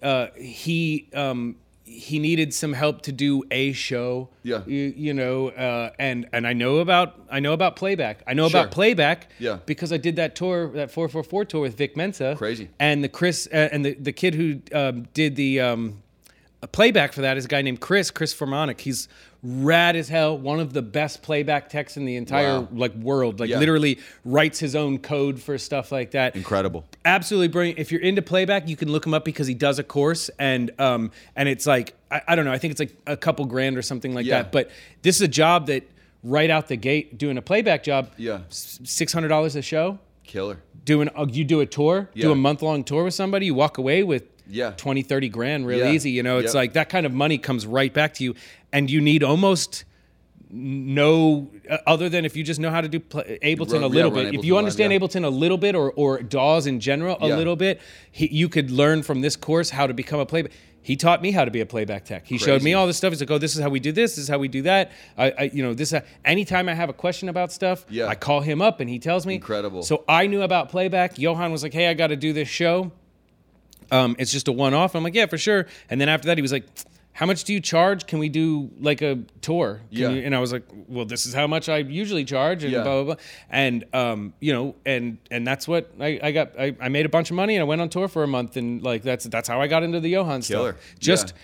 uh, 0.02 0.26
he 0.36 1.08
um, 1.14 1.56
he 1.96 2.18
needed 2.18 2.52
some 2.54 2.72
help 2.72 3.02
to 3.02 3.12
do 3.12 3.42
a 3.50 3.72
show. 3.72 4.28
Yeah. 4.42 4.62
You, 4.66 4.92
you 4.96 5.14
know, 5.14 5.48
uh, 5.48 5.90
and 5.98 6.28
and 6.32 6.46
I 6.46 6.52
know 6.52 6.78
about 6.78 7.20
I 7.30 7.40
know 7.40 7.52
about 7.52 7.76
playback. 7.76 8.22
I 8.26 8.34
know 8.34 8.48
Sure. 8.48 8.60
about 8.60 8.72
playback. 8.72 9.30
Yeah. 9.38 9.58
Because 9.66 9.92
I 9.92 9.96
did 9.96 10.16
that 10.16 10.36
tour, 10.36 10.68
that 10.72 10.90
four 10.90 11.08
four 11.08 11.22
four 11.24 11.44
tour 11.44 11.62
with 11.62 11.76
Vic 11.76 11.96
Mensa. 11.96 12.34
Crazy. 12.36 12.68
And 12.78 13.02
the 13.02 13.08
Chris 13.08 13.48
uh, 13.52 13.68
and 13.72 13.84
the 13.84 13.94
the 13.94 14.12
kid 14.12 14.34
who 14.34 14.60
um, 14.72 15.06
did 15.14 15.36
the. 15.36 15.60
Um, 15.60 16.02
a 16.62 16.66
playback 16.66 17.12
for 17.12 17.20
that 17.20 17.36
is 17.36 17.44
a 17.44 17.48
guy 17.48 17.60
named 17.60 17.80
Chris, 17.80 18.10
Chris 18.10 18.34
Formanek. 18.34 18.80
He's 18.80 19.08
rad 19.48 19.94
as 19.94 20.08
hell, 20.08 20.36
one 20.36 20.58
of 20.58 20.72
the 20.72 20.82
best 20.82 21.22
playback 21.22 21.68
techs 21.68 21.96
in 21.96 22.04
the 22.04 22.16
entire 22.16 22.60
Wow. 22.62 22.68
like 22.72 22.92
world. 22.94 23.38
Like 23.38 23.48
Yeah. 23.50 23.60
literally 23.60 23.98
writes 24.24 24.58
his 24.58 24.74
own 24.74 24.98
code 24.98 25.40
for 25.40 25.56
stuff 25.56 25.92
like 25.92 26.10
that. 26.12 26.34
Incredible. 26.34 26.84
Absolutely 27.04 27.46
brilliant. 27.48 27.78
If 27.78 27.92
you're 27.92 28.00
into 28.00 28.22
playback, 28.22 28.68
you 28.68 28.74
can 28.76 28.90
look 28.90 29.06
him 29.06 29.14
up 29.14 29.24
because 29.24 29.46
he 29.46 29.54
does 29.54 29.78
a 29.78 29.84
course 29.84 30.30
and 30.38 30.72
um 30.80 31.12
and 31.36 31.48
it's 31.48 31.66
like 31.66 31.94
I, 32.10 32.22
I 32.28 32.34
don't 32.34 32.44
know, 32.44 32.52
I 32.52 32.58
think 32.58 32.72
it's 32.72 32.80
like 32.80 32.96
a 33.06 33.16
couple 33.16 33.44
grand 33.44 33.78
or 33.78 33.82
something 33.82 34.12
like 34.14 34.26
Yeah. 34.26 34.42
that. 34.42 34.52
But 34.52 34.70
this 35.02 35.14
is 35.16 35.22
a 35.22 35.28
job 35.28 35.66
that 35.68 35.84
right 36.24 36.50
out 36.50 36.66
the 36.66 36.76
gate 36.76 37.16
doing 37.16 37.38
a 37.38 37.42
playback 37.42 37.84
job, 37.84 38.10
Yeah. 38.16 38.40
six 38.50 39.12
hundred 39.12 39.28
dollars 39.28 39.54
a 39.54 39.62
show. 39.62 39.98
Killer. 40.24 40.58
Doing 40.84 41.08
uh, 41.16 41.26
you 41.30 41.44
do 41.44 41.60
a 41.60 41.66
tour, 41.66 42.10
do 42.16 42.32
a 42.32 42.34
month 42.34 42.62
long 42.62 42.82
tour 42.82 43.04
with 43.04 43.14
somebody, 43.14 43.46
you 43.46 43.54
walk 43.54 43.78
away 43.78 44.02
with 44.02 44.24
Yeah. 44.48 44.70
20, 44.76 45.02
30 45.02 45.28
grand 45.28 45.66
real 45.66 45.78
Yeah. 45.80 45.92
easy. 45.92 46.10
You 46.10 46.22
know, 46.22 46.38
it's 46.38 46.48
Yep. 46.48 46.54
like 46.54 46.72
that 46.74 46.88
kind 46.88 47.06
of 47.06 47.12
money 47.12 47.38
comes 47.38 47.66
right 47.66 47.92
back 47.92 48.14
to 48.14 48.24
you, 48.24 48.34
and 48.72 48.90
you 48.90 49.00
need 49.00 49.22
almost 49.22 49.84
no 50.50 51.48
uh, 51.68 51.78
other 51.86 52.08
than 52.08 52.24
if 52.24 52.36
you 52.36 52.44
just 52.44 52.60
know 52.60 52.70
how 52.70 52.80
to 52.80 52.88
do 52.88 53.00
Ableton 53.00 53.72
Run- 53.74 53.82
a 53.82 53.86
little 53.88 54.10
run 54.12 54.26
bit. 54.26 54.34
If 54.34 54.44
you 54.44 54.56
understand 54.56 54.92
yeah. 54.92 54.98
Ableton 54.98 55.24
a 55.24 55.28
little 55.28 55.58
bit 55.58 55.74
or 55.74 55.90
or 55.92 56.22
DAWs 56.22 56.66
in 56.66 56.80
general 56.80 57.16
a 57.20 57.28
Yeah. 57.28 57.36
little 57.36 57.56
bit, 57.56 57.80
he, 58.12 58.28
you 58.32 58.48
could 58.48 58.70
learn 58.70 59.02
from 59.02 59.20
this 59.20 59.36
course 59.36 59.70
how 59.70 59.86
to 59.86 59.94
become 59.94 60.20
a 60.20 60.26
playback. 60.26 60.52
He 60.82 60.94
taught 60.94 61.20
me 61.20 61.32
how 61.32 61.44
to 61.44 61.50
be 61.50 61.60
a 61.60 61.66
playback 61.66 62.04
tech. 62.04 62.28
He 62.28 62.38
showed 62.38 62.62
me 62.62 62.72
all 62.72 62.86
this 62.86 62.96
stuff. 62.96 63.10
He's 63.10 63.18
like, 63.20 63.30
"Oh, 63.32 63.38
this 63.38 63.56
is 63.56 63.60
how 63.60 63.68
we 63.70 63.80
do 63.80 63.90
this. 63.90 64.12
This 64.14 64.22
is 64.22 64.28
how 64.28 64.38
we 64.38 64.46
do 64.46 64.62
that." 64.62 64.92
I, 65.18 65.32
I 65.36 65.50
you 65.52 65.64
know, 65.64 65.74
this. 65.74 65.92
Uh, 65.92 66.02
anytime 66.24 66.68
I 66.68 66.74
have 66.74 66.88
a 66.88 66.92
question 66.92 67.28
about 67.28 67.50
stuff, 67.50 67.84
Yeah. 67.90 68.06
I 68.06 68.14
call 68.14 68.40
him 68.40 68.62
up 68.62 68.78
and 68.78 68.88
he 68.88 69.00
tells 69.00 69.26
me. 69.26 69.34
Incredible. 69.34 69.82
So 69.82 70.04
I 70.08 70.28
knew 70.28 70.42
about 70.42 70.68
playback. 70.68 71.18
Johan 71.18 71.50
was 71.50 71.64
like, 71.64 71.72
"Hey, 71.72 71.88
I 71.88 71.94
got 71.94 72.08
to 72.08 72.16
do 72.16 72.32
this 72.32 72.46
show." 72.48 72.92
Um, 73.90 74.16
it's 74.18 74.32
just 74.32 74.48
a 74.48 74.52
one 74.52 74.74
off. 74.74 74.94
I'm 74.94 75.02
like, 75.04 75.14
yeah, 75.14 75.26
for 75.26 75.38
sure. 75.38 75.66
And 75.90 76.00
then 76.00 76.08
after 76.08 76.26
that, 76.26 76.38
he 76.38 76.42
was 76.42 76.52
like, 76.52 76.64
how 77.12 77.24
much 77.24 77.44
do 77.44 77.54
you 77.54 77.60
charge? 77.60 78.06
Can 78.06 78.18
we 78.18 78.28
do 78.28 78.70
like 78.78 79.00
a 79.00 79.18
tour? 79.40 79.80
Can 79.90 79.98
Yeah. 79.98 80.08
you- 80.10 80.20
and 80.22 80.34
I 80.34 80.38
was 80.38 80.52
like, 80.52 80.64
well, 80.86 81.06
this 81.06 81.24
is 81.24 81.32
how 81.32 81.46
much 81.46 81.68
I 81.70 81.78
usually 81.78 82.24
charge, 82.26 82.62
and 82.62 82.72
Yeah. 82.72 82.82
blah 82.82 83.02
blah 83.02 83.14
blah. 83.14 83.24
And 83.48 83.84
um, 83.94 84.34
you 84.40 84.52
know, 84.52 84.74
and 84.84 85.16
and 85.30 85.46
that's 85.46 85.66
what 85.66 85.90
I, 85.98 86.20
I 86.22 86.32
got. 86.32 86.52
I, 86.60 86.76
I 86.78 86.88
made 86.90 87.06
a 87.06 87.08
bunch 87.08 87.30
of 87.30 87.36
money, 87.36 87.54
and 87.54 87.62
I 87.62 87.64
went 87.64 87.80
on 87.80 87.88
tour 87.88 88.08
for 88.08 88.22
a 88.22 88.26
month, 88.28 88.56
and 88.58 88.82
like 88.82 89.02
that's 89.02 89.24
that's 89.24 89.48
how 89.48 89.62
I 89.62 89.66
got 89.66 89.82
into 89.82 89.98
the 90.00 90.10
Johan 90.10 90.42
Killer. 90.42 90.72
stuff. 90.72 90.94
Just. 91.00 91.28
uh, 91.30 91.36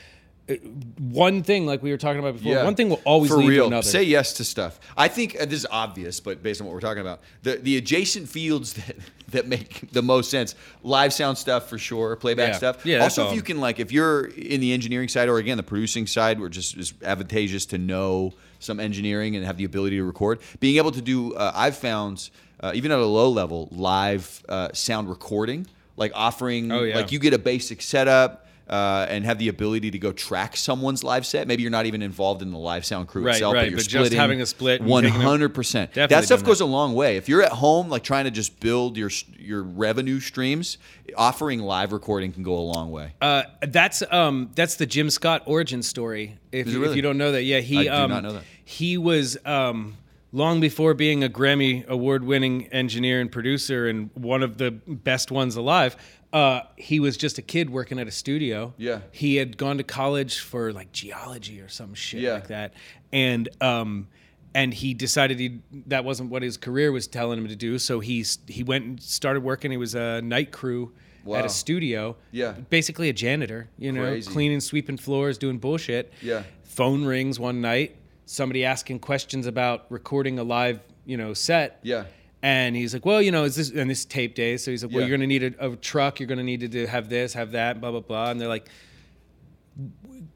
One 0.99 1.43
thing, 1.43 1.67
like 1.67 1.83
we 1.83 1.91
were 1.93 1.97
talking 1.97 2.19
about 2.19 2.35
before, 2.35 2.53
Yeah. 2.53 2.65
one 2.65 2.75
thing 2.75 2.89
will 2.89 3.01
always 3.05 3.31
For 3.31 3.37
lead 3.39 3.49
real. 3.49 3.65
to 3.65 3.67
another. 3.69 3.83
Say 3.87 4.03
yes 4.03 4.33
to 4.35 4.45
stuff. 4.45 4.81
I 4.97 5.09
think 5.09 5.37
uh, 5.41 5.45
this 5.45 5.61
is 5.61 5.67
obvious, 5.71 6.19
but 6.21 6.43
based 6.43 6.61
on 6.61 6.67
what 6.67 6.75
we're 6.75 6.81
talking 6.81 7.01
about, 7.01 7.21
the 7.43 7.57
the 7.57 7.77
adjacent 7.77 8.29
fields 8.29 8.73
that 8.87 8.97
that 9.31 9.47
make 9.47 9.91
the 9.93 10.03
most 10.03 10.31
sense, 10.31 10.55
live 10.83 11.13
sound 11.13 11.39
stuff 11.39 11.69
for 11.71 11.79
sure, 11.79 12.17
playback 12.17 12.51
Yeah. 12.51 12.57
stuff. 12.59 12.85
Yeah, 12.85 13.03
Also, 13.03 13.23
if 13.23 13.29
all. 13.29 13.35
you 13.35 13.43
can 13.43 13.61
like, 13.61 13.79
if 13.81 13.91
you're 13.93 14.27
in 14.27 14.61
the 14.61 14.73
engineering 14.73 15.09
side 15.09 15.29
or 15.29 15.39
again 15.39 15.57
the 15.57 15.63
producing 15.63 16.07
side, 16.07 16.39
where 16.39 16.49
just 16.51 16.77
is 16.77 16.93
advantageous 17.03 17.65
to 17.67 17.79
know 17.79 18.35
some 18.59 18.79
engineering 18.79 19.37
and 19.37 19.47
have 19.47 19.57
the 19.57 19.65
ability 19.65 19.97
to 19.97 20.05
record, 20.05 20.41
being 20.61 20.77
able 20.77 20.91
to 20.93 21.01
do, 21.03 21.35
uh, 21.35 21.53
I've 21.55 21.77
found. 21.77 22.31
Uh, 22.61 22.71
even 22.77 22.93
at 22.93 22.99
a 23.01 23.05
low 23.05 23.29
level, 23.29 23.69
live 23.73 24.41
uh, 24.49 24.69
sound 24.73 25.09
recording, 25.09 25.67
like 25.97 26.13
offering, 26.15 26.71
Oh, 26.71 26.85
yeah. 26.85 26.95
like 26.95 27.11
you 27.11 27.19
get 27.19 27.35
a 27.35 27.39
basic 27.39 27.83
setup, 27.83 28.47
uh, 28.73 29.07
and 29.11 29.27
have 29.27 29.39
the 29.39 29.49
ability 29.49 29.91
to 29.91 29.99
go 29.99 30.13
track 30.13 30.57
someone's 30.57 31.05
live 31.05 31.27
set. 31.27 31.47
Maybe 31.47 31.63
you're 31.63 31.71
not 31.71 31.85
even 31.85 32.01
involved 32.01 32.41
in 32.41 32.51
the 32.51 32.59
live 32.59 32.87
sound 32.87 33.07
crew 33.07 33.23
Right, 33.23 33.35
itself, 33.35 33.53
right, 33.53 33.65
but 33.65 33.71
you're 33.71 33.77
but 33.77 33.87
just 33.87 34.13
having 34.15 34.41
a 34.41 34.47
split 34.47 34.81
One 34.81 35.05
hundred 35.05 35.51
percent. 35.51 35.93
That 35.93 36.25
stuff 36.25 36.43
goes 36.43 36.63
a 36.63 36.67
long 36.67 36.95
way. 36.95 37.19
If 37.19 37.29
you're 37.29 37.43
at 37.43 37.53
home, 37.53 37.91
like 37.91 38.03
trying 38.03 38.25
to 38.25 38.31
just 38.31 38.59
build 38.61 38.97
your 38.97 39.11
your 39.39 39.63
revenue 39.63 40.21
streams, 40.21 40.79
offering 41.17 41.61
live 41.61 41.93
recording 41.93 42.33
can 42.33 42.43
go 42.43 42.55
a 42.55 42.67
long 42.75 42.91
way. 42.91 43.13
Uh, 43.21 43.43
that's 43.61 44.03
um, 44.11 44.51
that's 44.55 44.77
the 44.77 44.87
Jim 44.87 45.11
Scott 45.11 45.43
origin 45.45 45.83
story. 45.83 46.39
If, 46.51 46.67
you, 46.67 46.83
if 46.85 46.97
you 46.97 47.03
don't 47.03 47.19
know 47.19 47.33
that, 47.33 47.43
yeah, 47.43 47.61
he 47.61 47.77
I 47.79 47.85
do 47.97 48.03
um, 48.05 48.11
not 48.11 48.23
know 48.23 48.33
that. 48.33 48.43
he 48.65 48.97
was 48.97 49.37
um, 49.45 49.97
long 50.33 50.61
before 50.61 50.95
being 50.95 51.23
a 51.23 51.29
Grammy 51.29 51.87
award-winning 51.87 52.67
engineer 52.69 53.21
and 53.21 53.31
producer 53.31 53.87
and 53.87 54.11
one 54.15 54.43
of 54.43 54.57
the 54.59 54.71
best 54.71 55.31
ones 55.31 55.57
alive. 55.57 55.97
Uh, 56.33 56.63
he 56.77 56.99
was 56.99 57.19
just 57.19 57.37
a 57.37 57.43
kid 57.43 57.69
working 57.69 57.99
at 57.99 58.09
a 58.09 58.11
studio. 58.11 58.73
Yeah. 58.79 59.01
he 59.13 59.37
had 59.37 59.59
gone 59.59 59.77
to 59.79 59.85
college 59.85 60.41
for 60.41 60.73
like 60.73 60.91
geology 60.93 61.61
or 61.61 61.69
some 61.69 61.93
shit 61.95 62.23
Yeah. 62.23 62.33
like 62.35 62.47
that, 62.49 62.73
and 63.13 63.49
um, 63.61 64.09
and 64.55 64.73
he 64.73 64.95
decided 64.95 65.39
he 65.39 65.61
that 65.89 66.05
wasn't 66.05 66.31
what 66.31 66.43
his 66.43 66.57
career 66.57 66.91
was 66.93 67.07
telling 67.07 67.39
him 67.39 67.49
to 67.49 67.57
do. 67.57 67.79
So 67.79 68.01
he 68.01 68.25
he 68.49 68.63
went 68.63 68.85
and 68.87 69.03
started 69.03 69.43
working. 69.43 69.71
He 69.71 69.77
was 69.77 69.95
a 69.95 70.23
night 70.23 70.53
crew 70.53 70.93
at 71.31 71.45
a 71.45 71.49
studio. 71.51 72.17
Yeah. 72.31 72.53
basically 72.53 73.09
a 73.11 73.13
janitor. 73.13 73.69
You 73.79 73.93
know, 73.93 74.03
Crazy. 74.03 74.31
cleaning, 74.33 74.61
sweeping 74.61 74.97
floors, 74.97 75.37
doing 75.39 75.59
bullshit. 75.59 76.13
Yeah. 76.23 76.45
Phone 76.65 77.05
rings 77.05 77.39
one 77.39 77.61
night. 77.61 77.97
Somebody 78.33 78.65
asking 78.65 79.01
questions 79.01 79.47
about 79.47 79.85
recording 79.91 80.39
a 80.39 80.43
live, 80.43 80.81
you 81.05 81.19
know, 81.19 81.35
set. 81.35 81.81
Yeah. 81.83 82.05
And 82.43 82.75
he's 82.75 82.95
like, 82.95 83.05
well, 83.05 83.21
you 83.21 83.31
know, 83.31 83.45
is 83.45 83.57
this 83.57 83.71
and 83.71 83.91
this 83.91 84.01
is 84.01 84.05
tape 84.07 84.35
days? 84.35 84.65
So 84.65 84.71
he's 84.71 84.83
like, 84.83 84.91
well, 84.91 85.03
Yeah. 85.03 85.09
you're 85.09 85.19
gonna 85.19 85.27
need 85.27 85.43
a, 85.59 85.73
a 85.73 85.77
truck. 85.77 86.19
You're 86.19 86.27
gonna 86.29 86.43
need 86.43 86.61
to 86.61 86.69
do, 86.69 86.87
have 86.87 87.09
this, 87.11 87.35
have 87.35 87.53
that, 87.53 87.81
blah 87.81 87.91
blah 87.91 88.01
blah. 88.01 88.31
And 88.31 88.41
they're 88.41 88.49
like, 88.49 88.69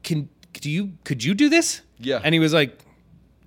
can 0.03 0.29
do 0.53 0.69
you 0.69 0.93
could 1.03 1.23
you 1.23 1.33
do 1.33 1.49
this? 1.49 1.81
Yeah. 1.99 2.21
And 2.23 2.33
he 2.33 2.39
was 2.39 2.53
like, 2.53 2.79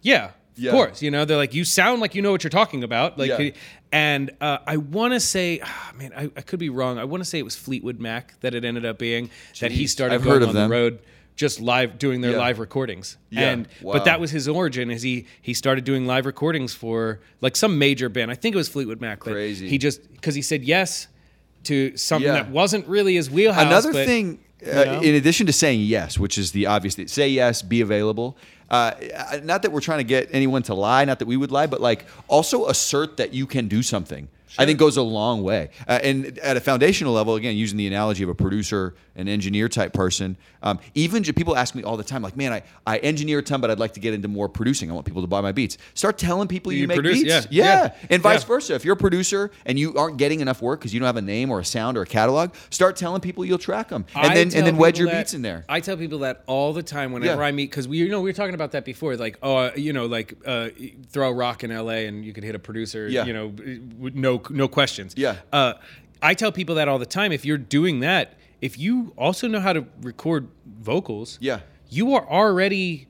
yeah, 0.03 0.33
Yeah. 0.57 0.71
of 0.71 0.75
course. 0.75 1.03
You 1.03 1.11
know, 1.11 1.25
they're 1.25 1.37
like, 1.37 1.55
you 1.55 1.65
sound 1.65 2.01
like 2.01 2.15
you 2.15 2.23
know 2.23 2.33
what 2.33 2.43
you're 2.45 2.51
talking 2.51 2.83
about. 2.85 3.19
Like, 3.19 3.29
Yeah. 3.39 3.51
and 3.93 4.31
uh, 4.41 4.59
I 4.67 4.77
want 4.79 5.15
to 5.15 5.21
say, 5.21 5.61
ah, 5.63 5.93
man, 5.97 6.13
I, 6.17 6.25
I 6.37 6.41
could 6.43 6.59
be 6.59 6.71
wrong. 6.71 6.99
I 6.99 7.05
want 7.05 7.21
to 7.23 7.25
say 7.29 7.39
it 7.39 7.45
was 7.45 7.57
Fleetwood 7.57 8.01
Mac 8.01 8.39
that 8.41 8.55
it 8.55 8.65
ended 8.65 8.85
up 8.85 8.99
being 8.99 9.31
that 9.61 9.71
he 9.73 9.87
started 9.87 10.17
I've 10.17 10.23
going 10.25 10.35
heard 10.35 10.43
of 10.43 10.49
on 10.51 10.55
them. 10.55 10.69
the 10.71 10.75
road 10.75 10.99
just 11.41 11.59
live 11.59 11.99
doing 11.99 12.21
their 12.21 12.33
Yeah. 12.33 12.39
live 12.47 12.59
recordings. 12.59 13.17
Yeah. 13.31 13.51
And 13.51 13.67
Wow. 13.81 13.95
but 13.95 14.05
that 14.05 14.21
was 14.21 14.31
his 14.31 14.47
origin 14.47 14.91
is 14.91 15.01
he 15.01 15.25
he 15.41 15.55
started 15.55 15.85
doing 15.85 16.07
live 16.07 16.27
recordings 16.27 16.75
for 16.75 17.21
like 17.41 17.57
some 17.57 17.79
major 17.79 18.11
band. 18.11 18.31
I 18.31 18.35
think 18.35 18.55
it 18.55 18.59
was 18.59 18.69
Fleetwood 18.69 19.01
Mac. 19.01 19.21
Crazy. 19.21 19.67
He 19.67 19.79
just 19.79 19.99
because 20.13 20.35
he 20.35 20.43
said 20.43 20.63
yes 20.65 21.09
to 21.65 21.97
something 21.97 22.27
Yeah. 22.29 22.35
that 22.43 22.51
wasn't 22.51 22.87
really 22.87 23.15
his 23.15 23.31
wheelhouse. 23.31 23.65
Another 23.65 23.93
but- 23.93 24.07
thing, 24.07 24.39
uh, 24.71 24.85
know? 24.85 25.01
in 25.01 25.15
addition 25.15 25.47
to 25.47 25.53
saying 25.55 25.81
yes, 25.81 26.19
which 26.19 26.37
is 26.37 26.53
the 26.53 26.67
obvious 26.67 26.95
thing, 26.95 27.09
say 27.09 27.29
yes, 27.29 27.63
be 27.63 27.81
available. 27.81 28.37
Uh, 28.69 28.93
not 29.43 29.63
that 29.63 29.73
we're 29.73 29.81
trying 29.81 29.99
to 29.99 30.05
get 30.05 30.29
anyone 30.33 30.63
to 30.65 30.75
lie, 30.75 31.05
not 31.07 31.19
that 31.21 31.27
we 31.27 31.37
would 31.39 31.51
lie, 31.51 31.67
but 31.67 31.81
like 31.81 32.05
also 32.29 32.67
assert 32.67 33.17
that 33.17 33.33
you 33.33 33.47
can 33.47 33.67
do 33.67 33.83
something. 33.83 34.29
I 34.59 34.67
think 34.67 34.79
goes 34.79 34.97
a 34.97 35.03
long 35.03 35.43
way. 35.43 35.71
Uh, 35.87 35.99
and 36.03 36.39
at 36.39 36.57
a 36.57 36.61
foundational 36.61 37.13
level, 37.13 37.35
again, 37.37 37.57
using 37.57 37.79
the 37.79 37.87
analogy 37.87 38.23
of 38.23 38.29
a 38.29 38.35
producer, 38.35 38.95
an 39.17 39.29
engineer 39.29 39.69
type 39.69 39.93
person, 39.93 40.37
um, 40.63 40.79
even 40.95 41.23
j- 41.23 41.33
people 41.33 41.57
ask 41.57 41.75
me 41.75 41.83
all 41.83 41.97
the 41.97 42.05
time, 42.05 42.23
like, 42.23 42.37
man, 42.37 42.53
I, 42.53 42.63
I 42.87 42.99
engineer 42.99 43.39
a 43.39 43.43
ton, 43.43 43.61
but 43.61 43.71
I'd 43.71 43.79
like 43.79 43.95
to 43.95 44.01
get 44.01 44.15
into 44.15 44.29
more 44.29 44.49
producing. 44.49 44.91
I 44.91 44.95
want 44.95 45.07
people 45.07 45.23
to 45.23 45.29
buy 45.29 45.41
my 45.41 45.53
beats. 45.53 45.79
Start 45.95 46.19
telling 46.19 46.49
people 46.49 46.73
you, 46.73 46.81
You 46.83 46.89
make 46.89 46.97
produce, 46.97 47.23
beats. 47.23 47.29
yeah, 47.29 47.43
yeah. 47.51 47.65
yeah, 47.85 47.95
And 48.11 48.23
vice 48.23 48.43
yeah. 48.43 48.47
versa. 48.49 48.75
If 48.75 48.85
you're 48.85 48.95
a 48.95 48.97
producer 48.97 49.51
and 49.67 49.79
you 49.79 49.95
aren't 49.97 50.17
getting 50.17 50.41
enough 50.41 50.61
work 50.63 50.81
because 50.81 50.93
you 50.93 51.01
don't 51.01 51.07
have 51.07 51.17
a 51.17 51.23
name 51.23 51.51
or 51.51 51.61
a 51.61 51.65
sound 51.65 51.97
or 51.97 52.03
a 52.03 52.07
catalog, 52.07 52.55
start 52.71 52.97
telling 52.97 53.21
people 53.21 53.45
you'll 53.45 53.59
track 53.59 53.89
them, 53.89 54.05
and 54.15 54.27
I 54.33 54.35
then 54.35 54.55
and 54.55 54.67
then 54.67 54.77
wedge 54.77 54.99
your 54.99 55.09
that- 55.09 55.17
beats 55.19 55.35
in 55.35 55.43
there. 55.43 55.65
I 55.69 55.81
tell 55.81 55.97
people 55.97 56.21
that 56.21 56.43
all 56.47 56.73
the 56.73 56.83
time 56.83 57.13
whenever. 57.13 57.43
I 57.43 57.53
meet 57.53 57.71
because 57.71 57.87
we 57.89 57.99
you 57.99 58.09
know 58.09 58.21
we 58.21 58.29
were 58.31 58.35
talking 58.35 58.55
about 58.55 58.73
that 58.73 58.85
before 58.85 59.17
like 59.17 59.39
oh 59.43 59.57
uh, 59.57 59.71
you 59.77 59.93
know 59.93 60.07
like 60.07 60.35
uh, 60.47 60.71
throw 61.11 61.29
a 61.31 61.33
rock 61.33 61.65
in 61.65 61.71
L.A. 61.71 62.07
and 62.07 62.25
you 62.25 62.33
could 62.33 62.45
hit 62.45 62.55
a 62.55 62.59
producer 62.59 63.09
Yeah. 63.09 63.25
you 63.25 63.33
know 63.33 63.47
with 63.99 64.15
no 64.51 64.57
no 64.57 64.69
questions 64.69 65.15
Yeah. 65.17 65.37
uh, 65.53 65.75
I 66.23 66.35
tell 66.35 66.53
people 66.53 66.75
that 66.77 66.89
all 66.89 66.99
the 66.99 67.07
time 67.07 67.33
if 67.33 67.45
you're 67.45 67.59
doing 67.79 68.01
that 68.01 68.35
if 68.61 68.79
you 68.79 69.13
also 69.17 69.49
know 69.49 69.61
how 69.61 69.73
to 69.73 69.85
record 70.03 70.49
vocals 70.67 71.39
Yeah. 71.41 71.61
you 71.89 72.15
are 72.15 72.27
already. 72.29 73.07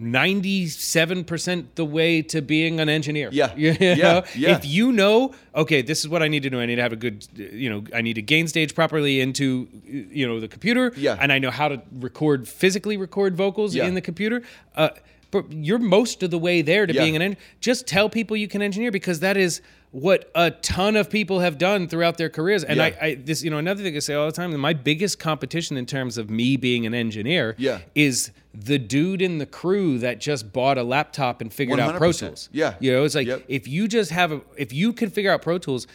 97% 0.00 1.66
the 1.74 1.84
way 1.84 2.22
to 2.22 2.40
being 2.42 2.80
an 2.80 2.88
engineer. 2.88 3.28
Yeah. 3.32 3.52
You 3.56 3.76
Yeah. 3.78 4.24
Yeah. 4.34 4.56
If 4.56 4.64
you 4.64 4.92
know, 4.92 5.34
okay, 5.54 5.82
this 5.82 6.00
is 6.00 6.08
what 6.08 6.22
I 6.22 6.28
need 6.28 6.42
to 6.44 6.50
do. 6.50 6.60
I 6.60 6.66
need 6.66 6.76
to 6.76 6.82
have 6.82 6.92
a 6.92 6.96
good, 6.96 7.26
you 7.36 7.68
know, 7.70 7.84
I 7.94 8.00
need 8.00 8.14
to 8.14 8.22
gain 8.22 8.48
stage 8.48 8.74
properly 8.74 9.20
into, 9.20 9.68
you 9.84 10.26
know, 10.26 10.40
the 10.40 10.48
computer. 10.48 10.92
Yeah. 10.96 11.16
And 11.20 11.32
I 11.32 11.38
know 11.38 11.50
how 11.50 11.68
to 11.68 11.82
record, 11.92 12.48
physically 12.48 12.96
record 12.96 13.36
vocals 13.36 13.74
Yeah. 13.74 13.86
in 13.86 13.94
the 13.94 14.00
computer. 14.00 14.42
Uh, 14.74 14.90
but 15.30 15.52
you're 15.52 15.78
most 15.78 16.22
of 16.22 16.30
the 16.30 16.38
way 16.38 16.62
there 16.62 16.86
to 16.86 16.94
Yeah. 16.94 17.02
being 17.02 17.16
an 17.16 17.22
engineer. 17.22 17.44
Just 17.60 17.86
tell 17.86 18.08
people 18.08 18.36
you 18.36 18.48
can 18.48 18.62
engineer 18.62 18.90
because 18.90 19.20
that 19.20 19.36
is 19.36 19.60
what 19.92 20.30
a 20.36 20.52
ton 20.52 20.94
of 20.94 21.10
people 21.10 21.40
have 21.40 21.58
done 21.58 21.88
throughout 21.88 22.16
their 22.16 22.28
careers. 22.28 22.62
And 22.62 22.76
Yeah. 22.76 22.84
I, 22.84 22.96
I, 23.06 23.14
this, 23.16 23.42
you 23.42 23.50
know, 23.50 23.58
another 23.58 23.82
thing 23.82 23.96
I 23.96 23.98
say 23.98 24.14
all 24.14 24.26
the 24.26 24.32
time, 24.32 24.56
my 24.60 24.72
biggest 24.72 25.18
competition 25.18 25.76
in 25.76 25.84
terms 25.84 26.16
of 26.16 26.30
me 26.30 26.56
being 26.56 26.86
an 26.86 26.94
engineer 26.94 27.56
Yeah. 27.58 27.80
is 27.96 28.30
the 28.54 28.78
dude 28.78 29.20
in 29.20 29.38
the 29.38 29.46
crew 29.46 29.98
that 29.98 30.20
just 30.20 30.52
bought 30.52 30.78
a 30.78 30.84
laptop 30.84 31.40
and 31.40 31.52
figured 31.52 31.80
out 31.80 31.96
Pro 31.96 32.12
Tools. 32.12 32.48
Yeah. 32.52 32.74
You 32.78 32.92
know, 32.92 33.04
it's 33.04 33.16
like 33.16 33.26
Yep. 33.26 33.44
if 33.48 33.66
you 33.66 33.88
just 33.88 34.12
have 34.12 34.30
a, 34.30 34.40
if 34.56 34.72
you 34.72 34.92
can 34.92 35.10
figure 35.10 35.32
out 35.32 35.42
Pro 35.42 35.58
Tools, 35.58 35.88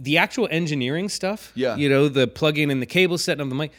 the 0.00 0.16
actual 0.18 0.48
engineering 0.50 1.08
stuff, 1.10 1.52
Yeah. 1.54 1.76
you 1.76 1.88
know, 1.90 2.08
the 2.08 2.26
plug-in 2.26 2.70
and 2.70 2.80
the 2.80 2.86
cable 2.86 3.18
setting 3.18 3.42
of 3.42 3.50
the 3.50 3.54
mic, 3.54 3.70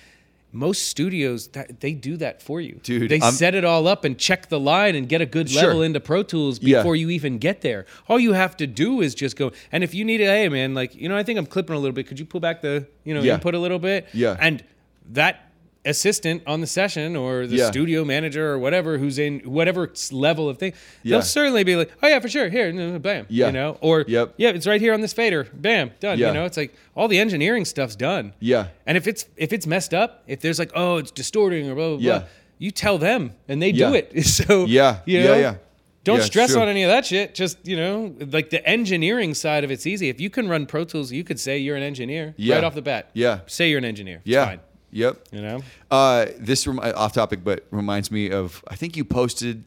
most 0.54 0.88
studios 0.88 1.50
that 1.50 1.82
they 1.82 1.92
do 1.94 2.18
that 2.18 2.42
for 2.42 2.62
you. 2.62 2.80
Dude, 2.82 3.10
they 3.12 3.20
I'm- 3.20 3.34
set 3.34 3.54
it 3.54 3.66
all 3.66 3.88
up 3.88 4.06
and 4.06 4.18
check 4.18 4.50
the 4.50 4.60
line 4.60 4.96
and 4.96 5.08
get 5.10 5.22
a 5.22 5.26
good 5.26 5.50
Sure. 5.50 5.64
level 5.68 5.82
into 5.84 6.00
Pro 6.00 6.24
Tools 6.24 6.60
Yeah. 6.62 6.78
before 6.80 6.96
you 6.96 7.10
even 7.10 7.38
get 7.38 7.62
there. 7.62 7.86
All 8.08 8.20
you 8.20 8.34
have 8.34 8.56
to 8.58 8.68
do 8.68 9.02
is 9.02 9.14
just 9.14 9.36
go. 9.36 9.52
And 9.72 9.84
if 9.84 9.94
you 9.94 10.06
need 10.06 10.22
a, 10.22 10.26
hey 10.26 10.50
man, 10.50 10.74
like 10.74 10.96
you 10.96 11.10
know, 11.10 11.18
I 11.18 11.24
think 11.24 11.38
I'm 11.38 11.46
clipping 11.46 11.76
a 11.76 11.80
little 11.80 11.94
bit. 11.94 12.08
Could 12.08 12.20
you 12.20 12.26
pull 12.26 12.40
back 12.40 12.62
the 12.62 12.88
you 13.04 13.14
know 13.14 13.22
Yeah. 13.22 13.36
input 13.36 13.56
a 13.56 13.60
little 13.60 13.80
bit? 13.80 14.08
Yeah. 14.14 14.38
And 14.40 14.64
that 15.12 15.47
assistant 15.88 16.44
on 16.46 16.62
the 16.62 16.68
session 16.68 17.16
or 17.16 17.48
the 17.48 17.56
Yeah. 17.58 17.72
studio 17.72 18.06
manager 18.06 18.52
or 18.52 18.60
whatever 18.60 18.98
who's 18.98 19.18
in 19.18 19.40
whatever 19.40 19.92
level 20.12 20.50
of 20.50 20.58
thing, 20.58 20.74
Yeah. 21.04 21.12
they'll 21.18 21.22
certainly 21.24 21.64
be 21.64 21.76
like, 21.76 21.90
oh 22.04 22.08
yeah, 22.08 22.20
for 22.20 22.30
sure, 22.30 22.50
here, 22.50 22.72
bam, 23.00 23.26
Yeah. 23.30 23.48
you 23.48 23.52
know, 23.54 23.78
or 23.82 24.06
Yep. 24.08 24.34
yeah, 24.38 24.50
it's 24.50 24.68
right 24.68 24.82
here 24.82 24.94
on 24.94 25.02
this 25.02 25.14
fader, 25.14 25.48
bam, 25.54 25.92
done. 26.00 26.20
Yeah. 26.20 26.28
You 26.28 26.34
know, 26.34 26.46
it's 26.46 26.58
like 26.58 26.74
all 26.96 27.08
the 27.08 27.20
engineering 27.20 27.66
stuff's 27.66 27.96
done. 27.96 28.34
Yeah. 28.40 28.68
And 28.86 28.98
if 28.98 29.08
it's 29.08 29.26
if 29.38 29.54
it's 29.54 29.66
messed 29.66 29.94
up, 29.94 30.24
if 30.28 30.42
there's 30.42 30.60
like, 30.60 30.72
oh, 30.76 30.98
it's 30.98 31.12
distorting 31.12 31.70
or 31.70 31.76
blah 31.76 31.90
blah 31.90 31.98
Yeah. 32.00 32.18
blah, 32.20 32.28
you 32.60 32.72
tell 32.72 32.98
them 32.98 33.32
and 33.48 33.62
they 33.62 33.72
do 33.72 33.94
it. 33.94 34.12
So 34.26 34.66
Yeah. 34.66 34.98
you 35.06 35.20
Yeah, 35.20 35.26
know, 35.28 35.38
yeah. 35.38 35.56
Don't 36.04 36.20
Yeah, 36.20 36.24
stress 36.24 36.54
true. 36.54 36.62
on 36.62 36.70
any 36.70 36.84
of 36.84 36.90
that 36.90 37.06
shit. 37.06 37.36
Just 37.36 37.58
you 37.66 37.76
know, 37.76 38.16
like 38.32 38.50
the 38.50 38.66
engineering 38.66 39.34
side 39.34 39.66
of 39.66 39.72
it's 39.72 39.86
easy. 39.86 40.08
If 40.08 40.22
you 40.22 40.30
can 40.30 40.48
run 40.48 40.66
Pro 40.66 40.86
Tools, 40.86 41.12
you 41.12 41.24
could 41.26 41.38
say 41.40 41.58
you're 41.58 41.76
an 41.76 41.84
engineer 41.84 42.34
right 42.40 42.64
off 42.64 42.76
the 42.76 42.82
bat. 42.82 43.10
Yeah. 43.14 43.40
Say 43.46 43.70
you're 43.70 43.78
an 43.80 43.84
engineer. 43.86 44.18
It's 44.26 44.28
Yeah. 44.34 44.46
fine. 44.46 44.60
Yep. 44.92 45.28
You 45.32 45.42
know. 45.42 45.64
Uh, 45.92 46.28
this 46.38 46.66
rem- 46.66 46.80
off 46.80 47.14
topic, 47.14 47.44
but 47.44 47.66
reminds 47.72 48.12
me 48.12 48.32
of 48.32 48.64
I 48.68 48.76
think 48.76 48.96
you 48.98 49.04
posted 49.04 49.64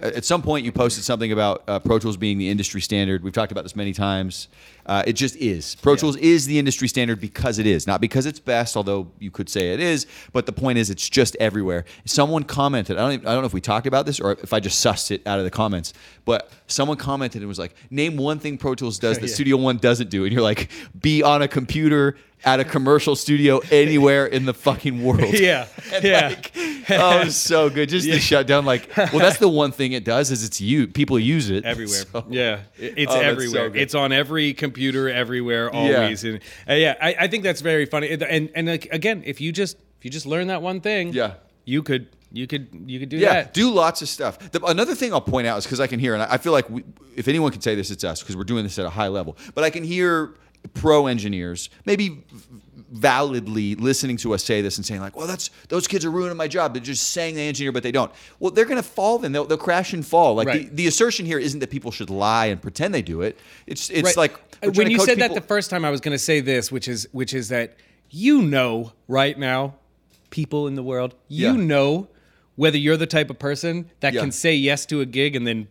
at 0.00 0.24
some 0.24 0.42
point 0.42 0.64
you 0.64 0.72
posted 0.72 1.04
something 1.04 1.30
about 1.30 1.62
uh, 1.68 1.78
Pro 1.78 1.98
Tools 1.98 2.16
being 2.16 2.36
the 2.38 2.48
industry 2.48 2.80
standard. 2.80 3.22
We've 3.22 3.32
talked 3.32 3.52
about 3.52 3.62
this 3.62 3.76
many 3.76 3.92
times. 3.92 4.48
Uh, 4.86 5.02
it 5.06 5.14
just 5.14 5.36
is. 5.36 5.76
Pro 5.76 5.96
Tools 5.96 6.16
is 6.16 6.46
the 6.46 6.58
industry 6.58 6.88
standard 6.88 7.20
because 7.20 7.58
it 7.58 7.66
is, 7.66 7.86
not 7.86 8.00
because 8.00 8.26
it's 8.26 8.40
best, 8.40 8.76
although 8.76 9.10
you 9.18 9.30
could 9.30 9.48
say 9.48 9.72
it 9.72 9.80
is. 9.80 10.06
But 10.32 10.46
the 10.46 10.52
point 10.52 10.78
is, 10.78 10.90
it's 10.90 11.08
just 11.08 11.36
everywhere. 11.40 11.84
Someone 12.04 12.42
commented. 12.44 12.96
I 12.96 13.00
don't. 13.02 13.12
Even, 13.12 13.26
I 13.28 13.32
don't 13.32 13.42
know 13.42 13.46
if 13.46 13.54
we 13.54 13.60
talked 13.60 13.86
about 13.86 14.04
this 14.04 14.18
or 14.20 14.32
if 14.32 14.52
I 14.52 14.60
just 14.60 14.84
sussed 14.84 15.10
it 15.10 15.24
out 15.26 15.38
of 15.38 15.44
the 15.44 15.50
comments. 15.50 15.92
But 16.24 16.50
someone 16.66 16.96
commented 16.96 17.42
and 17.42 17.48
was 17.48 17.58
like, 17.58 17.74
"Name 17.90 18.16
one 18.16 18.38
thing 18.38 18.58
Pro 18.58 18.74
Tools 18.74 18.98
does 18.98 19.18
that 19.20 19.28
Yeah. 19.28 19.34
Studio 19.34 19.56
One 19.56 19.76
doesn't 19.78 20.10
do," 20.10 20.24
and 20.24 20.32
you're 20.32 20.42
like, 20.42 20.70
"Be 21.00 21.22
on 21.22 21.40
a 21.42 21.48
computer." 21.48 22.16
At 22.46 22.60
a 22.60 22.64
commercial 22.64 23.16
studio 23.16 23.60
anywhere 23.70 24.26
in 24.26 24.44
the 24.44 24.52
fucking 24.54 25.02
world. 25.02 25.32
Yeah, 25.40 25.66
And 25.94 26.04
yeah. 26.04 26.28
like, 26.28 26.52
oh, 26.90 27.20
it 27.20 27.24
was 27.26 27.36
so 27.36 27.70
good. 27.70 27.88
Just 27.88 28.06
Yeah. 28.08 28.14
to 28.14 28.20
shut 28.20 28.46
down, 28.46 28.64
like, 28.66 28.94
well, 28.96 29.18
that's 29.18 29.38
the 29.38 29.48
one 29.48 29.72
thing 29.72 29.92
it 29.92 30.04
does 30.04 30.30
is 30.30 30.44
it's 30.44 30.60
you. 30.60 30.86
People 30.86 31.18
use 31.18 31.48
it 31.50 31.64
everywhere. 31.64 32.04
So- 32.12 32.24
Yeah, 32.28 32.60
it's 32.76 33.10
Oh, 33.10 33.14
that's 33.14 33.24
so 33.24 33.30
everywhere. 33.30 33.72
it's 33.74 33.94
on 33.94 34.12
every 34.12 34.52
computer, 34.54 35.08
everywhere, 35.08 35.70
Yeah. 35.72 35.78
always. 35.78 36.22
And 36.24 36.40
uh, 36.68 36.74
yeah, 36.74 36.94
I, 37.00 37.16
I 37.20 37.28
think 37.28 37.44
that's 37.44 37.60
very 37.62 37.86
funny. 37.86 38.10
And 38.10 38.22
and, 38.22 38.50
and 38.54 38.66
like, 38.68 38.88
again, 38.92 39.22
if 39.24 39.40
you 39.40 39.50
just 39.52 39.76
if 39.98 40.04
you 40.04 40.10
just 40.10 40.26
learn 40.26 40.48
that 40.48 40.60
one 40.62 40.80
thing, 40.80 41.12
Yeah. 41.14 41.34
you 41.64 41.82
could 41.82 42.08
you 42.30 42.46
could 42.46 42.68
you 42.86 42.98
could 43.00 43.08
do 43.08 43.16
Yeah, 43.16 43.34
that. 43.34 43.54
do 43.54 43.70
lots 43.70 44.02
of 44.02 44.08
stuff. 44.08 44.38
The, 44.50 44.62
another 44.66 44.94
thing 44.94 45.12
I'll 45.14 45.20
point 45.20 45.46
out 45.46 45.56
is 45.58 45.64
because 45.64 45.80
I 45.80 45.86
can 45.86 45.98
hear, 46.00 46.14
and 46.14 46.22
I, 46.24 46.32
I 46.34 46.38
feel 46.38 46.52
like 46.52 46.68
we, 46.68 46.84
if 47.16 47.28
anyone 47.28 47.52
can 47.52 47.60
say 47.62 47.74
this, 47.74 47.90
it's 47.90 48.04
us 48.04 48.20
because 48.20 48.36
we're 48.36 48.44
doing 48.44 48.64
this 48.64 48.78
at 48.78 48.84
a 48.84 48.90
high 48.90 49.08
level. 49.08 49.36
But 49.54 49.64
I 49.64 49.70
can 49.70 49.84
hear 49.84 50.34
pro 50.72 51.06
engineers 51.06 51.68
maybe 51.84 52.24
validly 52.92 53.74
listening 53.74 54.16
to 54.18 54.32
us 54.34 54.44
say 54.44 54.62
this 54.62 54.76
and 54.76 54.86
saying 54.86 55.00
like, 55.00 55.16
"Well, 55.16 55.26
that's 55.26 55.50
those 55.68 55.86
kids 55.88 56.04
are 56.04 56.10
ruining 56.10 56.36
my 56.36 56.48
job. 56.48 56.74
They're 56.74 56.82
just 56.82 57.10
saying 57.10 57.34
they 57.34 57.48
engineer, 57.48 57.72
but 57.72 57.82
they 57.82 57.90
don't." 57.92 58.12
Well, 58.38 58.50
they're 58.52 58.64
going 58.64 58.76
to 58.80 58.88
fall. 58.88 59.18
Then 59.18 59.32
they'll, 59.32 59.44
they'll 59.44 59.58
crash 59.58 59.92
and 59.92 60.06
fall. 60.06 60.34
Like 60.34 60.46
Right. 60.48 60.68
the, 60.70 60.76
the 60.76 60.86
assertion 60.86 61.26
here 61.26 61.38
isn't 61.38 61.60
that 61.60 61.70
people 61.70 61.90
should 61.90 62.08
lie 62.10 62.46
and 62.46 62.60
pretend 62.62 62.94
they 62.94 63.02
do 63.02 63.22
it. 63.22 63.38
It's 63.66 63.90
it's 63.90 64.16
Right. 64.16 64.16
like 64.62 64.76
when 64.76 64.90
you 64.90 65.00
said 65.00 65.18
that 65.18 65.34
the 65.34 65.40
first 65.40 65.70
time, 65.70 65.84
I 65.84 65.90
was 65.90 66.00
going 66.00 66.14
to 66.14 66.18
say 66.18 66.40
this, 66.40 66.70
which 66.70 66.86
is 66.88 67.08
which 67.12 67.34
is 67.34 67.48
that 67.48 67.76
you 68.10 68.42
know 68.42 68.92
right 69.08 69.36
now, 69.38 69.74
people 70.30 70.66
in 70.68 70.74
the 70.76 70.82
world, 70.82 71.14
you 71.28 71.48
Yeah. 71.48 71.56
know 71.56 72.08
whether 72.56 72.78
you're 72.78 72.96
the 72.96 73.06
type 73.06 73.30
of 73.30 73.38
person 73.38 73.90
that 74.00 74.14
Yeah. 74.14 74.20
can 74.20 74.30
say 74.30 74.54
yes 74.54 74.86
to 74.86 75.00
a 75.00 75.06
gig 75.06 75.34
and 75.34 75.46
then 75.46 75.66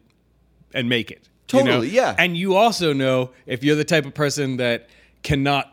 and 0.74 0.90
make 0.90 1.10
it. 1.10 1.30
You 1.54 1.64
know? 1.64 1.72
Totally, 1.72 1.90
yeah. 1.90 2.16
And 2.18 2.36
you 2.36 2.56
also 2.56 2.94
know 2.94 3.32
if 3.46 3.64
you're 3.64 3.76
the 3.76 3.84
type 3.84 4.06
of 4.06 4.14
person 4.14 4.58
that 4.58 4.90
cannot 5.22 5.70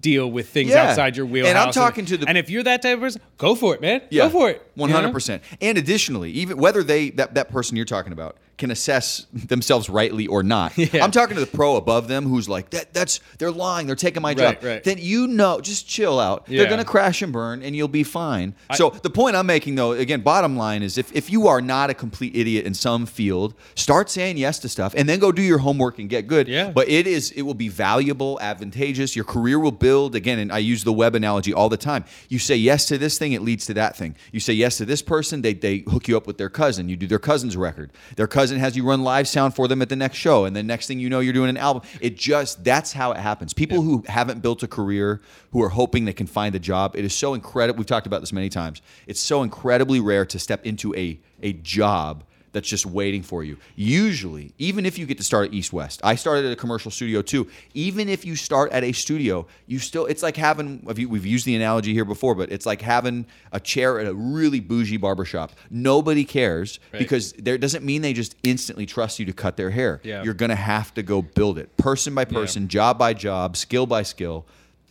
deal 0.00 0.30
with 0.30 0.48
things 0.48 0.70
Yeah. 0.70 0.88
outside 0.90 1.16
your 1.16 1.26
wheelhouse. 1.26 1.50
And. 1.50 1.58
I'm 1.58 1.72
talking 1.72 2.06
to 2.06 2.16
the- 2.16 2.26
And 2.28 2.38
if 2.38 2.48
you're 2.48 2.62
that 2.62 2.82
type 2.82 2.94
of 2.94 3.00
person, 3.00 3.20
go 3.36 3.54
for 3.54 3.74
it, 3.74 3.80
man. 3.82 4.00
Yeah, 4.10 4.24
Go 4.24 4.30
for 4.30 4.50
it. 4.50 4.66
One 4.74 4.88
you 4.90 4.94
know? 4.94 5.12
And 5.60 5.78
additionally, 5.78 6.30
even 6.32 6.56
whether 6.56 6.82
they 6.82 7.10
that, 7.10 7.34
that 7.34 7.50
person 7.50 7.76
you're 7.76 7.84
talking 7.84 8.12
about 8.12 8.38
can 8.60 8.70
assess 8.70 9.26
themselves 9.32 9.88
rightly 9.90 10.26
or 10.28 10.42
not. 10.44 10.72
Yeah. 10.92 11.04
I'm 11.04 11.10
talking 11.10 11.34
to 11.36 11.40
the 11.40 11.46
pro 11.46 11.76
above 11.76 12.08
them 12.08 12.24
who's 12.24 12.48
like, 12.48 12.70
that 12.70 12.92
that's 12.94 13.20
they're 13.38 13.50
lying, 13.50 13.86
they're 13.86 13.94
taking 13.96 14.22
my 14.22 14.30
Right, 14.30 14.60
job. 14.60 14.64
right. 14.64 14.84
Then 14.84 14.98
you 14.98 15.26
know, 15.26 15.60
just 15.60 15.88
chill 15.88 16.18
out. 16.18 16.44
Yeah. 16.48 16.60
They're 16.62 16.70
gonna 16.70 16.84
crash 16.84 17.22
and 17.22 17.32
burn 17.32 17.62
and 17.62 17.74
you'll 17.76 17.88
be 17.88 18.02
fine. 18.04 18.54
so 18.74 18.90
the 18.90 19.10
point 19.10 19.36
I'm 19.36 19.46
making 19.46 19.74
though, 19.74 19.92
again, 19.92 20.20
bottom 20.22 20.56
line 20.56 20.82
is 20.82 20.96
if, 20.98 21.14
if 21.14 21.30
you 21.30 21.48
are 21.48 21.60
not 21.60 21.90
a 21.90 21.94
complete 21.94 22.34
idiot 22.36 22.66
in 22.66 22.74
some 22.74 23.06
field, 23.06 23.54
start 23.74 24.08
saying 24.10 24.36
yes 24.36 24.58
to 24.60 24.68
stuff 24.68 24.94
and 24.96 25.08
then 25.08 25.18
go 25.18 25.32
do 25.32 25.42
your 25.42 25.58
homework 25.58 25.98
and 25.98 26.08
get 26.08 26.26
good. 26.26 26.48
Yeah. 26.48 26.70
But 26.70 26.88
it 26.88 27.06
is 27.06 27.30
it 27.32 27.42
will 27.42 27.54
be 27.54 27.68
valuable, 27.68 28.38
advantageous. 28.40 29.14
Your 29.16 29.24
career 29.24 29.58
will 29.58 29.72
build. 29.72 30.14
Again, 30.14 30.38
and 30.38 30.50
I 30.52 30.58
use 30.58 30.84
the 30.84 30.92
web 30.92 31.14
analogy 31.14 31.52
all 31.54 31.68
the 31.68 31.76
time. 31.76 32.04
You 32.28 32.38
say 32.38 32.56
yes 32.56 32.86
to 32.86 32.98
this 32.98 33.18
thing, 33.18 33.32
it 33.32 33.42
leads 33.42 33.66
to 33.66 33.74
that 33.74 33.96
thing. 33.96 34.16
You 34.32 34.40
say 34.40 34.52
yes 34.54 34.76
to 34.78 34.84
this 34.84 35.02
person, 35.02 35.42
they 35.42 35.54
they 35.54 35.78
hook 35.88 36.08
you 36.08 36.16
up 36.16 36.26
with 36.26 36.38
their 36.38 36.50
cousin. 36.50 36.88
You 36.88 36.96
do 36.96 37.06
their 37.06 37.18
cousin's 37.18 37.56
record. 37.56 37.92
Their 38.16 38.26
cousin 38.26 38.49
has 38.58 38.76
you 38.76 38.84
run 38.84 39.02
live 39.02 39.28
sound 39.28 39.54
for 39.54 39.68
them 39.68 39.82
at 39.82 39.88
the 39.88 39.96
next 39.96 40.16
show, 40.16 40.44
and 40.44 40.54
the 40.56 40.62
next 40.62 40.86
thing 40.86 40.98
you 40.98 41.08
know, 41.08 41.20
you're 41.20 41.32
doing 41.32 41.50
an 41.50 41.56
album. 41.56 41.82
It 42.00 42.16
just 42.16 42.64
that's 42.64 42.92
how 42.92 43.12
it 43.12 43.18
happens. 43.18 43.52
People 43.52 43.82
who 43.82 44.04
haven't 44.08 44.40
built 44.40 44.62
a 44.62 44.68
career, 44.68 45.20
who 45.52 45.62
are 45.62 45.68
hoping 45.68 46.04
they 46.04 46.12
can 46.12 46.26
find 46.26 46.54
a 46.54 46.58
job, 46.58 46.96
it 46.96 47.04
is 47.04 47.14
so 47.14 47.34
incredible. 47.34 47.78
We've 47.78 47.86
talked 47.86 48.06
about 48.06 48.20
this 48.20 48.32
many 48.32 48.48
times. 48.48 48.82
It's 49.06 49.20
so 49.20 49.42
incredibly 49.42 50.00
rare 50.00 50.26
to 50.26 50.38
step 50.38 50.64
into 50.66 50.94
a 50.94 51.20
a 51.42 51.52
job 51.54 52.24
that's 52.52 52.68
just 52.68 52.86
waiting 52.86 53.22
for 53.22 53.44
you. 53.44 53.56
Usually, 53.76 54.52
even 54.58 54.86
if 54.86 54.98
you 54.98 55.06
get 55.06 55.18
to 55.18 55.24
start 55.24 55.48
at 55.48 55.54
East 55.54 55.72
West, 55.72 56.00
I 56.04 56.14
started 56.14 56.44
at 56.46 56.52
a 56.52 56.56
commercial 56.56 56.90
studio 56.90 57.22
too. 57.22 57.48
Even 57.74 58.08
if 58.08 58.24
you 58.24 58.36
start 58.36 58.72
at 58.72 58.84
a 58.84 58.92
studio, 58.92 59.46
you 59.66 59.78
still 59.78 60.06
it's 60.06 60.22
like 60.22 60.36
having 60.36 60.82
we've 60.84 61.26
used 61.26 61.46
the 61.46 61.56
analogy 61.56 61.92
here 61.92 62.04
before, 62.04 62.34
but 62.34 62.52
it's 62.52 62.66
like 62.66 62.80
having 62.82 63.26
a 63.52 63.60
chair 63.60 63.98
at 64.00 64.06
a 64.06 64.14
really 64.14 64.60
bougie 64.60 64.96
barbershop. 64.96 65.52
Nobody 65.70 66.24
cares 66.24 66.78
Right. 66.92 66.98
because 67.00 67.32
there 67.34 67.58
doesn't 67.58 67.84
mean 67.84 68.02
they 68.02 68.12
just 68.12 68.36
instantly 68.42 68.86
trust 68.86 69.18
you 69.18 69.26
to 69.26 69.32
cut 69.32 69.56
their 69.56 69.70
hair. 69.70 70.00
Yeah. 70.04 70.22
You're 70.22 70.34
gonna 70.34 70.54
have 70.56 70.92
to 70.94 71.02
go 71.02 71.22
build 71.22 71.58
it, 71.58 71.76
person 71.76 72.14
by 72.14 72.24
person, 72.24 72.68
job 72.68 72.98
by 72.98 73.14
job, 73.14 73.56
skill 73.56 73.86
by 73.86 74.02
skill. 74.02 74.46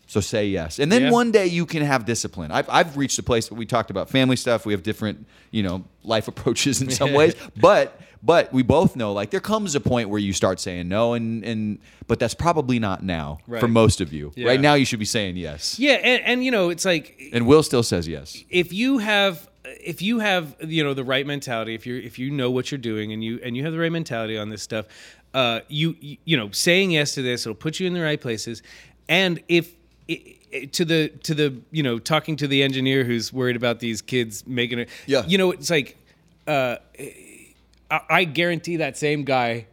So 0.09 0.21
say 0.21 0.47
yes, 0.47 0.79
and 0.79 0.91
then 0.91 1.03
Yeah. 1.03 1.11
one 1.11 1.31
day 1.31 1.45
you 1.45 1.67
can 1.67 1.83
have 1.83 2.03
discipline. 2.03 2.51
I've, 2.51 2.67
I've 2.67 2.97
reached 2.97 3.19
a 3.19 3.23
place 3.23 3.51
where 3.51 3.59
we 3.59 3.67
talked 3.67 3.91
about 3.91 4.09
family 4.09 4.37
stuff. 4.37 4.65
We 4.65 4.73
have 4.73 4.81
different, 4.81 5.27
you 5.51 5.61
know, 5.61 5.83
life 6.03 6.27
approaches 6.27 6.81
in 6.81 6.89
some 6.89 7.13
ways, 7.13 7.35
but 7.55 8.01
but 8.23 8.51
we 8.51 8.63
both 8.63 8.95
know 8.95 9.13
like 9.13 9.29
there 9.29 9.39
comes 9.39 9.75
a 9.75 9.79
point 9.79 10.09
where 10.09 10.19
you 10.19 10.33
start 10.33 10.59
saying 10.59 10.87
no, 10.87 11.13
and 11.13 11.43
and 11.45 11.77
but 12.07 12.17
that's 12.17 12.33
probably 12.33 12.79
not 12.79 13.03
now 13.03 13.37
for 13.59 13.67
most 13.67 14.01
of 14.01 14.11
you. 14.11 14.31
Yeah. 14.35 14.47
Right 14.47 14.59
now, 14.59 14.73
you 14.73 14.83
should 14.83 14.97
be 14.97 15.05
saying 15.05 15.37
yes, 15.37 15.77
Yeah, 15.77 15.93
and, 15.93 16.23
and 16.23 16.43
you 16.43 16.49
know, 16.49 16.69
it's 16.69 16.85
like 16.85 17.29
and 17.31 17.45
Will 17.45 17.61
still 17.61 17.83
says 17.83 18.07
yes. 18.07 18.35
if 18.49 18.73
you 18.73 18.97
have 18.97 19.47
if 19.63 20.01
you 20.01 20.17
have 20.17 20.55
you 20.61 20.83
know 20.83 20.95
the 20.95 21.03
right 21.03 21.27
mentality 21.27 21.75
if 21.75 21.85
you 21.85 21.97
if 21.97 22.17
you 22.17 22.31
know 22.31 22.49
what 22.49 22.71
you're 22.71 22.79
doing 22.79 23.13
and 23.13 23.23
you 23.23 23.39
and 23.43 23.55
you 23.55 23.63
have 23.63 23.73
the 23.73 23.77
right 23.79 23.91
mentality 23.91 24.35
on 24.39 24.49
this 24.49 24.63
stuff 24.63 24.87
uh 25.35 25.59
you, 25.67 25.95
you 26.25 26.35
know 26.35 26.49
saying 26.49 26.89
yes 26.89 27.13
to 27.13 27.21
this 27.21 27.45
it'll 27.45 27.53
put 27.53 27.79
you 27.79 27.85
in 27.85 27.93
the 27.93 28.01
right 28.01 28.19
places 28.19 28.63
and 29.07 29.43
if 29.47 29.75
to 30.71 30.83
the 30.85 31.09
to 31.23 31.33
the 31.35 31.61
you 31.71 31.83
know 31.83 31.99
talking 31.99 32.35
to 32.37 32.47
the 32.47 32.63
engineer 32.63 33.03
who's 33.03 33.31
worried 33.31 33.55
about 33.55 33.79
these 33.79 34.01
kids 34.01 34.45
making 34.47 34.79
it 34.79 34.89
Yeah. 35.05 35.23
you 35.27 35.37
know 35.37 35.51
it's 35.51 35.69
like 35.69 35.95
uh 36.47 36.77
I, 37.91 37.99
I 38.09 38.23
guarantee 38.23 38.77
that 38.77 38.97
same 38.97 39.23
guy 39.23 39.67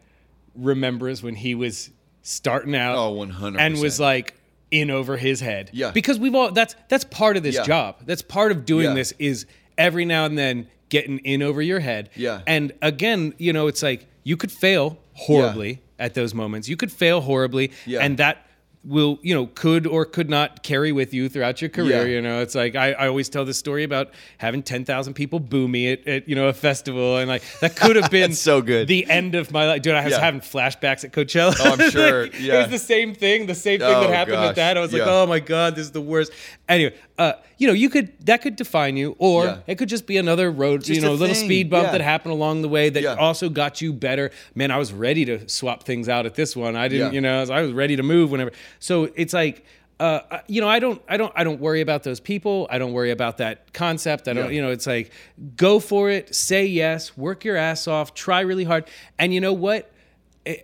remembers 0.54 1.22
when 1.22 1.34
he 1.34 1.54
was 1.54 1.90
starting 2.22 2.74
out 2.74 2.96
Oh, 2.96 3.14
100%. 3.14 3.56
and 3.58 3.78
was 3.80 4.00
like 4.00 4.34
in 4.70 4.90
over 4.90 5.16
his 5.16 5.40
head 5.40 5.70
Yeah. 5.72 5.92
because 5.92 6.18
we've 6.18 6.34
all 6.34 6.50
that's 6.50 6.74
that's 6.88 7.04
part 7.04 7.36
of 7.36 7.42
this 7.42 7.54
Yeah. 7.54 7.62
job 7.64 7.96
that's 8.04 8.22
part 8.22 8.52
of 8.52 8.64
doing 8.64 8.86
Yeah. 8.86 8.94
this 8.94 9.12
is 9.18 9.46
every 9.78 10.04
now 10.04 10.24
and 10.24 10.36
then 10.36 10.66
getting 10.88 11.18
in 11.20 11.42
over 11.42 11.62
your 11.62 11.80
head 11.80 12.10
Yeah. 12.16 12.42
and 12.46 12.72
again 12.82 13.34
you 13.38 13.52
know 13.52 13.66
it's 13.68 13.82
like 13.82 14.06
you 14.24 14.36
could 14.36 14.50
fail 14.52 14.98
horribly 15.14 15.80
at 15.98 16.14
those 16.14 16.34
moments 16.34 16.68
you 16.68 16.76
could 16.76 16.92
fail 16.92 17.20
horribly 17.22 17.70
Yeah. 17.86 18.00
and 18.00 18.18
that 18.18 18.45
will 18.86 19.18
you 19.22 19.34
know 19.34 19.46
could 19.46 19.84
or 19.86 20.04
could 20.04 20.30
not 20.30 20.62
carry 20.62 20.92
with 20.92 21.12
you 21.12 21.28
throughout 21.28 21.60
your 21.60 21.68
career 21.68 22.02
Yeah. 22.06 22.14
you 22.14 22.22
know 22.22 22.40
it's 22.40 22.54
like 22.54 22.76
I, 22.76 22.92
I 22.92 23.08
always 23.08 23.28
tell 23.28 23.44
this 23.44 23.58
story 23.58 23.82
about 23.82 24.10
having 24.38 24.62
10,000 24.62 25.12
people 25.14 25.40
boo 25.40 25.66
me 25.66 25.90
at, 25.92 26.06
at 26.06 26.28
you 26.28 26.36
know 26.36 26.46
a 26.48 26.52
festival 26.52 27.16
and 27.16 27.28
like 27.28 27.42
that 27.60 27.74
could 27.74 27.96
have 27.96 28.10
been 28.20 28.32
so 28.32 28.62
good. 28.62 28.86
the 28.86 29.04
end 29.10 29.34
of 29.34 29.50
my 29.50 29.66
life 29.66 29.82
dude 29.82 29.94
I 29.94 30.04
was 30.04 30.12
Yeah. 30.12 30.20
having 30.20 30.40
flashbacks 30.40 31.02
at 31.04 31.12
Coachella 31.12 31.56
Oh, 31.58 31.72
I'm 31.72 31.90
sure. 31.96 32.22
Like, 32.24 32.34
it 32.34 32.40
Yeah. 32.42 32.58
was 32.62 32.68
the 32.70 32.78
same 32.78 33.14
thing 33.14 33.46
the 33.46 33.54
same 33.56 33.80
thing 33.80 33.88
Oh, 33.92 34.02
that 34.02 34.10
happened 34.10 34.36
gosh. 34.36 34.46
with 34.50 34.56
that 34.56 34.76
I 34.76 34.80
was 34.80 34.92
like 34.92 35.02
oh 35.04 35.26
my 35.26 35.40
god 35.40 35.74
this 35.74 35.86
is 35.86 35.92
the 35.92 36.00
worst 36.00 36.30
anyway 36.68 36.94
uh 37.18 37.32
you 37.58 37.66
know 37.66 37.72
you 37.72 37.88
could 37.90 38.12
that 38.26 38.42
could 38.42 38.54
define 38.54 38.96
you 38.96 39.16
or 39.18 39.46
Yeah. 39.46 39.58
it 39.66 39.78
could 39.78 39.88
just 39.88 40.06
be 40.06 40.16
another 40.16 40.50
road 40.50 40.86
you 40.86 41.00
know 41.00 41.12
little 41.12 41.34
thing. 41.34 41.44
speed 41.46 41.70
bump 41.70 41.86
Yeah. 41.86 41.92
that 41.92 42.00
happened 42.02 42.32
along 42.32 42.62
the 42.62 42.68
way 42.68 42.88
that 42.90 43.02
Yeah. 43.02 43.14
also 43.14 43.48
got 43.48 43.80
you 43.80 43.92
better 43.92 44.30
man 44.54 44.70
I 44.70 44.76
was 44.78 44.92
ready 44.92 45.24
to 45.24 45.48
swap 45.48 45.82
things 45.82 46.08
out 46.08 46.24
at 46.26 46.34
this 46.36 46.54
one 46.54 46.76
I 46.76 46.86
didn't 46.88 47.08
Yeah. 47.08 47.14
you 47.14 47.20
know 47.20 47.38
I 47.38 47.40
was, 47.40 47.50
I 47.50 47.62
was 47.62 47.72
ready 47.72 47.96
to 47.96 48.02
move 48.04 48.30
whenever 48.30 48.52
so 48.78 49.05
it's 49.15 49.32
like 49.32 49.65
uh, 49.98 50.40
you 50.47 50.61
know, 50.61 50.69
I 50.69 50.78
don't, 50.78 51.01
I 51.09 51.16
don't, 51.16 51.32
I 51.35 51.43
don't 51.43 51.59
worry 51.59 51.81
about 51.81 52.03
those 52.03 52.20
people. 52.20 52.66
I 52.70 52.77
don't 52.77 52.93
worry 52.93 53.11
about 53.11 53.39
that 53.39 53.73
concept. 53.73 54.28
I 54.28 54.35
don't, 54.35 54.47
Yeah. 54.47 54.51
you 54.51 54.61
know, 54.61 54.70
it's 54.70 54.86
like 54.86 55.11
go 55.57 55.81
for 55.81 56.11
it, 56.11 56.35
say 56.35 56.66
yes, 56.66 57.16
work 57.16 57.47
your 57.47 57.57
ass 57.57 57.89
off, 57.89 58.12
try 58.12 58.40
really 58.40 58.65
hard, 58.65 58.85
and 59.19 59.32
you 59.32 59.40
know 59.40 59.55
what? 59.55 59.90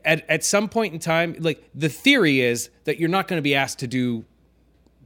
At 0.05 0.29
at 0.29 0.45
some 0.45 0.69
point 0.69 0.93
in 0.93 0.99
time, 0.99 1.35
like 1.39 1.67
the 1.75 1.89
theory 1.89 2.41
is 2.43 2.69
that 2.85 2.99
you're 3.01 3.09
not 3.09 3.27
going 3.27 3.39
to 3.39 3.43
be 3.43 3.55
asked 3.55 3.79
to 3.79 3.87
do 3.87 4.27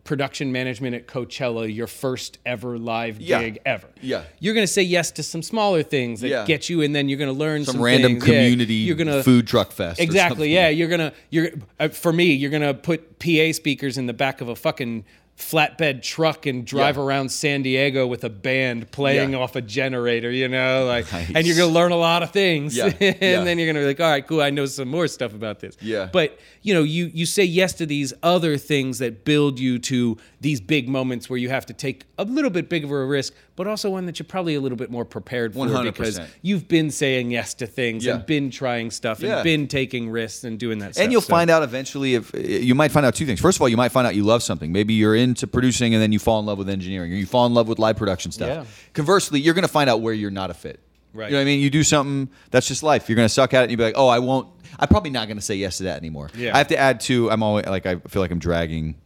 production 0.06 0.50
management 0.52 0.94
at 0.94 1.06
Coachella, 1.06 1.72
your 1.72 1.86
first 1.86 2.38
ever 2.46 2.78
live 2.78 3.20
Yeah. 3.20 3.40
gig 3.42 3.58
ever. 3.66 3.88
Yeah. 4.00 4.22
You're 4.40 4.54
going 4.54 4.66
to 4.66 4.72
say 4.72 4.82
yes 4.82 5.10
to 5.12 5.22
some 5.22 5.42
smaller 5.42 5.82
things 5.82 6.22
that 6.22 6.28
Yeah. 6.28 6.44
get 6.46 6.70
you, 6.70 6.80
and 6.80 6.94
then 6.94 7.08
you're 7.10 7.18
going 7.18 7.32
to 7.32 7.38
learn 7.38 7.64
some, 7.64 7.74
Some 7.74 7.82
random 7.82 8.12
things. 8.12 8.26
Yeah, 8.28 8.34
community 8.34 8.74
you're 8.74 8.96
gonna, 8.96 9.22
food 9.22 9.46
truck 9.46 9.72
fest. 9.72 10.00
Exactly. 10.00 10.52
Yeah, 10.54 10.68
you're 10.70 10.88
gonna 10.88 11.12
you're 11.30 11.50
uh, 11.78 11.88
for 11.88 12.12
me. 12.12 12.32
You're 12.32 12.50
gonna 12.50 12.72
put 12.72 13.18
PA 13.18 13.52
speakers 13.52 13.98
in 13.98 14.06
the 14.06 14.12
back 14.14 14.40
of 14.40 14.48
a 14.48 14.56
fucking 14.56 15.04
flatbed 15.38 16.02
truck 16.02 16.46
and 16.46 16.64
drive 16.66 16.96
Yeah. 16.96 17.02
around 17.02 17.30
San 17.30 17.62
Diego 17.62 18.06
with 18.06 18.24
a 18.24 18.30
band 18.30 18.90
playing 18.90 19.32
Yeah. 19.32 19.38
off 19.38 19.54
a 19.54 19.60
generator. 19.60 20.30
You 20.30 20.48
know, 20.48 20.86
like, 20.86 21.10
Nice. 21.12 21.30
and 21.34 21.46
you're 21.46 21.56
gonna 21.56 21.72
learn 21.72 21.92
a 21.92 21.96
lot 21.96 22.22
of 22.22 22.30
things. 22.30 22.76
Yeah, 22.76 22.86
and 23.00 23.46
then 23.46 23.58
you're 23.58 23.66
gonna 23.66 23.80
be 23.80 23.86
like, 23.86 24.00
all 24.00 24.10
right, 24.10 24.26
cool. 24.26 24.40
I 24.40 24.50
know 24.50 24.66
some 24.66 24.88
more 24.88 25.06
stuff 25.08 25.34
about 25.34 25.60
this. 25.60 25.76
Yeah. 25.80 26.08
But 26.12 26.38
you 26.62 26.72
know, 26.74 26.82
you 26.82 27.10
you 27.12 27.26
say 27.26 27.44
yes 27.44 27.74
to 27.74 27.86
these 27.86 28.12
other 28.22 28.56
things 28.56 28.98
that 28.98 29.24
build 29.24 29.60
you 29.60 29.78
to 29.80 30.16
these 30.40 30.60
big 30.60 30.88
moments 30.88 31.28
where 31.28 31.38
you 31.38 31.48
have 31.50 31.66
to 31.66 31.72
take 31.72 32.04
a 32.18 32.24
little 32.24 32.50
bit 32.50 32.68
bigger 32.68 32.86
of 32.86 32.92
a 32.92 33.04
risk, 33.06 33.34
but 33.56 33.66
also 33.66 33.90
one 33.90 34.06
that 34.06 34.18
you're 34.18 34.26
probably 34.26 34.54
a 34.54 34.60
little 34.60 34.76
bit 34.78 34.90
more 34.90 35.04
prepared 35.04 35.54
for 35.54 35.66
100%. 35.66 35.84
because 35.84 36.20
you've 36.42 36.68
been 36.68 36.90
saying 36.90 37.30
yes 37.30 37.54
to 37.54 37.66
things 37.66 38.04
Yeah. 38.04 38.14
and 38.16 38.26
been 38.26 38.50
trying 38.50 38.90
stuff 38.90 39.20
Yeah. 39.20 39.36
and 39.36 39.44
been 39.44 39.66
taking 39.66 40.10
risks 40.10 40.44
and 40.44 40.58
doing 40.58 40.78
that 40.80 40.94
stuff. 40.94 41.02
and 41.02 41.10
you'll 41.12 41.22
So- 41.22 41.28
find 41.30 41.50
out 41.50 41.62
eventually 41.62 42.14
if 42.14 42.30
you 42.34 42.74
might 42.74 42.92
find 42.92 43.04
out 43.04 43.14
two 43.14 43.26
things. 43.26 43.40
First 43.40 43.56
of 43.58 43.62
all, 43.62 43.68
you 43.68 43.76
might 43.76 43.90
find 43.92 44.06
out 44.06 44.14
you 44.14 44.22
love 44.24 44.42
something. 44.42 44.70
Maybe 44.72 44.94
you're 44.94 45.16
into 45.16 45.46
producing 45.46 45.94
and 45.94 46.02
then 46.02 46.12
you 46.12 46.18
fall 46.18 46.38
in 46.40 46.46
love 46.46 46.58
with 46.58 46.68
engineering, 46.68 47.12
or 47.12 47.16
you 47.16 47.26
fall 47.26 47.46
in 47.46 47.54
love 47.54 47.66
with 47.68 47.78
live 47.78 47.96
production 47.96 48.30
stuff. 48.30 48.48
Yeah. 48.48 48.64
Conversely, 48.92 49.40
you're 49.40 49.54
going 49.54 49.62
to 49.62 49.68
find 49.68 49.88
out 49.90 50.00
where 50.00 50.14
you're 50.14 50.30
not 50.30 50.50
a 50.50 50.54
fit. 50.54 50.80
Right. 51.14 51.26
You 51.26 51.32
know 51.32 51.38
what 51.38 51.42
I 51.42 51.44
mean? 51.46 51.60
You 51.60 51.70
do 51.70 51.82
something 51.82 52.28
that's 52.50 52.68
just 52.68 52.82
life. 52.82 53.08
You're 53.08 53.16
going 53.16 53.24
to 53.28 53.32
suck 53.32 53.54
at 53.54 53.60
it, 53.60 53.62
and 53.62 53.70
you'll 53.70 53.78
be 53.78 53.84
like, 53.84 53.94
"Oh, 53.96 54.06
I 54.06 54.18
won't. 54.18 54.48
I'm 54.78 54.86
probably 54.88 55.08
not 55.08 55.28
going 55.28 55.38
to 55.38 55.42
say 55.42 55.54
yes 55.54 55.78
to 55.78 55.84
that 55.84 55.96
anymore." 55.96 56.28
Yeah. 56.36 56.54
I 56.54 56.58
have 56.58 56.68
to 56.68 56.76
add 56.78 57.00
to. 57.02 57.30
I'm 57.30 57.42
always 57.42 57.64
like 57.64 57.86
I 57.86 57.96
feel 57.96 58.20
like 58.20 58.30
I'm 58.30 58.38
dragging. 58.38 58.96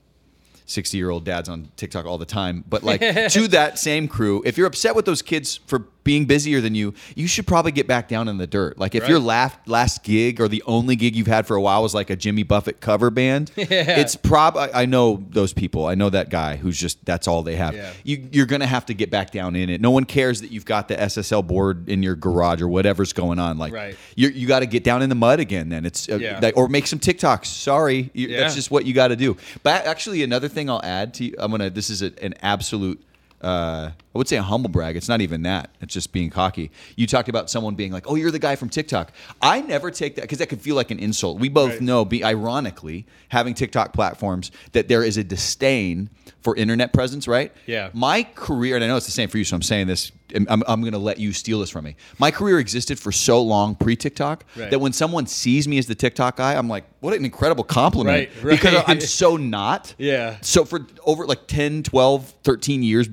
60 0.70 0.96
year 0.96 1.10
old 1.10 1.24
dads 1.24 1.48
on 1.48 1.68
TikTok 1.76 2.06
all 2.06 2.18
the 2.18 2.24
time. 2.24 2.64
But 2.68 2.82
like 2.82 3.00
to 3.30 3.48
that 3.48 3.78
same 3.78 4.08
crew, 4.08 4.42
if 4.44 4.56
you're 4.56 4.66
upset 4.66 4.94
with 4.94 5.04
those 5.04 5.22
kids 5.22 5.58
for 5.66 5.80
being 6.02 6.24
busier 6.24 6.62
than 6.62 6.74
you, 6.74 6.94
you 7.14 7.26
should 7.26 7.46
probably 7.46 7.72
get 7.72 7.86
back 7.86 8.08
down 8.08 8.26
in 8.26 8.38
the 8.38 8.46
dirt. 8.46 8.78
Like 8.78 8.94
if 8.94 9.02
Right. 9.02 9.10
your 9.10 9.18
last 9.18 9.56
last 9.66 10.02
gig 10.02 10.40
or 10.40 10.48
the 10.48 10.62
only 10.66 10.96
gig 10.96 11.14
you've 11.14 11.26
had 11.26 11.46
for 11.46 11.56
a 11.56 11.60
while 11.60 11.82
was 11.82 11.92
like 11.94 12.08
a 12.08 12.16
Jimmy 12.16 12.42
Buffett 12.42 12.80
cover 12.80 13.10
band, 13.10 13.50
it's 13.56 14.16
prob 14.16 14.56
I, 14.56 14.70
I 14.72 14.86
know 14.86 15.22
those 15.30 15.52
people. 15.52 15.84
I 15.86 15.94
know 15.94 16.08
that 16.08 16.30
guy 16.30 16.56
who's 16.56 16.78
just 16.78 17.04
that's 17.04 17.28
all 17.28 17.42
they 17.42 17.56
have. 17.56 17.74
Yeah. 17.74 17.92
You 18.04 18.28
you're 18.32 18.46
gonna 18.46 18.66
have 18.66 18.86
to 18.86 18.94
get 18.94 19.10
back 19.10 19.30
down 19.30 19.54
in 19.56 19.68
it. 19.68 19.80
No 19.82 19.90
one 19.90 20.04
cares 20.04 20.40
that 20.40 20.50
you've 20.50 20.64
got 20.64 20.88
the 20.88 20.96
SSL 20.96 21.46
board 21.46 21.88
in 21.88 22.02
your 22.02 22.14
garage 22.16 22.62
or 22.62 22.68
whatever's 22.68 23.12
going 23.12 23.38
on. 23.38 23.58
Like 23.58 23.72
Right. 23.72 23.96
you 24.16 24.28
you 24.28 24.46
got 24.46 24.60
to 24.60 24.66
get 24.66 24.84
down 24.84 25.02
in 25.02 25.08
the 25.10 25.14
mud 25.14 25.38
again. 25.40 25.68
Then 25.68 25.84
it's 25.84 26.08
uh, 26.08 26.16
Yeah. 26.16 26.38
like- 26.40 26.56
or 26.56 26.68
make 26.68 26.86
some 26.86 26.98
TikToks. 26.98 27.46
Sorry, 27.46 28.10
you, 28.14 28.28
Yeah. 28.28 28.40
that's 28.40 28.54
just 28.54 28.70
what 28.70 28.86
you 28.86 28.94
got 28.94 29.08
to 29.08 29.16
do. 29.16 29.36
But 29.62 29.84
actually, 29.86 30.22
another 30.22 30.48
thing 30.48 30.59
I'll 30.68 30.82
add 30.84 31.14
to 31.14 31.24
you, 31.24 31.34
I'm 31.38 31.50
gonna. 31.50 31.70
This 31.70 31.88
is 31.88 32.02
a, 32.02 32.12
an 32.22 32.34
absolute. 32.42 33.00
Uh, 33.42 33.90
I 34.14 34.18
would 34.18 34.28
say 34.28 34.36
a 34.36 34.42
humble 34.42 34.68
brag. 34.68 34.96
It's 34.96 35.08
not 35.08 35.22
even 35.22 35.44
that. 35.44 35.70
It's 35.80 35.94
just 35.94 36.12
being 36.12 36.28
cocky. 36.28 36.70
You 36.96 37.06
talked 37.06 37.30
about 37.30 37.48
someone 37.48 37.74
being 37.74 37.90
like, 37.90 38.04
"Oh, 38.06 38.14
you're 38.14 38.30
the 38.30 38.38
guy 38.38 38.54
from 38.54 38.68
TikTok." 38.68 39.12
I 39.40 39.62
never 39.62 39.90
take 39.90 40.16
that 40.16 40.22
because 40.22 40.38
that 40.38 40.48
could 40.48 40.60
feel 40.60 40.74
like 40.76 40.90
an 40.90 40.98
insult. 40.98 41.38
We 41.40 41.48
both 41.48 41.70
Right. 41.72 41.80
know, 41.80 42.04
be 42.04 42.22
ironically, 42.22 43.06
having 43.30 43.54
TikTok 43.54 43.94
platforms, 43.94 44.50
that 44.72 44.88
there 44.88 45.02
is 45.02 45.16
a 45.16 45.24
disdain 45.24 46.10
for 46.42 46.56
internet 46.56 46.92
presence. 46.92 47.28
Right? 47.28 47.52
Yeah. 47.66 47.90
My 47.92 48.22
career, 48.34 48.74
and 48.76 48.84
I 48.84 48.88
know 48.88 48.96
it's 48.96 49.06
the 49.06 49.12
same 49.12 49.28
for 49.28 49.38
you, 49.38 49.44
so 49.44 49.56
I'm 49.56 49.62
saying 49.62 49.86
this. 49.86 50.12
I'm, 50.32 50.62
I'm 50.68 50.80
going 50.80 50.92
to 50.92 50.98
let 50.98 51.18
you 51.18 51.32
steal 51.32 51.58
this 51.58 51.70
from 51.70 51.84
me. 51.84 51.96
My 52.20 52.30
career 52.30 52.60
existed 52.60 53.00
for 53.00 53.10
so 53.10 53.42
long 53.42 53.74
pre 53.74 53.96
TikTok 53.96 54.44
Right. 54.56 54.70
that 54.70 54.78
when 54.78 54.92
someone 54.92 55.26
sees 55.26 55.66
me 55.66 55.76
as 55.76 55.86
the 55.88 55.96
TikTok 55.96 56.36
guy, 56.36 56.54
I'm 56.54 56.68
like, 56.68 56.84
what 57.00 57.14
an 57.14 57.24
incredible 57.24 57.64
compliment. 57.64 58.28
Right, 58.36 58.44
right. 58.44 58.50
Because 58.52 58.84
I'm 58.86 59.00
so 59.00 59.36
not. 59.36 59.94
Yeah. 59.98 60.38
So 60.40 60.64
for 60.64 60.86
over 61.04 61.26
like 61.26 61.48
10, 61.48 61.82
12, 61.82 62.34
13 62.44 62.82
years, 62.84 63.08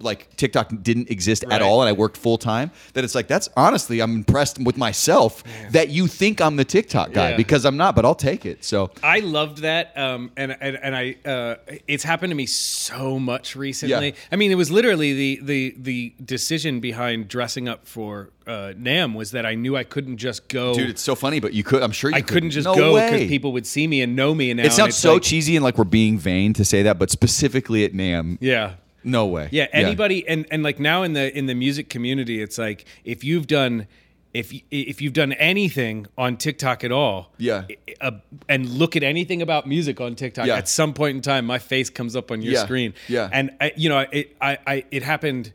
like 0.00 0.34
TikTok 0.36 0.72
didn't 0.82 1.10
exist 1.10 1.44
Right. 1.44 1.54
at 1.54 1.62
all 1.62 1.82
and 1.82 1.88
I 1.88 1.92
worked 1.92 2.16
full 2.16 2.38
time, 2.38 2.70
that 2.94 3.04
it's 3.04 3.14
like, 3.14 3.28
that's 3.28 3.48
honestly, 3.56 4.00
I'm 4.00 4.14
impressed 4.14 4.58
with 4.58 4.76
myself 4.76 5.42
that 5.72 5.90
you 5.90 6.06
think 6.06 6.40
I'm 6.40 6.56
the 6.56 6.64
TikTok 6.64 7.12
guy 7.12 7.30
Yeah. 7.30 7.36
because 7.36 7.64
I'm 7.64 7.76
not, 7.76 7.94
but 7.94 8.04
I'll 8.04 8.14
take 8.14 8.46
it. 8.46 8.64
So 8.64 8.90
I 9.02 9.20
loved 9.20 9.58
that, 9.58 9.96
um, 9.96 10.30
and 10.36 10.56
and 10.60 10.76
and 10.82 10.96
I 10.96 11.16
uh, 11.24 11.56
it's 11.86 12.04
happened 12.04 12.30
to 12.30 12.34
me 12.34 12.46
so 12.46 13.18
much 13.18 13.56
recently. 13.56 14.08
Yeah. 14.08 14.14
I 14.32 14.36
mean, 14.36 14.50
it 14.50 14.56
was 14.56 14.70
literally 14.70 15.12
the 15.12 15.40
the 15.42 15.74
the 15.78 16.14
decision 16.24 16.80
behind 16.80 17.28
dressing 17.28 17.68
up 17.68 17.86
for 17.86 18.30
uh, 18.46 18.72
NAMM 18.78 19.14
was 19.14 19.32
that 19.32 19.44
I 19.44 19.54
knew 19.54 19.76
I 19.76 19.84
couldn't 19.84 20.18
just 20.18 20.48
go. 20.48 20.74
dude, 20.74 20.88
it's 20.90 21.02
so 21.02 21.14
funny, 21.14 21.40
but 21.40 21.52
you 21.52 21.64
could, 21.64 21.82
I'm 21.82 21.90
sure 21.92 22.10
you 22.10 22.16
I 22.16 22.20
could. 22.20 22.28
couldn't 22.34 22.50
just 22.50 22.66
no 22.66 22.74
go 22.76 22.94
because 22.94 23.26
people 23.28 23.52
would 23.52 23.66
see 23.66 23.86
me 23.88 24.02
and 24.02 24.14
know 24.14 24.34
me. 24.34 24.50
And 24.52 24.58
now 24.58 24.66
It 24.66 24.72
sounds 24.72 24.90
it's 24.90 24.98
so 24.98 25.14
like- 25.14 25.22
cheesy 25.22 25.56
and 25.56 25.64
like 25.64 25.76
we're 25.78 25.84
being 25.84 26.16
vain 26.18 26.52
to 26.54 26.64
say 26.64 26.82
that, 26.84 26.98
but 26.98 27.10
specifically 27.10 27.84
at 27.84 27.92
NAMM, 27.92 28.38
Yeah. 28.40 28.74
No 29.06 29.26
way. 29.26 29.48
Yeah, 29.52 29.66
anybody 29.72 30.26
and 30.28 30.44
and 30.50 30.62
like 30.62 30.78
now 30.78 31.02
in 31.02 31.14
the 31.14 31.34
in 31.36 31.46
the 31.46 31.54
music 31.54 31.88
community, 31.88 32.42
it's 32.42 32.58
like 32.58 32.84
if 33.04 33.24
you've 33.24 33.46
done 33.46 33.86
if 34.34 34.52
if 34.70 35.00
you've 35.00 35.14
done 35.14 35.32
anything 35.32 36.06
on 36.18 36.36
TikTok 36.36 36.84
at 36.84 36.92
all, 36.92 37.32
Yeah. 37.38 37.64
uh, 38.02 38.10
and 38.50 38.68
look 38.68 38.94
at 38.94 39.02
anything 39.02 39.40
about 39.40 39.66
music 39.66 39.98
on 40.00 40.14
TikTok, 40.14 40.46
Yeah. 40.46 40.56
at 40.56 40.68
some 40.68 40.92
point 40.92 41.16
in 41.16 41.22
time, 41.22 41.46
my 41.46 41.58
face 41.58 41.88
comes 41.88 42.14
up 42.14 42.30
on 42.30 42.42
your 42.42 42.52
Yeah, 42.52 42.64
screen. 42.64 42.92
yeah. 43.08 43.30
and 43.32 43.52
I, 43.60 43.72
you 43.76 43.88
know, 43.88 44.04
it 44.12 44.36
I, 44.38 44.58
I 44.66 44.84
it 44.90 45.02
happened 45.02 45.52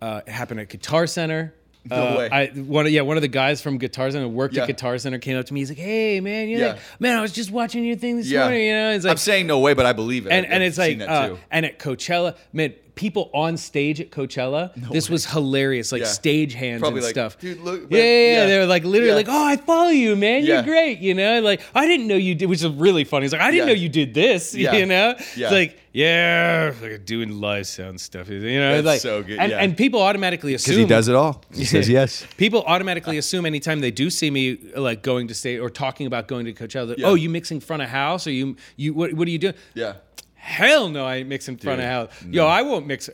uh, 0.00 0.22
it 0.26 0.30
happened 0.32 0.60
at 0.60 0.68
Guitar 0.70 1.06
Center. 1.06 1.52
No 1.90 1.96
Uh, 1.96 2.16
way. 2.16 2.28
I 2.30 2.46
one 2.46 2.86
of, 2.86 2.92
yeah 2.92 3.00
one 3.02 3.16
of 3.18 3.22
the 3.22 3.28
guys 3.28 3.60
from 3.60 3.76
Guitar 3.78 4.08
Center 4.10 4.24
who 4.26 4.30
worked 4.30 4.54
Yeah. 4.54 4.62
at 4.62 4.68
Guitar 4.68 4.96
Center 4.98 5.18
came 5.18 5.36
up 5.36 5.44
to 5.46 5.52
me. 5.52 5.60
He's 5.60 5.68
like, 5.68 5.78
"Hey 5.78 6.20
man, 6.20 6.48
you're 6.48 6.60
Yeah. 6.60 6.66
like, 6.68 6.80
man, 7.00 7.18
I 7.18 7.20
was 7.20 7.32
just 7.32 7.50
watching 7.50 7.84
your 7.84 7.96
thing 7.96 8.16
this 8.18 8.30
Yeah. 8.30 8.44
morning. 8.44 8.66
You 8.66 8.72
know, 8.72 8.90
it's 8.92 9.04
like 9.04 9.10
I'm 9.10 9.16
saying 9.18 9.46
no 9.48 9.58
way, 9.58 9.74
but 9.74 9.84
I 9.84 9.92
believe 9.92 10.26
it. 10.26 10.32
and 10.32 10.46
and 10.46 10.62
it's 10.62 10.78
like 10.78 11.00
uh, 11.00 11.34
and 11.50 11.66
at 11.66 11.78
Coachella, 11.80 12.36
man, 12.52 12.72
people 12.94 13.30
on 13.32 13.56
stage 13.56 14.00
at 14.00 14.10
Coachella, 14.10 14.70
this 14.92 15.08
was 15.08 15.24
hilarious, 15.26 15.92
like 15.92 16.02
Yeah. 16.02 16.08
stage 16.08 16.54
hands 16.54 16.80
Probably 16.80 16.98
and 16.98 17.04
like, 17.06 17.14
stuff. 17.14 17.38
"Dude, 17.38 17.60
look, 17.60 17.82
yeah, 17.82 17.86
man, 17.88 17.98
yeah, 17.98 18.04
yeah, 18.04 18.32
yeah. 18.42 18.46
They 18.46 18.58
were 18.58 18.66
like 18.66 18.84
literally 18.84 19.08
Yeah. 19.08 19.14
like, 19.16 19.28
oh, 19.28 19.44
I 19.44 19.56
follow 19.56 19.88
you, 19.90 20.14
man. 20.16 20.44
Yeah. 20.44 20.54
You're 20.56 20.62
great. 20.64 20.98
You 20.98 21.14
know, 21.14 21.40
like 21.40 21.60
I 21.74 21.86
didn't 21.86 22.06
know 22.06 22.16
you 22.16 22.34
did, 22.34 22.46
which 22.46 22.62
is 22.62 22.68
really 22.70 23.04
funny. 23.04 23.24
He's 23.24 23.32
like, 23.32 23.40
I 23.40 23.50
didn't 23.50 23.68
Yeah. 23.68 23.74
know 23.74 23.80
you 23.80 23.88
did 23.88 24.14
this. 24.14 24.54
Yeah. 24.62 24.74
You 24.76 24.86
know, 24.86 25.14
Yeah. 25.36 25.46
it's 25.46 25.52
like 25.52 25.78
yeah, 25.94 26.72
like 26.80 27.04
doing 27.04 27.38
live 27.40 27.66
sound 27.66 28.00
stuff. 28.00 28.28
You 28.30 28.40
know, 28.58 28.76
That's 28.80 28.86
like 28.86 29.00
so 29.00 29.22
good, 29.22 29.38
And, 29.38 29.50
yeah. 29.52 29.58
and 29.58 29.76
people 29.76 30.00
automatically 30.00 30.54
assume 30.54 30.76
Because 30.76 30.78
he 30.78 30.86
does 30.88 31.08
it 31.08 31.14
all. 31.14 31.42
He 31.54 31.64
says 31.66 31.86
yes. 31.88 32.26
People 32.38 32.62
automatically 32.66 33.18
assume 33.18 33.44
anytime 33.46 33.80
they 33.80 33.90
do 33.90 34.08
see 34.08 34.30
me 34.30 34.58
like 34.76 35.02
going 35.02 35.28
to 35.28 35.34
state 35.34 35.58
or 35.58 35.68
talking 35.68 36.06
about 36.06 36.28
going 36.28 36.46
to 36.46 36.52
Coachella, 36.54 36.88
that, 36.88 36.98
Yeah. 36.98 37.08
oh, 37.08 37.14
you 37.14 37.28
mixing 37.28 37.60
front 37.60 37.82
of 37.82 37.88
house 37.90 38.26
or 38.26 38.30
you 38.30 38.56
you 38.76 38.94
what, 38.94 39.12
what 39.14 39.28
are 39.28 39.30
you 39.30 39.38
doing? 39.38 39.54
Yeah. 39.74 39.94
Hell 40.44 40.88
no, 40.88 41.06
I 41.06 41.16
ain't 41.18 41.28
mixing 41.28 41.56
front 41.56 41.80
of 41.80 41.86
house. 41.86 42.10
Yo, 42.28 42.44
I 42.46 42.62
won't 42.62 42.84
mix. 42.88 43.08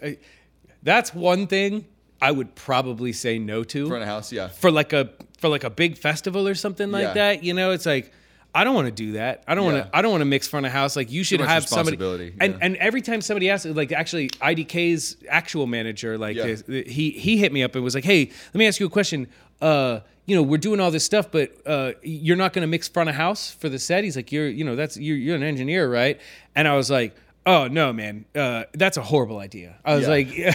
That's 0.83 1.15
one 1.15 1.47
thing 1.47 1.85
I 2.23 2.31
would 2.33 2.55
probably 2.55 3.13
say 3.13 3.39
no 3.39 3.65
to 3.65 3.87
Front 3.87 4.03
of 4.03 4.09
house, 4.09 4.33
yeah. 4.33 4.49
for 4.49 4.71
like 4.71 4.95
a 4.95 5.11
for 5.39 5.49
like 5.51 5.63
a 5.63 5.69
big 5.71 5.99
festival 5.99 6.49
or 6.49 6.55
something 6.55 6.91
like 6.91 7.03
Yeah. 7.03 7.13
that. 7.15 7.45
You 7.45 7.53
know, 7.53 7.73
it's 7.73 7.85
like 7.85 8.13
I 8.55 8.65
don't 8.65 8.75
want 8.75 8.87
to 8.87 8.93
do 8.93 9.13
that. 9.13 9.45
I 9.47 9.55
don't 9.55 9.67
want 9.67 9.77
to. 9.77 9.91
I 9.97 10.01
don't 10.01 10.11
want 10.11 10.23
to 10.23 10.25
mix 10.25 10.49
front 10.49 10.65
of 10.65 10.73
house. 10.73 10.97
Like 10.97 11.11
you 11.13 11.23
should 11.23 11.41
have 11.41 11.69
somebody. 11.69 11.99
responsibility, 11.99 12.35
And 12.41 12.57
and 12.63 12.77
every 12.77 13.03
time 13.03 13.21
somebody 13.21 13.51
asks, 13.51 13.67
like 13.67 13.93
actually 13.93 14.31
IDK's 14.31 15.19
actual 15.29 15.67
manager, 15.67 16.17
like 16.17 16.35
Yeah. 16.35 16.47
his- 16.47 16.65
he 16.67 17.11
he 17.11 17.37
hit 17.37 17.53
me 17.53 17.63
up 17.63 17.75
and 17.75 17.85
was 17.85 17.95
like, 17.95 18.05
hey, 18.05 18.31
let 18.55 18.55
me 18.55 18.67
ask 18.67 18.81
you 18.81 18.87
a 18.87 18.91
question. 18.91 19.27
Uh, 19.61 20.01
you 20.29 20.37
know, 20.37 20.43
we're 20.43 20.59
doing 20.59 20.79
all 20.79 20.91
this 20.91 21.05
stuff, 21.05 21.31
but 21.33 21.51
uh, 21.67 21.93
you're 22.03 22.37
not 22.37 22.53
going 22.53 22.63
to 22.63 22.69
mix 22.69 22.87
front 22.87 23.09
of 23.09 23.17
house 23.17 23.51
for 23.51 23.69
the 23.69 23.79
set. 23.79 24.05
He's 24.05 24.15
like, 24.15 24.31
you're 24.31 24.49
you 24.49 24.63
know 24.63 24.77
that's 24.77 24.97
you're, 24.97 25.17
you're 25.17 25.35
an 25.37 25.43
engineer, 25.43 25.91
right? 25.91 26.21
And 26.55 26.69
I 26.69 26.77
was 26.77 26.91
like. 26.91 27.17
Oh 27.47 27.67
no, 27.67 27.95
man! 27.95 28.27
Uh, 28.35 28.65
that's 28.75 28.99
a 28.99 29.03
horrible 29.03 29.39
idea. 29.39 29.77
I 29.83 29.95
was 29.95 30.03
Yeah. 30.07 30.11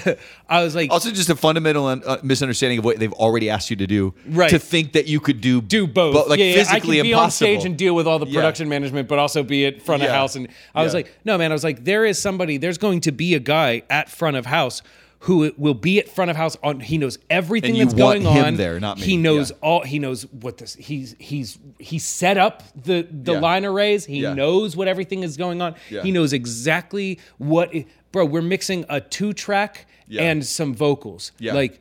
like, 0.05 0.19
I 0.49 0.63
was 0.63 0.75
like, 0.75 0.91
Also, 0.91 1.09
just 1.09 1.27
a 1.29 1.35
fundamental 1.35 1.87
uh, 1.87 2.17
misunderstanding 2.21 2.77
of 2.77 2.85
what 2.85 2.99
they've 2.99 3.13
already 3.13 3.49
asked 3.49 3.71
you 3.71 3.75
to 3.77 3.87
do. 3.87 4.13
Right. 4.27 4.51
To 4.51 4.59
think 4.59 4.91
that 4.93 5.07
you 5.07 5.19
could 5.19 5.41
do 5.41 5.59
do 5.59 5.87
both. 5.87 6.13
bo- 6.13 6.25
like 6.29 6.37
yeah, 6.37 6.45
yeah, 6.45 6.51
I 6.51 6.63
physically 6.65 6.97
can 6.97 7.03
be 7.05 7.11
impossible. 7.13 7.47
on 7.47 7.57
stage 7.61 7.65
and 7.65 7.75
deal 7.79 7.95
with 7.95 8.05
all 8.05 8.19
the 8.19 8.27
production 8.27 8.69
management, 8.69 9.07
but 9.07 9.17
also 9.17 9.41
be 9.41 9.65
at 9.65 9.81
front 9.81 10.03
of 10.03 10.09
house. 10.09 10.35
And 10.35 10.49
I 10.75 10.83
was 10.83 10.93
like, 10.93 11.11
no, 11.25 11.35
man. 11.35 11.51
I 11.51 11.55
was 11.55 11.63
like, 11.63 11.83
there 11.83 12.05
is 12.05 12.19
somebody. 12.19 12.57
There's 12.57 12.77
going 12.77 12.99
to 13.01 13.11
be 13.11 13.33
a 13.33 13.39
guy 13.39 13.81
at 13.89 14.07
front 14.11 14.37
of 14.37 14.45
house 14.45 14.83
who 15.23 15.53
will 15.57 15.73
be 15.73 15.99
at 15.99 16.09
front 16.09 16.29
of 16.31 16.35
house 16.37 16.57
on. 16.61 16.79
He 16.81 16.97
knows 16.97 17.17
everything 17.29 17.69
And 17.71 17.77
you 17.77 17.85
that's 17.85 17.95
want 17.99 18.23
going 18.23 18.35
him 18.35 18.45
on 18.45 18.55
there, 18.57 18.77
not 18.79 18.97
me. 18.97 19.03
He 19.05 19.17
knows 19.17 19.51
Yeah. 19.51 19.57
all. 19.61 19.81
He 19.83 19.97
knows 19.99 20.23
what 20.31 20.57
this. 20.57 20.75
He's 20.75 21.15
he's 21.17 21.57
he 21.79 21.97
set 21.99 22.37
up 22.37 22.61
the 22.75 23.07
the 23.09 23.33
Yeah. 23.33 23.39
line 23.39 23.63
arrays. 23.65 24.05
He 24.05 24.19
Yeah. 24.19 24.33
knows 24.33 24.75
what 24.75 24.87
everything 24.87 25.23
is 25.23 25.37
going 25.37 25.61
on. 25.61 25.75
Yeah. 25.89 26.03
He 26.03 26.11
knows 26.11 26.33
exactly 26.33 27.19
what. 27.37 27.73
It, 27.73 27.87
bro, 28.11 28.25
we're 28.25 28.41
mixing 28.41 28.83
a 28.89 28.99
two 28.99 29.31
track 29.33 29.85
Yeah. 30.09 30.23
and 30.23 30.45
some 30.45 30.73
vocals. 30.73 31.31
Yeah. 31.39 31.53
Like. 31.53 31.79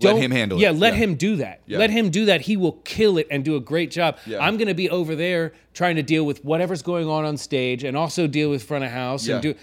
Don't, 0.00 0.20
him 0.20 0.32
handle 0.32 0.58
it. 0.58 0.62
Yeah, 0.62 0.72
let 0.72 0.94
him 0.94 1.14
do 1.14 1.36
that. 1.36 1.60
Yeah. 1.66 1.78
Let 1.78 1.90
him 1.90 2.10
do 2.10 2.24
that. 2.24 2.40
He 2.40 2.56
will 2.56 2.72
kill 2.84 3.18
it 3.18 3.28
and 3.30 3.44
do 3.44 3.54
a 3.54 3.60
great 3.60 3.88
job. 3.92 4.18
Yeah. 4.26 4.44
I'm 4.44 4.56
going 4.56 4.66
to 4.66 4.74
be 4.74 4.90
over 4.90 5.14
there 5.14 5.52
trying 5.74 5.94
to 5.94 6.02
deal 6.02 6.24
with 6.26 6.44
whatever's 6.44 6.82
going 6.82 7.08
on 7.08 7.24
on 7.24 7.36
stage 7.36 7.84
and 7.84 7.96
also 7.96 8.26
deal 8.26 8.50
with 8.50 8.64
front 8.64 8.82
of 8.82 8.90
house 8.90 9.28
Yeah. 9.28 9.34
and 9.34 9.42
do. 9.44 9.54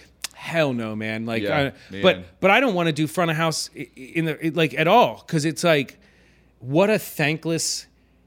Hell 0.41 0.73
no, 0.73 0.95
man. 0.95 1.27
Like, 1.27 1.43
Yeah, 1.43 1.57
I, 1.57 1.91
man. 1.93 2.01
but 2.01 2.39
but 2.39 2.49
I 2.49 2.59
don't 2.59 2.73
want 2.73 2.87
to 2.87 2.93
do 2.93 3.05
front 3.05 3.29
of 3.29 3.37
house 3.37 3.69
in 3.95 4.25
the 4.25 4.51
like 4.55 4.73
at 4.73 4.87
all 4.87 5.23
because 5.25 5.45
it's 5.45 5.63
like, 5.63 5.99
what 6.59 6.89
a 6.89 6.97
thankless, 6.97 7.85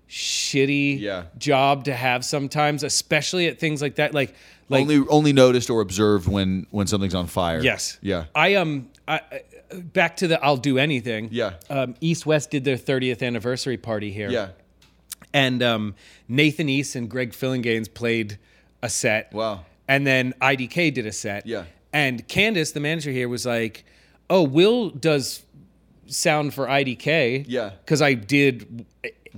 shitty 0.09 1.01
Yeah. 1.01 1.24
job 1.39 1.85
to 1.86 1.95
have 1.95 2.24
sometimes, 2.24 2.82
especially 2.85 3.49
at 3.49 3.59
things 3.59 3.82
like 3.82 3.97
that. 3.97 4.15
Like, 4.15 4.32
like 4.69 4.82
only 4.82 5.05
only 5.09 5.32
noticed 5.32 5.70
or 5.70 5.81
observed 5.81 6.28
when 6.28 6.66
when 6.70 6.86
something's 6.86 7.16
on 7.16 7.27
fire. 7.27 7.61
Yes. 7.61 7.99
Yeah. 8.01 8.27
I 8.35 8.55
um 8.55 8.89
I, 9.09 9.16
I- 9.16 9.43
back 9.82 10.16
to 10.19 10.28
the 10.28 10.43
I'll 10.43 10.57
do 10.57 10.78
anything. 10.78 11.31
Yeah. 11.32 11.55
Um, 11.69 11.97
East 12.01 12.27
West 12.27 12.51
did 12.53 12.62
their 12.65 12.77
30th 12.77 13.23
anniversary 13.27 13.77
party 13.77 14.12
here. 14.12 14.31
Yeah. 14.31 14.51
And 15.32 15.65
um, 15.65 15.95
Nathan 16.28 16.69
East 16.69 16.95
and 16.95 17.11
Greg 17.11 17.32
Phillinganes 17.32 17.93
played 17.93 18.39
a 18.82 18.89
set. 18.89 19.32
Wow. 19.32 19.65
And 19.89 20.07
then 20.07 20.32
IDK 20.41 20.95
did 20.95 21.07
a 21.07 21.12
set. 21.12 21.45
Yeah. 21.47 21.65
And 21.95 22.27
Candace, 22.29 22.73
the 22.73 22.81
manager 22.81 23.11
here, 23.12 23.29
was 23.29 23.47
like, 23.47 23.85
"Oh, 24.29 24.43
Will 24.43 24.91
does 24.91 25.43
sound 26.07 26.53
for 26.53 26.66
IDK." 26.66 27.45
Yeah. 27.49 27.71
Because 27.85 28.03
I 28.03 28.15
did 28.15 28.85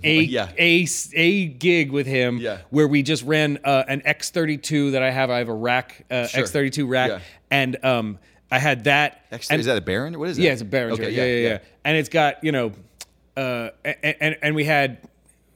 a, 0.03 0.21
Yeah. 0.23 0.49
a 0.59 0.87
a 1.15 1.47
gig 1.47 1.93
with 1.93 2.07
him 2.07 2.39
Yeah. 2.39 2.59
where 2.71 2.89
we 2.89 3.03
just 3.03 3.23
ran 3.25 3.59
uh, 3.63 3.85
an 3.89 4.01
X32 4.07 4.93
that 4.93 5.03
I 5.03 5.11
have. 5.11 5.31
I 5.31 5.39
have 5.39 5.49
a 5.51 5.55
rack, 5.55 6.07
uh, 6.11 6.27
Sure. 6.27 6.45
X32 6.45 6.89
rack, 6.89 7.11
Yeah. 7.11 7.19
and 7.51 7.77
um 7.85 8.19
I 8.51 8.59
had 8.59 8.85
that. 8.85 9.21
X- 9.31 9.51
and- 9.51 9.61
is 9.61 9.67
that 9.67 9.77
a 9.77 9.81
Baron? 9.83 10.19
What 10.19 10.29
is 10.31 10.39
it? 10.39 10.43
yeah, 10.43 10.53
it's 10.53 10.63
a 10.63 10.65
Behringer. 10.65 10.93
Okay, 10.93 11.11
yeah, 11.11 11.25
yeah, 11.25 11.49
yeah, 11.49 11.59
And 11.85 11.97
it's 11.99 12.09
got 12.09 12.43
you 12.43 12.53
know, 12.53 12.73
uh, 13.37 13.69
and, 13.85 14.17
and 14.21 14.37
and 14.43 14.55
we 14.57 14.65
had 14.65 14.99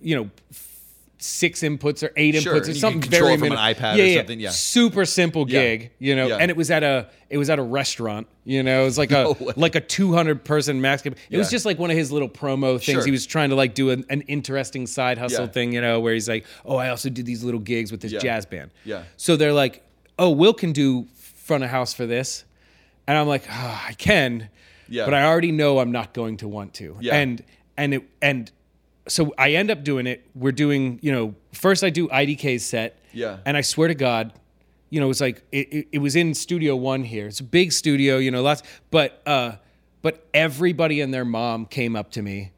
you 0.03 0.17
know 0.17 0.31
six 1.23 1.61
inputs 1.61 2.03
or 2.03 2.11
eight 2.17 2.35
Sure, 2.35 2.55
inputs 2.55 2.69
or 2.71 2.75
something 2.75 3.03
very 3.11 3.35
from 3.35 3.41
minim- 3.43 3.59
an 3.59 3.75
iPad 3.75 3.95
or 3.95 3.99
yeah, 3.99 4.05
yeah. 4.05 4.17
something, 4.21 4.41
yeah. 4.41 4.51
super 4.51 5.05
simple 5.05 5.43
Yeah. 5.49 5.61
gig, 5.61 5.91
you 5.99 6.17
know. 6.17 6.29
Yeah. 6.29 6.37
And 6.39 6.51
it 6.51 6.57
was 6.57 6.71
at 6.71 6.83
a 6.83 7.09
it 7.29 7.37
was 7.39 7.51
at 7.51 7.59
a 7.59 7.63
restaurant, 7.63 8.27
you 8.45 8.63
know. 8.63 8.83
It 8.83 8.85
was 8.87 8.99
like 8.99 9.13
a 9.13 9.33
way. 9.41 9.53
like 9.57 9.75
a 9.75 9.81
two 9.81 10.13
hundred 10.15 10.45
person 10.45 10.81
max. 10.81 11.05
It 11.05 11.15
was 11.37 11.51
just 11.51 11.65
like 11.67 11.79
one 11.79 11.91
of 11.91 11.97
his 11.97 12.11
little 12.11 12.29
promo 12.29 12.73
things. 12.83 12.85
Sure. 12.85 13.05
He 13.05 13.11
was 13.11 13.27
trying 13.27 13.51
to 13.51 13.55
like 13.57 13.75
do 13.75 13.91
an, 13.91 14.05
an 14.09 14.23
interesting 14.23 14.87
side 14.87 15.19
hustle 15.19 15.45
Yeah. 15.45 15.51
thing, 15.53 15.73
you 15.73 15.81
know, 15.83 16.01
where 16.01 16.15
he's 16.15 16.29
like, 16.29 16.47
oh, 16.65 16.77
I 16.77 16.89
also 16.89 17.11
do 17.11 17.23
these 17.23 17.45
little 17.45 17.61
gigs 17.61 17.93
with 17.93 18.01
this 18.01 18.13
Yeah. 18.13 18.21
jazz 18.21 18.47
band. 18.47 18.71
Yeah. 18.85 19.03
So 19.17 19.37
they're 19.37 19.53
like, 19.53 19.83
oh, 20.19 20.31
Will 20.31 20.55
can 20.55 20.73
do 20.73 21.07
front 21.45 21.65
of 21.65 21.71
house 21.71 21.93
for 21.93 22.07
this, 22.07 22.45
and 23.07 23.19
I'm 23.19 23.27
like, 23.29 23.43
oh, 23.51 23.85
I 23.89 23.93
can, 23.95 24.49
Yeah. 24.89 25.05
but 25.05 25.13
I 25.15 25.25
already 25.25 25.53
know 25.53 25.81
I'm 25.81 25.93
not 25.93 26.15
going 26.15 26.39
to 26.39 26.49
want 26.49 26.75
to. 26.75 26.97
Yeah. 27.01 27.17
And 27.17 27.43
and 27.77 27.95
it 27.95 28.03
and 28.23 28.51
so 29.09 29.35
I 29.39 29.53
end 29.53 29.71
up 29.71 29.83
doing 29.85 30.07
it. 30.07 30.27
We're 30.35 30.53
doing, 30.53 30.99
you 31.03 31.13
know, 31.13 31.35
first 31.53 31.83
I 31.85 31.91
do 31.91 32.09
IDK's 32.09 32.65
set. 32.65 32.99
Yeah. 33.13 33.39
And 33.45 33.57
I 33.57 33.61
swear 33.63 33.89
to 33.89 33.95
God, 33.95 34.33
you 34.91 35.01
know, 35.01 35.07
it 35.07 35.09
was 35.09 35.21
like 35.21 35.43
it, 35.53 35.73
it, 35.73 35.89
it 35.93 35.99
was 35.99 36.17
in 36.17 36.35
Studio 36.35 36.77
One 36.77 37.03
here. 37.05 37.27
It's 37.27 37.41
a 37.41 37.45
big 37.45 37.73
studio, 37.73 38.19
you 38.19 38.31
know, 38.31 38.43
lots. 38.43 38.63
But 38.91 39.23
uh, 39.27 39.53
but 40.03 40.27
everybody 40.35 41.01
and 41.01 41.13
their 41.13 41.25
mom 41.25 41.67
came 41.67 41.97
up 41.97 42.11
to 42.13 42.23
me 42.23 42.53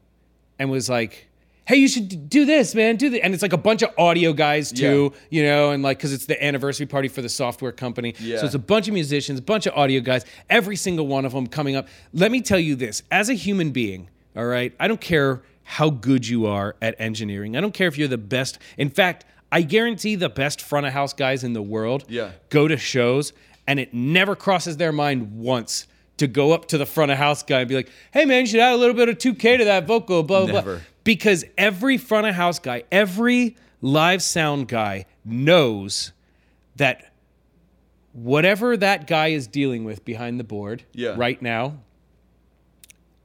and 0.59 0.69
was 0.69 0.89
like. 0.89 1.29
Hey, 1.65 1.77
you 1.77 1.87
should 1.87 2.29
do 2.29 2.43
this, 2.43 2.75
man. 2.75 2.97
Do 2.97 3.09
that, 3.11 3.23
and 3.23 3.33
it's 3.33 3.41
like 3.41 3.53
a 3.53 3.57
bunch 3.57 3.83
of 3.83 3.91
audio 3.97 4.33
guys 4.33 4.69
too, 4.69 5.13
you 5.29 5.43
know, 5.43 5.71
and 5.71 5.81
like 5.81 5.97
because 5.97 6.11
it's 6.11 6.25
the 6.25 6.43
anniversary 6.43 6.85
party 6.85 7.07
for 7.07 7.21
the 7.21 7.29
software 7.29 7.71
company, 7.71 8.15
Yeah. 8.19 8.39
so 8.39 8.45
it's 8.47 8.53
a 8.53 8.59
bunch 8.59 8.89
of 8.89 8.93
musicians, 8.93 9.39
a 9.39 9.41
bunch 9.41 9.65
of 9.65 9.73
audio 9.73 10.01
guys, 10.01 10.25
every 10.49 10.75
single 10.75 11.07
one 11.07 11.23
of 11.23 11.31
them 11.31 11.47
coming 11.47 11.77
up. 11.77 11.87
Let 12.11 12.31
me 12.33 12.41
tell 12.41 12.59
you 12.59 12.75
this 12.75 13.01
as 13.11 13.29
a 13.29 13.33
human 13.33 13.71
being, 13.71 14.09
all 14.35 14.43
right, 14.43 14.73
I 14.77 14.89
don't 14.89 14.99
care 14.99 15.41
how 15.63 15.89
good 15.89 16.27
you 16.27 16.45
are 16.45 16.75
at 16.81 16.95
engineering. 16.99 17.55
I 17.57 17.61
don't 17.61 17.73
care 17.73 17.87
if 17.87 17.97
you're 17.97 18.07
the 18.07 18.17
best. 18.17 18.59
In 18.77 18.89
fact, 18.89 19.25
I 19.51 19.61
guarantee 19.61 20.15
the 20.15 20.29
best 20.29 20.61
front 20.61 20.85
of 20.85 20.93
house 20.93 21.13
guys 21.13 21.43
in 21.43 21.53
the 21.53 21.61
world 21.61 22.05
Yeah. 22.09 22.31
go 22.49 22.67
to 22.67 22.75
shows 22.77 23.33
and 23.67 23.79
it 23.79 23.93
never 23.93 24.35
crosses 24.35 24.77
their 24.77 24.91
mind 24.91 25.37
once 25.37 25.87
to 26.17 26.27
go 26.27 26.51
up 26.51 26.67
to 26.67 26.77
the 26.77 26.85
front 26.85 27.11
of 27.11 27.17
house 27.17 27.43
guy 27.43 27.59
and 27.61 27.69
be 27.69 27.75
like, 27.75 27.89
hey 28.11 28.25
man, 28.25 28.41
you 28.41 28.47
should 28.47 28.59
add 28.59 28.73
a 28.73 28.77
little 28.77 28.95
bit 28.95 29.09
of 29.09 29.17
2K 29.17 29.57
to 29.59 29.65
that 29.65 29.87
vocal, 29.87 30.21
blah, 30.23 30.41
blah, 30.41 30.47
blah. 30.51 30.59
Never. 30.61 30.81
Because 31.03 31.45
every 31.57 31.97
front 31.97 32.27
of 32.27 32.35
house 32.35 32.59
guy, 32.59 32.83
every 32.91 33.55
live 33.81 34.21
sound 34.21 34.67
guy 34.67 35.05
knows 35.25 36.11
that 36.75 37.11
whatever 38.13 38.77
that 38.77 39.07
guy 39.07 39.27
is 39.29 39.47
dealing 39.47 39.83
with 39.85 40.03
behind 40.05 40.39
the 40.39 40.43
board 40.43 40.83
Yeah. 40.93 41.15
right 41.17 41.41
now, 41.41 41.79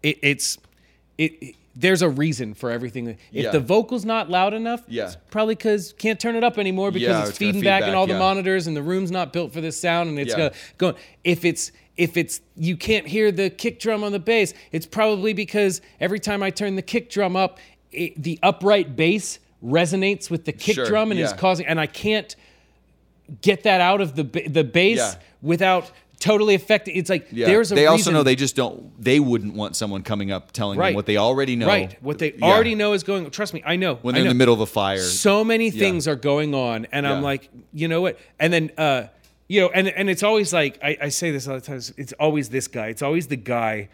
it, 0.03 0.19
it's 0.23 0.59
it, 1.17 1.33
it- 1.43 1.55
There's 1.81 2.03
a 2.03 2.09
reason 2.09 2.55
for 2.55 2.73
everything. 2.73 3.07
If 3.07 3.19
Yeah. 3.31 3.51
the 3.53 3.61
vocal's 3.61 4.05
not 4.05 4.29
loud 4.29 4.53
enough, 4.53 4.83
Yeah. 4.89 5.05
it's 5.07 5.17
probably 5.31 5.55
because 5.55 5.95
can't 5.97 6.19
turn 6.19 6.35
it 6.35 6.43
up 6.43 6.59
anymore 6.59 6.91
because 6.91 7.09
Yeah, 7.09 7.21
it's, 7.21 7.29
it's 7.31 7.39
feeding 7.39 7.61
feed 7.61 7.67
back 7.69 7.85
in 7.85 7.95
all 7.95 8.07
the 8.09 8.19
monitors 8.19 8.67
and 8.67 8.77
the 8.77 8.83
room's 8.83 9.13
not 9.13 9.33
built 9.33 9.53
for 9.53 9.61
this 9.61 9.81
sound 9.81 10.09
and 10.09 10.19
it's 10.19 10.35
gonna. 10.77 10.95
If 11.23 11.45
it's 11.45 11.71
if 11.97 12.17
it's 12.17 12.41
you 12.57 12.77
can't 12.77 13.07
hear 13.07 13.31
the 13.31 13.49
kick 13.51 13.79
drum 13.81 14.03
on 14.03 14.11
the 14.13 14.19
bass, 14.19 14.55
it's 14.73 14.87
probably 14.87 15.33
because 15.33 15.81
every 16.01 16.19
time 16.21 16.43
I 16.43 16.51
turn 16.51 16.75
the 16.77 16.83
kick 16.83 17.11
drum 17.11 17.37
up, 17.37 17.59
it, 17.93 18.21
the 18.21 18.39
upright 18.43 18.97
bass 18.97 19.39
resonates 19.65 20.31
with 20.31 20.45
the 20.47 20.53
kick 20.53 20.75
Sure, 20.77 20.87
drum 20.87 21.11
and 21.13 21.19
is 21.21 21.33
causing 21.33 21.67
and 21.67 21.79
I 21.81 21.87
can't 21.87 22.35
get 23.43 23.63
that 23.65 23.81
out 23.81 24.01
of 24.01 24.17
the 24.17 24.25
the 24.49 24.65
bass 24.65 25.17
without 25.43 25.91
totally 26.21 26.55
affecting. 26.55 26.97
It's 26.97 27.09
like 27.11 27.29
Yeah. 27.31 27.47
there's 27.47 27.71
a 27.73 27.75
they 27.75 27.87
also 27.87 27.99
reason- 28.01 28.15
know 28.15 28.23
they 28.23 28.35
just 28.37 28.57
don't. 28.57 28.91
They 29.03 29.21
wouldn't 29.21 29.55
want 29.55 29.77
someone 29.77 30.03
coming 30.03 30.31
up 30.33 30.53
telling 30.53 30.79
Right. 30.79 30.89
them 30.89 30.95
what 30.97 31.07
they 31.07 31.17
already 31.17 31.55
know. 31.57 31.67
right 31.67 31.97
what 32.03 32.19
they 32.19 32.33
Yeah. 32.33 32.45
already 32.45 32.75
know 32.75 32.93
is 32.93 33.03
going. 33.05 33.31
Trust 33.31 33.55
me, 33.55 33.63
I 33.65 33.77
know. 33.77 33.97
when 34.03 34.15
they're 34.15 34.23
in 34.23 34.29
the 34.29 34.35
middle 34.35 34.55
of 34.55 34.61
a 34.61 34.67
fire. 34.67 34.99
so 34.99 35.45
many 35.45 35.71
things 35.71 36.07
are 36.09 36.17
going 36.17 36.55
on 36.55 36.87
and 36.93 37.07
i'm 37.07 37.23
like 37.23 37.49
you 37.73 37.87
know 37.89 38.01
what 38.01 38.19
and 38.41 38.53
then 38.53 38.71
uh 38.79 39.05
you 39.49 39.61
know 39.61 39.69
and 39.75 39.89
and 39.89 40.11
it's 40.11 40.23
always 40.23 40.53
like 40.53 40.79
I, 40.83 40.97
I 41.03 41.09
say 41.11 41.31
this 41.31 41.47
all 41.49 41.55
the 41.55 41.61
time 41.61 41.81
it's 41.97 42.13
always 42.15 42.49
this 42.51 42.67
guy 42.69 42.89
it's 42.89 43.03
always 43.03 43.27
the 43.29 43.37
guy 43.37 43.89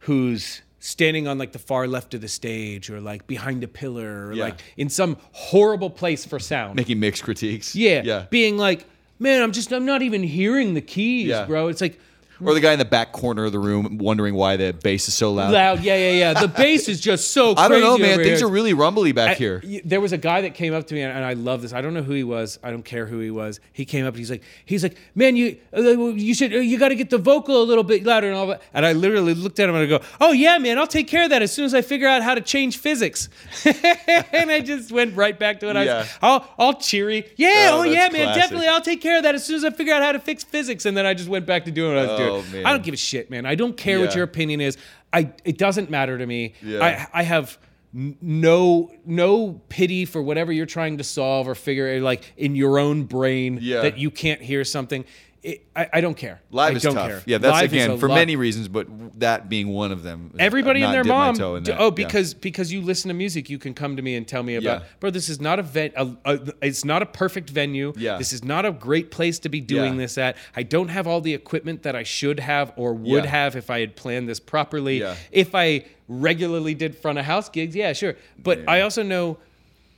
who's 0.00 0.62
standing 0.78 1.26
on 1.26 1.38
like 1.38 1.52
the 1.52 1.58
far 1.58 1.86
left 1.88 2.14
of 2.14 2.20
the 2.20 2.28
stage 2.28 2.90
or 2.90 3.00
like 3.00 3.26
behind 3.26 3.64
a 3.64 3.68
pillar 3.68 4.28
or 4.28 4.32
Yeah. 4.34 4.44
like 4.44 4.60
in 4.76 4.88
some 4.88 5.16
horrible 5.32 5.90
place 5.90 6.24
for 6.24 6.38
sound 6.38 6.76
making 6.76 7.00
mixed 7.00 7.24
critiques. 7.24 7.74
yeah 7.74 8.02
yeah. 8.04 8.26
being 8.30 8.56
like 8.56 8.84
man 9.18 9.42
i'm 9.42 9.52
just 9.52 9.72
i'm 9.72 9.86
not 9.86 10.02
even 10.02 10.22
hearing 10.22 10.74
the 10.74 10.80
keys 10.80 11.28
Yeah. 11.28 11.46
bro 11.46 11.68
it's 11.68 11.80
like 11.80 11.98
Or 12.44 12.54
the 12.54 12.60
guy 12.60 12.72
in 12.72 12.78
the 12.78 12.84
back 12.84 13.12
corner 13.12 13.44
of 13.46 13.52
the 13.52 13.58
room 13.58 13.98
wondering 13.98 14.34
why 14.34 14.56
the 14.56 14.72
bass 14.72 15.08
is 15.08 15.14
so 15.14 15.32
loud. 15.32 15.52
loud 15.52 15.82
yeah 15.82 15.96
yeah 15.96 16.10
yeah 16.32 16.40
the 16.40 16.48
bass 16.48 16.88
is 16.88 17.00
just 17.00 17.32
so 17.32 17.54
crazy 17.54 17.64
I 17.64 17.68
don't 17.68 17.80
know, 17.80 17.98
man. 17.98 18.18
Things 18.18 18.40
here. 18.40 18.48
are 18.48 18.50
really 18.50 18.74
rumbly 18.74 19.12
back 19.12 19.30
I- 19.30 19.34
here. 19.34 19.62
there 19.84 20.00
was 20.00 20.12
a 20.12 20.18
guy 20.18 20.42
that 20.42 20.54
came 20.54 20.74
up 20.74 20.86
to 20.88 20.94
me, 20.94 21.02
and, 21.02 21.12
and 21.16 21.24
I 21.24 21.32
love 21.34 21.62
this. 21.62 21.72
I 21.72 21.80
don't 21.80 21.94
know 21.94 22.02
who 22.02 22.12
he 22.12 22.24
was. 22.24 22.58
I 22.62 22.70
don't 22.70 22.84
care 22.84 23.06
who 23.06 23.18
he 23.20 23.30
was. 23.30 23.60
He 23.72 23.84
came 23.84 24.04
up 24.04 24.14
and 24.14 24.18
he's 24.18 24.30
like, 24.30 24.42
he's 24.64 24.82
like, 24.82 24.96
man, 25.14 25.36
you 25.36 25.56
uh, 25.76 25.80
you 25.80 26.34
should 26.34 26.52
uh, 26.52 26.58
you 26.58 26.78
got 26.78 26.88
to 26.88 26.94
get 26.94 27.10
the 27.10 27.18
vocal 27.18 27.62
a 27.62 27.64
little 27.64 27.84
bit 27.84 28.04
louder 28.04 28.28
and 28.28 28.36
all 28.36 28.46
that. 28.48 28.62
And 28.74 28.84
I 28.84 28.92
literally 28.92 29.34
looked 29.34 29.58
at 29.60 29.68
him 29.68 29.74
and 29.74 29.84
I 29.84 29.98
go, 29.98 30.04
oh 30.20 30.32
yeah, 30.32 30.58
man, 30.58 30.78
I'll 30.78 30.86
take 30.86 31.08
care 31.08 31.24
of 31.24 31.30
that 31.30 31.42
as 31.42 31.52
soon 31.52 31.64
as 31.64 31.74
I 31.74 31.82
figure 31.82 32.06
out 32.08 32.22
how 32.22 32.34
to 32.34 32.40
change 32.40 32.78
physics. 32.78 33.28
and 33.64 34.50
I 34.50 34.60
just 34.60 34.92
went 34.92 35.16
right 35.16 35.38
back 35.38 35.60
to 35.60 35.70
it. 35.70 35.76
I 35.76 35.84
Yeah. 35.84 35.98
was 35.98 36.08
all, 36.22 36.46
all 36.58 36.74
cheery. 36.74 37.24
Yeah, 37.36 37.70
Oh, 37.72 37.80
oh, 37.80 37.82
yeah, 37.84 38.08
man, 38.10 38.10
classic. 38.24 38.42
definitely. 38.42 38.68
I'll 38.68 38.80
take 38.80 39.00
care 39.00 39.16
of 39.16 39.22
that 39.24 39.34
as 39.34 39.44
soon 39.44 39.56
as 39.56 39.64
I 39.64 39.70
figure 39.70 39.94
out 39.94 40.02
how 40.02 40.12
to 40.12 40.20
fix 40.20 40.44
physics. 40.44 40.86
And 40.86 40.96
then 40.96 41.06
I 41.06 41.14
just 41.14 41.28
went 41.28 41.46
back 41.46 41.64
to 41.64 41.70
doing 41.70 41.94
what 41.94 42.04
I 42.04 42.06
was 42.12 42.20
Oh, 42.30 42.42
man. 42.52 42.66
I 42.66 42.72
don't 42.72 42.82
give 42.82 42.94
a 42.94 42.98
shit, 42.98 43.30
man. 43.30 43.46
I 43.46 43.54
don't 43.54 43.76
care 43.76 44.00
what 44.00 44.14
your 44.14 44.24
opinion 44.24 44.60
is. 44.60 44.76
I 45.12 45.32
it 45.44 45.58
doesn't 45.58 45.90
matter 45.90 46.18
to 46.18 46.26
me. 46.26 46.54
Yeah. 46.62 46.84
I 47.12 47.20
I 47.20 47.22
have 47.22 47.58
no 47.92 48.90
no 49.06 49.60
pity 49.68 50.04
for 50.04 50.20
whatever 50.22 50.52
you're 50.52 50.66
trying 50.66 50.98
to 50.98 51.04
solve 51.04 51.48
or 51.48 51.54
figure 51.54 52.00
like 52.00 52.32
in 52.36 52.54
your 52.54 52.78
own 52.78 53.04
brain 53.04 53.58
Yeah. 53.62 53.82
that 53.82 53.98
you 53.98 54.10
can't 54.10 54.42
hear 54.42 54.64
something. 54.64 55.04
It, 55.42 55.64
I, 55.76 55.88
I 55.94 56.00
don't 56.00 56.16
care. 56.16 56.40
Live 56.50 56.72
I 56.72 56.76
is 56.76 56.82
don't 56.82 56.94
tough. 56.94 57.08
care. 57.08 57.22
Yeah, 57.24 57.38
that's 57.38 57.52
Live 57.52 57.72
again 57.72 57.98
for 57.98 58.08
lot- 58.08 58.16
many 58.16 58.34
reasons, 58.34 58.66
but 58.66 58.88
that 59.20 59.48
being 59.48 59.68
one 59.68 59.92
of 59.92 60.02
them. 60.02 60.32
Uh, 60.34 60.38
Everybody 60.40 60.82
and 60.82 60.92
their 60.92 61.04
mom. 61.04 61.34
in 61.40 61.62
that. 61.64 61.76
Oh, 61.78 61.84
Yeah. 61.86 61.90
because 61.90 62.34
because 62.34 62.72
you 62.72 62.80
listen 62.82 63.08
to 63.08 63.14
music, 63.14 63.48
you 63.48 63.58
can 63.58 63.72
come 63.72 63.94
to 63.96 64.02
me 64.02 64.16
and 64.16 64.26
tell 64.26 64.42
me 64.42 64.56
about, 64.56 64.80
Yeah. 64.80 64.86
bro. 64.98 65.10
This 65.10 65.28
is 65.28 65.40
not 65.40 65.58
a, 65.58 65.62
ven- 65.62 65.92
a, 65.94 66.08
a 66.24 66.40
It's 66.62 66.84
not 66.84 67.02
a 67.02 67.06
perfect 67.06 67.50
venue. 67.50 67.92
Yeah. 67.96 68.18
This 68.18 68.32
is 68.32 68.42
not 68.42 68.66
a 68.66 68.72
great 68.72 69.10
place 69.12 69.38
to 69.40 69.48
be 69.48 69.60
doing 69.60 69.92
Yeah. 69.94 69.98
this 70.00 70.18
at. 70.18 70.36
I 70.56 70.64
don't 70.64 70.88
have 70.88 71.06
all 71.06 71.20
the 71.20 71.34
equipment 71.34 71.84
that 71.84 71.94
I 71.94 72.02
should 72.02 72.40
have 72.40 72.72
or 72.76 72.92
would 72.94 73.24
Yeah. 73.24 73.30
have 73.30 73.54
if 73.56 73.70
I 73.70 73.80
had 73.80 73.94
planned 73.94 74.28
this 74.28 74.40
properly. 74.40 75.00
Yeah. 75.00 75.14
If 75.30 75.54
I 75.54 75.84
regularly 76.08 76.74
did 76.74 76.96
front 76.96 77.18
of 77.18 77.24
house 77.24 77.48
gigs, 77.48 77.76
yeah, 77.76 77.92
sure. 77.92 78.16
But 78.42 78.60
I 78.68 78.80
also 78.80 79.02
know 79.02 79.38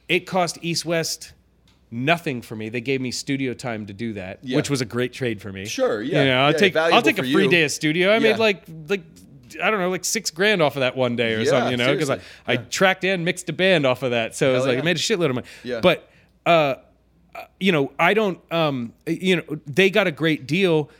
it 0.09 0.21
cost 0.27 0.59
East 0.63 0.85
West 0.85 1.33
nothing 1.91 2.43
for 2.43 2.55
me. 2.57 2.69
They 2.69 2.81
gave 2.81 3.01
me 3.01 3.11
studio 3.11 3.55
time 3.55 3.87
to 3.87 3.93
do 3.93 4.13
that, 4.15 4.41
Yeah. 4.43 4.57
which 4.57 4.69
was 4.71 4.81
a 4.81 4.85
great 4.85 5.13
trade 5.13 5.41
for 5.41 5.53
me. 5.53 5.65
Sure, 5.67 6.03
yeah. 6.03 6.23
You 6.23 6.29
know, 6.29 6.39
I'll 6.41 6.53
Yeah, 6.53 6.59
take 6.59 6.77
I'll 6.77 7.03
take 7.03 7.19
a 7.19 7.23
free 7.23 7.45
you. 7.45 7.51
day 7.51 7.63
of 7.65 7.71
studio. 7.71 8.11
I 8.11 8.15
Yeah. 8.15 8.19
made 8.21 8.39
like 8.39 8.63
like 8.89 9.03
I 9.63 9.71
don't 9.71 9.81
know, 9.81 9.89
like 9.89 10.05
six 10.05 10.31
grand 10.31 10.61
off 10.61 10.77
of 10.77 10.81
that 10.81 10.95
one 10.97 11.17
day 11.17 11.33
or 11.35 11.45
something, 11.47 11.71
you 11.71 11.77
know, 11.79 11.93
because 11.95 12.11
I. 12.11 12.21
I 12.47 12.57
tracked 12.59 13.03
and 13.05 13.25
mixed 13.25 13.49
a 13.49 13.53
band 13.55 13.87
off 13.87 14.03
of 14.03 14.11
that. 14.11 14.37
So 14.37 14.51
it 14.53 14.57
was 14.57 14.67
like. 14.67 14.79
I 14.79 14.83
made 14.83 14.97
a 14.97 15.01
shitload 15.01 15.31
of 15.31 15.37
money. 15.37 15.47
Yeah. 15.65 15.81
But, 15.81 16.07
uh, 16.45 16.75
uh, 17.35 17.45
you 17.59 17.73
know, 17.73 17.91
I 17.99 18.13
don't, 18.13 18.39
um, 18.53 18.93
you 19.07 19.37
know, 19.37 19.43
they 19.67 19.89
got 19.89 20.07
a 20.07 20.11
great 20.13 20.47
deal. 20.47 20.91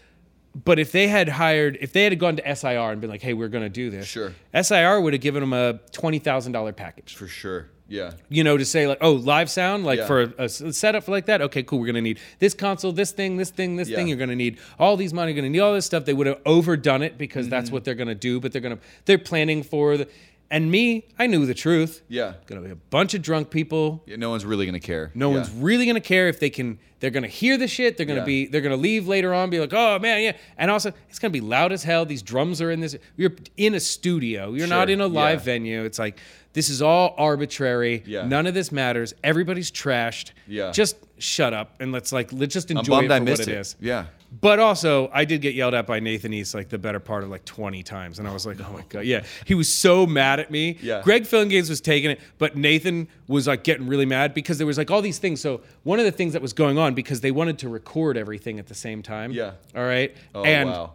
But 0.65 0.79
if 0.79 0.93
they 0.93 1.09
had 1.09 1.29
hired, 1.29 1.77
if 1.83 1.93
they 1.93 2.05
had 2.05 2.19
gone 2.19 2.37
to 2.37 2.43
SIR 2.57 2.91
and 2.91 3.01
been 3.03 3.11
like, 3.11 3.21
hey, 3.23 3.35
we're 3.35 3.49
going 3.49 3.65
to 3.65 3.69
do 3.69 3.91
this, 3.91 4.07
Sure. 4.07 4.33
SIR 4.55 4.99
would 5.03 5.13
have 5.13 5.21
given 5.23 5.41
them 5.41 5.53
a 5.53 5.75
$20,000 5.93 6.73
package 6.75 7.15
for 7.17 7.29
sure. 7.29 7.69
Yeah. 7.89 8.13
you 8.29 8.45
know, 8.45 8.57
to 8.59 8.65
say 8.65 8.87
like, 8.87 8.99
oh, 9.01 9.13
live 9.13 9.51
sound, 9.51 9.85
like 9.85 9.99
Yeah. 10.01 10.07
for 10.07 10.21
a 10.39 10.49
setup 10.49 11.05
for 11.05 11.11
like 11.11 11.27
that. 11.27 11.41
Okay, 11.43 11.63
cool. 11.63 11.79
We're 11.81 11.87
gonna 11.87 12.03
need 12.03 12.19
this 12.39 12.55
console, 12.55 12.93
this 12.93 13.13
thing, 13.13 13.37
this 13.39 13.51
thing, 13.51 13.77
this 13.77 13.89
Yeah. 13.89 13.97
thing. 13.97 14.09
You're 14.09 14.19
gonna 14.19 14.37
need 14.37 14.59
all 14.79 14.97
these 14.97 15.15
money. 15.15 15.33
You're 15.33 15.41
gonna 15.43 15.51
need 15.51 15.61
all 15.61 15.73
this 15.75 15.87
stuff. 15.87 16.05
They 16.05 16.13
would 16.13 16.27
have 16.27 16.41
overdone 16.45 17.03
it 17.03 17.17
because 17.19 17.47
Mm-hmm. 17.47 17.51
that's 17.51 17.71
what 17.71 17.85
they're 17.85 17.95
gonna 17.95 18.15
do. 18.15 18.41
But 18.41 18.53
they're 18.53 18.61
gonna 18.63 18.79
they're 19.07 19.19
planning 19.19 19.63
for 19.63 19.97
the. 19.97 20.09
And 20.51 20.71
me, 20.71 21.05
I 21.19 21.27
knew 21.27 21.45
the 21.45 21.53
truth. 21.53 22.01
Yeah. 22.09 22.33
Gonna 22.47 22.63
be 22.63 22.71
a 22.71 22.75
bunch 22.75 23.13
of 23.13 23.21
drunk 23.21 23.51
people. 23.51 24.03
Yeah, 24.07 24.17
No 24.17 24.31
one's 24.31 24.47
really 24.47 24.65
gonna 24.65 24.81
care. 24.81 25.11
No 25.15 25.29
Yeah. 25.31 25.37
one's 25.37 25.51
really 25.51 25.85
gonna 25.85 26.01
care 26.01 26.29
if 26.29 26.41
they 26.41 26.49
can. 26.49 26.79
They're 27.01 27.11
gonna 27.11 27.27
hear 27.29 27.59
the 27.59 27.69
shit. 27.69 27.97
They're 27.99 28.07
gonna 28.07 28.21
Yeah. 28.21 28.25
be. 28.27 28.47
They're 28.47 28.63
gonna 28.63 28.77
leave 28.77 29.07
later 29.07 29.35
on. 29.35 29.51
Be 29.51 29.61
like, 29.61 29.75
oh 29.75 29.99
man, 29.99 30.23
yeah. 30.23 30.33
And 30.57 30.71
also, 30.71 30.93
it's 31.11 31.19
gonna 31.19 31.33
be 31.33 31.41
loud 31.43 31.71
as 31.73 31.85
hell. 31.85 32.07
These 32.07 32.23
drums 32.23 32.63
are 32.63 32.71
in 32.71 32.81
this. 32.81 32.97
You're 33.17 33.33
in 33.59 33.75
a 33.75 33.81
studio. 33.81 34.55
You're 34.55 34.67
not 34.69 34.89
in 34.91 35.01
a 35.03 35.07
live 35.07 35.43
venue. 35.45 35.85
It's 35.85 35.99
like 35.99 36.19
this 36.59 36.71
is 36.71 36.83
all 36.83 37.15
arbitrary. 37.17 38.03
Yeah. 38.05 38.27
None 38.27 38.49
of 38.49 38.53
this 38.53 38.73
matters. 38.73 39.15
Everybody's 39.23 39.71
trashed. 39.71 40.33
Yeah. 40.49 40.73
Just 40.73 40.97
shut 41.19 41.55
up 41.55 41.81
and 41.81 41.93
let's 41.93 42.11
like 42.11 42.33
let's 42.33 42.53
just 42.53 42.73
enjoy 42.73 43.05
it 43.05 43.07
for 43.07 43.13
I 43.13 43.21
missed 43.21 43.43
what 43.43 43.49
it 43.49 43.53
it. 43.55 43.61
is. 43.61 43.77
Yeah. 43.79 44.07
But 44.41 44.59
also, 44.59 45.09
I 45.13 45.25
did 45.25 45.41
get 45.41 45.55
yelled 45.55 45.75
at 45.75 45.87
by 45.87 46.01
Nathan 46.01 46.33
East 46.33 46.57
like 46.57 46.69
the 46.69 46.77
better 46.77 46.99
part 46.99 47.23
of 47.23 47.31
like 47.31 47.45
20 47.45 47.85
times. 47.85 48.19
And 48.19 48.27
I 48.27 48.33
was 48.33 48.45
like, 48.45 48.59
oh 48.61 48.73
my 48.73 48.83
God. 48.89 49.05
Yeah. 49.05 49.23
He 49.45 49.55
was 49.55 49.73
so 49.73 50.05
mad 50.05 50.41
at 50.41 50.51
me. 50.51 50.79
Yeah. 50.83 51.01
Greg 51.05 51.31
Games 51.31 51.71
was 51.71 51.81
taking 51.81 52.11
it, 52.11 52.21
but 52.39 52.57
Nathan 52.57 53.07
was 53.29 53.47
like 53.47 53.63
getting 53.63 53.87
really 53.87 54.05
mad 54.05 54.35
because 54.35 54.59
there 54.59 54.67
was 54.67 54.79
like 54.79 54.91
all 54.91 55.01
these 55.01 55.19
things. 55.19 55.41
So, 55.41 55.61
one 55.85 56.01
of 56.01 56.07
the 56.07 56.13
things 56.13 56.33
that 56.33 56.43
was 56.43 56.53
going 56.53 56.77
on 56.77 56.95
because 56.95 57.21
they 57.21 57.31
wanted 57.31 57.61
to 57.61 57.69
record 57.69 58.17
everything 58.17 58.59
at 58.59 58.67
the 58.67 58.75
same 58.75 59.01
time. 59.01 59.31
Yeah. 59.31 59.53
All 59.77 59.85
right. 59.85 60.13
Oh 60.35 60.43
and 60.43 60.71
wow. 60.71 60.95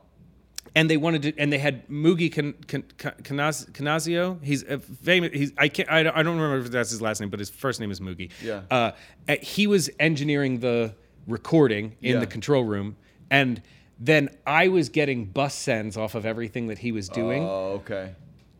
And 0.75 0.89
they 0.89 0.97
wanted 0.97 1.21
to, 1.21 1.37
and 1.37 1.53
they 1.53 1.59
had 1.59 1.87
Moogie 1.87 2.31
Can, 2.31 2.53
Can, 2.67 2.81
Canaz, 2.97 3.69
Canazio. 3.73 4.43
He's 4.43 4.63
a 4.63 4.79
famous. 4.79 5.29
He's 5.31 5.51
I 5.57 5.67
can't. 5.67 5.87
I 5.89 6.01
don't, 6.01 6.17
I 6.17 6.23
don't 6.23 6.35
remember 6.39 6.65
if 6.65 6.71
that's 6.71 6.89
his 6.89 6.99
last 7.01 7.19
name, 7.21 7.29
but 7.29 7.39
his 7.39 7.49
first 7.51 7.79
name 7.79 7.91
is 7.91 7.99
Moogie. 7.99 8.31
Yeah. 8.41 8.61
Uh, 8.71 8.91
uh, 9.29 9.35
he 9.41 9.67
was 9.67 9.91
engineering 9.99 10.61
the 10.61 10.95
recording 11.27 11.95
in 12.01 12.13
Yeah. 12.15 12.19
the 12.19 12.25
control 12.25 12.63
room, 12.63 12.95
and 13.29 13.61
then 13.99 14.29
I 14.47 14.67
was 14.69 14.89
getting 14.89 15.25
bus 15.25 15.53
sends 15.53 15.95
off 15.95 16.15
of 16.15 16.25
everything 16.25 16.67
that 16.67 16.79
he 16.79 16.91
was 16.91 17.07
doing 17.07 17.43
Oh, 17.43 17.73
okay. 17.83 18.15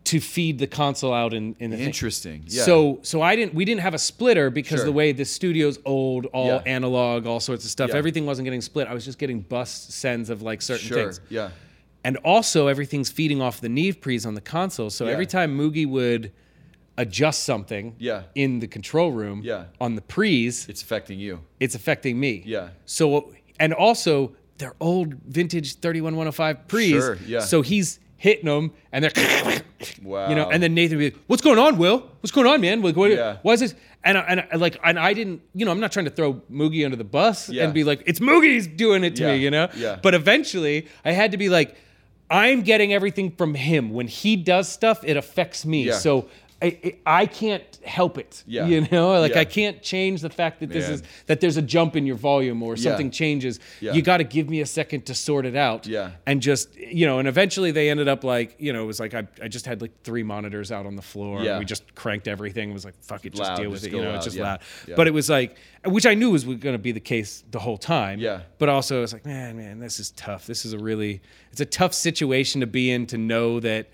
to 0.06 0.20
feed 0.20 0.60
the 0.60 0.68
console 0.68 1.14
out 1.14 1.34
in, 1.34 1.56
in 1.60 1.72
the 1.72 1.78
thing. 1.78 1.86
Interesting. 1.88 2.44
Yeah. 2.48 2.64
So 2.64 3.00
so 3.02 3.22
I 3.24 3.36
didn't 3.36 3.56
we 3.56 3.66
didn't 3.66 3.82
have 3.82 3.96
a 3.96 4.00
splitter 4.00 4.52
because 4.52 4.80
Sure. 4.80 4.86
the 4.86 4.92
way 4.92 5.14
the 5.14 5.26
studio's 5.26 5.80
old, 5.84 6.28
all 6.28 6.48
Yeah. 6.48 6.62
analog, 6.68 7.26
all 7.26 7.40
sorts 7.40 7.66
of 7.66 7.72
stuff. 7.72 7.90
Yeah. 7.90 7.98
Everything 7.98 8.28
wasn't 8.28 8.46
getting 8.46 8.62
split. 8.62 8.88
I 8.88 8.94
was 8.94 9.04
just 9.04 9.18
getting 9.18 9.40
bus 9.42 9.72
sends 9.72 10.30
of 10.30 10.44
like 10.44 10.62
certain 10.62 10.88
sure. 10.88 10.98
things. 10.98 11.20
Yeah. 11.30 11.50
And 12.04 12.18
also 12.18 12.68
everything's 12.68 13.10
feeding 13.10 13.42
off 13.42 13.62
the 13.62 13.70
Neve 13.70 14.02
pre's 14.02 14.26
on 14.26 14.34
the 14.36 14.42
console. 14.42 14.90
So 14.90 15.06
Yeah. 15.06 15.14
every 15.14 15.26
time 15.26 15.58
Moogie 15.58 15.88
would 15.88 16.32
adjust 16.98 17.44
something 17.44 17.96
Yeah. 17.98 18.24
in 18.36 18.60
the 18.60 18.68
control 18.68 19.12
room 19.12 19.42
Yeah. 19.44 19.66
on 19.82 19.96
the 19.96 20.02
pre's, 20.02 20.68
It's 20.70 20.82
affecting 20.82 21.20
you. 21.20 21.40
it's 21.60 21.76
affecting 21.76 22.20
me. 22.20 22.44
Yeah. 22.46 22.70
So 22.86 23.34
and 23.60 23.74
also 23.74 24.36
they're 24.58 24.76
old 24.80 25.16
vintage 25.28 25.76
31105 25.80 26.68
pre's. 26.68 26.90
Sure, 26.92 27.18
yeah. 27.28 27.40
So 27.40 27.62
he's 27.62 28.00
hitting 28.18 28.46
them 28.46 28.72
and 28.92 29.04
they're 29.04 29.12
Wow. 30.04 30.30
you 30.30 30.36
know, 30.36 30.50
and 30.50 30.62
then 30.62 30.74
Nathan 30.74 30.98
would 30.98 31.02
be 31.12 31.18
like, 31.18 31.24
"What's 31.28 31.42
going 31.42 31.58
on, 31.60 31.78
Will? 31.78 32.00
What's 32.22 32.32
going 32.32 32.48
on, 32.48 32.62
man? 32.62 32.82
Like, 32.82 32.96
what, 32.96 33.12
Yeah. 33.12 33.38
why 33.42 33.54
is 33.54 33.60
this?" 33.62 33.76
And 34.06 34.18
I, 34.18 34.22
and 34.22 34.44
I, 34.52 34.56
like, 34.58 34.78
and 34.84 35.00
I 35.00 35.14
didn't, 35.14 35.42
you 35.56 35.66
know, 35.66 35.72
I'm 35.72 35.80
not 35.80 35.92
trying 35.92 36.06
to 36.06 36.12
throw 36.12 36.36
Moogie 36.52 36.84
under 36.86 36.96
the 36.98 37.04
bus 37.04 37.50
Yeah. 37.50 37.64
and 37.64 37.74
be 37.74 37.84
like, 37.84 38.02
"It's 38.06 38.20
Moogie's 38.20 38.68
doing 38.68 39.04
it 39.04 39.16
to 39.18 39.28
me," 39.28 39.38
you 39.38 39.50
know. 39.50 39.68
yeah. 39.76 39.98
But 40.02 40.14
eventually, 40.14 40.86
I 41.04 41.12
had 41.12 41.32
to 41.32 41.38
be 41.38 41.50
like, 41.50 41.76
"I'm 42.34 42.64
getting 42.64 42.94
everything 42.94 43.32
from 43.32 43.54
him. 43.54 43.92
When 43.92 44.08
he 44.08 44.36
does 44.36 44.68
stuff, 44.68 45.04
it 45.04 45.18
affects 45.18 45.66
me. 45.66 45.84
Yeah. 45.86 45.94
So." 45.94 46.28
I, 46.64 46.80
I- 46.84 46.98
I 47.24 47.26
can't 47.26 47.64
help 47.86 48.18
it. 48.18 48.44
Yeah. 48.48 48.66
You 48.66 48.88
know, 48.92 49.12
like 49.20 49.34
Yeah. 49.34 49.42
I 49.42 49.46
can't 49.46 49.82
change 49.84 50.22
the 50.22 50.30
fact 50.30 50.62
that 50.62 50.70
this 50.70 50.86
Man. 50.86 50.94
is 50.94 51.04
that 51.28 51.42
there's 51.42 51.58
a 51.58 51.62
jump 51.62 51.96
in 51.96 52.06
your 52.06 52.16
volume 52.16 52.64
or 52.64 52.78
something 52.78 53.12
changes. 53.12 53.60
Yeah. 53.82 53.92
You 53.94 54.02
got 54.02 54.18
to 54.18 54.24
give 54.24 54.50
me 54.50 54.62
a 54.62 54.66
second 54.66 55.06
to 55.08 55.14
sort 55.14 55.46
it 55.46 55.56
out 55.56 55.86
Yeah. 55.86 56.12
and 56.26 56.42
just 56.42 56.74
you 56.78 57.06
know 57.06 57.20
and 57.20 57.28
eventually 57.28 57.72
they 57.72 57.90
ended 57.90 58.08
up 58.08 58.24
like 58.24 58.56
you 58.60 58.72
know 58.74 58.84
it 58.84 58.88
was 58.88 59.00
like 59.00 59.14
i, 59.14 59.28
I 59.42 59.48
just 59.48 59.66
had 59.66 59.82
like 59.82 59.92
three 60.04 60.24
monitors 60.24 60.72
out 60.72 60.86
on 60.86 60.96
the 60.96 61.02
floor 61.02 61.42
Yeah. 61.44 61.60
we 61.60 61.66
just 61.66 61.94
cranked 61.96 62.28
everything 62.28 62.70
it 62.70 62.74
was 62.74 62.86
like 62.86 62.96
fuck 63.04 63.26
it 63.26 63.34
just 63.34 63.50
Loud, 63.50 63.58
deal 63.58 63.70
with 63.70 63.82
just 63.82 63.94
it 63.94 63.96
you 63.98 64.02
know 64.02 64.10
loud, 64.10 64.16
it's 64.18 64.26
just 64.26 64.38
yeah. 64.38 64.44
loud 64.44 64.60
Yeah. 64.88 64.96
but 64.96 65.08
it 65.08 65.14
was 65.14 65.30
like 65.30 65.58
which 65.86 66.06
i 66.06 66.14
knew 66.14 66.30
was 66.32 66.44
going 66.46 66.60
to 66.60 66.78
be 66.78 66.92
the 66.94 67.00
case 67.00 67.44
the 67.52 67.60
whole 67.60 67.78
time 67.78 68.20
Yeah. 68.20 68.42
but 68.60 68.70
also 68.70 68.98
i 69.00 69.02
was 69.02 69.12
like 69.14 69.26
man 69.26 69.58
man 69.58 69.80
this 69.80 70.00
is 70.00 70.12
tough 70.12 70.46
this 70.48 70.66
is 70.66 70.74
a 70.74 70.78
really 70.80 71.22
it's 71.52 71.62
a 71.62 71.66
tough 71.66 71.94
situation 71.94 72.62
to 72.62 72.68
be 72.68 72.92
in 72.92 73.06
to 73.08 73.18
know 73.18 73.60
that 73.60 73.90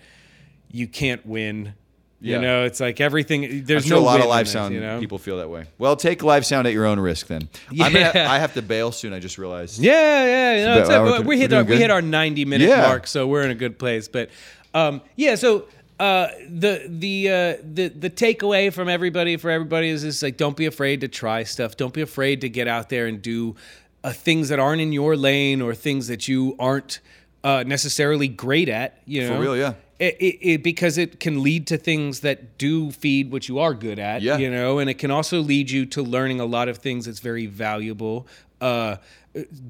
you 0.70 0.86
can't 0.86 1.24
win 1.26 1.74
Yeah. 2.22 2.36
you 2.36 2.42
know 2.42 2.64
it's 2.64 2.80
like 2.80 3.00
everything 3.00 3.64
there's 3.64 3.88
no 3.88 3.98
a 3.98 4.00
lot 4.00 4.20
of 4.20 4.26
live 4.26 4.44
this, 4.46 4.52
sound 4.52 4.74
you 4.74 4.80
know 4.80 5.00
people 5.00 5.16
feel 5.18 5.38
that 5.38 5.48
way. 5.48 5.64
Well, 5.78 5.96
take 5.96 6.22
live 6.22 6.44
sound 6.44 6.66
at 6.66 6.72
your 6.74 6.84
own 6.86 7.00
risk 7.00 7.28
then. 7.28 7.48
I'm 7.70 7.76
gonna, 7.94 8.12
Yeah. 8.14 8.30
I 8.30 8.38
have 8.38 8.52
to 8.54 8.62
bail 8.62 8.92
soon. 8.92 9.12
I 9.14 9.20
just 9.20 9.38
realized. 9.38 9.78
Yeah, 9.80 9.92
yeah, 10.26 10.56
you 10.58 10.64
know, 10.66 10.72
about- 10.72 10.80
it's 10.80 10.90
a- 10.90 11.02
we're- 11.02 11.20
we 11.24 11.38
hit 11.38 11.52
our, 11.52 11.64
we 11.64 11.76
hit 11.76 11.90
our 11.90 12.02
ninety 12.02 12.44
minute 12.44 12.68
Yeah. 12.68 12.82
mark, 12.82 13.06
so 13.06 13.26
we're 13.26 13.42
in 13.42 13.50
a 13.50 13.54
good 13.54 13.78
place. 13.78 14.06
But 14.08 14.28
um, 14.74 15.00
yeah, 15.16 15.34
so 15.36 15.64
uh, 15.98 16.28
the 16.48 16.84
the 16.88 17.28
uh, 17.28 17.56
the 17.74 17.88
the 17.88 18.10
takeaway 18.10 18.72
from 18.72 18.88
everybody 18.88 19.36
for 19.36 19.50
everybody 19.50 19.88
is 19.88 20.02
just 20.02 20.22
like 20.22 20.36
don't 20.36 20.56
be 20.56 20.66
afraid 20.66 21.00
to 21.02 21.08
try 21.08 21.42
stuff. 21.44 21.76
Don't 21.76 21.94
be 21.94 22.02
afraid 22.02 22.40
to 22.42 22.48
get 22.50 22.68
out 22.68 22.88
there 22.90 23.06
and 23.06 23.20
do 23.22 23.56
uh, 24.04 24.12
things 24.12 24.48
that 24.50 24.58
aren't 24.58 24.80
in 24.82 24.92
your 24.92 25.16
lane 25.16 25.60
or 25.62 25.74
things 25.74 26.08
that 26.08 26.28
you 26.28 26.54
aren't 26.58 27.00
uh, 27.44 27.64
necessarily 27.66 28.28
great 28.28 28.68
at. 28.68 28.98
You 29.06 29.28
know, 29.28 29.40
real, 29.40 29.56
yeah. 29.56 29.72
It, 30.00 30.16
it, 30.18 30.38
it, 30.52 30.62
because 30.62 30.96
it 30.96 31.20
can 31.20 31.42
lead 31.42 31.66
to 31.66 31.76
things 31.76 32.20
that 32.20 32.56
do 32.56 32.90
feed 32.90 33.30
what 33.30 33.48
you 33.48 33.58
are 33.58 33.74
good 33.74 33.98
at, 33.98 34.22
Yeah. 34.22 34.38
you 34.38 34.50
know, 34.50 34.78
and 34.78 34.88
it 34.88 34.94
can 34.94 35.10
also 35.10 35.40
lead 35.40 35.70
you 35.70 35.84
to 35.86 36.02
learning 36.02 36.40
a 36.40 36.46
lot 36.46 36.68
of 36.68 36.78
things 36.78 37.04
that's 37.04 37.20
very 37.20 37.44
valuable. 37.44 38.26
Uh, 38.62 38.96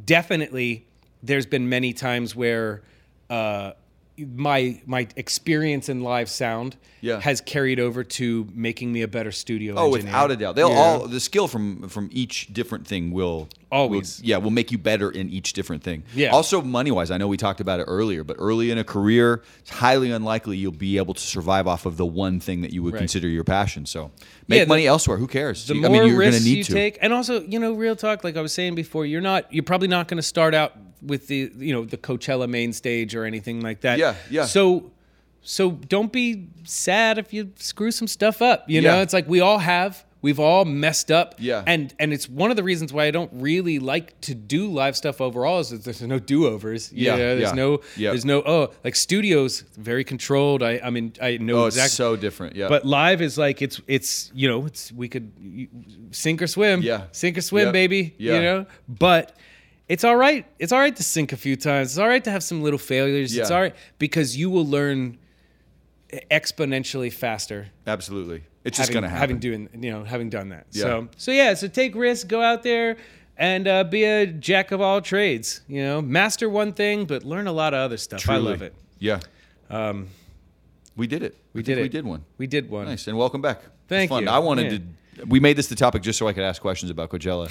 definitely, 0.04 0.86
there's 1.22 1.46
been 1.46 1.68
many 1.68 1.92
times 1.92 2.34
where 2.34 2.82
uh, 3.28 3.72
my 4.36 4.80
my 4.86 5.06
experience 5.16 5.88
in 5.88 6.02
live 6.02 6.28
sound 6.28 6.76
Yeah. 7.00 7.20
has 7.20 7.40
carried 7.40 7.80
over 7.80 8.04
to 8.04 8.46
making 8.54 8.92
me 8.92 9.02
a 9.02 9.08
better 9.08 9.32
studio. 9.32 9.74
Oh, 9.76 9.86
engineer. 9.94 10.04
without 10.06 10.30
a 10.30 10.36
doubt, 10.36 10.56
they'll 10.56 10.70
Yeah. 10.70 10.76
all 10.78 11.08
the 11.08 11.20
skill 11.20 11.48
from 11.48 11.88
from 11.88 12.08
each 12.12 12.52
different 12.52 12.86
thing 12.86 13.10
will 13.12 13.48
Always. 13.72 14.18
will- 14.20 14.28
yeah 14.28 14.36
will 14.38 14.50
make 14.50 14.72
you 14.72 14.78
better 14.78 15.10
in 15.10 15.28
each 15.30 15.52
different 15.52 15.82
thing. 15.82 16.02
Yeah. 16.14 16.30
Also, 16.30 16.60
money 16.60 16.90
wise, 16.90 17.10
I 17.10 17.18
know 17.18 17.28
we 17.28 17.36
talked 17.36 17.60
about 17.60 17.78
it 17.80 17.84
earlier, 17.84 18.24
but 18.24 18.36
early 18.38 18.70
in 18.70 18.78
a 18.78 18.84
career, 18.84 19.42
it's 19.60 19.70
highly 19.70 20.10
unlikely 20.10 20.56
you'll 20.56 20.72
be 20.72 20.96
able 20.98 21.14
to 21.14 21.20
survive 21.20 21.66
off 21.66 21.86
of 21.86 21.96
the 21.96 22.06
one 22.06 22.40
thing 22.40 22.62
that 22.62 22.72
you 22.72 22.82
would 22.82 22.94
Right. 22.94 22.98
consider 23.00 23.28
your 23.28 23.44
passion. 23.44 23.86
So 23.86 24.10
make 24.48 24.58
Yeah, 24.58 24.64
the- 24.64 24.68
money 24.68 24.86
elsewhere. 24.86 25.18
Who 25.18 25.26
cares? 25.26 25.66
the 25.66 25.74
You- 25.74 25.82
more 25.82 25.90
I 25.90 25.92
mean, 26.00 26.08
you're 26.08 26.18
risks 26.18 26.44
need 26.44 26.58
you 26.58 26.64
to. 26.64 26.72
take, 26.72 26.98
and 27.00 27.12
also, 27.12 27.42
you 27.44 27.58
know, 27.60 27.72
real 27.72 27.94
talk, 27.96 28.24
like 28.24 28.36
I 28.36 28.40
was 28.40 28.52
saying 28.52 28.74
before, 28.74 29.06
you're 29.06 29.20
not, 29.20 29.46
you're 29.52 29.62
probably 29.62 29.88
not 29.88 30.08
going 30.08 30.18
to 30.18 30.22
start 30.22 30.54
out 30.54 30.72
with 31.02 31.28
the, 31.28 31.50
you 31.58 31.72
know, 31.72 31.84
the 31.84 31.96
Coachella 31.96 32.48
main 32.48 32.72
stage 32.72 33.14
or 33.14 33.24
anything 33.24 33.60
like 33.60 33.80
that. 33.82 33.98
Yeah, 33.98 34.14
yeah. 34.30 34.44
So, 34.46 34.90
so 35.42 35.70
don't 35.70 36.12
be 36.12 36.48
sad 36.64 37.16
if 37.18 37.32
you 37.32 37.52
screw 37.56 37.90
some 37.90 38.06
stuff 38.08 38.42
up. 38.42 38.68
You 38.68 38.80
know, 38.82 39.00
it's 39.00 39.12
like 39.14 39.28
we 39.28 39.40
all 39.40 39.58
have. 39.58 40.04
We've 40.22 40.38
all 40.38 40.66
messed 40.66 41.10
up. 41.10 41.34
Yeah. 41.38 41.62
And 41.66 41.94
and 41.98 42.12
it's 42.12 42.28
one 42.28 42.50
of 42.50 42.56
the 42.56 42.62
reasons 42.62 42.92
why 42.92 43.04
I 43.06 43.10
don't 43.10 43.30
really 43.32 43.78
like 43.78 44.20
to 44.22 44.34
do 44.34 44.70
live 44.70 44.94
stuff 44.96 45.20
overall 45.20 45.60
is 45.60 45.70
that 45.70 45.82
there's 45.84 46.02
no 46.02 46.18
do 46.18 46.46
overs. 46.46 46.92
Yeah. 46.92 47.16
There's 47.16 47.40
yeah, 47.42 47.52
no 47.52 47.80
yeah. 47.96 48.10
there's 48.10 48.24
no 48.26 48.42
oh 48.44 48.70
like 48.84 48.96
studios 48.96 49.60
very 49.78 50.04
controlled. 50.04 50.62
I 50.62 50.80
I 50.84 50.90
mean 50.90 51.14
I 51.22 51.38
know 51.38 51.64
Oh, 51.64 51.66
it's 51.66 51.92
so 51.92 52.16
different. 52.16 52.54
Yeah. 52.54 52.68
but 52.68 52.84
live 52.84 53.22
is 53.22 53.38
like 53.38 53.62
it's 53.62 53.80
it's 53.86 54.30
you 54.34 54.46
know 54.48 54.66
it's 54.66 54.92
we 54.92 55.08
could 55.08 55.32
sink 56.10 56.42
or 56.42 56.46
swim. 56.46 56.82
Yeah. 56.82 57.04
sink 57.12 57.38
or 57.38 57.42
swim, 57.42 57.66
Yep. 57.66 57.72
baby. 57.72 58.14
Yeah. 58.18 58.34
You 58.34 58.42
know, 58.42 58.66
but 58.88 59.34
it's 59.88 60.04
all 60.04 60.16
right. 60.16 60.46
It's 60.58 60.70
all 60.70 60.78
right 60.80 60.94
to 60.94 61.02
sink 61.02 61.32
a 61.32 61.36
few 61.36 61.56
times. 61.56 61.92
It's 61.92 61.98
all 61.98 62.06
right 62.08 62.22
to 62.24 62.30
have 62.30 62.42
some 62.42 62.62
little 62.62 62.78
failures. 62.78 63.34
Yeah. 63.34 63.42
It's 63.42 63.50
all 63.50 63.60
right 63.60 63.74
because 63.98 64.36
you 64.36 64.50
will 64.50 64.66
learn 64.66 65.16
exponentially 66.30 67.12
faster. 67.12 67.68
Absolutely, 67.86 68.42
it's 68.64 68.78
just 68.78 68.92
gonna 68.92 69.08
happen. 69.08 69.20
having 69.20 69.38
doing 69.38 69.68
you 69.74 69.90
know 69.90 70.04
having 70.04 70.30
done 70.30 70.50
that. 70.50 70.66
Yeah. 70.70 70.82
So 70.82 71.08
so 71.16 71.30
yeah. 71.32 71.54
So 71.54 71.68
take 71.68 71.94
risks. 71.94 72.24
Go 72.24 72.42
out 72.42 72.62
there. 72.62 72.96
And 73.36 73.66
uh, 73.66 73.84
be 73.84 74.04
a 74.04 74.26
jack 74.26 74.70
of 74.70 74.82
all 74.82 75.00
trades, 75.00 75.62
you 75.66 75.82
know. 75.82 76.02
Master 76.02 76.50
one 76.50 76.74
thing, 76.74 77.06
but 77.06 77.24
learn 77.24 77.46
a 77.46 77.52
lot 77.52 77.72
of 77.72 77.78
other 77.78 77.96
stuff. 77.96 78.28
I 78.28 78.36
love 78.36 78.60
it. 78.60 78.74
Yeah. 78.98 79.20
Um, 79.70 80.08
we 80.94 81.06
did 81.06 81.22
it. 81.22 81.36
We 81.54 81.60
I 81.60 81.62
did 81.62 81.78
it. 81.78 81.82
We 81.82 81.88
did 81.88 82.04
one. 82.04 82.24
We 82.36 82.46
did 82.46 82.68
one. 82.68 82.84
Nice 82.84 83.06
and 83.06 83.16
welcome 83.16 83.40
back. 83.40 83.62
Thank 83.88 84.10
you. 84.10 84.28
I 84.28 84.40
wanted 84.40 84.70
to. 85.16 85.24
We 85.26 85.40
made 85.40 85.56
this 85.56 85.68
the 85.68 85.74
topic 85.74 86.02
just 86.02 86.18
so 86.18 86.28
I 86.28 86.34
could 86.34 86.42
ask 86.44 86.60
questions 86.60 86.90
about 86.90 87.08
Coachella. 87.08 87.48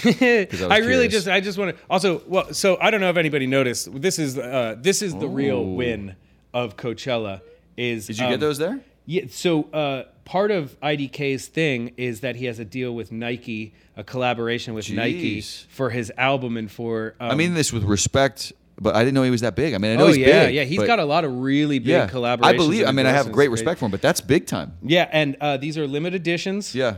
I, 0.70 0.78
was 0.80 0.88
really 0.88 1.08
just 1.08 1.28
I 1.28 1.40
just 1.40 1.58
want 1.58 1.76
to 1.76 1.84
also 1.90 2.22
well 2.28 2.54
so 2.54 2.78
I 2.80 2.92
don't 2.92 3.02
know 3.02 3.10
if 3.10 3.18
anybody 3.18 3.48
noticed 3.48 4.00
this 4.00 4.20
is 4.20 4.38
uh, 4.38 4.76
this 4.78 5.02
is 5.02 5.16
the 5.16 5.28
real 5.28 5.58
Oh. 5.58 5.74
win 5.74 6.16
of 6.54 6.78
Coachella 6.78 7.42
is 7.78 8.06
Did 8.08 8.20
you 8.20 8.26
um, 8.26 8.32
get 8.32 8.40
those 8.40 8.60
there? 8.60 8.80
Yeah 9.10 9.24
so 9.30 9.64
uh, 9.74 10.04
part 10.24 10.52
of 10.52 10.80
IDK's 10.82 11.48
thing 11.48 11.94
is 11.98 12.20
that 12.22 12.36
he 12.36 12.46
has 12.46 12.60
a 12.60 12.66
deal 12.66 12.94
with 12.94 13.12
Nike 13.12 13.74
a 13.98 14.04
collaboration 14.04 14.74
with 14.76 14.90
Nike 14.92 15.42
for 15.42 15.90
his 15.90 16.12
album 16.18 16.56
and 16.58 16.70
for 16.72 17.16
um, 17.20 17.32
I 17.32 17.36
mean 17.36 17.54
this 17.56 17.74
with 17.74 17.84
respect, 17.84 18.54
but 18.80 18.96
I 18.96 19.00
didn't 19.04 19.16
know 19.16 19.24
he 19.24 19.32
was 19.32 19.42
that 19.42 19.56
big. 19.56 19.74
I 19.74 19.78
mean, 19.80 19.92
I 19.94 19.96
know 19.96 20.06
oh 20.06 20.08
he's 20.08 20.18
yeah 20.18 20.46
big. 20.46 20.56
yeah 20.56 20.64
he's 20.64 20.84
got 20.84 21.00
a 21.00 21.06
lot 21.06 21.26
of 21.26 21.32
really 21.40 21.80
big 21.80 21.88
yeah. 21.90 22.08
collaborations 22.08 22.44
I 22.46 22.54
believe. 22.54 22.86
I 22.88 22.92
mean, 22.92 23.08
I 23.08 23.12
have 23.12 23.32
great 23.32 23.50
respect 23.52 23.80
for 23.80 23.86
him, 23.86 23.92
but 23.92 24.02
that's 24.02 24.22
big 24.22 24.46
time. 24.46 24.78
yeah 24.84 25.10
and 25.12 25.36
uh, 25.42 25.58
these 25.58 25.76
are 25.78 25.88
limited 25.88 26.22
editions 26.22 26.74
Yeah. 26.76 26.98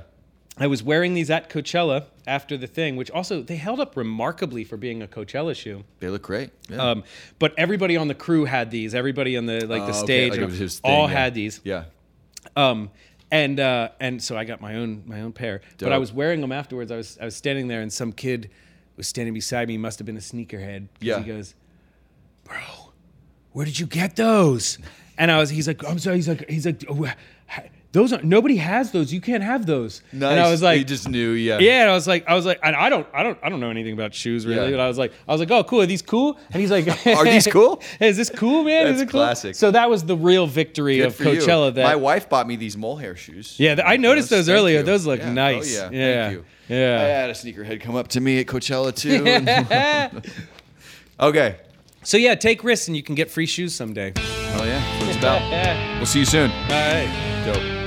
I 0.58 0.68
was 0.68 0.84
wearing 0.84 1.14
these 1.16 1.30
at 1.32 1.50
Coachella 1.50 2.04
after 2.28 2.56
the 2.58 2.68
thing 2.68 2.96
which 2.98 3.10
also 3.10 3.42
they 3.42 3.56
held 3.56 3.80
up 3.80 3.96
remarkably 3.98 4.64
for 4.64 4.78
being 4.78 5.02
a 5.02 5.08
Coachella 5.08 5.56
shoe 5.56 5.84
They 6.02 6.10
look 6.10 6.22
great. 6.22 6.50
Yeah. 6.70 6.78
Um, 6.92 7.04
but 7.40 7.54
everybody 7.58 7.96
on 7.98 8.08
the 8.10 8.16
crew 8.26 8.46
had 8.46 8.70
these. 8.70 8.94
Everybody 8.94 9.38
on 9.38 9.46
the 9.48 9.66
like 9.66 9.88
the 9.88 9.94
Oh, 9.96 10.04
okay, 10.04 10.06
stage 10.30 10.38
like 10.38 10.52
his 10.52 10.80
thing, 10.80 10.92
all 10.92 11.08
yeah. 11.10 11.18
had 11.20 11.34
these. 11.34 11.62
yeah. 11.64 11.86
Um, 12.56 12.92
and 13.32 13.60
uh, 13.60 13.90
and 14.00 14.22
so 14.22 14.38
I 14.38 14.44
got 14.44 14.62
my 14.62 14.76
own 14.76 15.04
my 15.06 15.22
own 15.22 15.32
pair. 15.32 15.62
But 15.80 15.94
I 15.94 15.98
was 15.98 16.12
wearing 16.12 16.42
them 16.42 16.52
afterwards. 16.52 16.92
I 16.92 16.98
was 16.98 17.18
I 17.20 17.26
was 17.26 17.36
standing 17.36 17.68
there, 17.68 17.82
and 17.82 17.92
some 17.92 18.12
kid 18.12 18.50
was 18.98 19.08
standing 19.08 19.34
beside 19.34 19.68
me. 19.68 19.76
He 19.76 19.78
Must 19.78 20.00
have 20.00 20.06
been 20.06 20.18
a 20.18 20.22
sneakerhead. 20.22 20.88
Yeah. 21.00 21.20
He 21.20 21.24
goes, 21.26 21.56
"Bro, 22.44 22.58
where 23.54 23.66
did 23.66 23.80
you 23.80 23.86
get 23.86 24.16
those?" 24.16 24.78
And 25.18 25.32
I 25.32 25.38
was. 25.40 25.50
He's 25.50 25.68
like, 25.68 25.84
"I'm 25.88 26.00
sorry." 26.00 26.18
He's 26.18 26.28
like, 26.28 26.50
he's 26.50 26.66
like, 26.66 26.84
"Oh, 26.90 27.08
those 27.94 28.14
are 28.14 28.22
nobody 28.24 28.56
has 28.58 28.92
those. 28.92 29.12
You 29.14 29.20
can't 29.22 29.44
have 29.44 29.66
those." 29.66 30.02
Nice. 30.14 30.32
And 30.32 30.40
I 30.40 30.50
was 30.50 30.62
like, 30.62 30.78
he 30.78 30.84
just 30.84 31.10
knew. 31.10 31.32
Yeah. 31.32 31.60
yeah, 31.60 31.82
and 31.82 31.90
I 31.90 31.94
was 31.94 32.08
like, 32.08 32.26
I 32.28 32.36
was 32.36 32.46
like, 32.46 32.60
and 32.64 32.76
I 32.76 32.90
don't, 32.90 33.06
I 33.14 33.22
don't, 33.24 33.38
I 33.44 33.50
don't 33.50 33.60
know 33.60 33.70
anything 33.70 33.94
about 33.94 34.14
shoes 34.14 34.46
really. 34.46 34.66
Yeah. 34.72 34.78
But 34.78 34.80
I 34.80 34.88
was 34.88 34.98
like, 34.98 35.14
I 35.28 35.32
was 35.32 35.40
like, 35.40 35.52
oh, 35.52 35.64
cool. 35.64 35.82
Are 35.82 35.86
these 35.86 36.02
cool? 36.02 36.40
And 36.52 36.62
he's 36.62 36.72
like, 36.72 36.88
Are 37.08 37.24
these 37.26 37.48
cool? 37.48 37.82
Is 38.00 38.18
this 38.18 38.30
cool, 38.30 38.64
man? 38.64 38.86
That's 38.86 38.96
Is 38.96 39.02
it 39.02 39.06
cool? 39.10 39.20
classic. 39.22 39.56
So 39.56 39.72
that 39.72 39.90
was 39.90 40.04
the 40.06 40.16
real 40.16 40.48
victory 40.48 40.98
Good 40.98 41.08
of 41.08 41.16
for 41.16 41.24
you. 41.26 41.40
Coachella. 41.42 41.74
That 41.74 41.84
My 41.84 41.96
wife 41.96 42.30
bought 42.30 42.48
me 42.48 42.56
these 42.56 42.78
mole 42.78 42.96
hair 42.98 43.16
shoes. 43.16 43.56
Yeah, 43.60 43.76
th- 43.76 43.88
I 43.88 43.98
noticed 43.98 44.30
those 44.30 44.48
earlier. 44.50 44.80
you. 44.80 44.84
Those 44.86 45.06
look 45.06 45.20
Yeah. 45.20 45.30
Oh, 45.30 45.34
nice. 45.34 45.74
yeah. 45.74 45.90
Yeah. 45.92 46.24
Thank 46.24 46.34
you. 46.34 46.46
Yeah. 46.70 47.00
I 47.02 47.04
had 47.04 47.30
a 47.30 47.34
sneakerhead 47.34 47.82
come 47.82 47.96
up 47.98 48.08
to 48.10 48.22
me 48.22 48.40
at 48.40 48.46
Coachella 48.48 48.96
too. 48.96 50.22
okay. 51.20 51.58
So 52.04 52.18
yeah, 52.18 52.36
take 52.36 52.64
risks 52.64 52.88
and 52.88 52.96
you 52.96 53.04
can 53.04 53.16
get 53.16 53.30
free 53.30 53.46
shoes 53.46 53.76
someday. 53.76 54.14
Oh 54.16 54.64
yeah, 54.64 54.80
that's 54.80 55.00
what 55.02 55.10
it's 55.10 55.18
about. 55.18 55.98
We'll 55.98 56.06
see 56.06 56.20
you 56.20 56.26
soon. 56.26 56.50
All 56.50 56.70
right. 56.70 57.44
Dope. 57.46 57.81